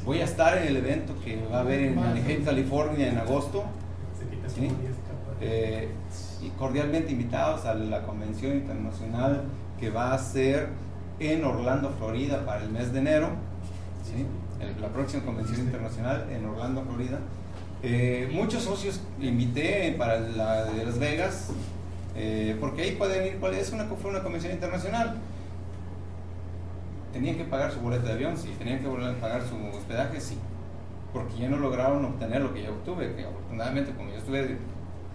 Voy 0.03 0.19
a 0.19 0.25
estar 0.25 0.57
en 0.57 0.67
el 0.67 0.75
evento 0.75 1.15
que 1.23 1.41
va 1.49 1.59
a 1.59 1.61
haber 1.61 1.83
en 1.83 1.97
Anaheim, 1.97 2.43
California 2.43 3.07
en 3.07 3.17
agosto. 3.17 3.63
¿sí? 4.53 4.69
Eh, 5.39 5.87
y 6.41 6.49
cordialmente 6.49 7.13
invitados 7.13 7.65
a 7.65 7.75
la 7.75 8.03
convención 8.03 8.57
internacional 8.57 9.43
que 9.79 9.89
va 9.89 10.13
a 10.13 10.17
ser 10.17 10.67
en 11.19 11.45
Orlando, 11.45 11.93
Florida, 11.97 12.45
para 12.45 12.63
el 12.63 12.71
mes 12.71 12.91
de 12.91 12.99
enero. 12.99 13.29
¿sí? 14.03 14.25
La 14.81 14.89
próxima 14.89 15.23
convención 15.23 15.61
internacional 15.61 16.27
en 16.31 16.45
Orlando, 16.45 16.83
Florida. 16.83 17.19
Eh, 17.81 18.29
muchos 18.33 18.63
socios 18.63 18.99
invité 19.21 19.95
para 19.97 20.19
la 20.19 20.65
de 20.65 20.85
Las 20.85 20.99
Vegas, 20.99 21.49
eh, 22.15 22.57
porque 22.59 22.81
ahí 22.81 22.91
pueden 22.91 23.25
ir, 23.25 23.39
¿cuál 23.39 23.53
es 23.53 23.71
una, 23.71 23.85
fue 23.85 24.11
una 24.11 24.21
convención 24.21 24.51
internacional. 24.51 25.15
¿Tenían 27.13 27.37
que 27.37 27.45
pagar 27.45 27.71
su 27.71 27.79
boleto 27.79 28.05
de 28.05 28.13
avión? 28.13 28.37
Sí. 28.37 28.53
¿Tenían 28.59 28.79
que 28.79 28.87
pagar 29.19 29.41
su 29.43 29.55
hospedaje? 29.77 30.19
Sí. 30.19 30.37
Porque 31.13 31.37
ya 31.37 31.49
no 31.49 31.57
lograron 31.57 32.03
obtener 32.05 32.41
lo 32.41 32.53
que 32.53 32.63
yo 32.63 32.71
obtuve, 32.71 33.15
que 33.15 33.25
afortunadamente 33.25 33.93
como 33.93 34.11
yo 34.11 34.17
estuve 34.17 34.57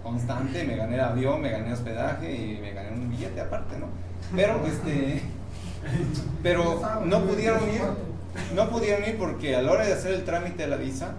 constante, 0.03 0.65
me 0.65 0.77
gané 0.77 0.95
el 0.95 1.01
avión, 1.01 1.41
me 1.41 1.51
gané 1.51 1.73
hospedaje 1.73 2.35
y 2.35 2.59
me 2.61 2.73
gané 2.73 2.91
un 2.93 3.11
billete 3.11 3.41
aparte, 3.41 3.79
¿no? 3.79 3.87
Pero, 4.35 4.67
este, 4.67 5.21
pero 6.43 6.81
no 7.05 7.25
pudieron 7.25 7.63
ir, 7.71 7.83
no 8.55 8.69
pudieron 8.71 9.09
ir 9.09 9.19
porque 9.19 9.57
a 9.57 9.63
la 9.63 9.73
hora 9.73 9.87
de 9.87 9.93
hacer 9.93 10.15
el 10.15 10.25
trámite 10.25 10.65
de 10.65 10.69
la 10.69 10.77
visa, 10.77 11.15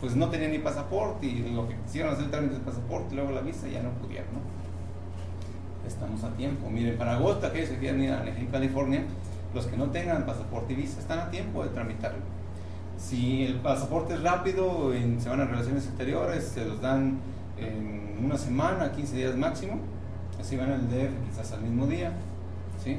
pues 0.00 0.16
no 0.16 0.28
tenían 0.28 0.52
ni 0.52 0.58
pasaporte 0.58 1.26
y 1.26 1.50
lo 1.50 1.68
que 1.68 1.76
quisieron 1.76 2.12
hacer 2.12 2.24
el 2.24 2.30
trámite 2.30 2.54
del 2.54 2.62
pasaporte 2.62 3.14
luego 3.14 3.30
la 3.30 3.40
visa 3.40 3.68
ya 3.68 3.82
no 3.82 3.90
pudieron, 3.92 4.28
¿no? 4.34 5.88
Estamos 5.88 6.22
a 6.24 6.30
tiempo. 6.36 6.68
Miren, 6.70 6.96
para 6.96 7.14
agosto, 7.14 7.46
aquellos 7.46 7.70
que 7.70 7.78
quieran 7.78 8.02
ir 8.02 8.10
a 8.10 8.20
Anaheim, 8.20 8.50
California, 8.50 9.04
los 9.54 9.66
que 9.66 9.76
no 9.76 9.90
tengan 9.90 10.26
pasaporte 10.26 10.72
y 10.72 10.76
visa 10.76 11.00
están 11.00 11.20
a 11.20 11.30
tiempo 11.30 11.62
de 11.62 11.70
tramitarlo. 11.70 12.20
Si 12.98 13.44
el 13.44 13.56
pasaporte 13.56 14.14
es 14.14 14.22
rápido, 14.22 14.94
en, 14.94 15.20
se 15.20 15.28
van 15.28 15.40
a 15.40 15.44
relaciones 15.44 15.86
exteriores, 15.86 16.44
se 16.44 16.64
los 16.64 16.80
dan 16.80 17.18
en 17.58 18.24
una 18.24 18.38
semana, 18.38 18.92
15 18.92 19.16
días 19.16 19.36
máximo. 19.36 19.78
Así 20.40 20.56
van 20.56 20.70
al 20.72 20.88
DF 20.88 21.30
quizás 21.30 21.52
al 21.52 21.62
mismo 21.62 21.86
día. 21.86 22.12
¿sí? 22.82 22.98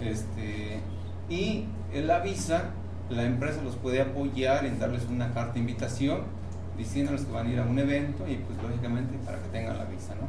Este, 0.00 0.80
y 1.28 1.66
en 1.92 2.06
la 2.06 2.20
visa, 2.20 2.70
la 3.10 3.24
empresa 3.24 3.62
los 3.62 3.76
puede 3.76 4.00
apoyar 4.00 4.66
en 4.66 4.78
darles 4.78 5.04
una 5.10 5.32
carta 5.32 5.54
de 5.54 5.60
invitación 5.60 6.20
diciéndoles 6.76 7.22
que 7.22 7.32
van 7.32 7.46
a 7.46 7.50
ir 7.50 7.58
a 7.58 7.64
un 7.64 7.78
evento 7.78 8.24
y 8.28 8.36
pues 8.36 8.56
lógicamente 8.62 9.18
para 9.24 9.38
que 9.38 9.48
tengan 9.48 9.78
la 9.78 9.84
visa. 9.84 10.14
¿no? 10.14 10.28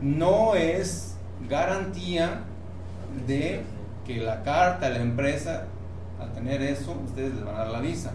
no 0.00 0.54
es 0.54 1.16
garantía 1.48 2.40
de 3.26 3.62
que 4.06 4.18
la 4.20 4.42
carta 4.42 4.88
de 4.88 4.94
la 4.98 5.02
empresa, 5.02 5.64
al 6.20 6.32
tener 6.32 6.62
eso, 6.62 6.96
ustedes 7.04 7.34
les 7.34 7.44
van 7.44 7.54
a 7.56 7.58
dar 7.60 7.70
la 7.70 7.80
visa. 7.80 8.12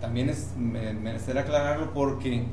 También 0.00 0.28
es 0.28 0.50
me- 0.56 0.92
menester 0.92 1.38
aclararlo 1.38 1.92
porque 1.92 2.44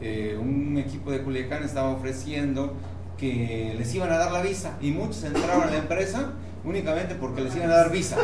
eh, 0.00 0.36
un 0.40 0.76
equipo 0.78 1.10
de 1.10 1.22
Culiacán 1.22 1.62
estaba 1.62 1.90
ofreciendo 1.90 2.74
que 3.16 3.74
les 3.76 3.94
iban 3.94 4.10
a 4.10 4.16
dar 4.16 4.32
la 4.32 4.42
visa 4.42 4.76
y 4.80 4.90
muchos 4.90 5.22
entraron 5.24 5.62
a 5.62 5.70
la 5.70 5.76
empresa 5.78 6.32
únicamente 6.64 7.14
porque 7.14 7.40
les 7.42 7.54
iban 7.56 7.70
a 7.70 7.76
dar 7.76 7.90
visa. 7.90 8.16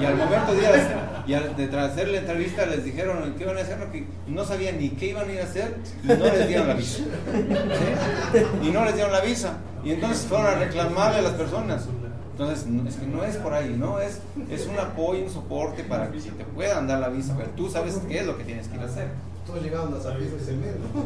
Y 0.00 0.04
al 0.04 0.16
momento 0.16 0.54
de, 0.54 0.66
a- 0.66 1.24
y 1.26 1.34
al- 1.34 1.56
de 1.56 1.68
tras 1.68 1.92
hacer 1.92 2.08
la 2.08 2.18
entrevista 2.18 2.66
les 2.66 2.84
dijeron 2.84 3.34
que 3.36 3.44
iban 3.44 3.56
a 3.58 3.60
hacer, 3.60 3.78
no, 3.78 3.90
que 3.92 4.06
no 4.26 4.44
sabían 4.44 4.78
ni 4.78 4.90
qué 4.90 5.06
iban 5.10 5.28
a 5.28 5.32
ir 5.32 5.40
a 5.40 5.44
hacer 5.44 5.76
y 6.02 6.06
no 6.08 6.14
les 6.24 6.48
dieron 6.48 6.68
la 6.68 6.74
visa. 6.74 6.98
¿Sí? 6.98 8.66
Y 8.68 8.70
no 8.70 8.84
les 8.84 8.94
dieron 8.94 9.12
la 9.12 9.20
visa. 9.20 9.58
Y 9.84 9.92
entonces 9.92 10.26
fueron 10.26 10.46
a 10.46 10.54
reclamarle 10.54 11.18
a 11.18 11.22
las 11.22 11.32
personas. 11.32 11.84
Entonces, 12.32 12.66
no- 12.66 12.88
es 12.88 12.96
que 12.96 13.06
no 13.06 13.22
es 13.22 13.36
por 13.36 13.54
ahí, 13.54 13.76
¿no? 13.78 14.00
Es, 14.00 14.18
es 14.50 14.66
un 14.66 14.76
apoyo, 14.78 15.22
un 15.24 15.30
soporte 15.30 15.84
para 15.84 16.10
que 16.10 16.20
se 16.20 16.30
te 16.30 16.44
puedan 16.44 16.86
dar 16.88 16.98
la 16.98 17.08
visa, 17.08 17.34
pero 17.36 17.50
tú 17.50 17.70
sabes 17.70 18.00
qué 18.08 18.18
es 18.20 18.26
lo 18.26 18.36
que 18.36 18.44
tienes 18.44 18.66
que 18.66 18.74
ir 18.76 18.82
a 18.82 18.86
hacer. 18.86 19.08
Todos 19.46 19.62
llegaron 19.62 19.92
a 19.94 20.00
Zafiro 20.00 20.30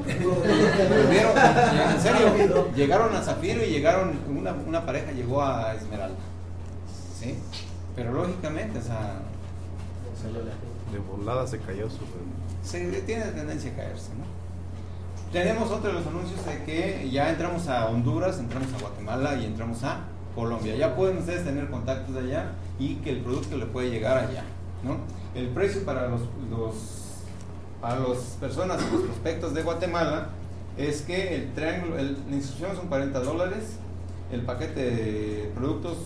Pues 0.05 1.11
vieron, 1.11 1.33
en 1.37 2.01
serio, 2.01 2.69
llegaron 2.75 3.15
a 3.15 3.21
Zafiro 3.21 3.65
y 3.65 3.67
llegaron, 3.71 4.13
una, 4.29 4.53
una 4.67 4.87
pareja 4.87 5.11
llegó 5.13 5.43
a 5.43 5.75
Esmeralda. 5.75 6.15
¿Sí? 7.19 7.35
Pero 7.97 8.13
lógicamente, 8.13 8.79
o 8.79 8.83
sea, 8.83 9.21
De 10.93 10.99
volada 10.99 11.47
se 11.47 11.59
cayó 11.59 11.89
su. 11.91 11.99
se 12.63 12.81
tiene 13.03 13.25
tendencia 13.27 13.73
a 13.73 13.77
caerse, 13.77 14.11
¿no? 14.19 14.25
Tenemos 15.33 15.71
otro 15.71 15.89
de 15.89 15.95
los 15.95 16.07
anuncios 16.07 16.45
de 16.47 16.65
que 16.65 17.09
ya 17.11 17.31
entramos 17.31 17.69
a 17.69 17.87
Honduras, 17.89 18.39
entramos 18.39 18.73
a 18.73 18.79
Guatemala 18.79 19.35
y 19.37 19.45
entramos 19.45 19.83
a 19.85 20.01
Colombia. 20.35 20.75
Ya 20.77 20.97
pueden 20.97 21.19
ustedes 21.19 21.45
tener 21.45 21.69
contactos 21.69 22.15
de 22.15 22.21
allá 22.21 22.53
y 22.79 22.95
que 22.97 23.11
el 23.11 23.21
producto 23.21 23.57
le 23.59 23.67
puede 23.67 23.91
llegar 23.91 24.17
allá, 24.17 24.45
¿no? 24.83 24.97
El 25.35 25.49
precio 25.49 25.85
para 25.85 26.09
los, 26.09 26.21
los 26.51 26.75
para 27.81 27.99
las 28.01 28.19
personas, 28.41 28.81
los 28.91 29.03
prospectos 29.03 29.55
de 29.55 29.63
Guatemala, 29.63 30.31
es 30.77 31.03
que 31.03 31.35
el 31.35 31.53
triángulo, 31.53 31.99
el- 31.99 32.17
la 32.29 32.37
instrucción 32.37 32.75
son 32.75 32.89
40 32.89 33.21
dólares, 33.21 33.77
el 34.33 34.41
paquete 34.43 34.81
de 34.91 35.53
productos, 35.55 35.97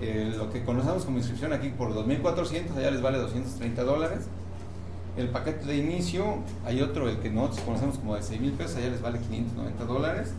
eh, 0.00 0.34
lo 0.36 0.50
que 0.50 0.64
conocemos 0.64 1.04
como 1.04 1.18
inscripción 1.18 1.52
aquí 1.52 1.68
por 1.68 1.94
2.400, 1.94 2.76
allá 2.76 2.90
les 2.90 3.02
vale 3.02 3.18
230 3.18 3.84
dólares. 3.84 4.20
El 5.16 5.28
paquete 5.28 5.66
de 5.66 5.76
inicio, 5.76 6.38
hay 6.64 6.80
otro, 6.80 7.08
el 7.08 7.18
que 7.18 7.30
nosotros 7.30 7.60
conocemos 7.60 7.98
como 7.98 8.16
de 8.16 8.22
6 8.22 8.40
mil 8.40 8.52
pesos, 8.52 8.76
allá 8.76 8.88
les 8.88 9.02
vale 9.02 9.18
590 9.18 9.84
dólares. 9.84 10.32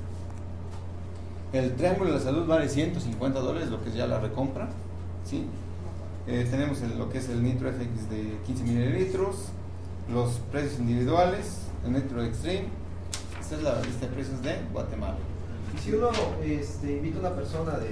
El 1.54 1.76
triángulo 1.76 2.12
de 2.12 2.18
la 2.18 2.24
salud 2.24 2.48
vale 2.48 2.68
150 2.68 3.40
dólares, 3.40 3.70
lo 3.70 3.82
que 3.84 3.90
es 3.90 3.96
ya 3.96 4.08
la 4.08 4.20
recompra. 4.20 4.70
¿sí? 5.24 5.46
Eh, 6.26 6.48
tenemos 6.50 6.82
el- 6.82 6.98
lo 6.98 7.10
que 7.10 7.20
es 7.20 7.30
el 7.30 7.44
Nitro 7.44 7.70
FX 7.70 8.10
de 8.10 8.38
15 8.48 8.64
mililitros, 8.64 9.50
los 10.12 10.32
precios 10.52 10.80
individuales, 10.80 11.60
el 11.86 11.94
Nitro 11.94 12.24
Extreme. 12.24 12.66
Esta 13.40 13.56
es 13.58 13.62
la 13.64 13.82
lista 13.82 14.08
de 14.08 14.12
precios 14.14 14.42
de 14.42 14.56
Guatemala. 14.72 15.18
Y 15.76 15.80
si 15.80 15.92
uno 15.94 16.10
este, 16.44 16.94
invita 16.98 17.18
a 17.18 17.20
una 17.22 17.36
persona 17.36 17.74
de 17.78 17.90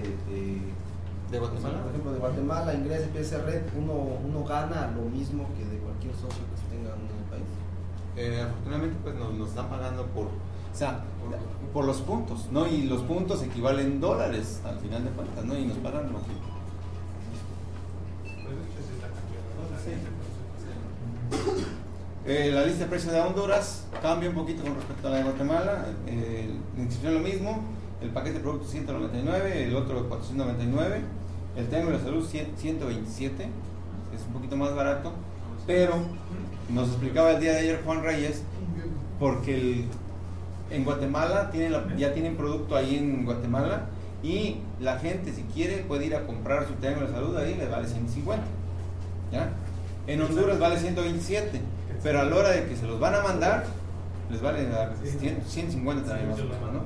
¿De 1.32 1.40
Guatemala? 1.40 1.82
Por 1.82 1.90
ejemplo, 1.91 2.12
de 2.12 2.20
Guatemala 2.20 2.74
ingresa, 2.74 3.06
empieza 3.06 3.36
a 3.36 3.40
hacer 3.40 3.53
red, 3.53 3.62
uno, 3.78 3.94
uno 4.28 4.44
gana 4.44 4.91
lo 4.94 5.03
mismo 5.03 5.48
que 5.58 5.64
de 5.64 5.78
cualquier 5.78 6.14
socio 6.14 6.44
que 6.52 6.58
se 6.60 6.68
tenga 6.76 6.94
en 6.94 7.08
el 7.08 7.30
país. 7.30 7.45
Eh, 8.18 8.41
afortunadamente 8.41 8.98
pues 9.02 9.16
nos, 9.16 9.34
nos 9.36 9.49
están 9.49 9.70
pagando 9.70 10.06
por, 10.08 10.26
o 10.26 10.76
sea, 10.76 11.06
por 11.72 11.86
los 11.86 12.02
puntos, 12.02 12.49
¿no? 12.52 12.68
Y 12.68 12.84
los 12.84 13.02
puntos 13.03 13.41
equivalen 13.44 14.02
dólares 14.02 14.60
al 14.66 14.78
final 14.80 15.06
de 15.06 15.10
cuentas, 15.12 15.45
¿no? 15.45 15.58
Y 15.58 15.66
nos 15.66 15.78
pagan 15.78 16.12
lo 16.12 16.20
que... 16.20 16.52
Eh, 22.26 22.52
la 22.53 22.66
lista 22.66 22.84
de 22.84 22.90
precios 22.90 23.14
de 23.14 23.20
Honduras 23.20 23.88
cambia 24.02 24.30
un 24.30 24.36
poquito 24.36 24.64
con 24.64 24.76
respecto 24.76 25.08
a 25.08 25.12
la 25.12 25.18
de 25.18 25.24
Guatemala. 25.24 25.86
Eh, 26.08 26.53
la 26.76 26.84
inscripción 26.84 27.14
lo 27.16 27.20
mismo, 27.22 27.64
el 28.02 28.10
paquete 28.10 28.36
de 28.36 28.41
productos 28.41 28.70
199, 28.70 29.68
el 29.68 29.76
otro 29.76 30.08
499, 30.08 31.02
el 31.56 31.68
triángulo 31.68 31.98
de 31.98 32.03
salud 32.03 32.26
100 32.28 32.53
127, 32.57 33.44
es 34.15 34.22
un 34.28 34.34
poquito 34.34 34.56
más 34.57 34.73
barato, 34.76 35.14
pero 35.68 35.95
nos 36.69 36.88
explicaba 36.90 37.32
el 37.32 37.41
día 37.41 37.53
de 37.53 37.60
ayer 37.60 37.82
Juan 37.86 38.03
Reyes, 38.03 38.44
porque 39.19 39.56
el- 39.56 39.86
en 40.69 40.86
Guatemala 40.86 41.52
tienen 41.52 41.73
la- 41.73 41.95
ya 41.98 42.14
tienen 42.14 42.36
producto 42.38 42.76
ahí 42.76 42.95
en 42.98 43.26
Guatemala 43.26 43.88
y 44.23 44.57
la 44.80 44.98
gente 44.99 45.34
si 45.34 45.41
quiere 45.44 45.78
puede 45.80 46.06
ir 46.06 46.15
a 46.15 46.26
comprar 46.26 46.65
su 46.68 46.73
triángulo 46.76 47.07
de 47.07 47.14
salud 47.14 47.36
ahí, 47.38 47.56
le 47.56 47.68
vale 47.68 47.88
150. 47.88 48.45
¿ya? 49.32 49.49
En 50.07 50.22
Honduras 50.22 50.60
vale 50.60 50.78
127, 50.80 51.61
pero 52.03 52.22
a 52.22 52.23
la 52.23 52.36
hora 52.36 52.49
de 52.52 52.65
que 52.68 52.76
se 52.76 52.86
los 52.88 52.99
van 52.99 53.15
a 53.15 53.22
mandar, 53.22 53.65
les 54.30 54.41
vale 54.41 54.60
a 54.68 54.94
100 55.03 55.41
150 55.45 56.07
también 56.07 56.30
más 56.30 56.40
o 56.40 56.44
menos, 56.44 56.61
¿no? 56.73 56.82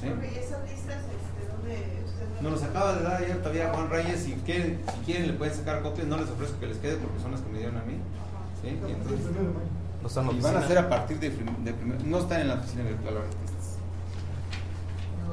¿Sí? 0.00 0.06
Profe, 0.08 0.26
¿y 0.32 0.38
esas 0.38 0.62
listas, 0.70 1.00
este, 1.04 1.52
dónde 1.52 2.02
usted 2.06 2.25
Nos 2.42 2.52
los 2.52 2.62
acaba 2.62 2.94
de 2.94 3.02
dar 3.02 3.22
ayer 3.22 3.38
todavía 3.38 3.70
Juan 3.72 3.88
Reyes. 3.90 4.20
Si 4.22 4.32
quieren, 4.44 4.80
si 4.94 5.00
quieren 5.04 5.26
le 5.28 5.32
pueden 5.34 5.54
sacar 5.54 5.82
copias. 5.82 6.06
No 6.06 6.16
les 6.18 6.28
ofrezco 6.28 6.58
que 6.60 6.66
les 6.66 6.78
quede 6.78 6.96
porque 6.96 7.20
son 7.20 7.32
las 7.32 7.40
que 7.40 7.50
me 7.52 7.58
dieron 7.58 7.76
a 7.78 7.82
mí. 7.84 7.94
¿Sí? 8.62 8.68
Y, 8.68 8.90
entonces- 8.92 9.20
No 10.02 10.08
están 10.08 10.24
en 10.24 10.30
la 10.30 10.36
y 10.38 10.40
van 10.42 10.56
a 10.62 10.66
ser 10.68 10.78
a 10.78 10.88
partir 10.88 11.18
de, 11.18 11.30
de 11.30 11.72
primer- 11.72 12.04
No 12.04 12.18
están 12.18 12.40
en 12.42 12.48
la 12.48 12.54
oficina 12.54 12.84
virtual 12.84 13.16
ahora. 13.16 13.28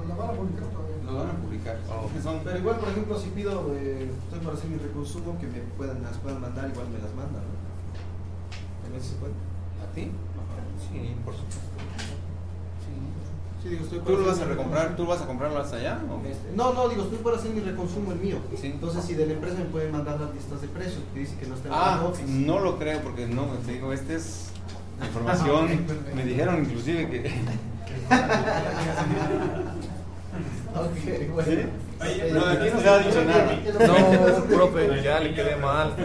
La 0.07 0.15
van 0.15 0.29
a 0.29 0.33
publicar 0.33 0.65
todavía. 0.67 0.95
Lo 1.05 1.17
van 1.17 1.29
a 1.29 1.33
publicar. 1.33 1.77
Oh. 1.89 2.09
Pero 2.43 2.57
igual, 2.57 2.77
por 2.77 2.89
ejemplo, 2.89 3.19
si 3.19 3.29
pido, 3.29 3.73
eh, 3.75 4.09
estoy 4.25 4.39
para 4.39 4.55
hacer 4.57 4.69
mi 4.69 4.77
reconsumo, 4.77 5.37
que 5.39 5.47
me 5.47 5.59
puedan, 5.77 6.01
las 6.03 6.17
puedan 6.17 6.41
mandar, 6.41 6.69
igual 6.69 6.87
me 6.89 6.99
las 6.99 7.13
mandan, 7.13 7.43
¿no? 7.43 8.83
También 8.83 9.03
se 9.03 9.15
puede. 9.15 9.33
¿A 9.83 9.91
ti? 9.93 10.11
Sí, 10.91 11.15
por 11.23 11.33
supuesto. 11.35 11.61
Sí, 13.63 13.69
digo, 13.69 13.83
estoy 13.85 13.99
¿Tú 13.99 14.17
lo 14.17 14.25
vas 14.25 14.41
a 14.41 14.45
recomprar? 14.45 14.95
¿Tú 14.97 15.05
vas 15.05 15.21
a 15.21 15.25
comprarlas 15.25 15.71
allá? 15.71 15.97
o? 16.11 16.27
Este, 16.27 16.51
No, 16.53 16.73
no, 16.73 16.89
digo, 16.89 17.03
estoy 17.03 17.19
para 17.19 17.37
hacer 17.37 17.51
mi 17.51 17.61
reconsumo 17.61 18.11
el 18.11 18.19
mío. 18.19 18.35
Sí. 18.59 18.67
Entonces, 18.67 19.05
si 19.05 19.13
de 19.13 19.25
la 19.25 19.33
empresa 19.33 19.57
me 19.57 19.65
pueden 19.65 19.93
mandar 19.93 20.19
las 20.19 20.33
listas 20.35 20.61
de 20.61 20.67
precios, 20.67 20.99
que 21.13 21.21
dice 21.21 21.37
que 21.39 21.47
no 21.47 21.55
está 21.55 21.69
en 21.69 21.73
Ah, 21.73 22.03
no 22.27 22.59
lo 22.59 22.77
creo 22.77 22.99
porque 22.99 23.25
no, 23.25 23.45
te 23.65 23.71
digo, 23.71 23.93
esta 23.93 24.13
es 24.13 24.49
información. 25.07 25.85
Me 26.13 26.25
dijeron 26.25 26.65
inclusive 26.65 27.09
que. 27.09 27.31
Ok, 30.75 31.31
bueno. 31.33 31.49
¿Sí? 31.49 31.59
No, 32.33 32.45
aquí 32.47 32.67
no 32.73 32.81
se 32.81 32.89
ha 32.89 32.97
dicho 32.97 33.23
nada. 33.23 33.59
No, 33.87 34.43
profe, 34.43 35.01
ya 35.01 35.19
le 35.21 35.33
quedé 35.33 35.55
mal. 35.55 35.95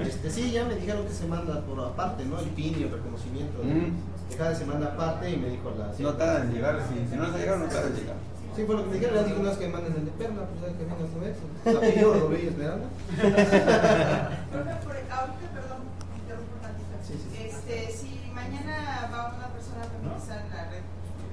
Este, 0.00 0.30
sí, 0.30 0.52
ya 0.52 0.64
me 0.64 0.76
dijeron 0.76 1.04
que 1.04 1.12
se 1.12 1.26
manda 1.26 1.62
por 1.62 1.80
aparte, 1.80 2.24
¿no? 2.24 2.38
El 2.38 2.46
PIN 2.50 2.78
y 2.78 2.82
el 2.84 2.90
reconocimiento. 2.92 3.58
Mm. 3.64 4.07
Cada 4.36 4.50
vez 4.50 4.58
se 4.58 4.66
manda 4.66 4.86
aparte 4.88 5.30
y 5.30 5.36
me 5.36 5.48
dijo 5.48 5.72
la... 5.76 5.92
No 5.98 6.14
tarda 6.14 6.42
en 6.42 6.52
llegar. 6.52 6.80
Si, 6.88 7.08
si 7.08 7.16
no 7.16 7.24
les 7.24 7.34
ha 7.34 7.38
llegado, 7.38 7.58
no 7.58 7.66
tarda 7.66 7.88
en 7.88 7.96
llegar. 7.96 8.16
Sí, 8.54 8.64
fue 8.64 8.74
lo 8.74 8.82
que 8.82 8.90
me 8.90 8.94
dijeron. 8.98 9.24
Digo, 9.24 9.38
no 9.38 9.50
es 9.50 9.58
que 9.58 9.66
me 9.66 9.72
manden 9.72 9.94
el 9.94 10.04
de 10.04 10.10
Perla, 10.18 10.42
pues 10.50 10.60
ya 10.60 10.78
que 10.78 10.84
venga 10.84 10.98
lo 12.18 12.28
veía 12.28 12.50
esperando. 12.50 12.86
Profe, 14.50 14.74
por, 14.82 14.96
ahorita, 14.98 15.46
perdón, 15.54 15.80
interrumpo. 16.18 16.54
Sí, 17.06 17.14
sí, 17.14 17.28
sí. 17.30 17.38
Este, 17.38 17.92
si 17.94 18.30
mañana 18.34 19.08
va 19.14 19.30
una 19.38 19.46
persona 19.54 19.82
a 19.82 19.86
utilizar 19.86 20.42
la 20.50 20.70
red, 20.74 20.82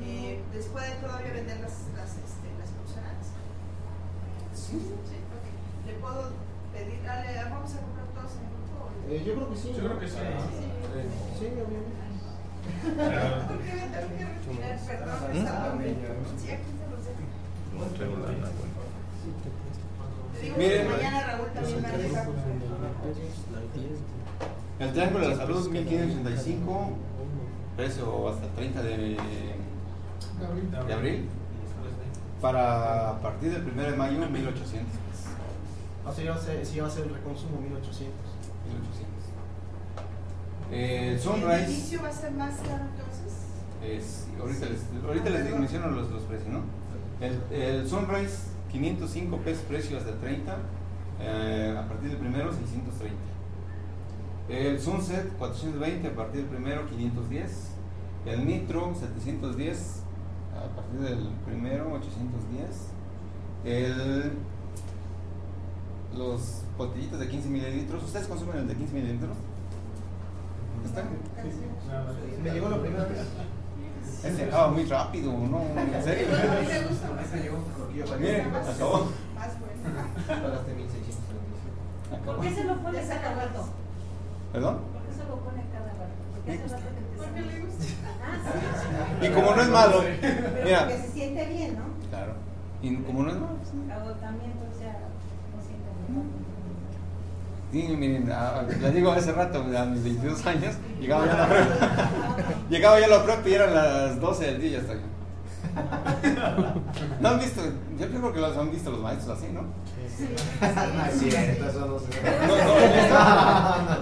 eh, 0.05 0.37
¿les 0.53 0.65
puede 0.67 0.91
todavía 1.01 1.33
vender 1.33 1.59
las, 1.61 1.89
las, 1.97 2.13
este, 2.13 2.47
las 2.61 2.69
funcionales? 2.77 3.25
Sí. 4.53 4.77
Sí, 4.77 5.17
ok. 5.25 5.45
¿Le 5.87 5.93
puedo 5.97 6.29
pedir, 6.73 7.01
dale, 7.01 7.41
vamos 7.49 7.73
a 7.73 7.81
comprar 7.81 8.05
todos 8.13 8.37
en 8.37 8.45
el 8.45 8.53
grupo? 8.53 8.93
Eh, 9.09 9.23
yo 9.25 9.33
creo 9.33 9.49
que 9.49 9.57
sí. 9.57 9.73
Yo 9.73 9.81
¿no? 9.81 9.87
creo 9.89 9.99
que 9.99 10.07
sí. 10.07 10.21
Sí, 11.41 11.45
obviamente. 11.57 12.04
Miren. 20.57 20.87
El 24.79 24.91
Triángulo 24.91 25.23
de 25.23 25.29
la 25.29 25.37
Salud 25.37 25.69
1585, 25.69 26.89
precio 27.77 28.29
hasta 28.29 28.45
el 28.45 28.51
30 28.51 28.83
de, 28.83 29.17
de 30.87 30.93
abril. 30.93 31.29
Para 32.41 33.11
a 33.11 33.21
partir 33.21 33.51
del 33.51 33.63
1 33.63 33.81
de 33.81 33.95
mayo, 33.95 34.19
1800 34.29 34.69
pesos. 34.73 35.31
O 36.05 36.13
sea, 36.13 36.65
si 36.65 36.79
va 36.79 36.87
a 36.87 36.89
ser 36.89 37.05
el 37.05 37.15
reconsumo 37.15 37.61
1800. 37.61 38.13
1800. 38.67 39.14
Eh, 40.71 41.07
el 41.09 41.13
¿El 41.13 41.19
Sunrise 41.19 41.71
inicio 41.71 42.01
va 42.01 42.09
a 42.09 42.11
ser 42.11 42.31
más 42.31 42.55
caro 42.55 42.83
entonces? 42.91 43.45
es, 43.83 44.27
ahorita 44.39 44.65
les, 44.65 44.81
ahorita 45.05 45.29
les 45.29 45.59
menciono 45.59 45.89
los, 45.89 46.09
los 46.09 46.23
precios, 46.23 46.49
¿no? 46.49 46.61
El, 47.21 47.41
el 47.51 47.87
Sunrise 47.87 48.55
505 48.71 49.37
pesos 49.37 49.63
precio 49.63 49.97
hasta 49.97 50.09
el 50.09 50.19
30, 50.19 50.57
eh, 51.21 51.75
a 51.77 51.87
partir 51.87 52.09
del 52.09 52.17
primero 52.17 52.51
630. 52.51 53.15
El 54.49 54.79
Sunset 54.79 55.37
420 55.37 56.07
a 56.07 56.15
partir 56.15 56.41
del 56.41 56.49
primero 56.49 56.87
510. 56.87 57.51
El 58.25 58.45
Nitro 58.45 58.93
710 58.93 60.01
a 60.55 60.75
partir 60.75 60.99
del 60.99 61.29
primero 61.45 61.93
810. 61.93 62.69
El, 63.65 64.33
los 66.15 66.61
botellitos 66.77 67.19
de 67.19 67.27
15 67.27 67.49
mililitros. 67.49 68.03
¿Ustedes 68.03 68.27
consumen 68.27 68.57
el 68.57 68.67
de 68.67 68.75
15 68.75 68.93
mililitros? 68.93 69.37
¿Están? 70.85 71.05
Me 72.43 72.51
llegó 72.51 72.69
la 72.69 72.79
primera 72.81 73.03
vez. 73.05 73.19
Ese 74.23 74.43
acaba 74.45 74.69
muy 74.71 74.85
rápido, 74.85 75.31
¿no? 75.33 75.61
¿En 75.95 76.03
serio? 76.03 76.27
A 76.27 76.61
mí 76.61 76.67
me 76.67 76.87
gusta 76.87 77.09
más. 77.11 77.25
Ese 77.25 77.43
llegó. 77.43 77.57
Miren, 78.19 78.55
acabó. 78.55 79.07
Más 79.35 79.51
bueno. 79.59 80.43
Pagaste 80.43 80.73
1635. 80.73 82.25
¿Por 82.25 82.41
qué 82.41 82.55
se 82.55 82.63
lo 82.63 82.75
pone 82.81 82.99
cada 83.07 83.35
rato? 83.35 83.65
¿Perdón? 84.53 84.77
¿Por 84.93 85.01
qué 85.03 85.13
se 85.13 85.23
lo 85.29 85.35
pone 85.41 85.63
cada 85.71 85.89
rato? 85.93 86.13
Porque 86.33 86.51
hace 86.53 86.67
rato 86.67 86.83
que 86.95 87.01
te 87.01 87.17
Porque 87.17 87.41
le 87.41 87.59
gusta. 87.65 87.83
Ah, 88.27 88.37
sí. 89.21 89.27
Y 89.27 89.29
como 89.29 89.55
no 89.55 89.61
es 89.61 89.69
malo, 89.69 90.03
Pero 90.19 90.63
mira. 90.65 90.79
porque 90.79 90.97
se 90.97 91.11
siente 91.11 91.45
bien, 91.45 91.75
¿no? 91.75 91.83
Claro. 92.09 92.33
Y 92.81 92.95
como 92.97 93.21
no 93.23 93.29
es 93.29 93.35
malo, 93.35 93.57
pues. 93.57 93.69
Agotamiento, 93.91 94.65
o 94.65 94.79
sea, 94.79 94.93
no 95.53 95.61
siente 95.61 95.89
bien. 96.09 96.23
Sí, 97.75 97.83
miren, 97.97 98.31
a- 98.31 98.59
a- 98.59 98.63
les 98.63 98.93
digo 98.93 99.11
hace 99.11 99.33
rato, 99.33 99.59
a 99.59 99.85
mis 99.85 100.01
22 100.01 100.45
años, 100.45 100.75
llegaba 100.97 101.25
ya 101.25 101.33
a 101.33 101.37
la 101.39 101.47
prepa. 101.49 102.09
llegaba 102.69 102.99
ya 103.01 103.05
a 103.05 103.09
la 103.09 103.23
prepa 103.25 103.49
y 103.49 103.53
eran 103.53 103.73
las 103.75 104.17
12 104.21 104.45
del 104.45 104.61
día 104.61 104.69
y 104.69 104.71
ya 104.71 104.77
estoy. 104.79 104.97
¿No 107.19 107.27
han 107.29 107.39
visto? 107.39 107.61
Yo 107.99 108.07
creo 108.07 108.31
que 108.31 108.39
los 108.39 108.55
han 108.55 108.71
visto 108.71 108.91
los 108.91 109.01
maestros 109.01 109.37
así, 109.37 109.47
¿no? 109.51 109.63
No 109.63 111.05
es 111.05 111.19
cierto, 111.19 111.67
eso 111.69 111.85
no 111.85 111.99
se 111.99 112.07
No, 112.47 112.55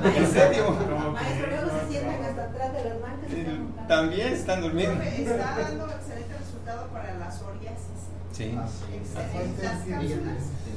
no, 0.04 0.08
¿en 0.18 0.28
serio? 0.32 0.70
Maestro, 1.12 1.48
luego 1.50 1.70
se 1.82 1.90
sientan 1.92 2.24
hasta 2.26 2.44
atrás 2.44 2.74
de 2.74 2.84
las 2.90 3.02
bancas. 3.02 3.28
y 3.28 3.34
Sí, 3.34 3.40
están 3.40 3.58
montando. 3.64 3.88
También 3.88 4.28
están 4.34 4.62
durmiendo. 4.62 5.02
Está 5.02 5.58
dando 5.58 5.86
excelente 5.90 6.36
resultado 6.38 6.88
para 6.94 7.14
la 7.18 7.32
psoriasis. 7.32 8.00
Sí. 8.34 8.44
Excelente. 8.54 9.64
Las 9.64 9.78
cápsulas, 9.78 10.06
yo 10.06 10.18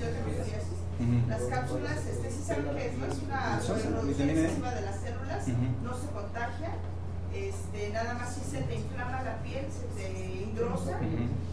tengo 0.08 0.44
psoriasis. 0.44 0.76
Las 1.28 1.42
cápsulas, 1.42 2.06
este, 2.06 2.30
sí 2.30 2.42
saben 2.46 2.64
que 2.64 2.94
no 2.96 3.06
es 3.06 3.18
una 3.84 4.00
vitamina 4.00 4.32
E. 4.32 4.44
excesiva 4.44 4.70
de 4.74 4.80
las 4.82 4.96
células, 5.00 5.48
no 5.82 5.92
se 5.94 6.06
contagia, 6.08 6.70
este, 7.34 7.90
nada 7.90 8.14
más 8.14 8.34
si 8.34 8.40
se 8.40 8.62
te 8.62 8.74
inflama 8.76 9.20
la 9.22 9.36
piel, 9.42 9.66
se 9.70 9.84
te 10.00 10.08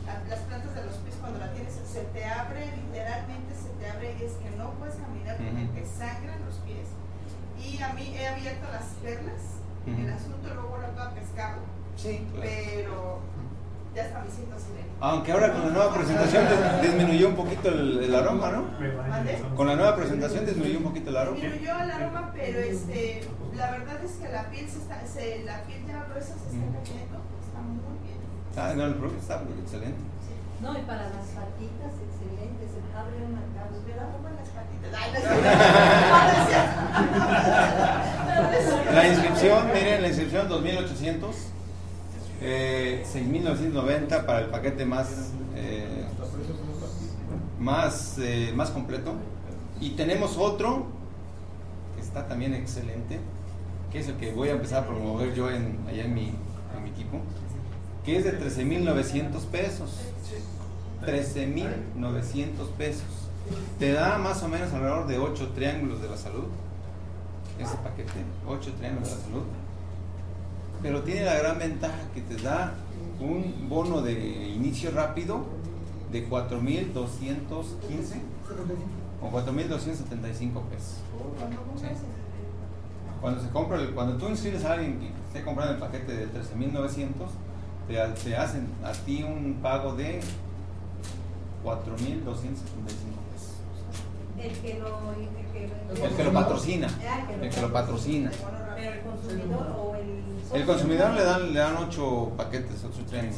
la- 0.06 0.24
las 0.30 0.40
plantas 0.48 0.76
de 0.76 0.86
los 0.86 0.96
pies 0.98 1.16
cuando 1.20 1.40
la 1.40 1.52
tienes 1.52 1.74
se 1.74 2.02
te 2.16 2.26
abre, 2.26 2.72
literalmente 2.78 3.54
se 3.56 3.70
te 3.80 3.90
abre 3.90 4.16
y 4.20 4.24
es 4.24 4.34
que 4.34 4.50
no 4.58 4.72
puedes 4.80 4.96
caminar 4.96 5.36
porque 5.38 5.86
sangran 5.86 6.40
los 6.46 6.56
pies. 6.64 6.88
Y 7.60 7.82
a 7.82 7.94
mí 7.94 8.16
he 8.16 8.28
abierto 8.28 8.66
las 8.72 8.86
perlas, 9.04 9.60
el 9.86 10.10
asunto 10.10 10.54
luego 10.54 10.78
lo 10.78 10.88
he 10.88 11.20
pescado, 11.20 11.60
Sí, 11.98 12.26
claro. 12.32 12.42
pero 12.42 13.20
ya 13.96 14.04
hasta 14.04 14.20
me 14.24 14.30
siento 14.32 14.56
sirena. 14.60 14.88
Aunque 15.02 15.32
ahora 15.32 15.52
con 15.54 15.62
la 15.66 15.70
nueva 15.70 15.94
presentación 15.94 16.46
dis- 16.46 16.82
disminuyó 16.82 17.28
un 17.30 17.36
poquito 17.36 17.70
el, 17.70 18.04
el 18.04 18.16
aroma, 18.16 18.52
¿no? 18.52 18.64
Con 19.56 19.68
la 19.68 19.76
nueva 19.76 19.96
presentación 19.96 20.46
disminuyó 20.46 20.78
un 20.80 20.84
poquito 20.86 21.10
el 21.10 21.18
aroma. 21.18 21.38
Disminuyó 21.40 21.80
el 21.80 21.92
aroma, 21.92 22.32
pero 22.34 22.60
este, 22.60 23.22
la 23.56 23.72
verdad 23.72 24.04
es 24.04 24.12
que 24.14 24.30
la 24.30 24.50
piel 24.50 24.70
se 24.70 24.78
está, 24.80 25.02
se, 25.06 25.44
la 25.44 25.64
piel 25.64 25.86
ya 25.86 26.04
gruesa 26.10 26.34
se 26.40 26.56
está 26.56 26.80
cayendo, 26.80 27.18
está 27.46 27.60
muy 27.62 27.98
bien. 28.04 28.18
Ah, 28.58 28.74
no, 28.76 28.86
el 28.86 28.96
producto 28.96 29.20
está 29.22 29.42
excelente. 29.62 30.00
No, 30.62 30.72
y 30.78 30.82
para 30.84 31.04
las 31.10 31.28
patitas, 31.36 31.94
excelente, 32.00 32.64
se 32.72 32.80
abre 32.98 33.18
una 33.28 33.42
cama. 33.52 33.76
Me 33.86 33.94
la 33.96 34.06
toman 34.14 34.34
las 34.40 34.48
patitas. 34.48 34.90
Ay, 34.96 35.12
no. 35.12 35.20
La 38.94 39.08
inscripción, 39.08 39.68
miren, 39.74 40.02
la 40.04 40.08
inscripción 40.08 40.48
2800, 40.48 41.36
eh, 42.44 43.04
6990 43.06 44.26
para 44.26 44.42
el 44.42 44.48
paquete 44.48 44.86
más, 44.86 45.32
eh, 45.56 46.06
más, 47.60 48.18
eh, 48.20 48.52
más 48.54 48.70
completo. 48.70 49.14
Y 49.80 49.92
tenemos 49.92 50.38
otro 50.38 50.86
que 51.96 52.02
está 52.02 52.28
también 52.28 52.54
excelente, 52.54 53.20
que 53.92 54.00
es 54.00 54.10
el 54.10 54.16
que 54.16 54.34
voy 54.34 54.50
a 54.50 54.54
empezar 54.54 54.84
a 54.84 54.88
promover 54.88 55.34
yo 55.34 55.48
allá 55.48 55.58
en 55.58 56.14
mi, 56.14 56.34
en 56.76 56.84
mi 56.84 56.90
equipo, 56.90 57.20
que 58.06 58.18
es 58.18 58.26
de 58.26 58.38
13.900 58.40 59.46
pesos. 59.46 60.00
13.900 61.06 62.70
pesos. 62.78 63.04
Te 63.80 63.92
da 63.92 64.18
más 64.18 64.42
o 64.44 64.48
menos 64.48 64.72
alrededor 64.74 65.08
de 65.08 65.18
8 65.18 65.52
triángulos 65.54 66.02
de 66.02 66.10
la 66.10 66.18
salud. 66.18 66.46
Ese 67.60 67.76
paquete, 67.78 68.12
8 68.48 68.74
triángulos 68.78 69.10
de 69.10 69.16
la 69.16 69.22
salud. 69.22 69.44
Pero 70.84 71.02
tiene 71.02 71.24
la 71.26 71.36
gran 71.36 71.58
ventaja 71.58 71.98
que 72.14 72.22
te 72.22 72.36
da 72.44 72.74
un 73.20 73.68
bono 73.70 74.02
de 74.02 74.50
inicio 74.50 74.92
rápido 74.92 75.46
de 76.12 76.30
4.215 76.30 76.94
o 79.22 79.32
4.275 79.32 80.62
pesos. 80.70 80.98
Sí. 81.80 81.88
Cuando 83.22 83.42
se 83.42 83.50
compra, 83.50 83.80
el- 83.80 83.92
cuando 83.92 84.18
tú 84.18 84.28
inscribes 84.28 84.66
a 84.66 84.74
alguien 84.74 85.00
que 85.00 85.08
esté 85.28 85.44
comprando 85.44 85.74
el 85.76 85.80
paquete 85.80 86.14
de 86.14 86.28
13.900, 86.28 87.30
te, 87.88 87.96
te 88.22 88.36
hacen 88.36 88.68
a 88.84 88.92
ti 88.92 89.24
un 89.24 89.60
pago 89.62 89.94
de 89.96 90.20
4.275 91.64 92.34
pesos. 93.32 93.56
El 94.38 94.52
que 94.58 94.80
lo, 94.80 94.88
el 95.14 95.30
que, 95.54 96.06
El 96.06 96.16
que 96.16 96.24
lo 96.26 96.34
patrocina, 96.34 96.88
Ah, 97.08 97.26
el 97.42 97.50
que 97.50 97.62
lo 97.62 97.72
patrocina. 97.72 98.32
Pero 98.76 98.92
el 98.92 99.00
consumidor 99.02 99.68
o 99.80 99.96
el 99.96 100.24
El 100.54 100.66
consumidor 100.66 101.14
le 101.14 101.24
dan, 101.24 101.54
le 101.54 101.60
dan 101.60 101.76
8 101.78 102.34
paquetes, 102.38 102.84
8 102.84 103.06
triángulos. 103.08 103.38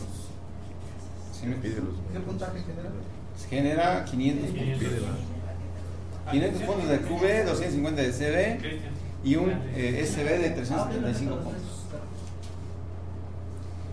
¿Sí 1.32 1.46
me. 1.48 1.60
¿Qué 1.62 2.20
puntaje 2.20 2.60
genera? 2.60 2.90
Genera 3.50 4.06
500 4.06 4.50
puntos. 4.50 4.82
500 6.32 6.62
puntos 6.64 6.90
de 6.90 6.98
QB, 7.00 7.46
250 7.46 8.02
de 8.02 8.12
CB 8.12 8.82
y 9.24 9.36
un 9.36 9.52
eh, 9.76 10.06
SB 10.06 10.40
de 10.40 10.50
375 10.52 11.36
puntos. 11.38 11.62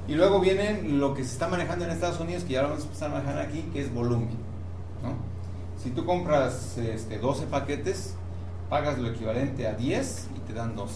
Y 0.08 0.14
luego 0.14 0.40
viene 0.40 0.82
lo 0.82 1.14
que 1.14 1.24
se 1.24 1.32
está 1.32 1.46
manejando 1.48 1.84
en 1.84 1.92
Estados 1.92 2.18
Unidos, 2.20 2.42
que 2.42 2.54
ya 2.54 2.62
lo 2.62 2.70
vamos 2.70 2.82
a 2.82 2.86
empezar 2.86 3.10
a 3.10 3.14
manejar 3.14 3.38
aquí, 3.38 3.62
que 3.72 3.82
es 3.82 3.92
volumen. 3.92 4.30
¿no? 5.02 5.14
Si 5.82 5.90
tú 5.90 6.04
compras 6.04 6.76
este, 6.78 7.18
12 7.18 7.46
paquetes, 7.46 8.14
pagas 8.68 8.98
lo 8.98 9.10
equivalente 9.10 9.66
a 9.68 9.74
10 9.74 10.28
y 10.36 10.40
te 10.40 10.54
dan 10.54 10.74
12. 10.74 10.94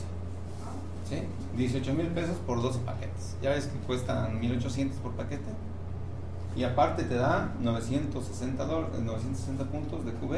¿sí? 1.08 1.22
18 1.56 1.94
mil 1.94 2.06
pesos 2.08 2.36
por 2.46 2.60
12 2.62 2.80
paquetes. 2.80 3.36
Ya 3.42 3.50
ves 3.50 3.66
que 3.66 3.78
cuestan 3.86 4.38
1800 4.40 4.98
por 5.00 5.12
paquete. 5.12 5.44
Y 6.56 6.64
aparte 6.64 7.04
te 7.04 7.14
da 7.16 7.52
960, 7.60 8.66
dol- 8.66 8.90
960 9.02 9.64
puntos 9.64 10.04
de 10.06 10.12
QB 10.12 10.32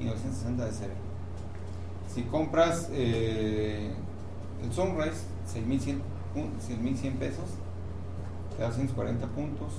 y 0.00 0.04
960 0.04 0.64
de 0.64 0.70
CB. 0.70 0.90
Si 2.14 2.22
compras 2.22 2.88
eh, 2.92 3.90
el 4.62 4.72
Sunrise, 4.72 5.24
6100, 5.46 6.00
pun- 6.34 6.50
6100 6.60 7.14
pesos, 7.16 7.44
te 8.56 8.62
da 8.62 8.68
240 8.68 9.26
puntos 9.28 9.72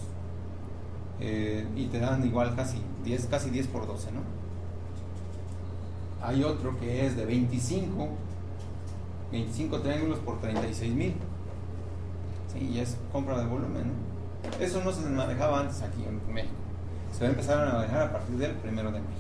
eh, 1.20 1.68
y 1.76 1.86
te 1.88 2.00
dan 2.00 2.26
igual 2.26 2.56
casi 2.56 2.78
10, 3.04 3.26
casi 3.28 3.50
10 3.50 3.68
por 3.68 3.88
12, 3.88 4.12
¿no? 4.12 4.22
Hay 6.22 6.44
otro 6.44 6.78
que 6.80 7.06
es 7.06 7.16
de 7.18 7.26
25, 7.26 8.08
25 9.34 9.80
triángulos 9.82 10.20
por 10.20 10.40
36 10.40 10.94
mil. 10.94 11.14
Sí, 12.54 12.70
y 12.72 12.80
es 12.80 12.96
compra 13.12 13.38
de 13.40 13.46
volumen, 13.48 13.86
¿no? 13.88 14.64
Eso 14.64 14.84
no 14.84 14.92
se 14.92 15.02
manejaba 15.10 15.62
antes 15.62 15.82
aquí 15.82 16.04
en 16.08 16.34
México. 16.34 16.54
Se 17.12 17.22
va 17.22 17.28
a 17.28 17.30
empezar 17.32 17.68
a 17.68 17.74
manejar 17.74 18.02
a 18.04 18.12
partir 18.12 18.38
del 18.38 18.52
primero 18.52 18.92
de 18.92 19.00
México. 19.00 19.20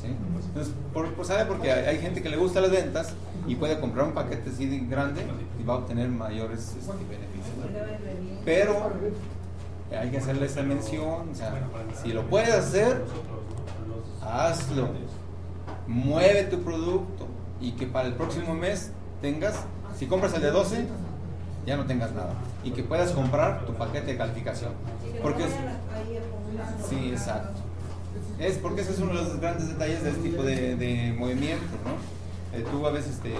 ¿sí? 0.00 0.08
Entonces, 0.46 0.72
por, 0.94 1.12
por- 1.14 1.26
¿sabe? 1.26 1.44
Porque 1.44 1.70
hay, 1.70 1.86
hay 1.86 1.98
gente 1.98 2.22
que 2.22 2.28
le 2.30 2.36
gusta 2.38 2.60
las 2.62 2.70
ventas 2.70 3.12
y 3.46 3.54
puede 3.56 3.78
comprar 3.80 4.06
un 4.06 4.12
paquete 4.12 4.48
así 4.48 4.66
de 4.66 4.78
grande 4.86 5.22
y 5.60 5.64
va 5.64 5.74
a 5.74 5.76
obtener 5.78 6.08
mayores 6.08 6.74
este, 6.78 6.92
beneficios. 6.92 8.40
Pero 8.46 8.92
hay 9.98 10.10
que 10.10 10.18
hacerle 10.18 10.46
esa 10.46 10.62
mención, 10.62 11.28
o 11.30 11.34
sea, 11.34 11.52
si 12.02 12.12
lo 12.12 12.22
puedes 12.28 12.54
hacer, 12.54 13.02
hazlo. 14.22 14.88
Mueve 15.86 16.44
tu 16.44 16.62
producto 16.62 17.26
y 17.60 17.72
que 17.72 17.86
para 17.86 18.08
el 18.08 18.14
próximo 18.14 18.54
mes 18.54 18.92
tengas, 19.20 19.54
si 19.98 20.06
compras 20.06 20.34
el 20.34 20.42
de 20.42 20.50
12, 20.50 20.86
ya 21.66 21.76
no 21.76 21.84
tengas 21.84 22.12
nada. 22.12 22.34
Y 22.62 22.70
que 22.70 22.82
puedas 22.82 23.12
comprar 23.12 23.64
tu 23.66 23.74
paquete 23.74 24.12
de 24.12 24.16
calificación. 24.16 24.72
Porque 25.22 25.44
es, 25.44 25.52
Sí, 26.88 27.10
exacto. 27.10 27.60
Es 28.38 28.58
porque 28.58 28.82
ese 28.82 28.92
es 28.92 28.98
uno 28.98 29.14
de 29.14 29.22
los 29.22 29.40
grandes 29.40 29.68
detalles 29.68 30.02
de 30.02 30.10
este 30.10 30.22
tipo 30.22 30.42
de, 30.42 30.76
de 30.76 31.14
movimiento, 31.16 31.64
¿no? 31.84 32.58
Eh, 32.58 32.64
tú 32.70 32.86
a 32.86 32.90
veces 32.90 33.18
te, 33.20 33.34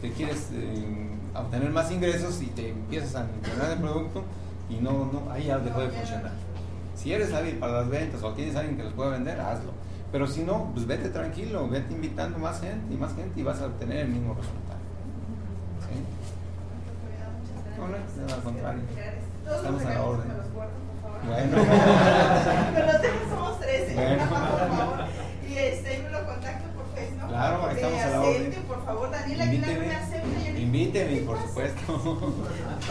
te 0.00 0.12
quieres 0.12 0.48
eh, 0.52 1.08
obtener 1.34 1.70
más 1.70 1.90
ingresos 1.90 2.42
y 2.42 2.46
te 2.46 2.70
empiezas 2.70 3.14
a 3.16 3.26
incrementar 3.36 3.72
el 3.72 3.78
producto 3.78 4.24
y 4.68 4.76
no, 4.76 5.10
no, 5.12 5.30
ahí 5.30 5.46
ya 5.46 5.58
dejó 5.58 5.80
de 5.80 5.88
funcionar. 5.88 6.32
Si 6.96 7.12
eres 7.12 7.32
hábil 7.32 7.56
para 7.56 7.80
las 7.80 7.88
ventas 7.88 8.22
o 8.22 8.32
tienes 8.32 8.56
alguien 8.56 8.76
que 8.76 8.84
los 8.84 8.92
pueda 8.92 9.10
vender, 9.10 9.40
hazlo. 9.40 9.72
Pero 10.14 10.28
si 10.28 10.44
no, 10.44 10.70
pues 10.72 10.86
vete 10.86 11.08
tranquilo, 11.08 11.68
vete 11.68 11.92
invitando 11.92 12.38
más 12.38 12.60
gente 12.60 12.94
y 12.94 12.96
más 12.96 13.16
gente 13.16 13.40
y 13.40 13.42
vas 13.42 13.60
a 13.60 13.66
obtener 13.66 14.06
el 14.06 14.10
mismo 14.10 14.32
resultado. 14.32 14.78
¿Sí? 15.80 16.04
No, 17.76 17.88
no, 17.88 18.32
al 18.32 18.42
contrario. 18.42 18.82
Estamos 19.44 19.84
a 19.84 19.94
la 19.94 20.02
orden. 20.04 20.32
Bueno. 21.26 21.56
Pero 22.76 23.00
tenemos 23.00 23.28
somos 23.28 23.58
13. 23.58 23.94
Bueno. 23.96 24.28
por 24.28 24.38
favor. 24.38 25.04
Y 25.48 25.58
este, 25.58 25.98
me 26.04 26.10
lo 26.10 26.26
contacto 26.26 26.68
por 26.76 26.86
Facebook. 26.94 27.20
¿no? 27.20 27.28
Claro, 27.30 27.70
estamos 27.70 28.00
a 28.00 28.10
la 28.10 28.20
orden. 28.20 28.52
por 28.68 28.84
favor, 28.84 29.10
Daniel 29.10 29.40
Aguilar 29.40 29.80
Le- 30.74 30.82
invíteme, 30.82 31.16
por 31.22 31.38
supuesto. 31.40 32.32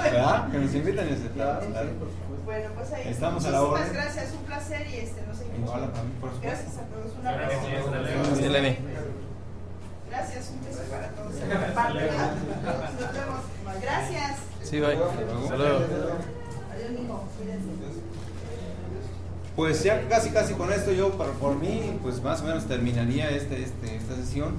¿Verdad? 0.04 0.52
Que 0.52 0.58
nos 0.60 0.74
inviten 0.74 1.10
y 1.10 1.14
aceptamos, 1.14 1.64
claro. 1.66 1.90
Bueno, 2.46 2.70
pues 2.76 2.94
ahí. 2.94 3.08
Estamos 3.10 3.46
a 3.46 3.52
la 3.52 3.60
Muchísimas 3.62 3.82
orden. 3.90 3.94
gracias, 4.02 4.32
un 4.34 4.44
placer 4.46 4.88
y 4.88 4.96
este, 4.98 5.22
nos 5.28 5.38
seguimos. 5.38 5.60
Igual 5.60 5.84
a 5.84 5.88
mí, 5.88 5.94
por 6.20 6.30
supuesto. 6.32 6.42
Gracias 6.42 6.78
a 6.78 6.82
todos, 6.88 7.12
un 7.20 7.28
abrazo. 7.28 8.50
Lenny. 8.50 8.78
Gracias, 10.10 10.52
un 10.52 10.66
beso 10.66 10.82
para 10.92 11.08
todos. 11.10 11.32
Nos 11.34 13.14
vemos. 13.14 13.40
Gracias. 13.82 14.38
Sí, 14.62 14.80
bye. 14.80 14.96
Hasta 14.96 15.56
luego. 15.58 15.78
Adiós, 15.78 16.92
mijo, 16.92 17.24
cuídense. 17.38 17.68
Pues 19.56 19.84
ya 19.84 20.08
casi 20.10 20.30
casi 20.32 20.54
con 20.56 20.72
esto 20.74 20.92
yo 20.92 21.12
por, 21.12 21.30
por 21.34 21.56
mí 21.56 21.98
pues 22.02 22.22
más 22.24 22.42
o 22.42 22.46
menos 22.46 22.66
terminaría 22.66 23.30
este, 23.30 23.62
este, 23.64 23.96
esta 23.98 24.16
sesión. 24.16 24.56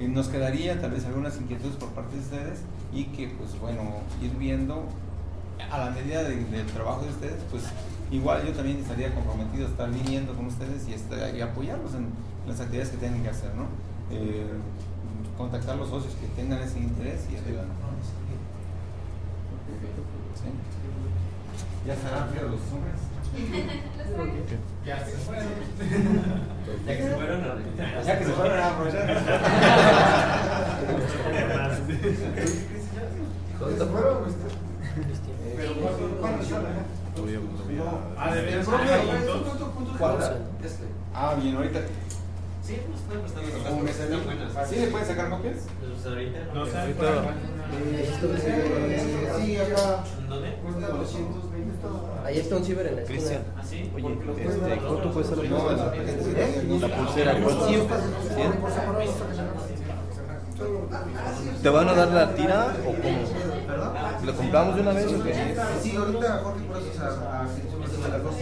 Y 0.00 0.06
nos 0.06 0.28
quedaría 0.28 0.80
tal 0.80 0.92
vez 0.92 1.04
algunas 1.06 1.36
inquietudes 1.38 1.76
por 1.76 1.88
parte 1.90 2.14
de 2.16 2.22
ustedes 2.22 2.60
y 2.92 3.04
que 3.06 3.28
pues 3.28 3.58
bueno 3.60 3.82
ir 4.22 4.30
viendo 4.36 4.84
a 5.70 5.78
la 5.78 5.90
medida 5.90 6.22
de- 6.22 6.44
del 6.44 6.66
trabajo 6.66 7.02
de 7.02 7.10
ustedes 7.10 7.42
pues 7.50 7.64
igual 8.10 8.46
yo 8.46 8.52
también 8.52 8.78
estaría 8.78 9.12
comprometido 9.14 9.66
a 9.66 9.70
estar 9.70 9.90
viniendo 9.90 10.34
con 10.34 10.46
ustedes 10.46 10.86
y, 10.88 10.92
estar- 10.94 11.34
y 11.36 11.40
apoyarlos 11.40 11.94
en 11.94 12.06
las 12.46 12.60
actividades 12.60 12.90
que 12.90 12.96
tengan 12.98 13.22
que 13.22 13.28
hacer, 13.28 13.50
¿no? 13.54 13.64
Eh, 14.10 14.46
contactar 15.36 15.74
a 15.74 15.78
los 15.78 15.88
socios 15.90 16.14
que 16.14 16.26
tengan 16.40 16.62
ese 16.62 16.78
interés 16.78 17.26
y 17.30 17.36
adelante. 17.36 17.74
¿Sí? 20.34 20.48
¿Ya 21.86 21.94
estarán 21.94 22.28
fríos 22.30 22.50
los 22.50 22.60
hombres? 22.72 22.94
Ya 24.84 25.04
se 25.04 25.12
fueron. 25.12 25.46
Ya 26.86 26.96
que 26.96 27.02
se 27.02 27.14
fueron 27.14 27.40
Ya 28.04 28.18
que 28.18 28.24
se 28.24 28.32
fueron 28.32 28.58
aprovechar. 28.58 29.06
¿Se 33.58 33.84
fueron? 33.86 34.18
Pero 35.56 35.74
¿cuándo? 36.20 36.44
Ah. 38.20 38.34
Ah, 41.14 41.34
bien, 41.34 41.56
ahorita. 41.56 41.80
Sí, 42.62 42.76
nos 42.90 43.00
pueden 43.00 43.22
prestar 43.22 43.42
las. 44.54 44.68
¿Sí 44.68 44.76
le 44.76 44.86
pueden 44.88 45.06
sacar 45.06 45.30
copias? 45.30 45.56
Pues 45.80 46.06
ahorita. 46.06 46.38
No 46.54 46.66
sé. 46.66 46.72
Sí, 49.36 49.56
acá. 49.56 50.04
¿Dónde? 50.28 50.54
Cuesta 50.62 50.88
220 50.88 51.47
Ahí 52.24 52.38
está 52.38 52.56
un 52.56 52.64
ciber 52.64 52.86
en 52.86 52.96
la 52.96 53.02
esquina. 53.02 53.18
Cristian. 53.18 53.42
¿Ah, 53.56 53.62
sí? 53.64 53.90
Oye, 53.94 54.06
este, 54.12 54.78
¿cuánto 54.86 55.12
cuesta 55.12 55.36
la 55.36 55.42
pulsera? 55.42 57.32
La 57.32 57.44
pulsera. 57.44 57.78
¿Te 61.62 61.68
van 61.68 61.88
a 61.88 61.94
dar 61.94 62.08
la 62.08 62.34
tira 62.34 62.76
o 62.82 62.90
cómo? 62.90 64.24
¿Lo 64.24 64.36
compramos 64.36 64.74
de 64.74 64.80
una 64.82 64.92
vez 64.92 65.06
o 65.06 65.22
qué? 65.22 65.56
Sí, 65.82 65.96
ahorita 65.96 66.40
Jorge 66.42 66.64
por 66.64 66.76
eso 66.76 66.88
las 68.08 68.22
dos 68.22 68.34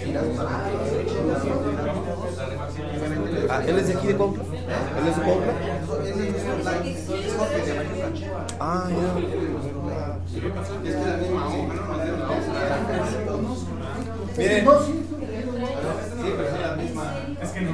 Ah, 3.48 3.62
¿él 3.66 3.78
es 3.78 3.88
de 3.88 3.94
aquí 3.94 4.06
de 4.08 4.16
Cuautla? 4.16 4.44
¿Él 4.44 5.08
es 5.08 5.16
de. 5.16 5.22
Ah, 8.60 8.88
ya. 8.88 8.96
Es 10.84 10.96
que 10.96 11.06
la 11.06 11.16
misma 11.16 11.48
hoja, 11.48 11.74
¿no? 11.74 11.86
Nos 11.86 12.02
dieron 12.02 12.20
la 12.20 12.26
hoja. 12.26 12.36
Miren. 14.36 14.64
No, 14.64 14.80
sí, 14.82 14.92
Sí, 14.92 16.32
pero 16.36 16.48
es 16.48 16.60
la 16.60 16.76
misma. 16.76 17.14
Es 17.40 17.50
que 17.50 17.60
no. 17.62 17.70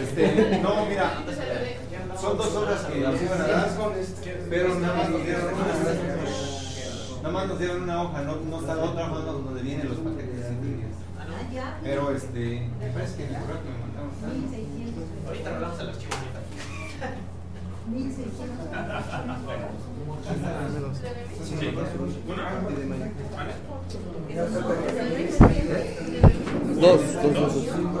Este, 0.00 0.60
no, 0.62 0.86
mira, 0.86 1.12
son 2.20 2.36
dos 2.36 2.54
horas 2.54 2.84
que 2.84 3.00
nos 3.00 3.22
iban 3.22 3.40
a 3.40 3.46
dar, 3.46 3.68
pero 4.50 4.74
nada 4.74 4.94
más 4.94 5.10
nos 5.10 5.24
dieron 5.24 5.54
una, 5.54 5.64
nada 7.22 7.30
más 7.32 7.48
nos 7.48 7.58
dieron 7.58 7.82
una 7.82 8.02
hoja, 8.02 8.22
no, 8.22 8.36
no 8.36 8.60
está 8.60 8.74
la 8.74 8.84
otra 8.84 9.12
hoja 9.12 9.20
donde 9.20 9.62
vienen 9.62 9.88
los 9.88 9.98
paquetes. 9.98 10.46
Ah. 11.56 11.78
Pero 11.82 12.10
este, 12.14 12.68
me 12.80 12.86
parece 12.88 13.16
que 13.16 13.28
correo 13.28 13.62
que 13.62 13.70
me 13.70 13.78
mandaron 13.78 14.10
está. 15.24 15.24
1600. 15.24 15.28
Ahorita 15.28 15.54
hablamos 15.54 15.78
del 15.78 15.88
archivo. 15.88 16.12
1600. 17.86 18.54
Dos, 26.80 27.00
dos, 27.22 27.34
dos. 27.34 27.54
dos. 27.54 27.93